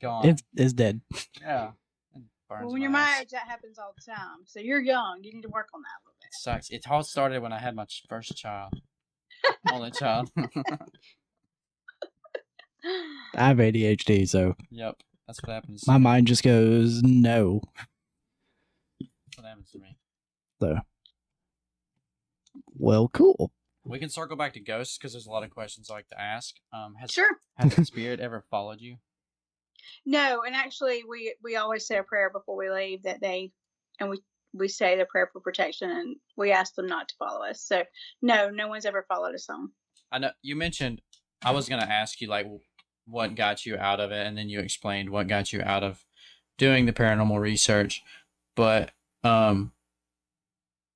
gone. 0.00 0.26
it's 0.26 0.42
it's 0.54 0.72
dead. 0.72 1.00
yeah. 1.40 1.72
It 2.14 2.22
Well, 2.48 2.72
when 2.72 2.80
you're 2.82 2.90
my 2.90 3.00
my 3.00 3.18
age, 3.22 3.30
that 3.30 3.48
happens 3.48 3.78
all 3.78 3.94
the 3.96 4.12
time. 4.12 4.38
So 4.46 4.60
you're 4.60 4.80
young. 4.80 5.20
You 5.22 5.32
need 5.34 5.42
to 5.42 5.48
work 5.48 5.68
on 5.74 5.80
that 5.82 5.88
a 5.88 6.02
little 6.06 6.16
bit. 6.20 6.28
It 6.28 6.34
sucks. 6.40 6.70
It 6.70 6.84
all 6.90 7.02
started 7.02 7.42
when 7.42 7.52
I 7.52 7.58
had 7.58 7.74
my 7.74 7.86
first 8.08 8.36
child, 8.36 8.74
only 9.72 9.90
child. 9.90 10.30
bit. 13.34 13.42
I 13.42 13.48
have 13.48 13.58
ADHD, 13.58 14.28
so 14.28 14.54
yep, 14.70 14.96
that's 15.26 15.42
what 15.42 15.52
happens. 15.52 15.86
my 15.86 15.98
mind 15.98 16.26
just 16.26 16.42
goes 16.42 17.02
no. 17.02 17.62
That's 19.00 19.38
what 19.38 19.46
happens 19.46 19.70
to 19.72 19.78
me. 19.78 19.96
So, 20.60 20.78
well, 22.76 23.08
cool. 23.08 23.52
We 23.84 23.98
can 23.98 24.08
circle 24.08 24.36
back 24.36 24.54
to 24.54 24.60
ghosts 24.60 24.96
because 24.96 25.12
there's 25.12 25.26
a 25.26 25.30
lot 25.30 25.44
of 25.44 25.50
questions 25.50 25.90
I 25.90 25.94
like 25.94 26.08
to 26.08 26.20
ask. 26.20 26.54
Um, 26.72 26.94
has 27.00 27.10
sure. 27.10 27.30
has 27.56 27.74
the 27.74 27.84
spirit 27.84 28.20
ever 28.20 28.44
followed 28.50 28.80
you? 28.80 28.96
No, 30.06 30.42
and 30.46 30.54
actually, 30.54 31.02
we 31.08 31.34
we 31.42 31.56
always 31.56 31.86
say 31.86 31.98
a 31.98 32.02
prayer 32.02 32.30
before 32.30 32.56
we 32.56 32.70
leave 32.70 33.02
that 33.02 33.20
day, 33.20 33.52
and 34.00 34.08
we 34.08 34.18
we 34.52 34.68
say 34.68 34.96
the 34.96 35.04
prayer 35.04 35.28
for 35.32 35.40
protection, 35.40 35.90
and 35.90 36.16
we 36.36 36.52
ask 36.52 36.74
them 36.74 36.86
not 36.86 37.08
to 37.08 37.14
follow 37.18 37.44
us. 37.44 37.62
So 37.62 37.82
no, 38.22 38.50
no 38.50 38.68
one's 38.68 38.86
ever 38.86 39.04
followed 39.08 39.34
us 39.34 39.46
home. 39.50 39.72
I 40.10 40.18
know 40.18 40.30
you 40.42 40.56
mentioned. 40.56 41.02
I 41.44 41.50
was 41.50 41.68
gonna 41.68 41.82
ask 41.82 42.20
you 42.20 42.28
like 42.28 42.46
what 43.06 43.34
got 43.34 43.66
you 43.66 43.76
out 43.76 44.00
of 44.00 44.10
it, 44.12 44.26
and 44.26 44.36
then 44.36 44.48
you 44.48 44.60
explained 44.60 45.10
what 45.10 45.28
got 45.28 45.52
you 45.52 45.60
out 45.62 45.82
of 45.82 46.04
doing 46.58 46.86
the 46.86 46.92
paranormal 46.92 47.40
research. 47.40 48.02
But 48.56 48.92
um, 49.22 49.72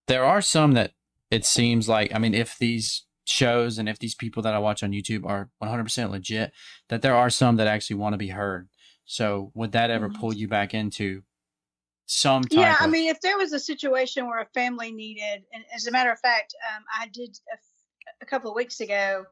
there 0.06 0.24
are 0.24 0.40
some 0.40 0.72
that 0.72 0.92
it 1.30 1.44
seems 1.44 1.88
like. 1.88 2.14
I 2.14 2.18
mean, 2.18 2.34
if 2.34 2.56
these 2.58 3.04
shows 3.24 3.78
and 3.78 3.88
if 3.88 3.98
these 3.98 4.14
people 4.14 4.42
that 4.42 4.54
I 4.54 4.58
watch 4.58 4.82
on 4.82 4.92
YouTube 4.92 5.26
are 5.26 5.50
100% 5.62 6.10
legit, 6.10 6.52
that 6.88 7.02
there 7.02 7.14
are 7.14 7.28
some 7.28 7.56
that 7.56 7.66
actually 7.66 7.96
want 7.96 8.14
to 8.14 8.18
be 8.18 8.28
heard. 8.28 8.68
So 9.04 9.50
would 9.54 9.72
that 9.72 9.90
ever 9.90 10.08
pull 10.08 10.32
you 10.34 10.48
back 10.48 10.72
into 10.74 11.22
some 12.06 12.42
type 12.42 12.52
Yeah, 12.58 12.76
I 12.80 12.84
of- 12.86 12.90
mean, 12.90 13.10
if 13.10 13.20
there 13.20 13.36
was 13.36 13.52
a 13.52 13.58
situation 13.60 14.26
where 14.26 14.40
a 14.40 14.46
family 14.54 14.92
needed, 14.92 15.44
and 15.52 15.62
as 15.74 15.86
a 15.86 15.90
matter 15.90 16.10
of 16.10 16.18
fact, 16.20 16.54
um, 16.74 16.84
I 16.98 17.08
did 17.08 17.38
a 18.22 18.26
couple 18.26 18.50
of 18.50 18.56
weeks 18.56 18.80
ago. 18.80 19.24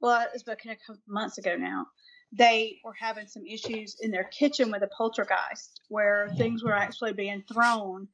Well, 0.00 0.26
it's 0.34 0.42
been 0.42 0.54
a 0.64 0.76
couple 0.76 1.00
months 1.06 1.38
ago 1.38 1.56
now. 1.56 1.86
They 2.32 2.80
were 2.82 2.94
having 2.98 3.26
some 3.26 3.44
issues 3.46 3.96
in 4.00 4.10
their 4.10 4.24
kitchen 4.24 4.70
with 4.70 4.82
a 4.82 4.88
poltergeist, 4.88 5.82
where 5.88 6.30
things 6.38 6.62
were 6.64 6.74
actually 6.74 7.12
being 7.12 7.42
thrown, 7.42 8.08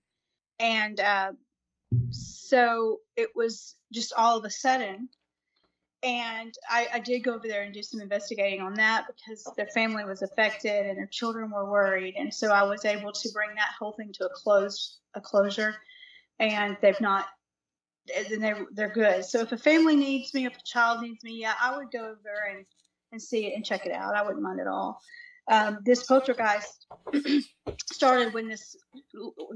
and 0.59 0.99
uh, 0.99 1.33
so 2.11 3.01
it 3.17 3.31
was 3.35 3.77
just 3.93 4.13
all 4.17 4.39
of 4.39 4.45
a 4.45 4.51
sudden. 4.51 5.09
And 6.05 6.55
I, 6.71 6.87
I 6.95 6.99
did 7.01 7.25
go 7.25 7.35
over 7.35 7.49
there 7.49 7.63
and 7.63 7.75
do 7.75 7.83
some 7.83 8.01
investigating 8.01 8.61
on 8.61 8.75
that 8.75 9.07
because 9.09 9.49
their 9.57 9.67
family 9.67 10.05
was 10.05 10.23
affected 10.23 10.87
and 10.87 10.97
their 10.97 11.09
children 11.11 11.51
were 11.51 11.69
worried, 11.69 12.15
and 12.17 12.33
so 12.33 12.53
I 12.53 12.63
was 12.63 12.85
able 12.85 13.13
to 13.13 13.29
bring 13.33 13.55
that 13.57 13.75
whole 13.79 13.93
thing 13.93 14.13
to 14.15 14.27
a 14.27 14.31
close 14.31 14.99
a 15.15 15.21
closure. 15.21 15.75
And 16.41 16.77
they've 16.81 17.01
not, 17.01 17.27
and 18.17 18.43
they're 18.43 18.67
they're 18.73 18.93
good. 18.93 19.25
So 19.25 19.41
if 19.41 19.51
a 19.51 19.59
family 19.59 19.97
needs 19.97 20.33
me, 20.35 20.47
if 20.47 20.57
a 20.57 20.63
child 20.65 21.03
needs 21.03 21.25
me, 21.25 21.41
yeah, 21.41 21.55
I 21.61 21.77
would 21.77 21.91
go 21.91 22.01
over 22.01 22.57
and 22.57 22.65
and 23.13 23.23
see 23.23 23.47
it 23.47 23.55
and 23.55 23.65
check 23.65 23.87
it 23.87 23.93
out. 23.93 24.17
I 24.17 24.23
wouldn't 24.23 24.43
mind 24.43 24.61
at 24.61 24.67
all. 24.67 25.01
Um, 25.51 25.79
this 25.83 26.05
poltergeist 26.05 26.87
started 27.91 28.35
when 28.35 28.49
this 28.49 28.77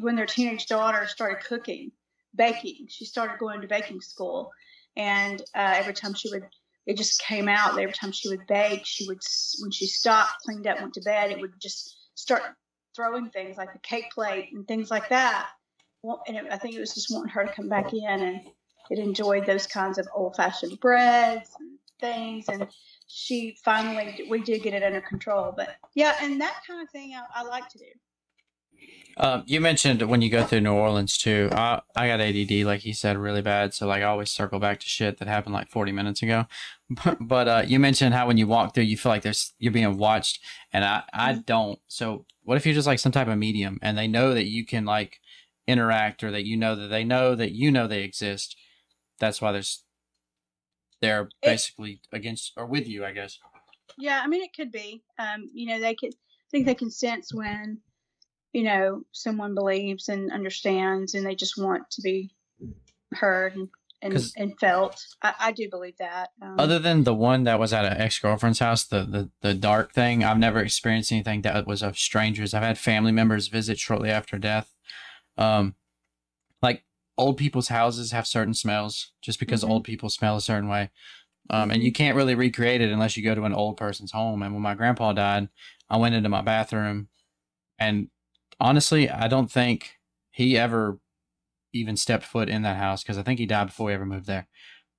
when 0.01 0.17
their 0.17 0.27
teenage 0.27 0.67
daughter 0.67 1.07
started 1.07 1.45
cooking, 1.45 1.93
baking. 2.35 2.87
She 2.89 3.05
started 3.05 3.39
going 3.39 3.61
to 3.61 3.69
baking 3.69 4.01
school, 4.01 4.51
and 4.97 5.41
uh, 5.55 5.75
every 5.77 5.93
time 5.93 6.15
she 6.15 6.31
would, 6.31 6.47
it 6.87 6.97
just 6.97 7.23
came 7.23 7.47
out. 7.47 7.79
Every 7.79 7.93
time 7.93 8.13
she 8.13 8.31
would 8.31 8.47
bake, 8.47 8.87
she 8.87 9.07
would 9.07 9.21
when 9.61 9.71
she 9.71 9.87
stopped, 9.87 10.43
cleaned 10.45 10.67
up, 10.67 10.81
went 10.81 10.95
to 10.95 11.03
bed, 11.03 11.31
it 11.31 11.41
would 11.41 11.61
just 11.61 11.95
start 12.15 12.43
throwing 12.97 13.29
things 13.29 13.57
like 13.57 13.73
the 13.73 13.79
cake 13.81 14.11
plate 14.15 14.51
and 14.53 14.67
things 14.67 14.91
like 14.91 15.11
that. 15.11 15.49
And 16.27 16.37
it, 16.37 16.45
I 16.51 16.57
think 16.57 16.75
it 16.75 16.81
was 16.81 16.95
just 16.95 17.13
wanting 17.13 17.31
her 17.33 17.45
to 17.45 17.53
come 17.53 17.69
back 17.69 17.93
in, 17.93 18.03
and 18.03 18.41
it 18.91 18.99
enjoyed 18.99 19.45
those 19.45 19.67
kinds 19.67 19.99
of 19.99 20.09
old 20.15 20.37
fashioned 20.37 20.81
breads 20.81 21.51
and 21.61 21.79
things. 22.01 22.49
And 22.49 22.67
she 23.09 23.57
finally, 23.65 24.27
we 24.29 24.41
did 24.41 24.63
get 24.63 24.75
it 24.75 24.83
under 24.83 25.01
control. 25.01 25.53
But 25.57 25.77
yeah, 25.95 26.17
and 26.21 26.41
that 26.41 26.63
kind 26.67 26.83
of 26.83 26.91
thing 26.91 27.15
I, 27.15 27.41
I 27.41 27.45
like 27.45 27.69
to 27.71 27.79
do. 27.79 27.85
Um, 29.17 29.43
you 29.47 29.61
mentioned 29.61 30.03
when 30.03 30.23
you 30.23 30.31
go 30.31 30.45
through 30.45 30.63
New 30.63 30.73
Orleans 30.73 31.19
too. 31.19 31.49
I 31.53 31.83
I 31.95 32.09
got 32.09 32.21
ADD, 32.21 32.65
like 32.65 32.81
he 32.81 32.93
said, 32.93 33.19
really 33.19 33.43
bad. 33.43 33.75
So 33.75 33.87
like 33.87 34.03
I 34.03 34.07
always 34.07 34.31
circle 34.31 34.59
back 34.59 34.81
to 34.81 34.89
shit 34.89 35.19
that 35.19 35.29
happened 35.29 35.55
like 35.55 35.69
40 35.69 35.93
minutes 35.93 36.23
ago. 36.23 36.47
But, 36.89 37.19
but 37.21 37.49
uh, 37.49 37.63
you 37.67 37.79
mentioned 37.79 38.15
how 38.15 38.27
when 38.27 38.39
you 38.39 38.47
walk 38.47 38.75
through, 38.75 38.85
you 38.85 38.97
feel 38.97 39.11
like 39.11 39.23
there's 39.23 39.53
you're 39.59 39.73
being 39.73 39.99
watched, 39.99 40.41
and 40.73 40.85
I 40.85 41.03
I 41.13 41.35
don't. 41.35 41.79
So 41.89 42.25
what 42.43 42.57
if 42.57 42.67
you're 42.67 42.75
just 42.75 42.87
like 42.87 42.99
some 42.99 43.13
type 43.13 43.29
of 43.29 43.39
medium, 43.39 43.79
and 43.83 43.99
they 43.99 44.09
know 44.09 44.35
that 44.35 44.47
you 44.47 44.65
can 44.65 44.85
like 44.85 45.21
interact, 45.67 46.25
or 46.25 46.31
that 46.31 46.47
you 46.47 46.57
know 46.57 46.75
that 46.75 46.89
they 46.89 47.05
know 47.05 47.35
that 47.35 47.53
you 47.53 47.71
know 47.71 47.87
they 47.87 48.03
exist. 48.03 48.57
That's 49.19 49.43
why 49.43 49.53
there's 49.53 49.85
they're 51.03 51.29
basically 51.43 52.01
against 52.13 52.53
or 52.57 52.65
with 52.65 52.89
you, 52.89 53.05
I 53.05 53.13
guess. 53.13 53.39
Yeah, 53.99 54.23
I 54.25 54.29
mean, 54.29 54.43
it 54.43 54.55
could 54.57 54.73
be. 54.73 55.03
Um, 55.19 55.51
you 55.53 55.67
know, 55.67 55.81
they 55.81 55.95
could 55.95 56.15
I 56.15 56.49
think 56.51 56.67
they 56.67 56.75
can 56.75 56.91
sense 56.91 57.33
when, 57.35 57.79
you 58.53 58.63
know, 58.63 59.03
someone 59.13 59.55
believes 59.55 60.09
and 60.09 60.33
understands, 60.33 61.15
and 61.15 61.27
they 61.27 61.35
just 61.35 61.59
want 61.59 61.91
to 61.91 62.03
be 62.03 62.31
heard 63.13 63.55
and 63.55 63.69
and, 64.03 64.19
and 64.37 64.59
felt. 64.59 65.01
I, 65.23 65.35
I 65.39 65.53
do 65.53 65.69
believe 65.71 65.97
that. 65.99 66.31
Um, 66.41 66.57
Other 66.59 66.79
than 66.79 67.05
the 67.05 67.15
one 67.15 67.45
that 67.45 67.59
was 67.59 67.73
at 67.73 67.85
an 67.85 68.01
ex 68.01 68.19
girlfriend's 68.19 68.59
house, 68.59 68.85
the, 68.85 69.05
the 69.05 69.31
the 69.41 69.55
dark 69.55 69.93
thing, 69.93 70.25
I've 70.25 70.39
never 70.39 70.61
experienced 70.61 71.13
anything 71.13 71.43
that 71.43 71.67
was 71.67 71.83
of 71.83 71.99
strangers. 71.99 72.53
I've 72.55 72.63
had 72.63 72.79
family 72.79 73.13
members 73.13 73.49
visit 73.49 73.79
shortly 73.79 74.11
after 74.11 74.39
death. 74.39 74.73
Um, 75.39 75.75
like 76.61 76.85
old 77.23 77.37
people's 77.37 77.69
houses 77.69 78.11
have 78.11 78.27
certain 78.27 78.55
smells 78.55 79.13
just 79.23 79.39
because 79.39 79.63
Mhm. 79.65 79.71
old 79.71 79.85
people 79.85 80.11
smell 80.11 80.37
a 80.37 80.41
certain 80.41 80.69
way. 80.69 80.91
Um, 81.51 81.71
and 81.71 81.83
you 81.83 81.93
can't 81.93 82.17
really 82.17 82.35
recreate 82.35 82.81
it 82.81 82.91
unless 82.93 83.17
you 83.17 83.23
go 83.23 83.35
to 83.35 83.45
an 83.45 83.55
old 83.55 83.77
person's 83.77 84.13
home. 84.13 84.43
And 84.43 84.53
when 84.55 84.63
my 84.63 84.75
grandpa 84.75 85.13
died, 85.13 85.49
I 85.91 85.97
went 85.97 86.15
into 86.15 86.29
my 86.29 86.41
bathroom, 86.41 87.09
and 87.79 88.09
honestly, 88.61 89.11
I 89.11 89.29
don't 89.29 89.51
think 89.51 89.99
he 90.31 90.57
ever 90.57 90.99
even 91.73 91.97
stepped 91.97 92.25
foot 92.25 92.49
in 92.49 92.63
that 92.63 92.77
house 92.77 93.03
because 93.03 93.19
I 93.19 93.23
think 93.23 93.39
he 93.39 93.47
died 93.47 93.67
before 93.69 93.89
he 93.89 93.95
ever 93.95 94.07
moved 94.07 94.27
there. 94.27 94.47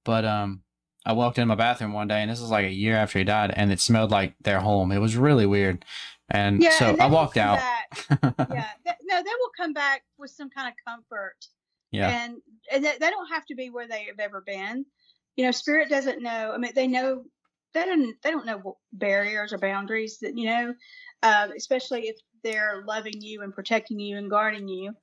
But 0.04 0.26
um, 0.26 0.64
I 1.06 1.14
walked 1.14 1.40
in 1.40 1.48
my 1.48 1.56
bathroom 1.56 1.94
one 1.94 2.08
day, 2.08 2.22
and 2.22 2.30
this 2.30 2.42
was 2.42 2.52
like 2.52 2.66
a 2.66 2.72
year 2.72 2.96
after 2.96 3.20
he 3.20 3.26
died, 3.26 3.52
and 3.56 3.72
it 3.72 3.80
smelled 3.80 4.12
like 4.12 4.36
their 4.42 4.60
home. 4.60 4.92
It 4.92 5.00
was 5.00 5.16
really 5.16 5.46
weird, 5.46 5.86
and 6.30 6.62
yeah, 6.62 6.78
so 6.78 6.92
and 6.94 7.02
I 7.02 7.06
walked 7.08 7.38
out. 7.38 7.60
yeah, 8.10 8.68
th- 8.86 8.98
no, 9.04 9.24
they 9.24 9.32
will 9.40 9.52
come 9.56 9.74
back 9.74 10.04
with 10.18 10.32
some 10.32 10.50
kind 10.50 10.68
of 10.68 10.74
comfort, 10.86 11.48
yeah, 11.94 12.10
and 12.10 12.38
and 12.72 12.84
they, 12.84 12.98
they 13.00 13.10
don't 13.10 13.32
have 13.32 13.46
to 13.46 13.56
be 13.56 13.70
where 13.70 13.88
they 13.88 14.06
have 14.06 14.20
ever 14.20 14.42
been. 14.42 14.86
You 15.36 15.46
know, 15.46 15.52
spirit 15.52 15.90
doesn't 15.90 16.22
know. 16.22 16.52
I 16.54 16.58
mean, 16.58 16.72
they 16.76 16.88
know 16.88 17.24
they 17.74 17.86
don't 17.86 18.16
they 18.24 18.32
don't 18.32 18.46
know 18.46 18.78
barriers 18.92 19.54
or 19.54 19.58
boundaries 19.58 20.20
that 20.22 20.38
you 20.38 20.48
know, 20.48 20.74
uh, 21.22 21.48
especially 21.56 22.08
if 22.08 22.18
they're 22.44 22.84
loving 22.86 23.22
you 23.22 23.42
and 23.42 23.54
protecting 23.54 24.00
you 24.00 24.18
and 24.18 24.30
guarding 24.30 24.68
you. 24.68 24.94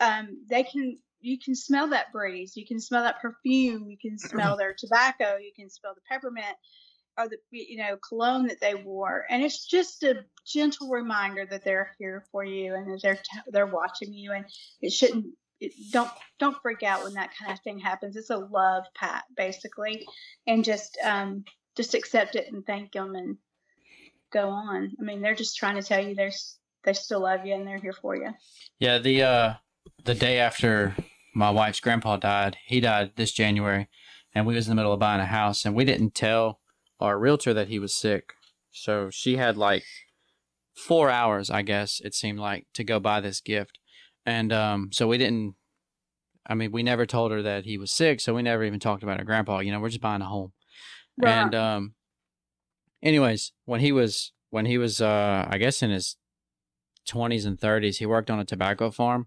Um, 0.00 0.44
they 0.48 0.62
can 0.62 0.98
you 1.20 1.38
can 1.38 1.54
smell 1.54 1.88
that 1.88 2.12
breeze, 2.12 2.56
you 2.56 2.66
can 2.66 2.80
smell 2.80 3.02
that 3.02 3.20
perfume, 3.20 3.88
you 3.88 3.96
can 4.00 4.18
smell 4.18 4.56
their 4.56 4.74
tobacco, 4.76 5.36
you 5.36 5.52
can 5.56 5.68
smell 5.68 5.94
the 5.94 6.00
peppermint 6.08 6.56
or 7.18 7.28
the 7.28 7.38
you 7.50 7.78
know 7.78 7.96
cologne 8.08 8.46
that 8.46 8.60
they 8.60 8.74
wore, 8.74 9.24
and 9.28 9.42
it's 9.42 9.66
just 9.66 10.02
a 10.04 10.24
gentle 10.46 10.88
reminder 10.88 11.46
that 11.46 11.64
they're 11.64 11.94
here 11.98 12.24
for 12.30 12.44
you 12.44 12.74
and 12.74 12.92
that 12.92 13.00
they're 13.02 13.18
they're 13.48 13.66
watching 13.66 14.12
you, 14.12 14.32
and 14.32 14.44
it 14.80 14.92
shouldn't. 14.92 15.26
Don't 15.90 16.10
don't 16.38 16.56
freak 16.62 16.82
out 16.82 17.04
when 17.04 17.14
that 17.14 17.30
kind 17.38 17.52
of 17.52 17.60
thing 17.60 17.78
happens. 17.78 18.16
It's 18.16 18.30
a 18.30 18.36
love 18.36 18.84
pat 18.94 19.24
basically, 19.36 20.06
and 20.46 20.64
just 20.64 20.98
um 21.04 21.44
just 21.76 21.94
accept 21.94 22.36
it 22.36 22.52
and 22.52 22.64
thank 22.64 22.92
them 22.92 23.14
and 23.14 23.36
go 24.32 24.48
on. 24.48 24.92
I 25.00 25.02
mean, 25.02 25.20
they're 25.20 25.34
just 25.34 25.56
trying 25.56 25.76
to 25.76 25.82
tell 25.82 26.04
you 26.04 26.14
they're 26.14 26.32
they 26.84 26.92
still 26.92 27.22
love 27.22 27.44
you 27.44 27.54
and 27.54 27.66
they're 27.66 27.78
here 27.78 27.92
for 27.92 28.16
you. 28.16 28.30
Yeah, 28.78 28.98
the 28.98 29.22
uh 29.22 29.54
the 30.04 30.14
day 30.14 30.38
after 30.38 30.94
my 31.34 31.50
wife's 31.50 31.80
grandpa 31.80 32.16
died, 32.16 32.56
he 32.66 32.80
died 32.80 33.12
this 33.16 33.32
January, 33.32 33.88
and 34.34 34.46
we 34.46 34.54
was 34.54 34.66
in 34.66 34.70
the 34.70 34.76
middle 34.76 34.92
of 34.92 35.00
buying 35.00 35.20
a 35.20 35.26
house, 35.26 35.64
and 35.64 35.74
we 35.74 35.84
didn't 35.84 36.14
tell 36.14 36.60
our 37.00 37.18
realtor 37.18 37.54
that 37.54 37.68
he 37.68 37.78
was 37.78 37.94
sick. 37.94 38.32
So 38.70 39.10
she 39.10 39.36
had 39.36 39.56
like 39.56 39.84
four 40.74 41.10
hours, 41.10 41.50
I 41.50 41.62
guess 41.62 42.00
it 42.04 42.14
seemed 42.14 42.38
like, 42.38 42.66
to 42.74 42.84
go 42.84 43.00
buy 43.00 43.20
this 43.20 43.40
gift, 43.40 43.78
and 44.28 44.52
um, 44.52 44.90
so 44.92 45.06
we 45.08 45.18
didn't. 45.18 45.54
I 46.50 46.54
mean, 46.54 46.72
we 46.72 46.82
never 46.82 47.04
told 47.06 47.30
her 47.32 47.42
that 47.42 47.64
he 47.66 47.76
was 47.78 47.90
sick, 47.90 48.20
so 48.20 48.34
we 48.34 48.42
never 48.42 48.64
even 48.64 48.80
talked 48.80 49.02
about 49.02 49.18
her 49.18 49.24
grandpa. 49.24 49.58
You 49.60 49.70
know, 49.72 49.80
we're 49.80 49.88
just 49.90 50.00
buying 50.00 50.22
a 50.22 50.26
home, 50.26 50.52
Right. 51.18 51.30
and 51.32 51.54
um, 51.54 51.94
anyways, 53.02 53.52
when 53.64 53.80
he 53.80 53.92
was 53.92 54.32
when 54.50 54.66
he 54.66 54.78
was 54.78 55.00
uh, 55.00 55.46
I 55.48 55.58
guess 55.58 55.82
in 55.82 55.90
his 55.90 56.16
20s 57.08 57.46
and 57.46 57.58
30s, 57.58 57.96
he 57.98 58.06
worked 58.06 58.30
on 58.30 58.38
a 58.40 58.44
tobacco 58.44 58.90
farm 58.90 59.26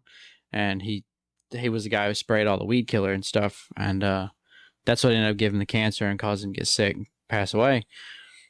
and 0.51 0.81
he 0.81 1.03
he 1.51 1.69
was 1.69 1.83
the 1.83 1.89
guy 1.89 2.07
who 2.07 2.13
sprayed 2.13 2.47
all 2.47 2.57
the 2.57 2.65
weed 2.65 2.87
killer 2.87 3.11
and 3.11 3.25
stuff 3.25 3.67
and 3.75 4.03
uh 4.03 4.29
that's 4.85 5.03
what 5.03 5.11
ended 5.13 5.29
up 5.31 5.37
giving 5.37 5.55
him 5.55 5.59
the 5.59 5.65
cancer 5.65 6.05
and 6.07 6.17
caused 6.19 6.43
him 6.45 6.53
to 6.53 6.59
get 6.59 6.67
sick 6.67 6.95
and 6.95 7.07
pass 7.27 7.53
away 7.53 7.83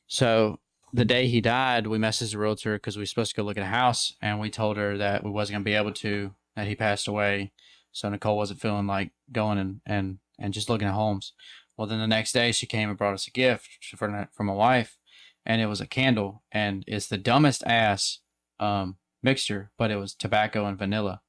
so 0.08 0.60
the 0.94 1.06
day 1.06 1.28
he 1.28 1.42
died 1.42 1.88
we 1.88 1.98
messaged 1.98 2.32
the 2.34 2.38
realtor 2.38 2.74
because 2.76 2.98
we 2.98 3.02
were 3.02 3.06
supposed 3.08 3.32
to 3.32 3.36
go 3.42 3.44
look 3.44 3.58
at 3.58 3.64
a 3.64 3.68
house 3.68 4.14
and 4.22 4.40
we 4.40 4.50
told 4.52 4.78
her 4.78 4.98
that 4.98 5.24
we 5.24 5.32
wasn't 5.32 5.54
going 5.56 5.64
to 5.64 5.66
be 5.70 5.74
able 5.76 5.92
to 5.94 6.32
that 6.62 6.68
he 6.68 6.76
passed 6.76 7.08
away. 7.08 7.52
So 7.92 8.08
nicole 8.08 8.38
wasn't 8.38 8.62
feeling 8.62 8.86
like 8.86 9.12
going 9.32 9.58
and 9.58 9.82
and 9.86 10.20
and 10.40 10.54
just 10.54 10.70
looking 10.70 10.88
at 10.88 10.94
homes. 10.94 11.34
Well 11.76 11.88
then 11.88 12.00
the 12.00 12.08
next 12.08 12.34
day 12.34 12.52
she 12.52 12.68
came 12.68 12.90
and 12.90 12.98
brought 12.98 13.16
us 13.16 13.28
a 13.28 13.32
gift 13.32 13.68
from, 13.98 14.28
for 14.32 14.44
my 14.44 14.54
wife 14.54 14.98
and 15.44 15.60
it 15.60 15.66
was 15.66 15.82
a 15.82 15.88
candle 15.88 16.44
and 16.52 16.84
it's 16.88 17.08
the 17.08 17.18
dumbest 17.18 17.64
ass 17.66 18.20
um 18.60 18.98
mixture 19.24 19.72
but 19.76 19.90
it 19.90 19.96
was 19.96 20.14
tobacco 20.14 20.68
and 20.68 20.78
vanilla 20.78 21.22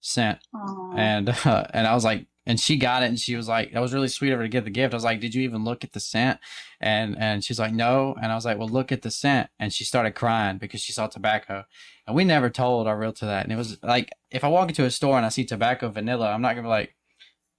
scent. 0.00 0.40
Aw. 0.54 0.94
and 0.96 1.28
uh, 1.44 1.66
and 1.74 1.86
I 1.86 1.94
was 1.94 2.04
like, 2.04 2.26
and 2.46 2.60
she 2.60 2.76
got 2.76 3.02
it, 3.02 3.06
and 3.06 3.18
she 3.18 3.36
was 3.36 3.48
like, 3.48 3.72
that 3.72 3.80
was 3.80 3.94
really 3.94 4.08
sweet 4.08 4.32
of 4.32 4.38
her 4.38 4.44
to 4.44 4.48
give 4.48 4.64
the 4.64 4.70
gift. 4.70 4.92
I 4.94 4.96
was 4.96 5.04
like, 5.04 5.20
did 5.20 5.34
you 5.34 5.42
even 5.42 5.64
look 5.64 5.84
at 5.84 5.92
the 5.92 6.00
scent? 6.00 6.38
And 6.80 7.16
and 7.18 7.42
she's 7.44 7.58
like, 7.58 7.72
no. 7.72 8.14
And 8.22 8.30
I 8.30 8.34
was 8.34 8.44
like, 8.44 8.58
well, 8.58 8.68
look 8.68 8.92
at 8.92 9.02
the 9.02 9.10
scent. 9.10 9.48
And 9.58 9.72
she 9.72 9.84
started 9.84 10.14
crying 10.14 10.58
because 10.58 10.80
she 10.80 10.92
saw 10.92 11.06
tobacco, 11.06 11.64
and 12.06 12.14
we 12.14 12.24
never 12.24 12.50
told 12.50 12.86
our 12.86 12.98
realtor 12.98 13.26
that. 13.26 13.44
And 13.44 13.52
it 13.52 13.56
was 13.56 13.82
like, 13.82 14.10
if 14.30 14.44
I 14.44 14.48
walk 14.48 14.68
into 14.68 14.84
a 14.84 14.90
store 14.90 15.16
and 15.16 15.26
I 15.26 15.30
see 15.30 15.44
tobacco 15.44 15.88
vanilla, 15.88 16.30
I'm 16.30 16.42
not 16.42 16.50
gonna 16.54 16.62
be 16.62 16.68
like, 16.68 16.94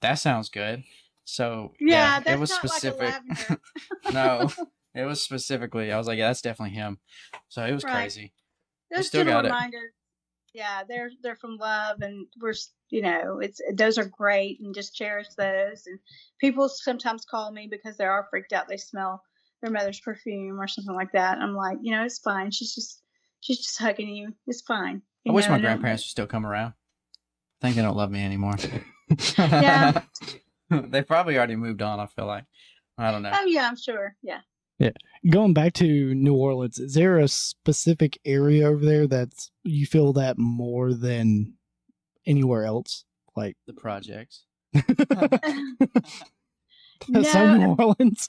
that 0.02 0.16
sounds 0.16 0.50
good. 0.50 0.84
So 1.26 1.74
yeah, 1.80 2.20
that's 2.20 2.30
it 2.36 2.40
was 2.40 2.54
specific. 2.54 3.16
like 3.40 3.60
no, 4.14 4.52
it 4.96 5.06
was 5.06 5.22
specifically. 5.22 5.92
I 5.92 5.98
was 5.98 6.08
like, 6.08 6.18
yeah, 6.20 6.28
that's 6.28 6.42
definitely 6.42 6.76
him. 6.76 7.00
So 7.50 7.66
it 7.66 7.74
was 7.74 7.84
Right. 7.84 7.94
crazy. 7.94 8.34
Those 8.92 9.08
still 9.08 9.26
got 9.26 9.46
it. 9.46 9.52
Yeah, 10.54 10.84
they're 10.88 11.12
they're 11.22 11.36
from 11.36 11.58
love, 11.58 12.02
and 12.02 12.28
we're 12.40 12.54
you 12.90 13.02
know 13.02 13.40
it's 13.42 13.60
those 13.74 13.98
are 13.98 14.06
great, 14.06 14.60
and 14.62 14.74
just 14.74 14.96
cherish 14.96 15.28
those. 15.38 15.84
And 15.86 16.00
people 16.40 16.70
sometimes 16.70 17.26
call 17.26 17.52
me 17.52 17.68
because 17.70 17.98
they 17.98 18.06
are 18.06 18.28
freaked 18.30 18.54
out. 18.54 18.68
They 18.68 18.78
smell 18.78 19.22
their 19.62 19.72
mother's 19.72 20.00
perfume 20.00 20.60
or 20.60 20.68
something 20.68 20.96
like 20.96 21.12
that. 21.14 21.38
I'm 21.40 21.56
like, 21.56 21.78
you 21.82 21.92
know, 21.92 22.04
it's 22.04 22.20
fine. 22.20 22.52
She's 22.52 22.74
just 22.74 23.02
she's 23.42 23.58
just 23.58 23.80
hugging 23.80 24.10
you. 24.10 24.34
It's 24.48 24.62
fine. 24.62 25.02
I 25.28 25.32
wish 25.32 25.50
my 25.50 25.60
grandparents 25.60 26.04
would 26.04 26.10
still 26.10 26.28
come 26.28 26.46
around. 26.46 26.74
I 27.62 27.68
think 27.68 27.76
they 27.76 27.82
don't 27.82 27.98
love 27.98 28.12
me 28.12 28.24
anymore. 28.24 28.56
Yeah. 29.38 30.02
they 30.70 31.02
probably 31.02 31.38
already 31.38 31.56
moved 31.56 31.82
on. 31.82 32.00
I 32.00 32.08
feel 32.08 32.26
like. 32.26 32.46
I 32.98 33.12
don't 33.12 33.24
know. 33.24 33.32
Oh 33.34 33.46
yeah, 33.46 33.68
I'm 33.68 33.78
sure. 33.78 34.16
Yeah. 34.22 34.40
Yeah. 34.80 34.92
Going 35.30 35.54
back 35.54 35.74
to 35.74 36.14
New 36.14 36.36
Orleans, 36.36 36.80
is 36.80 36.94
there 36.94 37.18
a 37.18 37.28
specific 37.28 38.20
area 38.26 38.68
over 38.68 38.86
there 38.86 39.08
that 39.08 39.50
you 39.64 39.86
feel 39.86 40.14
that 40.14 40.38
more 40.38 40.94
than 40.94 41.55
anywhere 42.26 42.65
else? 42.65 43.05
Like 43.36 43.57
The 43.67 43.73
projects. 43.73 44.45
that's 44.73 44.89
No, 47.09 47.57
New 47.57 47.76
Orleans. 47.78 48.28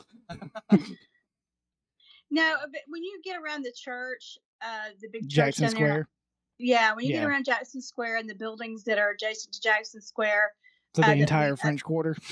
No, 2.31 2.55
but 2.73 2.81
when 2.89 3.03
you 3.05 3.21
get 3.25 3.41
around 3.41 3.65
the 3.65 3.73
church, 3.75 4.37
uh, 4.63 4.89
the 5.01 5.09
big 5.13 5.23
church 5.23 5.31
Jackson 5.57 5.65
down 5.67 5.75
there, 5.75 5.89
Square. 5.89 6.09
yeah, 6.59 6.95
when 6.95 7.05
you 7.05 7.15
Yeah. 7.15 7.21
get 7.21 7.29
around 7.29 7.45
Jackson 7.45 7.81
Square 7.81 8.17
and 8.17 8.29
the 8.29 8.35
buildings 8.35 8.83
that 8.85 8.99
are 8.99 9.11
adjacent 9.11 9.55
to 9.55 9.61
Jackson 9.61 10.01
Square, 10.01 10.51
To 10.95 11.03
uh, 11.03 11.07
the 11.07 11.15
the- 11.15 11.21
entire 11.21 11.53
uh, 11.53 11.57
French 11.57 11.83
Quarter. 11.85 12.17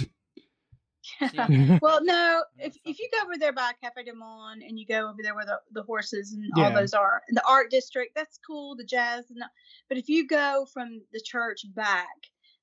Yeah. 1.32 1.78
well, 1.82 2.02
no, 2.04 2.42
if 2.58 2.76
if 2.84 2.98
you 2.98 3.08
go 3.12 3.24
over 3.24 3.36
there 3.38 3.52
by 3.52 3.72
Cafe 3.82 4.04
du 4.04 4.14
Monde 4.14 4.62
and 4.62 4.78
you 4.78 4.86
go 4.86 5.08
over 5.08 5.18
there 5.22 5.34
where 5.34 5.44
the, 5.44 5.58
the 5.72 5.82
horses 5.82 6.32
and 6.32 6.50
all 6.56 6.72
those 6.72 6.94
are, 6.94 7.22
and 7.28 7.36
the 7.36 7.42
art 7.48 7.70
district, 7.70 8.14
that's 8.14 8.38
cool, 8.46 8.74
the 8.76 8.84
jazz, 8.84 9.30
and 9.30 9.40
the, 9.40 9.48
but 9.88 9.98
if 9.98 10.08
you 10.08 10.26
go 10.26 10.66
from 10.72 11.00
the 11.12 11.20
church 11.20 11.60
back, 11.74 12.06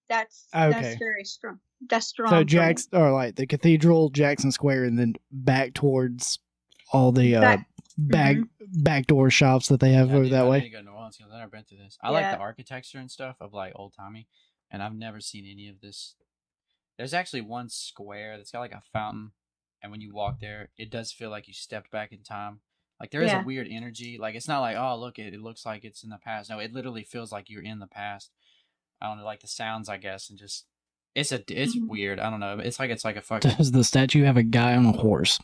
that's 0.10 0.48
Okay. 0.56 0.72
that's 0.82 0.98
very 0.98 1.24
strong. 1.24 1.60
That's 1.90 2.08
strong. 2.08 2.30
so. 2.30 2.44
Jackson, 2.44 2.90
or 2.94 3.12
like 3.12 3.36
the 3.36 3.48
Cathedral, 3.48 4.10
Jackson 4.10 4.52
Square, 4.52 4.86
and 4.86 4.98
then 5.00 5.14
back 5.32 5.74
towards 5.74 6.40
all 6.94 7.12
the 7.12 7.36
uh, 7.36 7.42
Back- 7.42 7.68
back 7.98 8.38
backdoor 8.74 9.30
shops 9.30 9.68
that 9.68 9.80
they 9.80 9.92
have 9.94 10.10
Yeah, 10.10 10.16
over 10.16 10.24
need- 10.24 10.34
that 10.34 10.46
I 10.46 10.50
way. 10.50 10.60
need 10.60 10.66
to 10.66 10.70
go 10.72 10.78
to 10.80 10.84
New 10.86 10.92
Orleans 10.92 11.18
'cause 11.18 11.28
I've 11.32 11.38
never 11.40 11.52
been 11.52 11.64
through 11.64 11.78
this. 11.80 11.98
I 12.02 12.10
like 12.10 12.32
the 12.32 12.38
architecture 12.40 12.98
and 13.00 13.10
stuff 13.12 13.36
of 13.40 13.54
like 13.54 13.74
old 13.76 13.94
timey, 13.98 14.28
and 14.72 14.82
I've 14.82 14.96
never 14.96 15.20
seen 15.20 15.46
any 15.46 15.68
of 15.70 15.80
this. 15.82 16.16
There's 17.02 17.16
actually 17.16 17.42
one 17.42 17.68
square 17.68 18.38
that's 18.38 18.52
got 18.52 18.60
like 18.60 18.74
a 18.74 18.84
fountain, 18.94 19.32
and 19.82 19.92
when 19.92 20.02
you 20.02 20.14
walk 20.14 20.40
there, 20.40 20.70
it 20.78 20.92
does 20.92 21.12
feel 21.12 21.32
like 21.32 21.48
you 21.48 21.54
stepped 21.56 21.90
back 21.90 22.12
in 22.12 22.22
time. 22.22 22.60
Like 23.00 23.10
there 23.10 23.24
is 23.24 23.32
Yeah. 23.32 23.42
a 23.42 23.44
weird 23.44 23.68
energy. 23.72 24.20
Like 24.20 24.36
it's 24.36 24.48
not 24.48 24.60
like 24.60 24.78
oh 24.78 24.96
look 25.00 25.18
it, 25.18 25.34
it 25.34 25.42
looks 25.42 25.66
like 25.66 25.84
it's 25.84 26.04
in 26.04 26.12
the 26.12 26.20
past. 26.24 26.52
No, 26.52 26.60
it 26.60 26.74
literally 26.74 27.04
feels 27.04 27.32
like 27.32 27.50
you're 27.50 27.64
in 27.64 27.80
the 27.80 27.88
past. 27.88 28.30
I 29.02 29.08
don't 29.08 29.18
know, 29.18 29.26
like 29.26 29.40
the 29.40 29.48
sounds, 29.48 29.90
I 29.90 29.98
guess, 29.98 30.30
and 30.30 30.38
just 30.38 30.68
it's 31.16 31.32
a 31.32 31.42
it's 31.48 31.76
Mhm. 31.76 31.88
weird. 31.88 32.20
I 32.20 32.30
don't 32.30 32.40
know. 32.40 32.60
It's 32.60 32.78
like 32.80 32.92
it's 32.92 33.04
like 33.04 33.16
a 33.16 33.22
fucking. 33.24 33.56
Does 33.58 33.72
the 33.72 33.84
statue 33.84 34.24
have 34.26 34.38
a 34.38 34.44
guy 34.44 34.76
on 34.76 34.86
a 34.86 34.92
horse? 34.92 35.40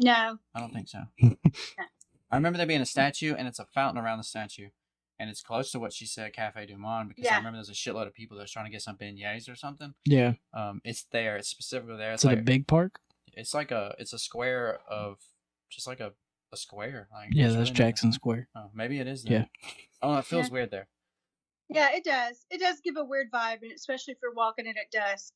No, 0.00 0.38
I 0.52 0.58
don't 0.60 0.72
think 0.74 0.88
so. 0.88 1.04
I 1.22 2.34
remember 2.36 2.56
there 2.56 2.66
being 2.66 2.80
a 2.80 2.86
statue, 2.86 3.34
and 3.36 3.46
it's 3.46 3.60
a 3.60 3.66
fountain 3.66 4.02
around 4.04 4.18
the 4.18 4.24
statue, 4.24 4.70
and 5.18 5.30
it's 5.30 5.42
close 5.42 5.70
to 5.72 5.78
what 5.78 5.92
she 5.92 6.06
said, 6.06 6.32
Cafe 6.32 6.66
Du 6.66 6.76
Monde, 6.76 7.08
because 7.08 7.26
I 7.30 7.36
remember 7.36 7.56
there's 7.58 7.68
a 7.70 7.72
shitload 7.72 8.06
of 8.06 8.14
people 8.14 8.36
that's 8.38 8.52
trying 8.52 8.66
to 8.66 8.70
get 8.70 8.82
some 8.82 8.96
beignets 8.96 9.48
or 9.50 9.54
something. 9.54 9.94
Yeah. 10.04 10.34
Um, 10.54 10.80
it's 10.84 11.06
there. 11.12 11.36
It's 11.36 11.48
specifically 11.48 11.96
there. 11.96 12.12
It's 12.12 12.22
Is 12.24 12.28
like 12.30 12.38
a 12.38 12.42
big 12.42 12.66
park? 12.66 13.00
it's 13.38 13.52
like 13.52 13.70
a 13.70 13.94
it's 13.98 14.12
a 14.14 14.18
square 14.18 14.80
of 14.88 15.18
just 15.70 15.86
like 15.86 16.00
a 16.00 16.12
a 16.52 16.56
square. 16.56 17.08
Like 17.12 17.28
Yeah, 17.32 17.44
that's 17.48 17.54
really 17.56 17.64
not- 17.70 17.74
Jackson 17.76 18.12
Square. 18.12 18.48
Oh, 18.56 18.70
maybe 18.74 18.98
it 19.00 19.06
is. 19.06 19.24
Yeah. 19.24 19.44
Oh, 20.02 20.18
it 20.18 20.26
feels 20.26 20.46
Yeah. 20.48 20.52
weird 20.52 20.70
there. 20.70 20.88
Yeah, 21.70 21.88
it 21.92 22.04
does. 22.04 22.44
It 22.50 22.60
does 22.60 22.80
give 22.84 22.96
a 22.98 23.04
weird 23.04 23.30
vibe, 23.32 23.62
and 23.62 23.72
especially 23.72 24.12
if 24.12 24.18
you're 24.22 24.34
walking 24.34 24.66
it 24.66 24.76
at 24.76 24.90
dusk. 24.92 25.32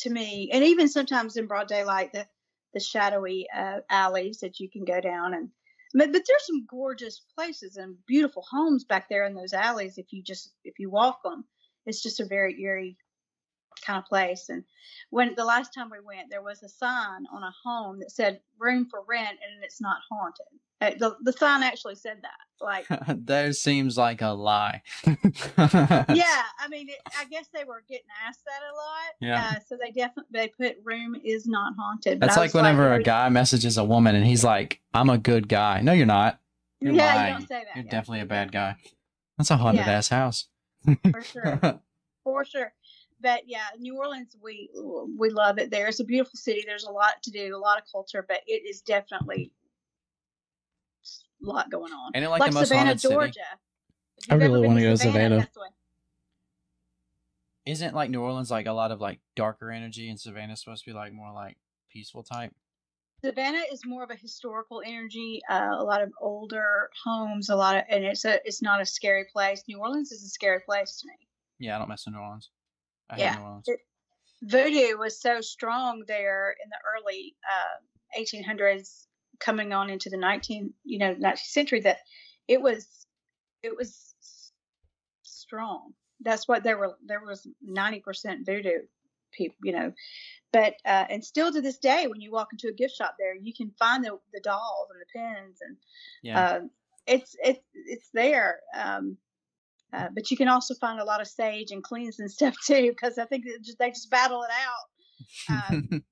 To 0.00 0.10
me, 0.10 0.48
and 0.52 0.62
even 0.62 0.88
sometimes 0.88 1.36
in 1.36 1.46
broad 1.46 1.66
daylight, 1.68 2.12
the 2.12 2.26
the 2.72 2.80
shadowy 2.80 3.46
uh, 3.54 3.80
alleys 3.90 4.38
that 4.40 4.60
you 4.60 4.70
can 4.70 4.84
go 4.84 5.00
down 5.00 5.34
and. 5.34 5.50
But, 5.96 6.12
but 6.12 6.22
there's 6.28 6.46
some 6.46 6.66
gorgeous 6.66 7.22
places 7.34 7.76
and 7.78 7.96
beautiful 8.06 8.44
homes 8.50 8.84
back 8.84 9.08
there 9.08 9.26
in 9.26 9.34
those 9.34 9.54
alleys. 9.54 9.98
If 9.98 10.12
you 10.12 10.22
just 10.22 10.52
if 10.64 10.78
you 10.78 10.90
walk 10.90 11.22
them, 11.24 11.44
it's 11.86 12.02
just 12.02 12.20
a 12.20 12.26
very 12.26 12.60
eerie 12.60 12.98
kind 13.84 13.98
of 13.98 14.06
place. 14.06 14.48
And 14.50 14.64
when 15.10 15.34
the 15.36 15.44
last 15.44 15.72
time 15.74 15.90
we 15.90 16.00
went, 16.00 16.30
there 16.30 16.42
was 16.42 16.62
a 16.62 16.68
sign 16.68 17.24
on 17.32 17.42
a 17.42 17.54
home 17.64 18.00
that 18.00 18.12
said 18.12 18.40
"room 18.58 18.88
for 18.90 19.02
rent" 19.08 19.38
and 19.42 19.64
it's 19.64 19.80
not 19.80 19.98
haunted. 20.10 20.46
Uh, 20.80 20.90
the 20.98 21.16
the 21.22 21.32
sign 21.32 21.62
actually 21.62 21.94
said 21.94 22.18
that. 22.22 22.30
Like 22.60 22.86
that 23.26 23.56
seems 23.56 23.96
like 23.96 24.20
a 24.22 24.28
lie. 24.28 24.82
yeah, 25.06 25.14
I 25.58 26.68
mean, 26.70 26.88
it, 26.88 26.98
I 27.18 27.24
guess 27.30 27.48
they 27.52 27.64
were 27.64 27.82
getting 27.88 28.06
asked 28.26 28.44
that 28.44 28.60
a 28.62 28.74
lot. 28.74 29.14
Yeah. 29.20 29.52
Uh, 29.56 29.60
so 29.66 29.78
they 29.82 29.90
definitely 29.90 30.30
they 30.32 30.48
put 30.48 30.76
room 30.84 31.16
is 31.24 31.46
not 31.46 31.74
haunted. 31.78 32.20
That's 32.20 32.36
like 32.36 32.52
whenever 32.54 32.92
a 32.92 33.02
guy 33.02 33.28
messages 33.30 33.78
a 33.78 33.84
woman 33.84 34.14
and 34.14 34.24
he's 34.26 34.44
like, 34.44 34.80
"I'm 34.92 35.08
a 35.10 35.18
good 35.18 35.48
guy." 35.48 35.80
No, 35.80 35.92
you're 35.92 36.06
not. 36.06 36.40
You're 36.80 36.92
yeah, 36.92 37.14
lying. 37.14 37.32
you 37.32 37.38
don't 37.38 37.48
say 37.48 37.64
that. 37.64 37.76
You're 37.76 37.84
yeah. 37.86 37.90
definitely 37.90 38.20
a 38.20 38.26
bad 38.26 38.52
guy. 38.52 38.76
That's 39.38 39.50
a 39.50 39.56
haunted 39.56 39.86
Yeah. 39.86 39.92
ass 39.92 40.08
house. 40.08 40.48
for 41.12 41.22
sure, 41.22 41.80
for 42.22 42.44
sure. 42.44 42.72
but 43.20 43.42
yeah, 43.46 43.64
New 43.78 43.96
Orleans, 43.96 44.36
we 44.42 44.68
we 45.18 45.30
love 45.30 45.58
it 45.58 45.70
there. 45.70 45.88
It's 45.88 46.00
a 46.00 46.04
beautiful 46.04 46.36
city. 46.36 46.64
There's 46.66 46.84
a 46.84 46.92
lot 46.92 47.22
to 47.22 47.30
do, 47.30 47.56
a 47.56 47.58
lot 47.58 47.78
of 47.78 47.84
culture, 47.90 48.24
but 48.26 48.40
it 48.46 48.62
is 48.68 48.82
definitely 48.82 49.52
lot 51.42 51.70
going 51.70 51.92
on. 51.92 52.12
Ain't 52.14 52.24
it 52.24 52.28
like, 52.28 52.40
like 52.40 52.50
the 52.50 52.54
most 52.54 52.68
Savannah, 52.68 52.86
haunted? 52.90 53.10
Georgia. 53.10 53.40
If 54.18 54.32
I 54.32 54.34
really 54.36 54.66
wanna 54.66 54.80
go 54.80 54.90
to 54.90 54.96
Savannah. 54.96 55.38
that's. 55.38 55.56
Isn't 57.66 57.94
like 57.94 58.10
New 58.10 58.20
Orleans 58.22 58.50
like 58.50 58.66
a 58.66 58.72
lot 58.72 58.92
of 58.92 59.00
like 59.00 59.20
darker 59.34 59.70
energy, 59.72 60.08
and 60.08 60.18
Savannah's 60.20 60.60
supposed 60.60 60.84
to 60.84 60.90
be 60.90 60.94
like 60.94 61.12
more 61.12 61.32
like 61.32 61.56
peaceful 61.90 62.22
type? 62.22 62.54
Savannah 63.24 63.62
is 63.72 63.84
more 63.84 64.04
of 64.04 64.10
a 64.10 64.14
historical 64.14 64.82
energy, 64.86 65.40
uh, 65.50 65.70
a 65.76 65.82
lot 65.82 66.00
of 66.02 66.12
older 66.20 66.90
homes, 67.04 67.48
a 67.48 67.56
lot 67.56 67.76
of, 67.76 67.82
and 67.90 68.04
it's 68.04 68.24
a 68.24 68.38
it's 68.46 68.62
not 68.62 68.80
a 68.80 68.86
scary 68.86 69.24
place. 69.32 69.64
New 69.66 69.80
Orleans 69.80 70.12
is 70.12 70.22
a 70.22 70.28
scary 70.28 70.60
place 70.60 71.00
to 71.00 71.08
me. 71.08 71.14
Yeah, 71.58 71.74
I 71.74 71.78
don't 71.80 71.88
mess 71.88 72.06
with 72.06 72.14
New 72.14 72.20
Orleans. 72.20 72.50
I 73.10 73.18
Yeah, 73.18 73.30
hate 73.32 73.38
New 73.40 73.44
Orleans. 73.44 73.64
it- 73.68 73.80
Voodoo 74.42 74.98
was 74.98 75.18
so 75.20 75.40
strong 75.40 76.04
there 76.06 76.54
in 76.62 76.68
the 76.68 76.76
early 76.94 77.34
uh, 77.50 78.20
1800s, 78.20 79.05
coming 79.40 79.72
on 79.72 79.90
into 79.90 80.10
the 80.10 80.16
19 80.16 80.72
you 80.84 80.98
know 80.98 81.14
19th 81.14 81.38
century 81.38 81.80
that 81.80 81.98
it 82.48 82.60
was 82.60 83.06
it 83.62 83.76
was 83.76 84.14
strong. 85.46 85.92
That's 86.20 86.48
what 86.48 86.62
there 86.62 86.78
were. 86.78 86.96
There 87.06 87.20
was 87.20 87.46
90% 87.68 88.46
voodoo 88.46 88.80
people, 89.32 89.56
you 89.62 89.72
know. 89.72 89.92
But 90.52 90.74
uh, 90.84 91.04
and 91.10 91.24
still 91.24 91.52
to 91.52 91.60
this 91.60 91.78
day, 91.78 92.06
when 92.06 92.20
you 92.20 92.32
walk 92.32 92.48
into 92.52 92.68
a 92.68 92.72
gift 92.72 92.94
shop 92.96 93.16
there, 93.18 93.34
you 93.34 93.52
can 93.54 93.70
find 93.78 94.04
the 94.04 94.18
the 94.32 94.40
dolls 94.40 94.88
and 94.90 95.00
the 95.00 95.18
pins 95.18 95.58
and 95.60 95.76
Yeah, 96.22 96.48
um, 96.48 96.70
it's 97.06 97.36
it's 97.42 97.60
it's 97.74 98.08
there. 98.14 98.60
Um, 98.74 99.18
uh, 99.92 100.08
but 100.14 100.30
you 100.30 100.36
can 100.36 100.48
also 100.48 100.74
find 100.74 101.00
a 101.00 101.04
lot 101.04 101.20
of 101.20 101.28
sage 101.28 101.70
and 101.70 101.82
cleans 101.82 102.18
and 102.18 102.30
stuff 102.30 102.54
too, 102.66 102.90
because 102.90 103.18
I 103.18 103.24
think 103.26 103.44
just, 103.62 103.78
they 103.78 103.90
just 103.90 104.10
battle 104.10 104.42
it 104.42 104.50
out, 104.50 105.70
um, 105.74 106.04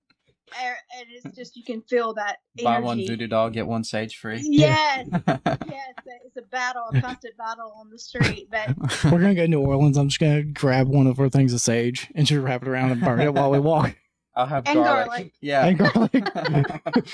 and 0.63 1.07
it's 1.11 1.37
just 1.37 1.57
you 1.57 1.65
can 1.65 1.83
feel 1.83 2.15
that 2.15 2.39
buy 2.63 2.79
one 2.81 2.99
energy. 2.99 3.09
voodoo 3.09 3.27
doll, 3.29 3.51
get 3.51 3.67
one 3.67 3.85
sage 3.85 4.17
free. 4.17 4.41
Yes, 4.43 5.07
yes, 5.27 5.95
it's 6.25 6.37
a 6.37 6.43
battle, 6.51 6.85
a 6.93 7.01
constant 7.01 7.37
battle 7.37 7.75
on 7.79 7.91
the 7.91 7.99
street. 7.99 8.49
But 8.51 8.69
We're 9.05 9.21
gonna 9.21 9.35
go 9.35 9.43
to 9.43 9.49
New 9.49 9.61
Orleans. 9.61 9.97
I'm 9.97 10.09
just 10.09 10.21
gonna 10.21 10.43
grab 10.43 10.89
one 10.89 11.07
of 11.07 11.19
our 11.21 11.29
things 11.29 11.53
of 11.53 11.61
sage 11.61 12.11
and 12.15 12.27
just 12.27 12.41
wrap 12.43 12.63
it 12.63 12.69
around 12.69 12.93
and 12.93 13.01
burn 13.01 13.21
it 13.21 13.35
while 13.35 13.51
we 13.51 13.59
walk. 13.59 13.97
I'll 14.37 14.47
have 14.47 14.65
And 14.67 14.77
garlic. 14.83 15.07
garlic. 15.09 15.33
Yeah, 15.41 15.67
And 15.67 15.79
garlic. 15.79 17.05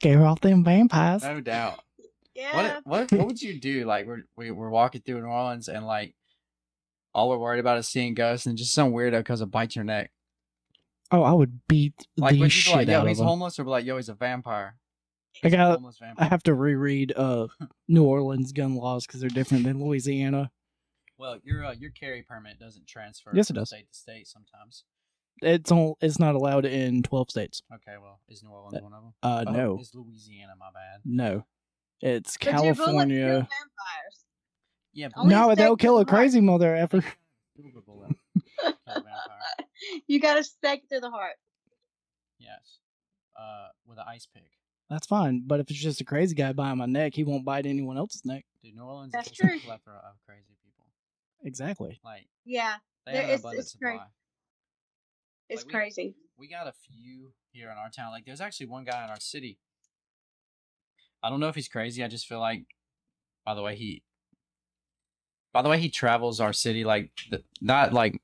Scare 0.00 0.24
off 0.26 0.40
them 0.40 0.64
vampires. 0.64 1.22
no 1.22 1.40
doubt. 1.40 1.80
yeah, 2.34 2.80
What 2.84 2.86
what 3.10 3.12
what 3.12 3.26
would 3.28 3.42
you 3.42 3.58
do? 3.58 3.84
Like 3.84 4.06
we're 4.06 4.22
we, 4.36 4.50
we're 4.50 4.70
walking 4.70 5.00
through 5.02 5.20
New 5.22 5.26
Orleans 5.28 5.68
and 5.68 5.86
like 5.86 6.14
all 7.14 7.30
we're 7.30 7.38
worried 7.38 7.60
about 7.60 7.78
is 7.78 7.88
seeing 7.88 8.12
ghosts 8.14 8.46
and 8.46 8.58
just 8.58 8.74
some 8.74 8.92
weirdo 8.92 9.24
comes 9.24 9.40
and 9.40 9.50
bites 9.50 9.74
your 9.74 9.84
neck. 9.84 10.10
Oh, 11.12 11.22
I 11.22 11.32
would 11.32 11.60
beat 11.68 11.94
Like 12.16 12.34
the 12.34 12.40
would 12.40 12.44
you 12.44 12.46
be 12.46 12.50
shit 12.50 12.74
like, 12.76 12.88
yo, 12.88 13.00
out 13.00 13.08
he's 13.08 13.18
of 13.18 13.22
them. 13.22 13.28
homeless, 13.28 13.58
or 13.58 13.64
be 13.64 13.70
like, 13.70 13.84
yo, 13.84 13.96
he's 13.96 14.08
a 14.08 14.14
vampire. 14.14 14.76
I 14.76 15.38
He's 15.48 15.52
a 15.52 15.56
got- 15.56 15.74
homeless 15.76 15.98
I 16.18 16.24
have 16.24 16.42
to 16.44 16.54
reread 16.54 17.12
uh 17.16 17.48
New 17.88 18.04
Orleans 18.04 18.52
gun 18.52 18.74
laws 18.74 19.06
because 19.06 19.20
they're 19.20 19.28
different 19.30 19.64
than 19.64 19.84
Louisiana. 19.84 20.50
Well, 21.18 21.38
your 21.44 21.64
uh, 21.64 21.72
your 21.72 21.90
carry 21.90 22.22
permit 22.22 22.58
doesn't 22.58 22.86
transfer. 22.86 23.30
Yes, 23.34 23.50
it 23.50 23.54
from 23.54 23.62
does. 23.62 23.68
State 23.68 23.88
to 23.92 23.98
state 23.98 24.26
sometimes. 24.28 24.84
It's 25.42 25.70
all 25.70 25.98
it's 26.00 26.18
not 26.18 26.34
allowed 26.34 26.64
in 26.64 27.02
twelve 27.02 27.30
states. 27.30 27.62
Okay, 27.72 27.96
well, 28.02 28.20
is 28.28 28.42
New 28.42 28.48
Orleans 28.50 28.82
one 28.82 28.92
of 28.94 29.02
them? 29.02 29.12
Uh, 29.22 29.44
Oh, 29.46 29.52
no, 29.52 29.78
Is 29.78 29.92
Louisiana 29.94 30.52
my 30.58 30.66
bad? 30.74 31.00
no, 31.04 31.44
it's 32.00 32.36
But 32.38 32.46
you're 32.46 32.54
you're 32.64 32.74
California. 32.74 33.26
vampires. 33.26 33.50
Yeah, 34.94 35.08
but 35.14 35.24
No, 35.26 35.54
they'll 35.54 35.76
kill 35.76 35.98
a 35.98 36.06
crazy 36.06 36.40
mother 36.40 36.74
effer. 36.74 37.04
Silver 39.90 40.00
bullet. 40.00 40.00
Kill 40.00 40.00
a 40.00 40.00
vampire. 40.00 40.04
You 40.08 40.20
got 40.20 40.34
to 40.34 40.44
stake 40.44 40.82
it 40.90 40.94
to 40.94 41.00
the 41.00 41.10
heart. 41.10 41.34
Yes. 42.38 42.78
Uh, 43.38 43.68
with 43.86 43.98
an 43.98 44.04
ice 44.08 44.26
pick. 44.32 44.50
That's 44.88 45.06
fine, 45.06 45.42
but 45.44 45.58
if 45.58 45.68
it's 45.68 45.80
just 45.80 46.00
a 46.00 46.04
crazy 46.04 46.34
guy 46.36 46.52
biting 46.52 46.78
my 46.78 46.86
neck, 46.86 47.12
he 47.14 47.24
won't 47.24 47.44
bite 47.44 47.66
anyone 47.66 47.98
else's 47.98 48.24
neck. 48.24 48.44
Dude, 48.62 48.76
New 48.76 48.82
Orleans 48.84 49.12
That's 49.12 49.26
is 49.30 49.36
just 49.36 49.42
a 49.44 49.48
true. 49.48 49.58
plethora 49.60 49.96
of 49.96 50.14
crazy 50.24 50.56
people. 50.64 50.86
Exactly. 51.42 51.98
Like 52.04 52.28
Yeah, 52.44 52.76
they 53.04 53.12
There 53.14 53.22
have 53.22 53.44
an 53.44 53.50
it's 53.58 53.74
great. 53.74 53.94
supply. 53.94 54.06
it's 55.48 55.62
Like, 55.62 55.66
we- 55.66 55.72
crazy. 55.72 56.14
we 56.38 56.48
got 56.48 56.68
a 56.68 56.72
few 56.72 57.32
here 57.50 57.70
in 57.70 57.76
our 57.78 57.90
town. 57.90 58.12
Like, 58.12 58.26
there's 58.26 58.40
actually 58.40 58.66
one 58.66 58.84
guy 58.84 59.02
in 59.04 59.10
our 59.10 59.18
city. 59.18 59.58
I 61.22 61.30
don't 61.30 61.40
know 61.40 61.48
if 61.48 61.56
he's 61.56 61.68
crazy. 61.68 62.04
I 62.04 62.08
just 62.08 62.26
feel 62.28 62.38
like, 62.40 62.64
by 63.44 63.54
the 63.54 63.62
way 63.62 63.74
he, 63.74 64.02
by 65.52 65.62
the 65.62 65.68
way 65.68 65.80
he 65.80 65.88
travels 65.90 66.38
our 66.40 66.52
city, 66.52 66.84
like 66.84 67.10
the, 67.30 67.42
not 67.60 67.92
like 67.92 68.20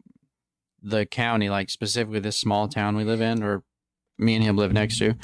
the 0.82 1.06
county, 1.06 1.48
like 1.48 1.70
specifically 1.70 2.20
this 2.20 2.36
small 2.38 2.68
town 2.68 2.96
we 2.96 3.04
live 3.04 3.20
in, 3.20 3.42
or 3.42 3.62
me 4.18 4.34
and 4.34 4.44
him 4.44 4.56
live 4.56 4.72
next 4.72 4.98
to. 4.98 5.14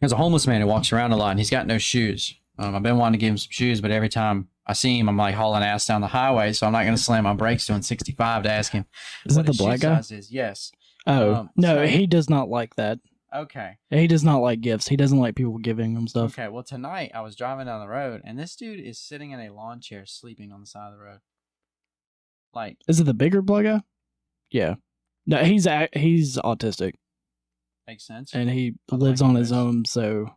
There's 0.00 0.12
a 0.12 0.16
homeless 0.16 0.46
man 0.46 0.60
who 0.60 0.66
walks 0.66 0.92
around 0.92 1.12
a 1.12 1.16
lot, 1.16 1.30
and 1.30 1.38
he's 1.40 1.50
got 1.50 1.66
no 1.66 1.78
shoes. 1.78 2.34
Um, 2.58 2.74
I've 2.74 2.82
been 2.82 2.98
wanting 2.98 3.18
to 3.18 3.24
give 3.24 3.30
him 3.30 3.38
some 3.38 3.50
shoes, 3.50 3.80
but 3.80 3.90
every 3.90 4.08
time 4.08 4.48
I 4.66 4.72
see 4.72 4.98
him, 4.98 5.08
I'm 5.08 5.16
like 5.16 5.34
hauling 5.34 5.62
ass 5.62 5.86
down 5.86 6.00
the 6.00 6.06
highway, 6.08 6.52
so 6.52 6.66
I'm 6.66 6.72
not 6.72 6.84
gonna 6.84 6.98
slam 6.98 7.24
my 7.24 7.32
brakes 7.34 7.66
doing 7.66 7.82
65 7.82 8.42
to 8.44 8.50
ask 8.50 8.72
him 8.72 8.84
Is 9.24 9.36
that 9.36 9.46
the 9.46 9.52
black 9.52 9.80
guy? 9.80 9.98
is. 9.98 10.30
Yes. 10.30 10.72
Oh 11.06 11.34
Um, 11.34 11.50
no, 11.56 11.76
so- 11.76 11.86
he 11.86 12.06
does 12.06 12.28
not 12.28 12.48
like 12.48 12.74
that. 12.76 12.98
Okay. 13.34 13.76
He 13.90 14.06
does 14.06 14.24
not 14.24 14.38
like 14.38 14.60
gifts. 14.62 14.88
He 14.88 14.96
doesn't 14.96 15.18
like 15.18 15.34
people 15.34 15.58
giving 15.58 15.94
him 15.94 16.06
stuff. 16.08 16.32
Okay. 16.38 16.48
Well, 16.48 16.62
tonight 16.62 17.10
I 17.14 17.20
was 17.20 17.36
driving 17.36 17.66
down 17.66 17.80
the 17.80 17.88
road, 17.88 18.22
and 18.24 18.38
this 18.38 18.56
dude 18.56 18.80
is 18.80 18.98
sitting 18.98 19.32
in 19.32 19.40
a 19.40 19.52
lawn 19.52 19.80
chair, 19.80 20.06
sleeping 20.06 20.52
on 20.52 20.60
the 20.60 20.66
side 20.66 20.92
of 20.92 20.98
the 20.98 21.04
road. 21.04 21.18
Like, 22.56 22.78
Is 22.88 22.98
it 23.00 23.04
the 23.04 23.14
bigger 23.14 23.42
black 23.42 23.64
guy? 23.64 23.82
Yeah. 24.50 24.76
No, 25.26 25.38
he's 25.44 25.66
a- 25.66 25.88
he's 25.92 26.38
autistic 26.38 26.94
makes 27.86 28.06
sense. 28.06 28.32
and 28.34 28.48
he 28.50 28.74
I 28.90 28.96
lives 28.96 29.20
like 29.20 29.28
on 29.28 29.34
his 29.36 29.50
this. 29.50 29.56
own, 29.56 29.84
so 29.84 30.30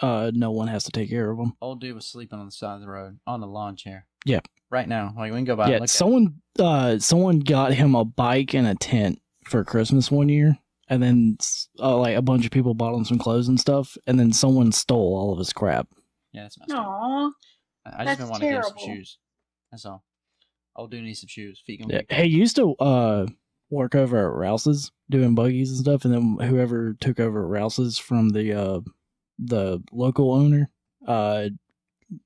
uh, 0.00 0.30
no 0.34 0.50
one 0.52 0.68
has 0.68 0.84
to 0.84 0.90
take 0.92 1.10
care 1.10 1.30
of 1.30 1.38
him. 1.38 1.52
Old 1.60 1.80
dude 1.80 1.94
was 1.94 2.06
sleeping 2.06 2.38
on 2.38 2.46
the 2.46 2.52
side 2.52 2.76
of 2.76 2.80
the 2.80 2.88
road 2.88 3.18
on 3.26 3.40
the 3.40 3.46
lawn 3.46 3.76
chair. 3.76 4.06
Yeah. 4.24 4.40
Right 4.70 4.88
now, 4.88 5.12
like 5.16 5.32
we 5.32 5.38
can 5.38 5.44
go 5.44 5.56
by. 5.56 5.66
yeah, 5.68 5.72
and 5.74 5.80
look 5.82 5.88
someone 5.90 6.40
uh 6.58 6.98
someone 6.98 7.40
got 7.40 7.74
him 7.74 7.94
a 7.94 8.04
bike 8.04 8.54
and 8.54 8.66
a 8.66 8.74
tent 8.74 9.20
for 9.46 9.64
Christmas 9.64 10.10
one 10.10 10.28
year, 10.28 10.58
and 10.88 11.02
then 11.02 11.36
s- 11.40 11.68
uh, 11.80 11.96
like 11.96 12.16
a 12.16 12.22
bunch 12.22 12.44
of 12.44 12.50
people 12.52 12.74
bought 12.74 12.94
him 12.94 13.04
some 13.04 13.18
clothes 13.18 13.48
and 13.48 13.58
stuff, 13.60 13.96
and 14.06 14.18
then 14.18 14.32
someone 14.32 14.72
stole 14.72 15.14
all 15.16 15.32
of 15.32 15.38
his 15.38 15.52
crap. 15.52 15.88
Yeah, 16.32 16.42
that's 16.42 16.58
messed 16.58 16.72
up. 16.72 16.86
Aw, 16.86 17.30
I 17.86 17.88
I 17.88 17.90
just 17.90 18.04
that's 18.06 18.20
been 18.20 18.28
wanting 18.30 18.48
to 18.48 18.54
get 18.54 18.56
him 18.56 18.62
some 18.64 18.76
terrible. 18.78 18.94
shoes. 18.96 19.18
That's 19.70 19.86
all. 19.86 20.04
Old 20.76 20.90
dude 20.90 21.04
needs 21.04 21.20
some 21.20 21.28
shoes. 21.28 21.62
Feet 21.64 21.80
gonna 21.80 21.94
Yeah, 21.94 22.02
be 22.08 22.28
he 22.28 22.36
used 22.36 22.56
to 22.56 22.74
uh 22.76 23.26
work 23.70 23.94
over 23.94 24.18
at 24.18 24.36
Rouse's 24.36 24.90
doing 25.10 25.34
buggies 25.34 25.70
and 25.70 25.78
stuff, 25.80 26.04
and 26.04 26.14
then 26.14 26.48
whoever 26.48 26.94
took 26.94 27.20
over 27.20 27.46
Rouse's 27.46 27.98
from 27.98 28.30
the 28.30 28.52
uh 28.52 28.80
the 29.38 29.82
local 29.92 30.32
owner 30.32 30.70
uh 31.06 31.48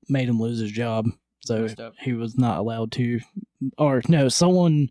made 0.07 0.27
him 0.29 0.39
lose 0.39 0.59
his 0.59 0.71
job, 0.71 1.05
so 1.45 1.67
he 2.01 2.13
was 2.13 2.37
not 2.37 2.57
allowed 2.59 2.91
to. 2.93 3.19
Or 3.77 4.01
no, 4.07 4.29
someone 4.29 4.89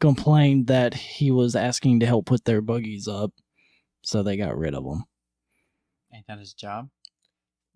complained 0.00 0.66
that 0.68 0.94
he 0.94 1.30
was 1.30 1.54
asking 1.56 2.00
to 2.00 2.06
help 2.06 2.26
put 2.26 2.44
their 2.44 2.60
buggies 2.60 3.06
up, 3.08 3.32
so 4.02 4.22
they 4.22 4.36
got 4.36 4.56
rid 4.58 4.74
of 4.74 4.84
him. 4.84 5.04
Ain't 6.14 6.26
that 6.28 6.38
his 6.38 6.52
job? 6.54 6.88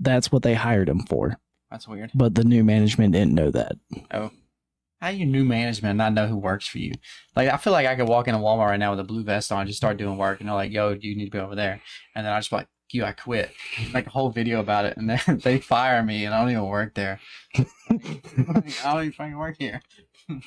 That's 0.01 0.31
what 0.31 0.43
they 0.43 0.55
hired 0.55 0.89
him 0.89 1.01
for, 1.07 1.39
That's 1.70 1.89
weird. 1.89 2.11
but 2.15 2.35
the 2.35 2.45
new 2.45 2.62
management 2.65 3.12
didn't 3.15 3.35
know 3.35 3.51
that. 3.51 3.73
Oh. 4.12 4.31
How 5.01 5.09
you 5.09 5.27
new 5.27 5.45
management 5.45 5.91
and 5.91 5.99
not 5.99 6.12
know 6.12 6.27
who 6.27 6.37
works 6.37 6.66
for 6.66 6.79
you? 6.79 6.93
Like 7.37 7.49
I 7.49 7.57
feel 7.57 7.73
like 7.73 7.87
I 7.87 7.95
could 7.95 8.09
walk 8.09 8.27
into 8.27 8.41
Walmart 8.41 8.70
right 8.70 8.81
now 8.81 8.91
with 8.91 9.01
a 9.01 9.05
blue 9.05 9.23
vest 9.23 9.53
on, 9.53 9.61
and 9.61 9.69
just 9.69 9.77
start 9.77 9.97
doing 9.97 10.16
work, 10.16 10.41
and 10.41 10.49
they're 10.49 10.57
like, 10.57 10.73
"Yo, 10.73 10.91
you 10.91 11.16
need 11.16 11.27
to 11.27 11.31
be 11.31 11.39
over 11.39 11.55
there," 11.55 11.81
and 12.15 12.27
then 12.27 12.33
I 12.33 12.39
just 12.39 12.51
be 12.51 12.57
like, 12.57 12.69
"You, 12.91 13.05
I 13.05 13.12
quit." 13.12 13.53
Like 13.95 14.07
a 14.07 14.11
whole 14.11 14.31
video 14.31 14.59
about 14.61 14.87
it, 14.87 14.97
and 14.97 15.09
then 15.09 15.39
they 15.45 15.59
fire 15.59 16.03
me, 16.03 16.25
and 16.25 16.35
I 16.35 16.41
don't 16.41 16.51
even 16.51 16.66
work 16.66 16.95
there. 16.95 17.20
I 17.57 17.65
don't 17.91 19.01
even 19.05 19.12
fucking 19.12 19.39
work 19.39 19.57
here. 19.59 19.81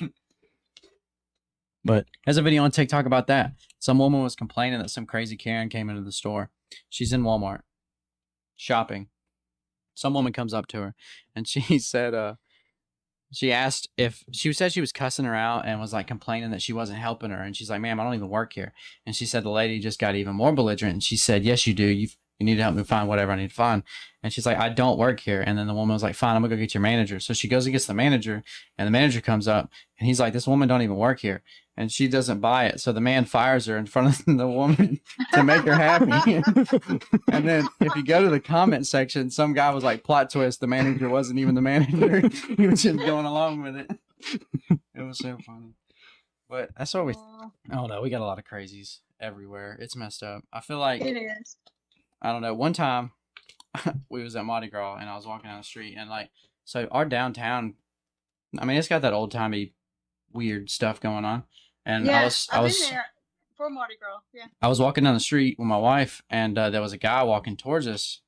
But 1.84 2.06
There's 2.24 2.36
a 2.36 2.42
video 2.42 2.62
on 2.62 2.70
TikTok 2.70 3.06
about 3.06 3.26
that. 3.26 3.54
Some 3.80 3.98
woman 3.98 4.22
was 4.22 4.36
complaining 4.36 4.78
that 4.78 4.90
some 4.90 5.06
crazy 5.06 5.36
Karen 5.36 5.68
came 5.68 5.90
into 5.90 6.02
the 6.02 6.12
store. 6.12 6.50
She's 6.88 7.12
in 7.12 7.22
Walmart 7.22 7.62
shopping. 8.56 9.08
Some 9.94 10.14
woman 10.14 10.32
comes 10.32 10.54
up 10.54 10.68
to 10.68 10.76
her 10.78 10.94
and 11.34 11.48
she 11.48 11.78
said, 11.80 12.14
uh, 12.14 12.34
she 13.32 13.50
asked 13.50 13.88
if 13.96 14.24
she 14.30 14.52
said 14.52 14.72
she 14.72 14.80
was 14.80 14.92
cussing 14.92 15.24
her 15.24 15.34
out 15.34 15.66
and 15.66 15.80
was 15.80 15.92
like 15.92 16.06
complaining 16.06 16.50
that 16.50 16.62
she 16.62 16.72
wasn't 16.72 16.98
helping 16.98 17.30
her. 17.30 17.42
And 17.42 17.56
she's 17.56 17.70
like, 17.70 17.80
ma'am, 17.80 17.98
I 17.98 18.04
don't 18.04 18.14
even 18.14 18.28
work 18.28 18.52
here. 18.52 18.72
And 19.06 19.16
she 19.16 19.26
said 19.26 19.42
the 19.42 19.50
lady 19.50 19.80
just 19.80 19.98
got 19.98 20.14
even 20.14 20.34
more 20.36 20.52
belligerent. 20.52 20.92
And 20.92 21.02
she 21.02 21.16
said, 21.16 21.42
yes, 21.42 21.66
you 21.66 21.74
do. 21.74 21.86
You 21.86 22.08
you 22.38 22.46
need 22.46 22.56
to 22.56 22.62
help 22.62 22.74
me 22.74 22.82
find 22.82 23.08
whatever 23.08 23.30
I 23.30 23.36
need 23.36 23.50
to 23.50 23.54
find. 23.54 23.84
And 24.22 24.32
she's 24.32 24.46
like, 24.46 24.58
I 24.58 24.68
don't 24.68 24.98
work 24.98 25.20
here. 25.20 25.42
And 25.46 25.56
then 25.56 25.68
the 25.68 25.74
woman 25.74 25.94
was 25.94 26.02
like, 26.02 26.16
fine, 26.16 26.34
I'm 26.34 26.42
gonna 26.42 26.56
go 26.56 26.60
get 26.60 26.74
your 26.74 26.80
manager. 26.80 27.20
So 27.20 27.34
she 27.34 27.46
goes 27.46 27.66
and 27.66 27.72
gets 27.72 27.86
the 27.86 27.94
manager, 27.94 28.42
and 28.76 28.86
the 28.86 28.90
manager 28.90 29.20
comes 29.20 29.46
up 29.46 29.70
and 29.98 30.08
he's 30.08 30.18
like, 30.18 30.32
this 30.32 30.48
woman 30.48 30.68
don't 30.68 30.82
even 30.82 30.96
work 30.96 31.20
here. 31.20 31.42
And 31.76 31.90
she 31.90 32.06
doesn't 32.06 32.40
buy 32.40 32.66
it. 32.66 32.80
So 32.80 32.92
the 32.92 33.00
man 33.00 33.24
fires 33.24 33.66
her 33.66 33.78
in 33.78 33.86
front 33.86 34.20
of 34.20 34.24
the 34.38 34.46
woman 34.46 35.00
to 35.32 35.42
make 35.42 35.62
her 35.62 35.74
happy. 35.74 36.34
and 37.32 37.48
then 37.48 37.66
if 37.80 37.96
you 37.96 38.04
go 38.04 38.22
to 38.22 38.28
the 38.28 38.40
comment 38.40 38.86
section, 38.86 39.30
some 39.30 39.54
guy 39.54 39.70
was 39.70 39.82
like, 39.82 40.04
plot 40.04 40.30
twist, 40.30 40.60
the 40.60 40.66
manager 40.66 41.08
wasn't 41.08 41.38
even 41.38 41.54
the 41.54 41.62
manager. 41.62 42.28
he 42.56 42.66
was 42.66 42.82
just 42.82 42.98
going 42.98 43.24
along 43.26 43.62
with 43.62 43.76
it. 43.76 43.90
It 44.94 45.02
was 45.02 45.18
so 45.18 45.38
funny. 45.46 45.74
But 46.48 46.70
that's 46.76 46.92
what 46.92 47.06
we. 47.06 47.14
I 47.70 47.74
don't 47.74 47.88
know. 47.88 48.02
We 48.02 48.10
got 48.10 48.20
a 48.20 48.26
lot 48.26 48.38
of 48.38 48.44
crazies 48.44 48.98
everywhere. 49.18 49.78
It's 49.80 49.96
messed 49.96 50.22
up. 50.22 50.44
I 50.52 50.60
feel 50.60 50.78
like 50.78 51.00
it 51.00 51.16
is. 51.16 51.56
I 52.20 52.30
don't 52.30 52.42
know. 52.42 52.52
One 52.52 52.74
time, 52.74 53.12
we 54.10 54.22
was 54.22 54.36
at 54.36 54.44
Mardi 54.44 54.68
Gras 54.68 54.96
and 54.96 55.08
I 55.08 55.16
was 55.16 55.26
walking 55.26 55.48
down 55.50 55.58
the 55.58 55.64
street 55.64 55.96
and 55.96 56.10
like, 56.10 56.30
so 56.64 56.88
our 56.90 57.04
downtown, 57.04 57.74
I 58.58 58.64
mean, 58.64 58.76
it's 58.76 58.88
got 58.88 59.02
that 59.02 59.12
old 59.12 59.32
timey, 59.32 59.74
weird 60.32 60.70
stuff 60.70 61.00
going 61.00 61.24
on. 61.24 61.44
And 61.84 62.06
yeah, 62.06 62.20
I 62.20 62.24
was, 62.24 62.48
I 62.50 62.58
I've 62.58 62.62
was, 62.64 62.78
been 62.78 62.90
there 62.90 63.06
for 63.56 63.70
Mardi 63.70 63.94
Gras. 63.98 64.20
Yeah. 64.32 64.46
I 64.60 64.68
was 64.68 64.80
walking 64.80 65.04
down 65.04 65.14
the 65.14 65.20
street 65.20 65.58
with 65.58 65.66
my 65.66 65.76
wife 65.76 66.22
and 66.30 66.56
uh, 66.58 66.70
there 66.70 66.80
was 66.80 66.92
a 66.92 66.98
guy 66.98 67.22
walking 67.22 67.56
towards 67.56 67.86
us. 67.86 68.20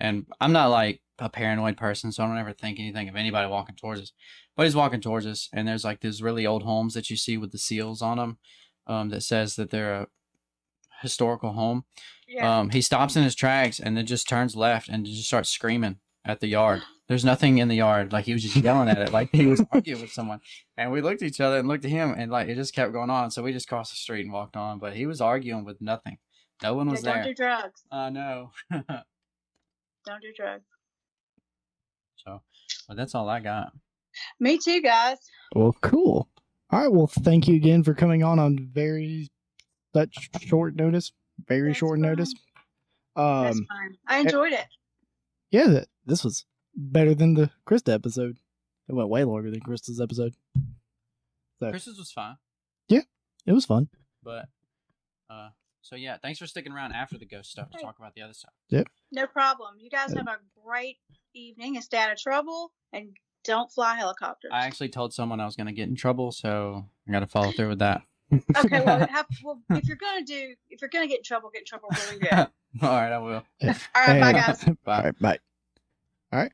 And 0.00 0.26
I'm 0.40 0.52
not 0.52 0.70
like 0.70 1.00
a 1.18 1.28
paranoid 1.28 1.76
person, 1.76 2.10
so 2.10 2.24
I 2.24 2.26
don't 2.26 2.38
ever 2.38 2.52
think 2.52 2.78
anything 2.78 3.08
of 3.08 3.16
anybody 3.16 3.48
walking 3.48 3.76
towards 3.76 4.00
us. 4.00 4.12
But 4.56 4.64
he's 4.64 4.76
walking 4.76 5.00
towards 5.00 5.26
us, 5.26 5.48
and 5.52 5.66
there's 5.66 5.84
like 5.84 6.00
these 6.00 6.22
really 6.22 6.46
old 6.46 6.64
homes 6.64 6.94
that 6.94 7.10
you 7.10 7.16
see 7.16 7.36
with 7.36 7.52
the 7.52 7.58
seals 7.58 8.02
on 8.02 8.18
them, 8.18 8.38
um, 8.86 9.08
that 9.10 9.22
says 9.22 9.56
that 9.56 9.70
they're 9.70 9.94
a 9.94 10.06
historical 11.02 11.52
home. 11.52 11.84
Yeah. 12.26 12.60
Um, 12.60 12.70
he 12.70 12.80
stops 12.80 13.16
in 13.16 13.22
his 13.22 13.34
tracks 13.34 13.78
and 13.78 13.96
then 13.96 14.06
just 14.06 14.28
turns 14.28 14.56
left 14.56 14.88
and 14.88 15.06
just 15.06 15.26
starts 15.26 15.50
screaming 15.50 15.98
at 16.24 16.40
the 16.40 16.48
yard. 16.48 16.82
There's 17.06 17.24
nothing 17.24 17.58
in 17.58 17.68
the 17.68 17.74
yard. 17.76 18.12
Like 18.12 18.24
he 18.24 18.32
was 18.32 18.42
just 18.42 18.56
yelling 18.56 18.88
at 18.88 18.98
it, 18.98 19.12
like 19.12 19.28
he 19.32 19.46
was 19.46 19.62
arguing 19.72 20.00
with 20.00 20.12
someone. 20.12 20.40
And 20.76 20.90
we 20.90 21.02
looked 21.02 21.20
at 21.22 21.28
each 21.28 21.40
other 21.40 21.58
and 21.58 21.68
looked 21.68 21.84
at 21.84 21.90
him, 21.90 22.14
and 22.16 22.30
like 22.32 22.48
it 22.48 22.54
just 22.54 22.74
kept 22.74 22.92
going 22.92 23.10
on. 23.10 23.30
So 23.30 23.42
we 23.42 23.52
just 23.52 23.68
crossed 23.68 23.92
the 23.92 23.96
street 23.96 24.22
and 24.24 24.32
walked 24.32 24.56
on. 24.56 24.78
But 24.78 24.94
he 24.94 25.04
was 25.06 25.20
arguing 25.20 25.64
with 25.64 25.80
nothing. 25.82 26.16
No 26.62 26.74
one 26.74 26.86
Yeah, 26.86 26.92
was 26.92 27.02
don't 27.02 27.14
there. 27.14 27.24
do 27.24 27.34
drugs. 27.34 27.82
I 27.92 28.10
know. 28.10 28.50
Don't 30.06 30.20
do 30.20 30.32
drugs. 30.36 30.64
so, 32.16 32.42
but 32.86 32.96
that's 32.96 33.14
all 33.14 33.28
I 33.28 33.40
got. 33.40 33.72
Me 34.38 34.58
too, 34.62 34.82
guys. 34.82 35.16
Well, 35.54 35.74
cool. 35.80 36.28
All 36.70 36.80
right. 36.80 36.92
Well, 36.92 37.06
thank 37.06 37.48
you 37.48 37.56
again 37.56 37.82
for 37.82 37.94
coming 37.94 38.22
on 38.22 38.38
on 38.38 38.68
very 38.72 39.30
such 39.94 40.28
short 40.42 40.76
notice. 40.76 41.12
Very 41.48 41.68
That's 41.70 41.78
short 41.78 41.96
fine. 41.98 42.02
notice. 42.02 42.34
That's 43.16 43.56
Um. 43.58 43.66
fine. 43.68 43.96
I 44.06 44.18
enjoyed 44.18 44.52
it. 44.52 44.66
Yeah. 45.50 45.66
th- 45.66 45.84
This 46.06 46.22
was 46.22 46.44
better 46.76 47.14
than 47.14 47.34
the 47.34 47.50
Krista 47.66 47.92
episode. 47.92 48.38
It 48.88 48.94
went 48.94 49.08
way 49.08 49.24
longer 49.24 49.50
than 49.50 49.60
Krista's 49.60 50.00
episode. 50.00 50.34
So 51.60 51.70
Chris's 51.70 51.98
was 51.98 52.12
fine, 52.12 52.36
Yeah, 52.88 53.02
it 53.46 53.52
was 53.52 53.64
fun. 53.64 53.88
but 54.22 54.48
uh, 55.30 55.50
so 55.80 55.96
yeah. 55.96 56.18
Thanks 56.20 56.38
for 56.38 56.46
sticking 56.46 56.72
around 56.72 56.92
after 56.92 57.16
the 57.16 57.26
ghost 57.26 57.50
stuff 57.50 57.70
to 57.70 57.78
talk 57.78 57.98
about 57.98 58.14
the 58.14 58.22
other 58.22 58.34
stuff. 58.34 58.52
Yep. 58.70 58.88
No 59.12 59.26
problem. 59.26 59.74
You 59.78 59.88
guys 59.90 60.12
have 60.12 60.26
a 60.26 60.38
great 60.64 60.98
evening 61.34 61.76
and 61.76 61.84
stay 61.84 61.98
out 61.98 62.12
of 62.12 62.18
trouble 62.18 62.72
and 62.92 63.10
don't 63.44 63.70
fly 63.70 63.94
helicopters. 63.94 64.50
I 64.52 64.66
actually 64.66 64.88
told 64.88 65.12
someone 65.14 65.40
I 65.40 65.44
was 65.44 65.56
going 65.56 65.66
to 65.66 65.72
get 65.72 65.88
in 65.88 65.94
trouble, 65.94 66.32
so 66.32 66.86
I 67.06 67.12
got 67.12 67.20
to 67.20 67.26
follow 67.26 67.52
through 67.52 67.68
with 67.68 67.78
that. 67.80 68.02
okay, 68.32 68.82
well, 68.84 69.06
have, 69.10 69.26
well, 69.44 69.60
if 69.70 69.86
you're 69.86 69.98
gonna 69.98 70.24
do, 70.24 70.54
if 70.70 70.80
you're 70.80 70.88
gonna 70.88 71.06
get 71.06 71.18
in 71.18 71.22
trouble, 71.22 71.50
get 71.50 71.60
in 71.60 71.66
trouble 71.66 71.88
really 72.08 72.20
good. 72.20 72.32
All 72.32 72.48
all 72.82 72.88
right, 72.88 73.12
I 73.12 73.18
will. 73.18 73.44
All 73.62 73.74
right, 73.94 74.20
bye, 74.20 74.32
guys. 74.32 74.64
Bye. 74.84 74.96
All 74.96 75.02
right. 75.04 75.18
Bye. 75.18 75.38
All 76.32 76.38
right. 76.40 76.52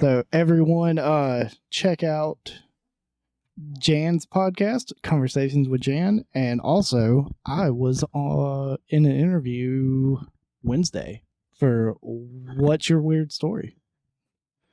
So 0.00 0.24
everyone, 0.32 0.98
uh, 0.98 1.50
check 1.70 2.02
out 2.02 2.58
Jan's 3.78 4.26
podcast, 4.26 4.92
Conversations 5.02 5.68
with 5.68 5.82
Jan, 5.82 6.24
and 6.34 6.60
also 6.60 7.34
I 7.46 7.70
was 7.70 8.02
uh 8.14 8.76
in 8.88 9.04
an 9.04 9.16
interview 9.16 10.16
Wednesday 10.62 11.22
for 11.58 11.94
What's 12.00 12.88
Your 12.88 13.00
Weird 13.00 13.30
Story. 13.30 13.76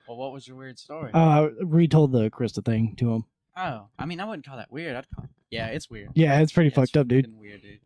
well, 0.07 0.17
what 0.17 0.31
was 0.33 0.47
your 0.47 0.57
weird 0.57 0.79
story? 0.79 1.11
Uh, 1.13 1.17
I 1.17 1.49
retold 1.61 2.11
the 2.11 2.29
Krista 2.31 2.63
thing 2.65 2.95
to 2.97 3.11
him. 3.13 3.25
oh, 3.57 3.87
I 3.99 4.05
mean, 4.05 4.19
I 4.19 4.25
wouldn't 4.25 4.45
call 4.45 4.57
that 4.57 4.71
weird. 4.71 4.95
I'd 4.95 5.09
call 5.13 5.25
yeah, 5.49 5.67
it's 5.67 5.89
weird. 5.89 6.11
Yeah, 6.15 6.39
it's 6.39 6.53
pretty 6.53 6.69
Yeah, 6.69 6.75
fucked 6.75 6.95
up, 6.97 7.07
dude. 7.09 7.37
Weird, 7.37 7.61
dude. 7.61 7.79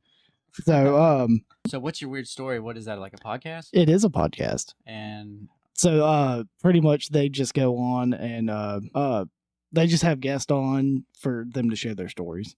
So 0.63 1.01
um, 1.01 1.43
So, 1.67 1.79
what's 1.79 1.99
your 2.01 2.09
weird 2.11 2.27
story? 2.27 2.59
What 2.59 2.77
is 2.77 2.85
that 2.85 2.99
like 2.99 3.13
a 3.13 3.17
podcast? 3.17 3.69
it 3.73 3.89
is 3.89 4.05
a 4.05 4.09
podcast. 4.09 4.75
And 4.85 5.49
So 5.75 6.05
uh, 6.05 6.43
pretty 6.61 6.81
much 6.81 7.09
they 7.09 7.29
just 7.29 7.53
go 7.53 7.77
on 7.77 8.13
and 8.13 8.49
uh, 8.49 8.79
uh, 8.93 9.25
they 9.71 9.87
just 9.87 10.03
have 10.03 10.19
guests 10.21 10.49
on 10.51 11.05
for 11.19 11.45
them 11.49 11.69
to 11.69 11.75
share 11.75 11.95
their 11.95 12.09
stories. 12.09 12.55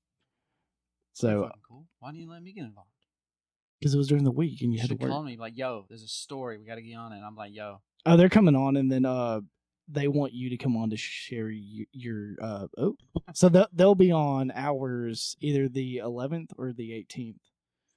So 1.13 1.49
cool. 1.67 1.85
Why 1.99 2.11
didn't 2.11 2.21
you 2.21 2.29
let 2.29 2.43
me 2.43 2.53
get 2.53 2.63
involved? 2.65 2.89
because 3.79 3.93
it 3.93 3.97
was 3.99 4.07
during 4.07 4.23
the 4.23 4.31
week 4.31 4.61
and 4.61 4.71
you 4.73 4.77
You 4.77 4.81
had 4.81 4.89
to 4.89 4.95
work. 4.95 5.11
call 5.11 5.23
me 5.23 5.37
like, 5.37 5.55
yo, 5.55 5.85
there's 5.87 6.01
a 6.01 6.07
story. 6.07 6.57
We 6.57 6.65
got 6.65 6.75
to 6.75 6.81
get 6.81 6.95
on 6.95 7.11
it. 7.11 7.17
And 7.17 7.25
I'm 7.25 7.35
like, 7.35 7.53
yo, 7.53 7.79
Oh, 8.07 8.17
they're 8.17 8.27
coming 8.29 8.55
on, 8.55 8.75
and 8.77 8.91
then 8.91 9.05
uh, 9.05 9.41
they 9.87 10.07
want 10.07 10.33
you 10.33 10.49
to 10.51 10.57
come 10.57 10.75
on 10.77 10.89
to 10.91 10.97
share 10.97 11.49
your, 11.49 11.85
your 11.91 12.35
uh 12.41 12.67
oh, 12.77 12.95
so 13.33 13.49
they'll 13.49 13.67
they'll 13.73 13.95
be 13.95 14.11
on 14.11 14.51
ours 14.55 15.35
either 15.41 15.67
the 15.69 15.97
11th 16.03 16.51
or 16.57 16.71
the 16.73 16.91
18th, 16.91 17.35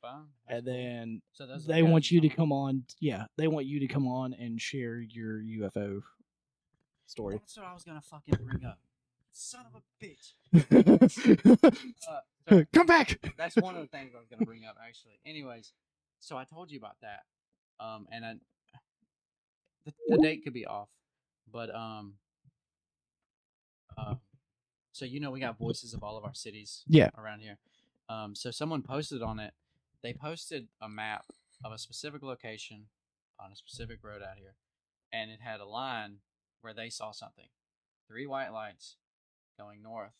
that's 0.02 0.16
and 0.48 0.66
then 0.66 1.22
so 1.32 1.46
those 1.46 1.64
are 1.64 1.66
the 1.68 1.72
they 1.74 1.82
want 1.82 2.10
you 2.10 2.20
to 2.20 2.28
come 2.28 2.52
on. 2.52 2.84
Yeah, 3.00 3.24
they 3.36 3.48
want 3.48 3.66
you 3.66 3.80
to 3.80 3.86
come 3.86 4.06
on 4.06 4.32
and 4.34 4.60
share 4.60 5.00
your 5.00 5.40
UFO 5.40 6.02
story. 7.06 7.36
That's 7.38 7.56
what 7.56 7.66
I 7.66 7.72
was 7.74 7.84
gonna 7.84 8.00
fucking 8.00 8.34
bring 8.44 8.64
up. 8.64 8.78
Son 9.32 9.64
of 9.72 9.80
a 9.80 10.04
bitch. 10.04 10.34
Uh, 12.10 12.20
so 12.48 12.64
come 12.72 12.86
back. 12.86 13.20
that's 13.36 13.54
one 13.56 13.76
of 13.76 13.82
the 13.82 13.86
things 13.86 14.10
I 14.14 14.18
was 14.18 14.26
gonna 14.28 14.44
bring 14.44 14.64
up 14.64 14.76
actually. 14.84 15.20
Anyways, 15.24 15.72
so 16.18 16.36
I 16.36 16.44
told 16.44 16.70
you 16.72 16.78
about 16.78 16.96
that, 17.02 17.20
um, 17.78 18.08
and 18.10 18.24
I, 18.24 18.34
the, 19.84 19.92
the 20.08 20.18
date 20.18 20.42
could 20.42 20.52
be 20.52 20.66
off, 20.66 20.88
but 21.52 21.72
um, 21.74 22.14
uh, 23.96 24.14
so 24.92 25.04
you 25.04 25.20
know 25.20 25.30
we 25.30 25.38
got 25.38 25.58
voices 25.58 25.94
of 25.94 26.02
all 26.02 26.16
of 26.18 26.24
our 26.24 26.34
cities, 26.34 26.82
Yeah. 26.88 27.10
around 27.16 27.40
here. 27.40 27.58
Um, 28.08 28.34
so 28.34 28.50
someone 28.50 28.82
posted 28.82 29.22
on 29.22 29.38
it. 29.38 29.52
They 30.02 30.12
posted 30.12 30.68
a 30.80 30.88
map 30.88 31.26
of 31.64 31.72
a 31.72 31.78
specific 31.78 32.22
location 32.22 32.86
on 33.38 33.52
a 33.52 33.56
specific 33.56 33.98
road 34.02 34.22
out 34.22 34.38
here, 34.38 34.54
and 35.12 35.30
it 35.30 35.40
had 35.40 35.60
a 35.60 35.66
line 35.66 36.18
where 36.62 36.74
they 36.74 36.90
saw 36.90 37.10
something, 37.10 37.48
three 38.08 38.26
white 38.26 38.52
lights 38.52 38.96
going 39.58 39.82
north, 39.82 40.16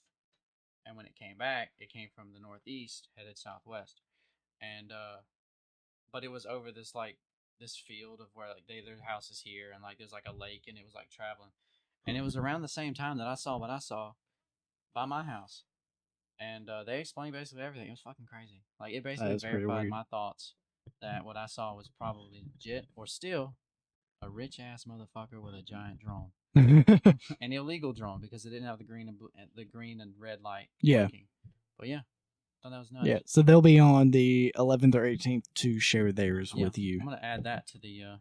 and 0.85 0.97
when 0.97 1.07
it 1.07 1.15
came 1.15 1.37
back, 1.39 1.73
it 1.79 1.93
came 1.93 2.09
from 2.15 2.33
the 2.33 2.41
northeast, 2.41 3.09
headed 3.17 3.39
southwest, 3.39 4.03
and 4.61 4.93
uh, 4.93 5.21
but 6.13 6.25
it 6.25 6.31
was 6.31 6.47
over 6.47 6.71
this 6.73 6.95
like 6.95 7.19
this 7.59 7.77
field 7.77 8.21
of 8.21 8.29
where 8.35 8.49
like 8.49 8.67
they 8.69 8.81
their 8.81 9.03
house 9.07 9.31
is 9.31 9.41
here, 9.41 9.71
and 9.73 9.83
like 9.83 9.99
there's 9.99 10.13
like 10.13 10.27
a 10.27 10.37
lake, 10.37 10.65
and 10.69 10.77
it 10.77 10.85
was 10.85 10.95
like 10.95 11.11
traveling, 11.11 11.53
and 12.07 12.17
it 12.17 12.23
was 12.23 12.37
around 12.37 12.63
the 12.63 12.69
same 12.69 12.95
time 12.95 13.19
that 13.19 13.27
I 13.27 13.35
saw 13.35 13.59
what 13.59 13.71
I 13.71 13.79
saw 13.79 14.13
by 14.95 15.07
my 15.07 15.23
house. 15.23 15.65
And 16.41 16.71
uh, 16.71 16.85
they 16.85 17.01
explained 17.01 17.35
basically 17.35 17.63
everything. 17.65 17.89
It 17.89 17.93
was 17.93 18.01
fucking 18.01 18.25
crazy. 18.27 18.63
Like 18.81 18.95
it 18.95 19.05
basically 19.05 19.37
verified 19.39 19.89
my 19.89 20.05
thoughts 20.11 20.55
that 21.03 21.25
what 21.25 21.37
I 21.37 21.47
saw 21.47 21.75
was 21.75 21.91
probably 21.99 22.43
legit, 22.43 22.87
or 22.97 23.07
still 23.07 23.55
a 24.23 24.31
rich 24.31 24.59
ass 24.59 24.85
motherfucker 24.85 25.41
with 25.43 25.55
a 25.55 25.63
giant 25.63 25.99
drone, 26.01 26.31
an 27.41 27.53
illegal 27.53 27.93
drone 27.93 28.21
because 28.21 28.45
it 28.47 28.51
didn't 28.51 28.67
have 28.67 28.79
the 28.79 28.85
green 28.85 29.09
and 29.09 29.19
blue, 29.19 29.31
the 29.55 29.65
green 29.65 30.01
and 30.01 30.15
red 30.19 30.41
light. 30.43 30.69
Yeah. 30.81 31.01
blinking. 31.09 31.27
But 31.79 31.89
yeah, 31.89 32.01
thought 32.63 32.71
that 32.73 32.79
was 32.79 32.91
nice. 32.93 33.07
yeah, 33.07 33.19
so 33.27 33.43
they'll 33.43 33.63
be 33.63 33.79
on 33.79 34.11
the 34.11 34.55
11th 34.57 34.95
or 34.95 35.03
18th 35.03 35.45
to 35.57 35.79
share 35.81 36.11
theirs 36.13 36.53
Yeah, 36.55 36.65
with 36.65 36.79
you 36.79 36.99
I'm 37.01 37.07
gonna 37.07 37.21
add 37.23 37.45
that 37.45 37.67
to 37.69 37.79
the 37.79 38.03
uh, 38.03 38.17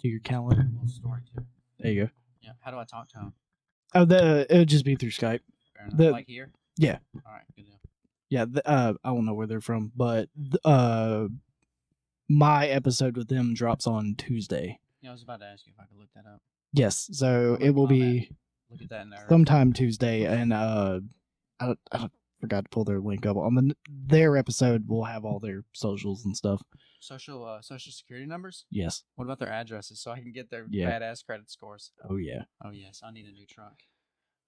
to 0.00 0.08
your 0.08 0.20
calendar. 0.20 0.68
story 0.86 1.20
too. 1.34 1.44
There 1.78 1.92
you 1.92 2.04
go. 2.06 2.10
Yeah. 2.42 2.52
How 2.60 2.70
do 2.72 2.78
I 2.78 2.84
talk 2.84 3.08
to 3.10 3.18
him? 3.18 3.32
Oh, 3.94 4.04
the 4.04 4.46
it'll 4.50 4.64
just 4.64 4.84
be 4.84 4.96
through 4.96 5.10
Skype. 5.10 5.40
Fair. 5.76 5.88
The- 5.92 6.10
like 6.10 6.26
here. 6.26 6.50
Yeah. 6.78 6.98
All 7.26 7.32
right. 7.32 7.42
Good. 7.56 7.64
Yeah, 8.30 8.44
th- 8.44 8.62
uh, 8.66 8.94
I 9.04 9.08
don't 9.08 9.24
know 9.24 9.34
where 9.34 9.46
they're 9.46 9.60
from, 9.60 9.90
but 9.96 10.28
th- 10.36 10.60
uh, 10.64 11.28
my 12.28 12.66
episode 12.68 13.16
with 13.16 13.28
them 13.28 13.54
drops 13.54 13.86
on 13.86 14.14
Tuesday. 14.18 14.78
Yeah, 15.00 15.10
I 15.10 15.12
was 15.12 15.22
about 15.22 15.40
to 15.40 15.46
ask 15.46 15.66
you 15.66 15.72
if 15.74 15.80
I 15.82 15.86
could 15.86 15.98
look 15.98 16.10
that 16.14 16.26
up. 16.26 16.40
Yes, 16.72 17.08
so 17.12 17.56
it 17.60 17.70
will 17.70 17.86
be 17.86 18.30
Look 18.70 18.82
at 18.82 18.90
that 18.90 19.02
in 19.02 19.10
there. 19.10 19.24
sometime 19.30 19.72
Tuesday, 19.72 20.24
and 20.24 20.52
uh, 20.52 21.00
I, 21.58 21.74
I 21.92 22.10
forgot 22.40 22.64
to 22.64 22.68
pull 22.70 22.84
their 22.84 23.00
link 23.00 23.24
up 23.24 23.38
on 23.38 23.54
the 23.54 23.74
their 23.88 24.36
episode. 24.36 24.84
We'll 24.86 25.04
have 25.04 25.24
all 25.24 25.38
their 25.40 25.64
socials 25.72 26.26
and 26.26 26.36
stuff. 26.36 26.60
Social 27.00 27.46
uh, 27.46 27.62
social 27.62 27.92
security 27.92 28.26
numbers. 28.26 28.66
Yes. 28.70 29.04
What 29.14 29.24
about 29.24 29.38
their 29.38 29.48
addresses 29.50 30.00
so 30.00 30.10
I 30.10 30.18
can 30.20 30.32
get 30.32 30.50
their 30.50 30.66
Yeah. 30.68 30.90
badass 30.98 31.24
credit 31.24 31.50
scores? 31.50 31.92
Oh 32.10 32.16
yeah. 32.16 32.42
Oh 32.62 32.70
yes, 32.72 33.00
I 33.02 33.10
need 33.10 33.24
a 33.24 33.32
new 33.32 33.46
truck. 33.46 33.78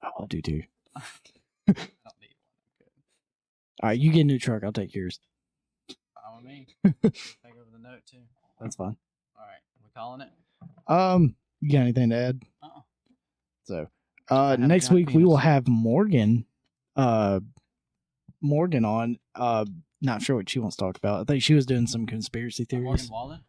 Oh, 0.02 0.10
I'll 0.18 0.26
do 0.26 0.42
too. 0.42 0.62
I 0.96 1.00
don't 1.66 1.76
need 2.20 2.34
one. 2.36 2.50
I'm 2.60 2.72
good. 2.78 2.90
All 3.82 3.88
right, 3.88 3.98
you 3.98 4.12
get 4.12 4.20
a 4.20 4.24
new 4.24 4.38
truck. 4.38 4.62
I'll 4.64 4.72
take 4.72 4.94
yours. 4.94 5.20
Fine 5.88 6.36
with 6.36 6.44
me. 6.44 6.66
Take 7.02 7.52
over 7.56 7.70
the 7.72 7.78
note 7.78 8.00
too. 8.10 8.18
That's 8.60 8.76
fine. 8.76 8.96
All 9.38 9.46
right, 9.46 9.60
we 9.82 9.88
calling 9.94 10.20
it. 10.20 10.28
Um, 10.86 11.34
you 11.60 11.72
got 11.72 11.80
anything 11.82 12.10
to 12.10 12.16
add? 12.16 12.42
Uh-uh. 12.62 12.80
So, 13.64 13.86
uh, 14.28 14.56
next 14.58 14.90
week 14.90 15.10
we 15.10 15.24
will 15.24 15.38
have 15.38 15.66
Morgan, 15.68 16.44
uh, 16.96 17.40
Morgan 18.42 18.84
on. 18.84 19.18
Uh, 19.34 19.64
not 20.02 20.22
sure 20.22 20.36
what 20.36 20.48
she 20.50 20.58
wants 20.58 20.76
to 20.76 20.84
talk 20.84 20.96
about. 20.98 21.20
I 21.20 21.24
think 21.24 21.42
she 21.42 21.54
was 21.54 21.66
doing 21.66 21.86
some 21.86 22.06
conspiracy 22.06 22.66
Uh, 22.70 22.76
Morgan 22.76 22.96
theories. 22.98 23.10
Wallen. 23.10 23.40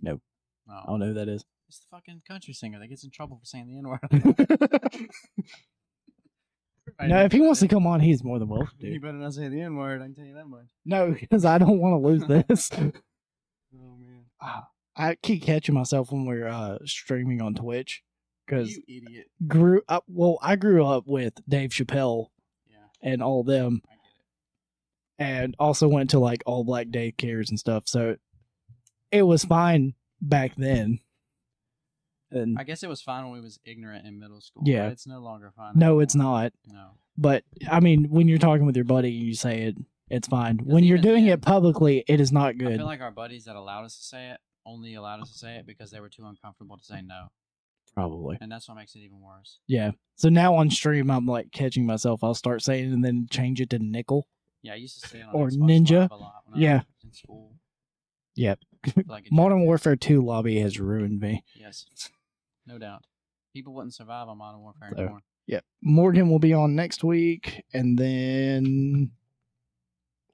No. 0.00 0.20
Oh, 0.68 0.72
I 0.72 0.86
don't 0.86 1.00
know 1.00 1.06
who 1.06 1.14
that 1.14 1.28
is. 1.28 1.44
it's 1.68 1.78
the 1.80 1.86
fucking 1.90 2.22
country 2.26 2.54
singer 2.54 2.78
that 2.78 2.86
gets 2.88 3.02
in 3.04 3.10
trouble 3.10 3.38
for 3.38 3.46
saying 3.46 3.66
the 3.68 3.78
N 3.78 3.88
word. 3.88 4.00
No, 7.00 7.24
if 7.24 7.32
he 7.32 7.40
wants 7.40 7.60
to 7.60 7.68
come 7.68 7.86
on, 7.86 8.00
he's 8.00 8.22
more 8.24 8.38
than 8.38 8.48
welcome 8.48 8.70
to. 8.80 8.86
You 8.88 9.00
better 9.00 9.14
not 9.14 9.34
say 9.34 9.48
the 9.48 9.60
N 9.60 9.76
word. 9.76 10.00
I 10.00 10.04
can 10.06 10.14
tell 10.14 10.24
you 10.24 10.34
that 10.34 10.46
much. 10.46 10.66
No, 10.84 11.12
because 11.18 11.44
I 11.44 11.58
don't 11.58 11.78
want 11.78 11.94
to 12.02 12.06
lose 12.08 12.44
this. 12.48 12.70
Oh 12.74 13.96
man, 13.98 14.24
Ah, 14.40 14.68
I 14.96 15.14
keep 15.16 15.42
catching 15.42 15.74
myself 15.74 16.12
when 16.12 16.26
we're 16.26 16.46
uh, 16.48 16.78
streaming 16.84 17.40
on 17.40 17.54
Twitch 17.54 18.02
because 18.46 18.70
you 18.76 18.82
idiot. 19.06 19.26
grew 19.46 19.82
up. 19.88 20.04
Well, 20.08 20.38
I 20.42 20.56
grew 20.56 20.84
up 20.86 21.04
with 21.06 21.34
Dave 21.48 21.70
Chappelle 21.70 22.28
Yeah, 22.70 22.76
and 23.02 23.22
all 23.22 23.42
them, 23.44 23.80
I 23.86 23.94
get 23.94 25.30
it. 25.30 25.32
and 25.42 25.56
also 25.58 25.88
went 25.88 26.10
to 26.10 26.18
like 26.18 26.42
all 26.46 26.64
black 26.64 26.88
daycares 26.88 27.48
and 27.48 27.58
stuff. 27.58 27.84
So 27.86 28.16
it 29.10 29.22
was 29.22 29.44
fine 29.44 29.94
back 30.20 30.52
then. 30.56 30.98
And 32.32 32.58
I 32.58 32.64
guess 32.64 32.82
it 32.82 32.88
was 32.88 33.00
fine 33.02 33.24
when 33.24 33.32
we 33.32 33.40
was 33.40 33.58
ignorant 33.64 34.06
in 34.06 34.18
middle 34.18 34.40
school. 34.40 34.62
Yeah. 34.66 34.86
but 34.86 34.92
it's 34.92 35.06
no 35.06 35.20
longer 35.20 35.52
fine. 35.56 35.72
no, 35.76 36.00
it's 36.00 36.14
not. 36.14 36.52
No, 36.66 36.90
But 37.16 37.44
I 37.70 37.80
mean, 37.80 38.06
when 38.10 38.28
you're 38.28 38.38
talking 38.38 38.66
with 38.66 38.76
your 38.76 38.84
buddy 38.84 39.16
and 39.18 39.26
you 39.26 39.34
say 39.34 39.62
it, 39.62 39.76
it's 40.08 40.28
fine. 40.28 40.58
When 40.64 40.84
you're 40.84 40.98
doing 40.98 41.26
it 41.26 41.40
publicly, 41.42 42.04
it 42.06 42.20
is 42.20 42.32
not 42.32 42.58
good. 42.58 42.72
I 42.72 42.76
feel 42.76 42.86
like 42.86 43.00
our 43.00 43.10
buddies 43.10 43.44
that 43.46 43.56
allowed 43.56 43.84
us 43.84 43.96
to 43.96 44.02
say 44.04 44.30
it 44.30 44.38
only 44.66 44.94
allowed 44.94 45.20
us 45.22 45.32
to 45.32 45.38
say 45.38 45.56
it 45.56 45.66
because 45.66 45.90
they 45.90 46.00
were 46.00 46.08
too 46.10 46.24
uncomfortable 46.26 46.76
to 46.76 46.84
say 46.84 47.00
no, 47.02 47.28
Probably. 47.94 48.38
and 48.40 48.50
that's 48.52 48.68
what 48.68 48.76
makes 48.76 48.94
it 48.94 49.00
even 49.00 49.20
worse. 49.20 49.58
Yeah. 49.66 49.92
So 50.16 50.28
now 50.28 50.54
on 50.54 50.70
stream, 50.70 51.10
I'm 51.10 51.26
like 51.26 51.50
catching 51.52 51.84
myself. 51.86 52.22
I'll 52.22 52.34
start 52.34 52.62
saying 52.62 52.90
it 52.90 52.92
and 52.94 53.04
then 53.04 53.26
change 53.30 53.60
it 53.60 53.70
to 53.70 53.78
nickel. 53.78 54.28
Yeah, 54.62 54.74
I 54.74 54.76
used 54.76 55.02
to 55.02 55.08
say 55.08 55.18
it 55.18 55.24
on 55.24 55.34
Or 55.34 55.48
Xbox 55.48 55.56
Ninja. 55.58 56.10
A 56.10 56.14
lot 56.14 56.42
when 56.46 56.60
Yeah. 56.60 56.72
I 56.74 56.76
was 56.76 56.84
in 57.04 57.12
school. 57.12 57.52
Yep. 58.36 58.60
Like 59.06 59.28
Modern. 59.32 59.64
Warfare 59.64 59.96
2 59.96 60.22
lobby 60.22 60.60
has 60.60 60.78
ruined 60.78 61.20
me. 61.20 61.42
Yes, 61.58 61.84
no 62.66 62.78
doubt. 62.78 63.04
People 63.54 63.74
wouldn't 63.74 63.94
survive 63.94 64.28
on 64.28 64.38
Modern 64.38 64.60
Warfare 64.60 64.90
So- 64.94 65.02
anymore. 65.02 65.20
Yep. 65.48 65.64
Morgan 65.82 66.30
will 66.30 66.38
be 66.38 66.54
on 66.54 66.76
next 66.76 67.02
week, 67.02 67.64
and 67.74 67.98
then 67.98 69.10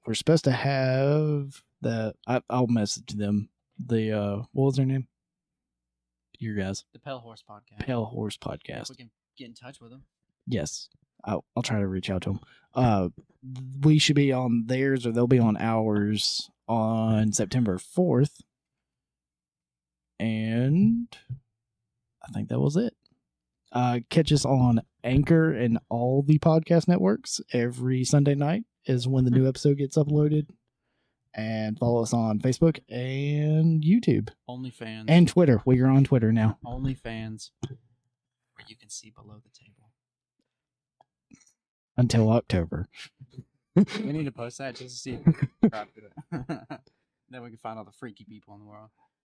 we're 0.05 0.13
supposed 0.13 0.43
to 0.43 0.51
have 0.51 1.63
the. 1.81 2.13
I, 2.27 2.41
I'll 2.49 2.67
message 2.67 3.07
them. 3.13 3.49
The 3.83 4.11
uh, 4.11 4.35
what 4.51 4.65
was 4.65 4.75
their 4.75 4.85
name? 4.85 5.07
Your 6.37 6.55
guys, 6.55 6.85
The 6.93 6.99
Pale 6.99 7.19
Horse 7.19 7.43
podcast. 7.49 7.79
Pale 7.79 8.05
Horse 8.05 8.35
If 8.35 8.39
Podcast. 8.47 8.89
we 8.91 8.95
can 8.97 9.09
get 9.35 9.47
in 9.47 9.53
touch 9.55 9.81
with 9.81 9.89
them. 9.89 10.03
Yes, 10.45 10.89
I'll, 11.25 11.43
I'll 11.57 11.63
try 11.63 11.79
to 11.79 11.87
reach 11.87 12.09
out 12.11 12.21
to 12.21 12.29
them. 12.29 12.39
Uh, 12.75 13.09
we 13.81 13.97
should 13.99 14.15
be 14.15 14.31
on 14.31 14.65
theirs, 14.67 15.05
or 15.07 15.11
they'll 15.11 15.27
be 15.27 15.39
on 15.39 15.57
ours 15.57 16.49
on 16.67 17.33
September 17.33 17.77
fourth, 17.79 18.41
and 20.19 21.07
I 22.27 22.31
think 22.31 22.49
that 22.49 22.59
was 22.59 22.75
it. 22.75 22.93
Uh, 23.71 23.99
catch 24.09 24.31
us 24.33 24.45
on 24.45 24.81
Anchor 25.03 25.53
and 25.53 25.79
all 25.89 26.23
the 26.23 26.39
podcast 26.39 26.87
networks 26.87 27.39
every 27.53 28.03
Sunday 28.03 28.35
night 28.35 28.63
is 28.85 29.07
when 29.07 29.25
the 29.25 29.31
new 29.31 29.47
episode 29.47 29.77
gets 29.77 29.97
uploaded. 29.97 30.47
And 31.35 31.77
follow 31.77 32.01
us 32.01 32.11
on 32.11 32.39
Facebook 32.39 32.79
and 32.89 33.83
YouTube 33.83 34.29
OnlyFans. 34.49 35.05
and 35.07 35.27
Twitter. 35.27 35.61
We 35.63 35.79
are 35.79 35.87
on 35.87 36.03
Twitter 36.03 36.31
now. 36.31 36.57
OnlyFans, 36.65 37.51
where 37.61 38.65
you 38.67 38.75
can 38.75 38.89
see 38.89 39.11
below 39.11 39.35
the 39.43 39.49
table. 39.57 39.91
until 41.95 42.31
October. 42.31 42.87
We 43.75 44.11
need 44.11 44.25
to 44.25 44.31
post 44.31 44.57
that 44.57 44.75
just 44.75 44.95
to 44.95 45.01
see 45.01 45.11
if 45.13 45.25
we 45.61 45.69
can 45.69 45.87
then 47.29 47.43
we 47.43 47.49
can 47.49 47.57
find 47.57 47.77
all 47.77 47.85
the 47.85 47.91
freaky 47.91 48.25
people 48.25 48.55
in 48.55 48.61
the 48.61 48.65
world. 48.65 48.89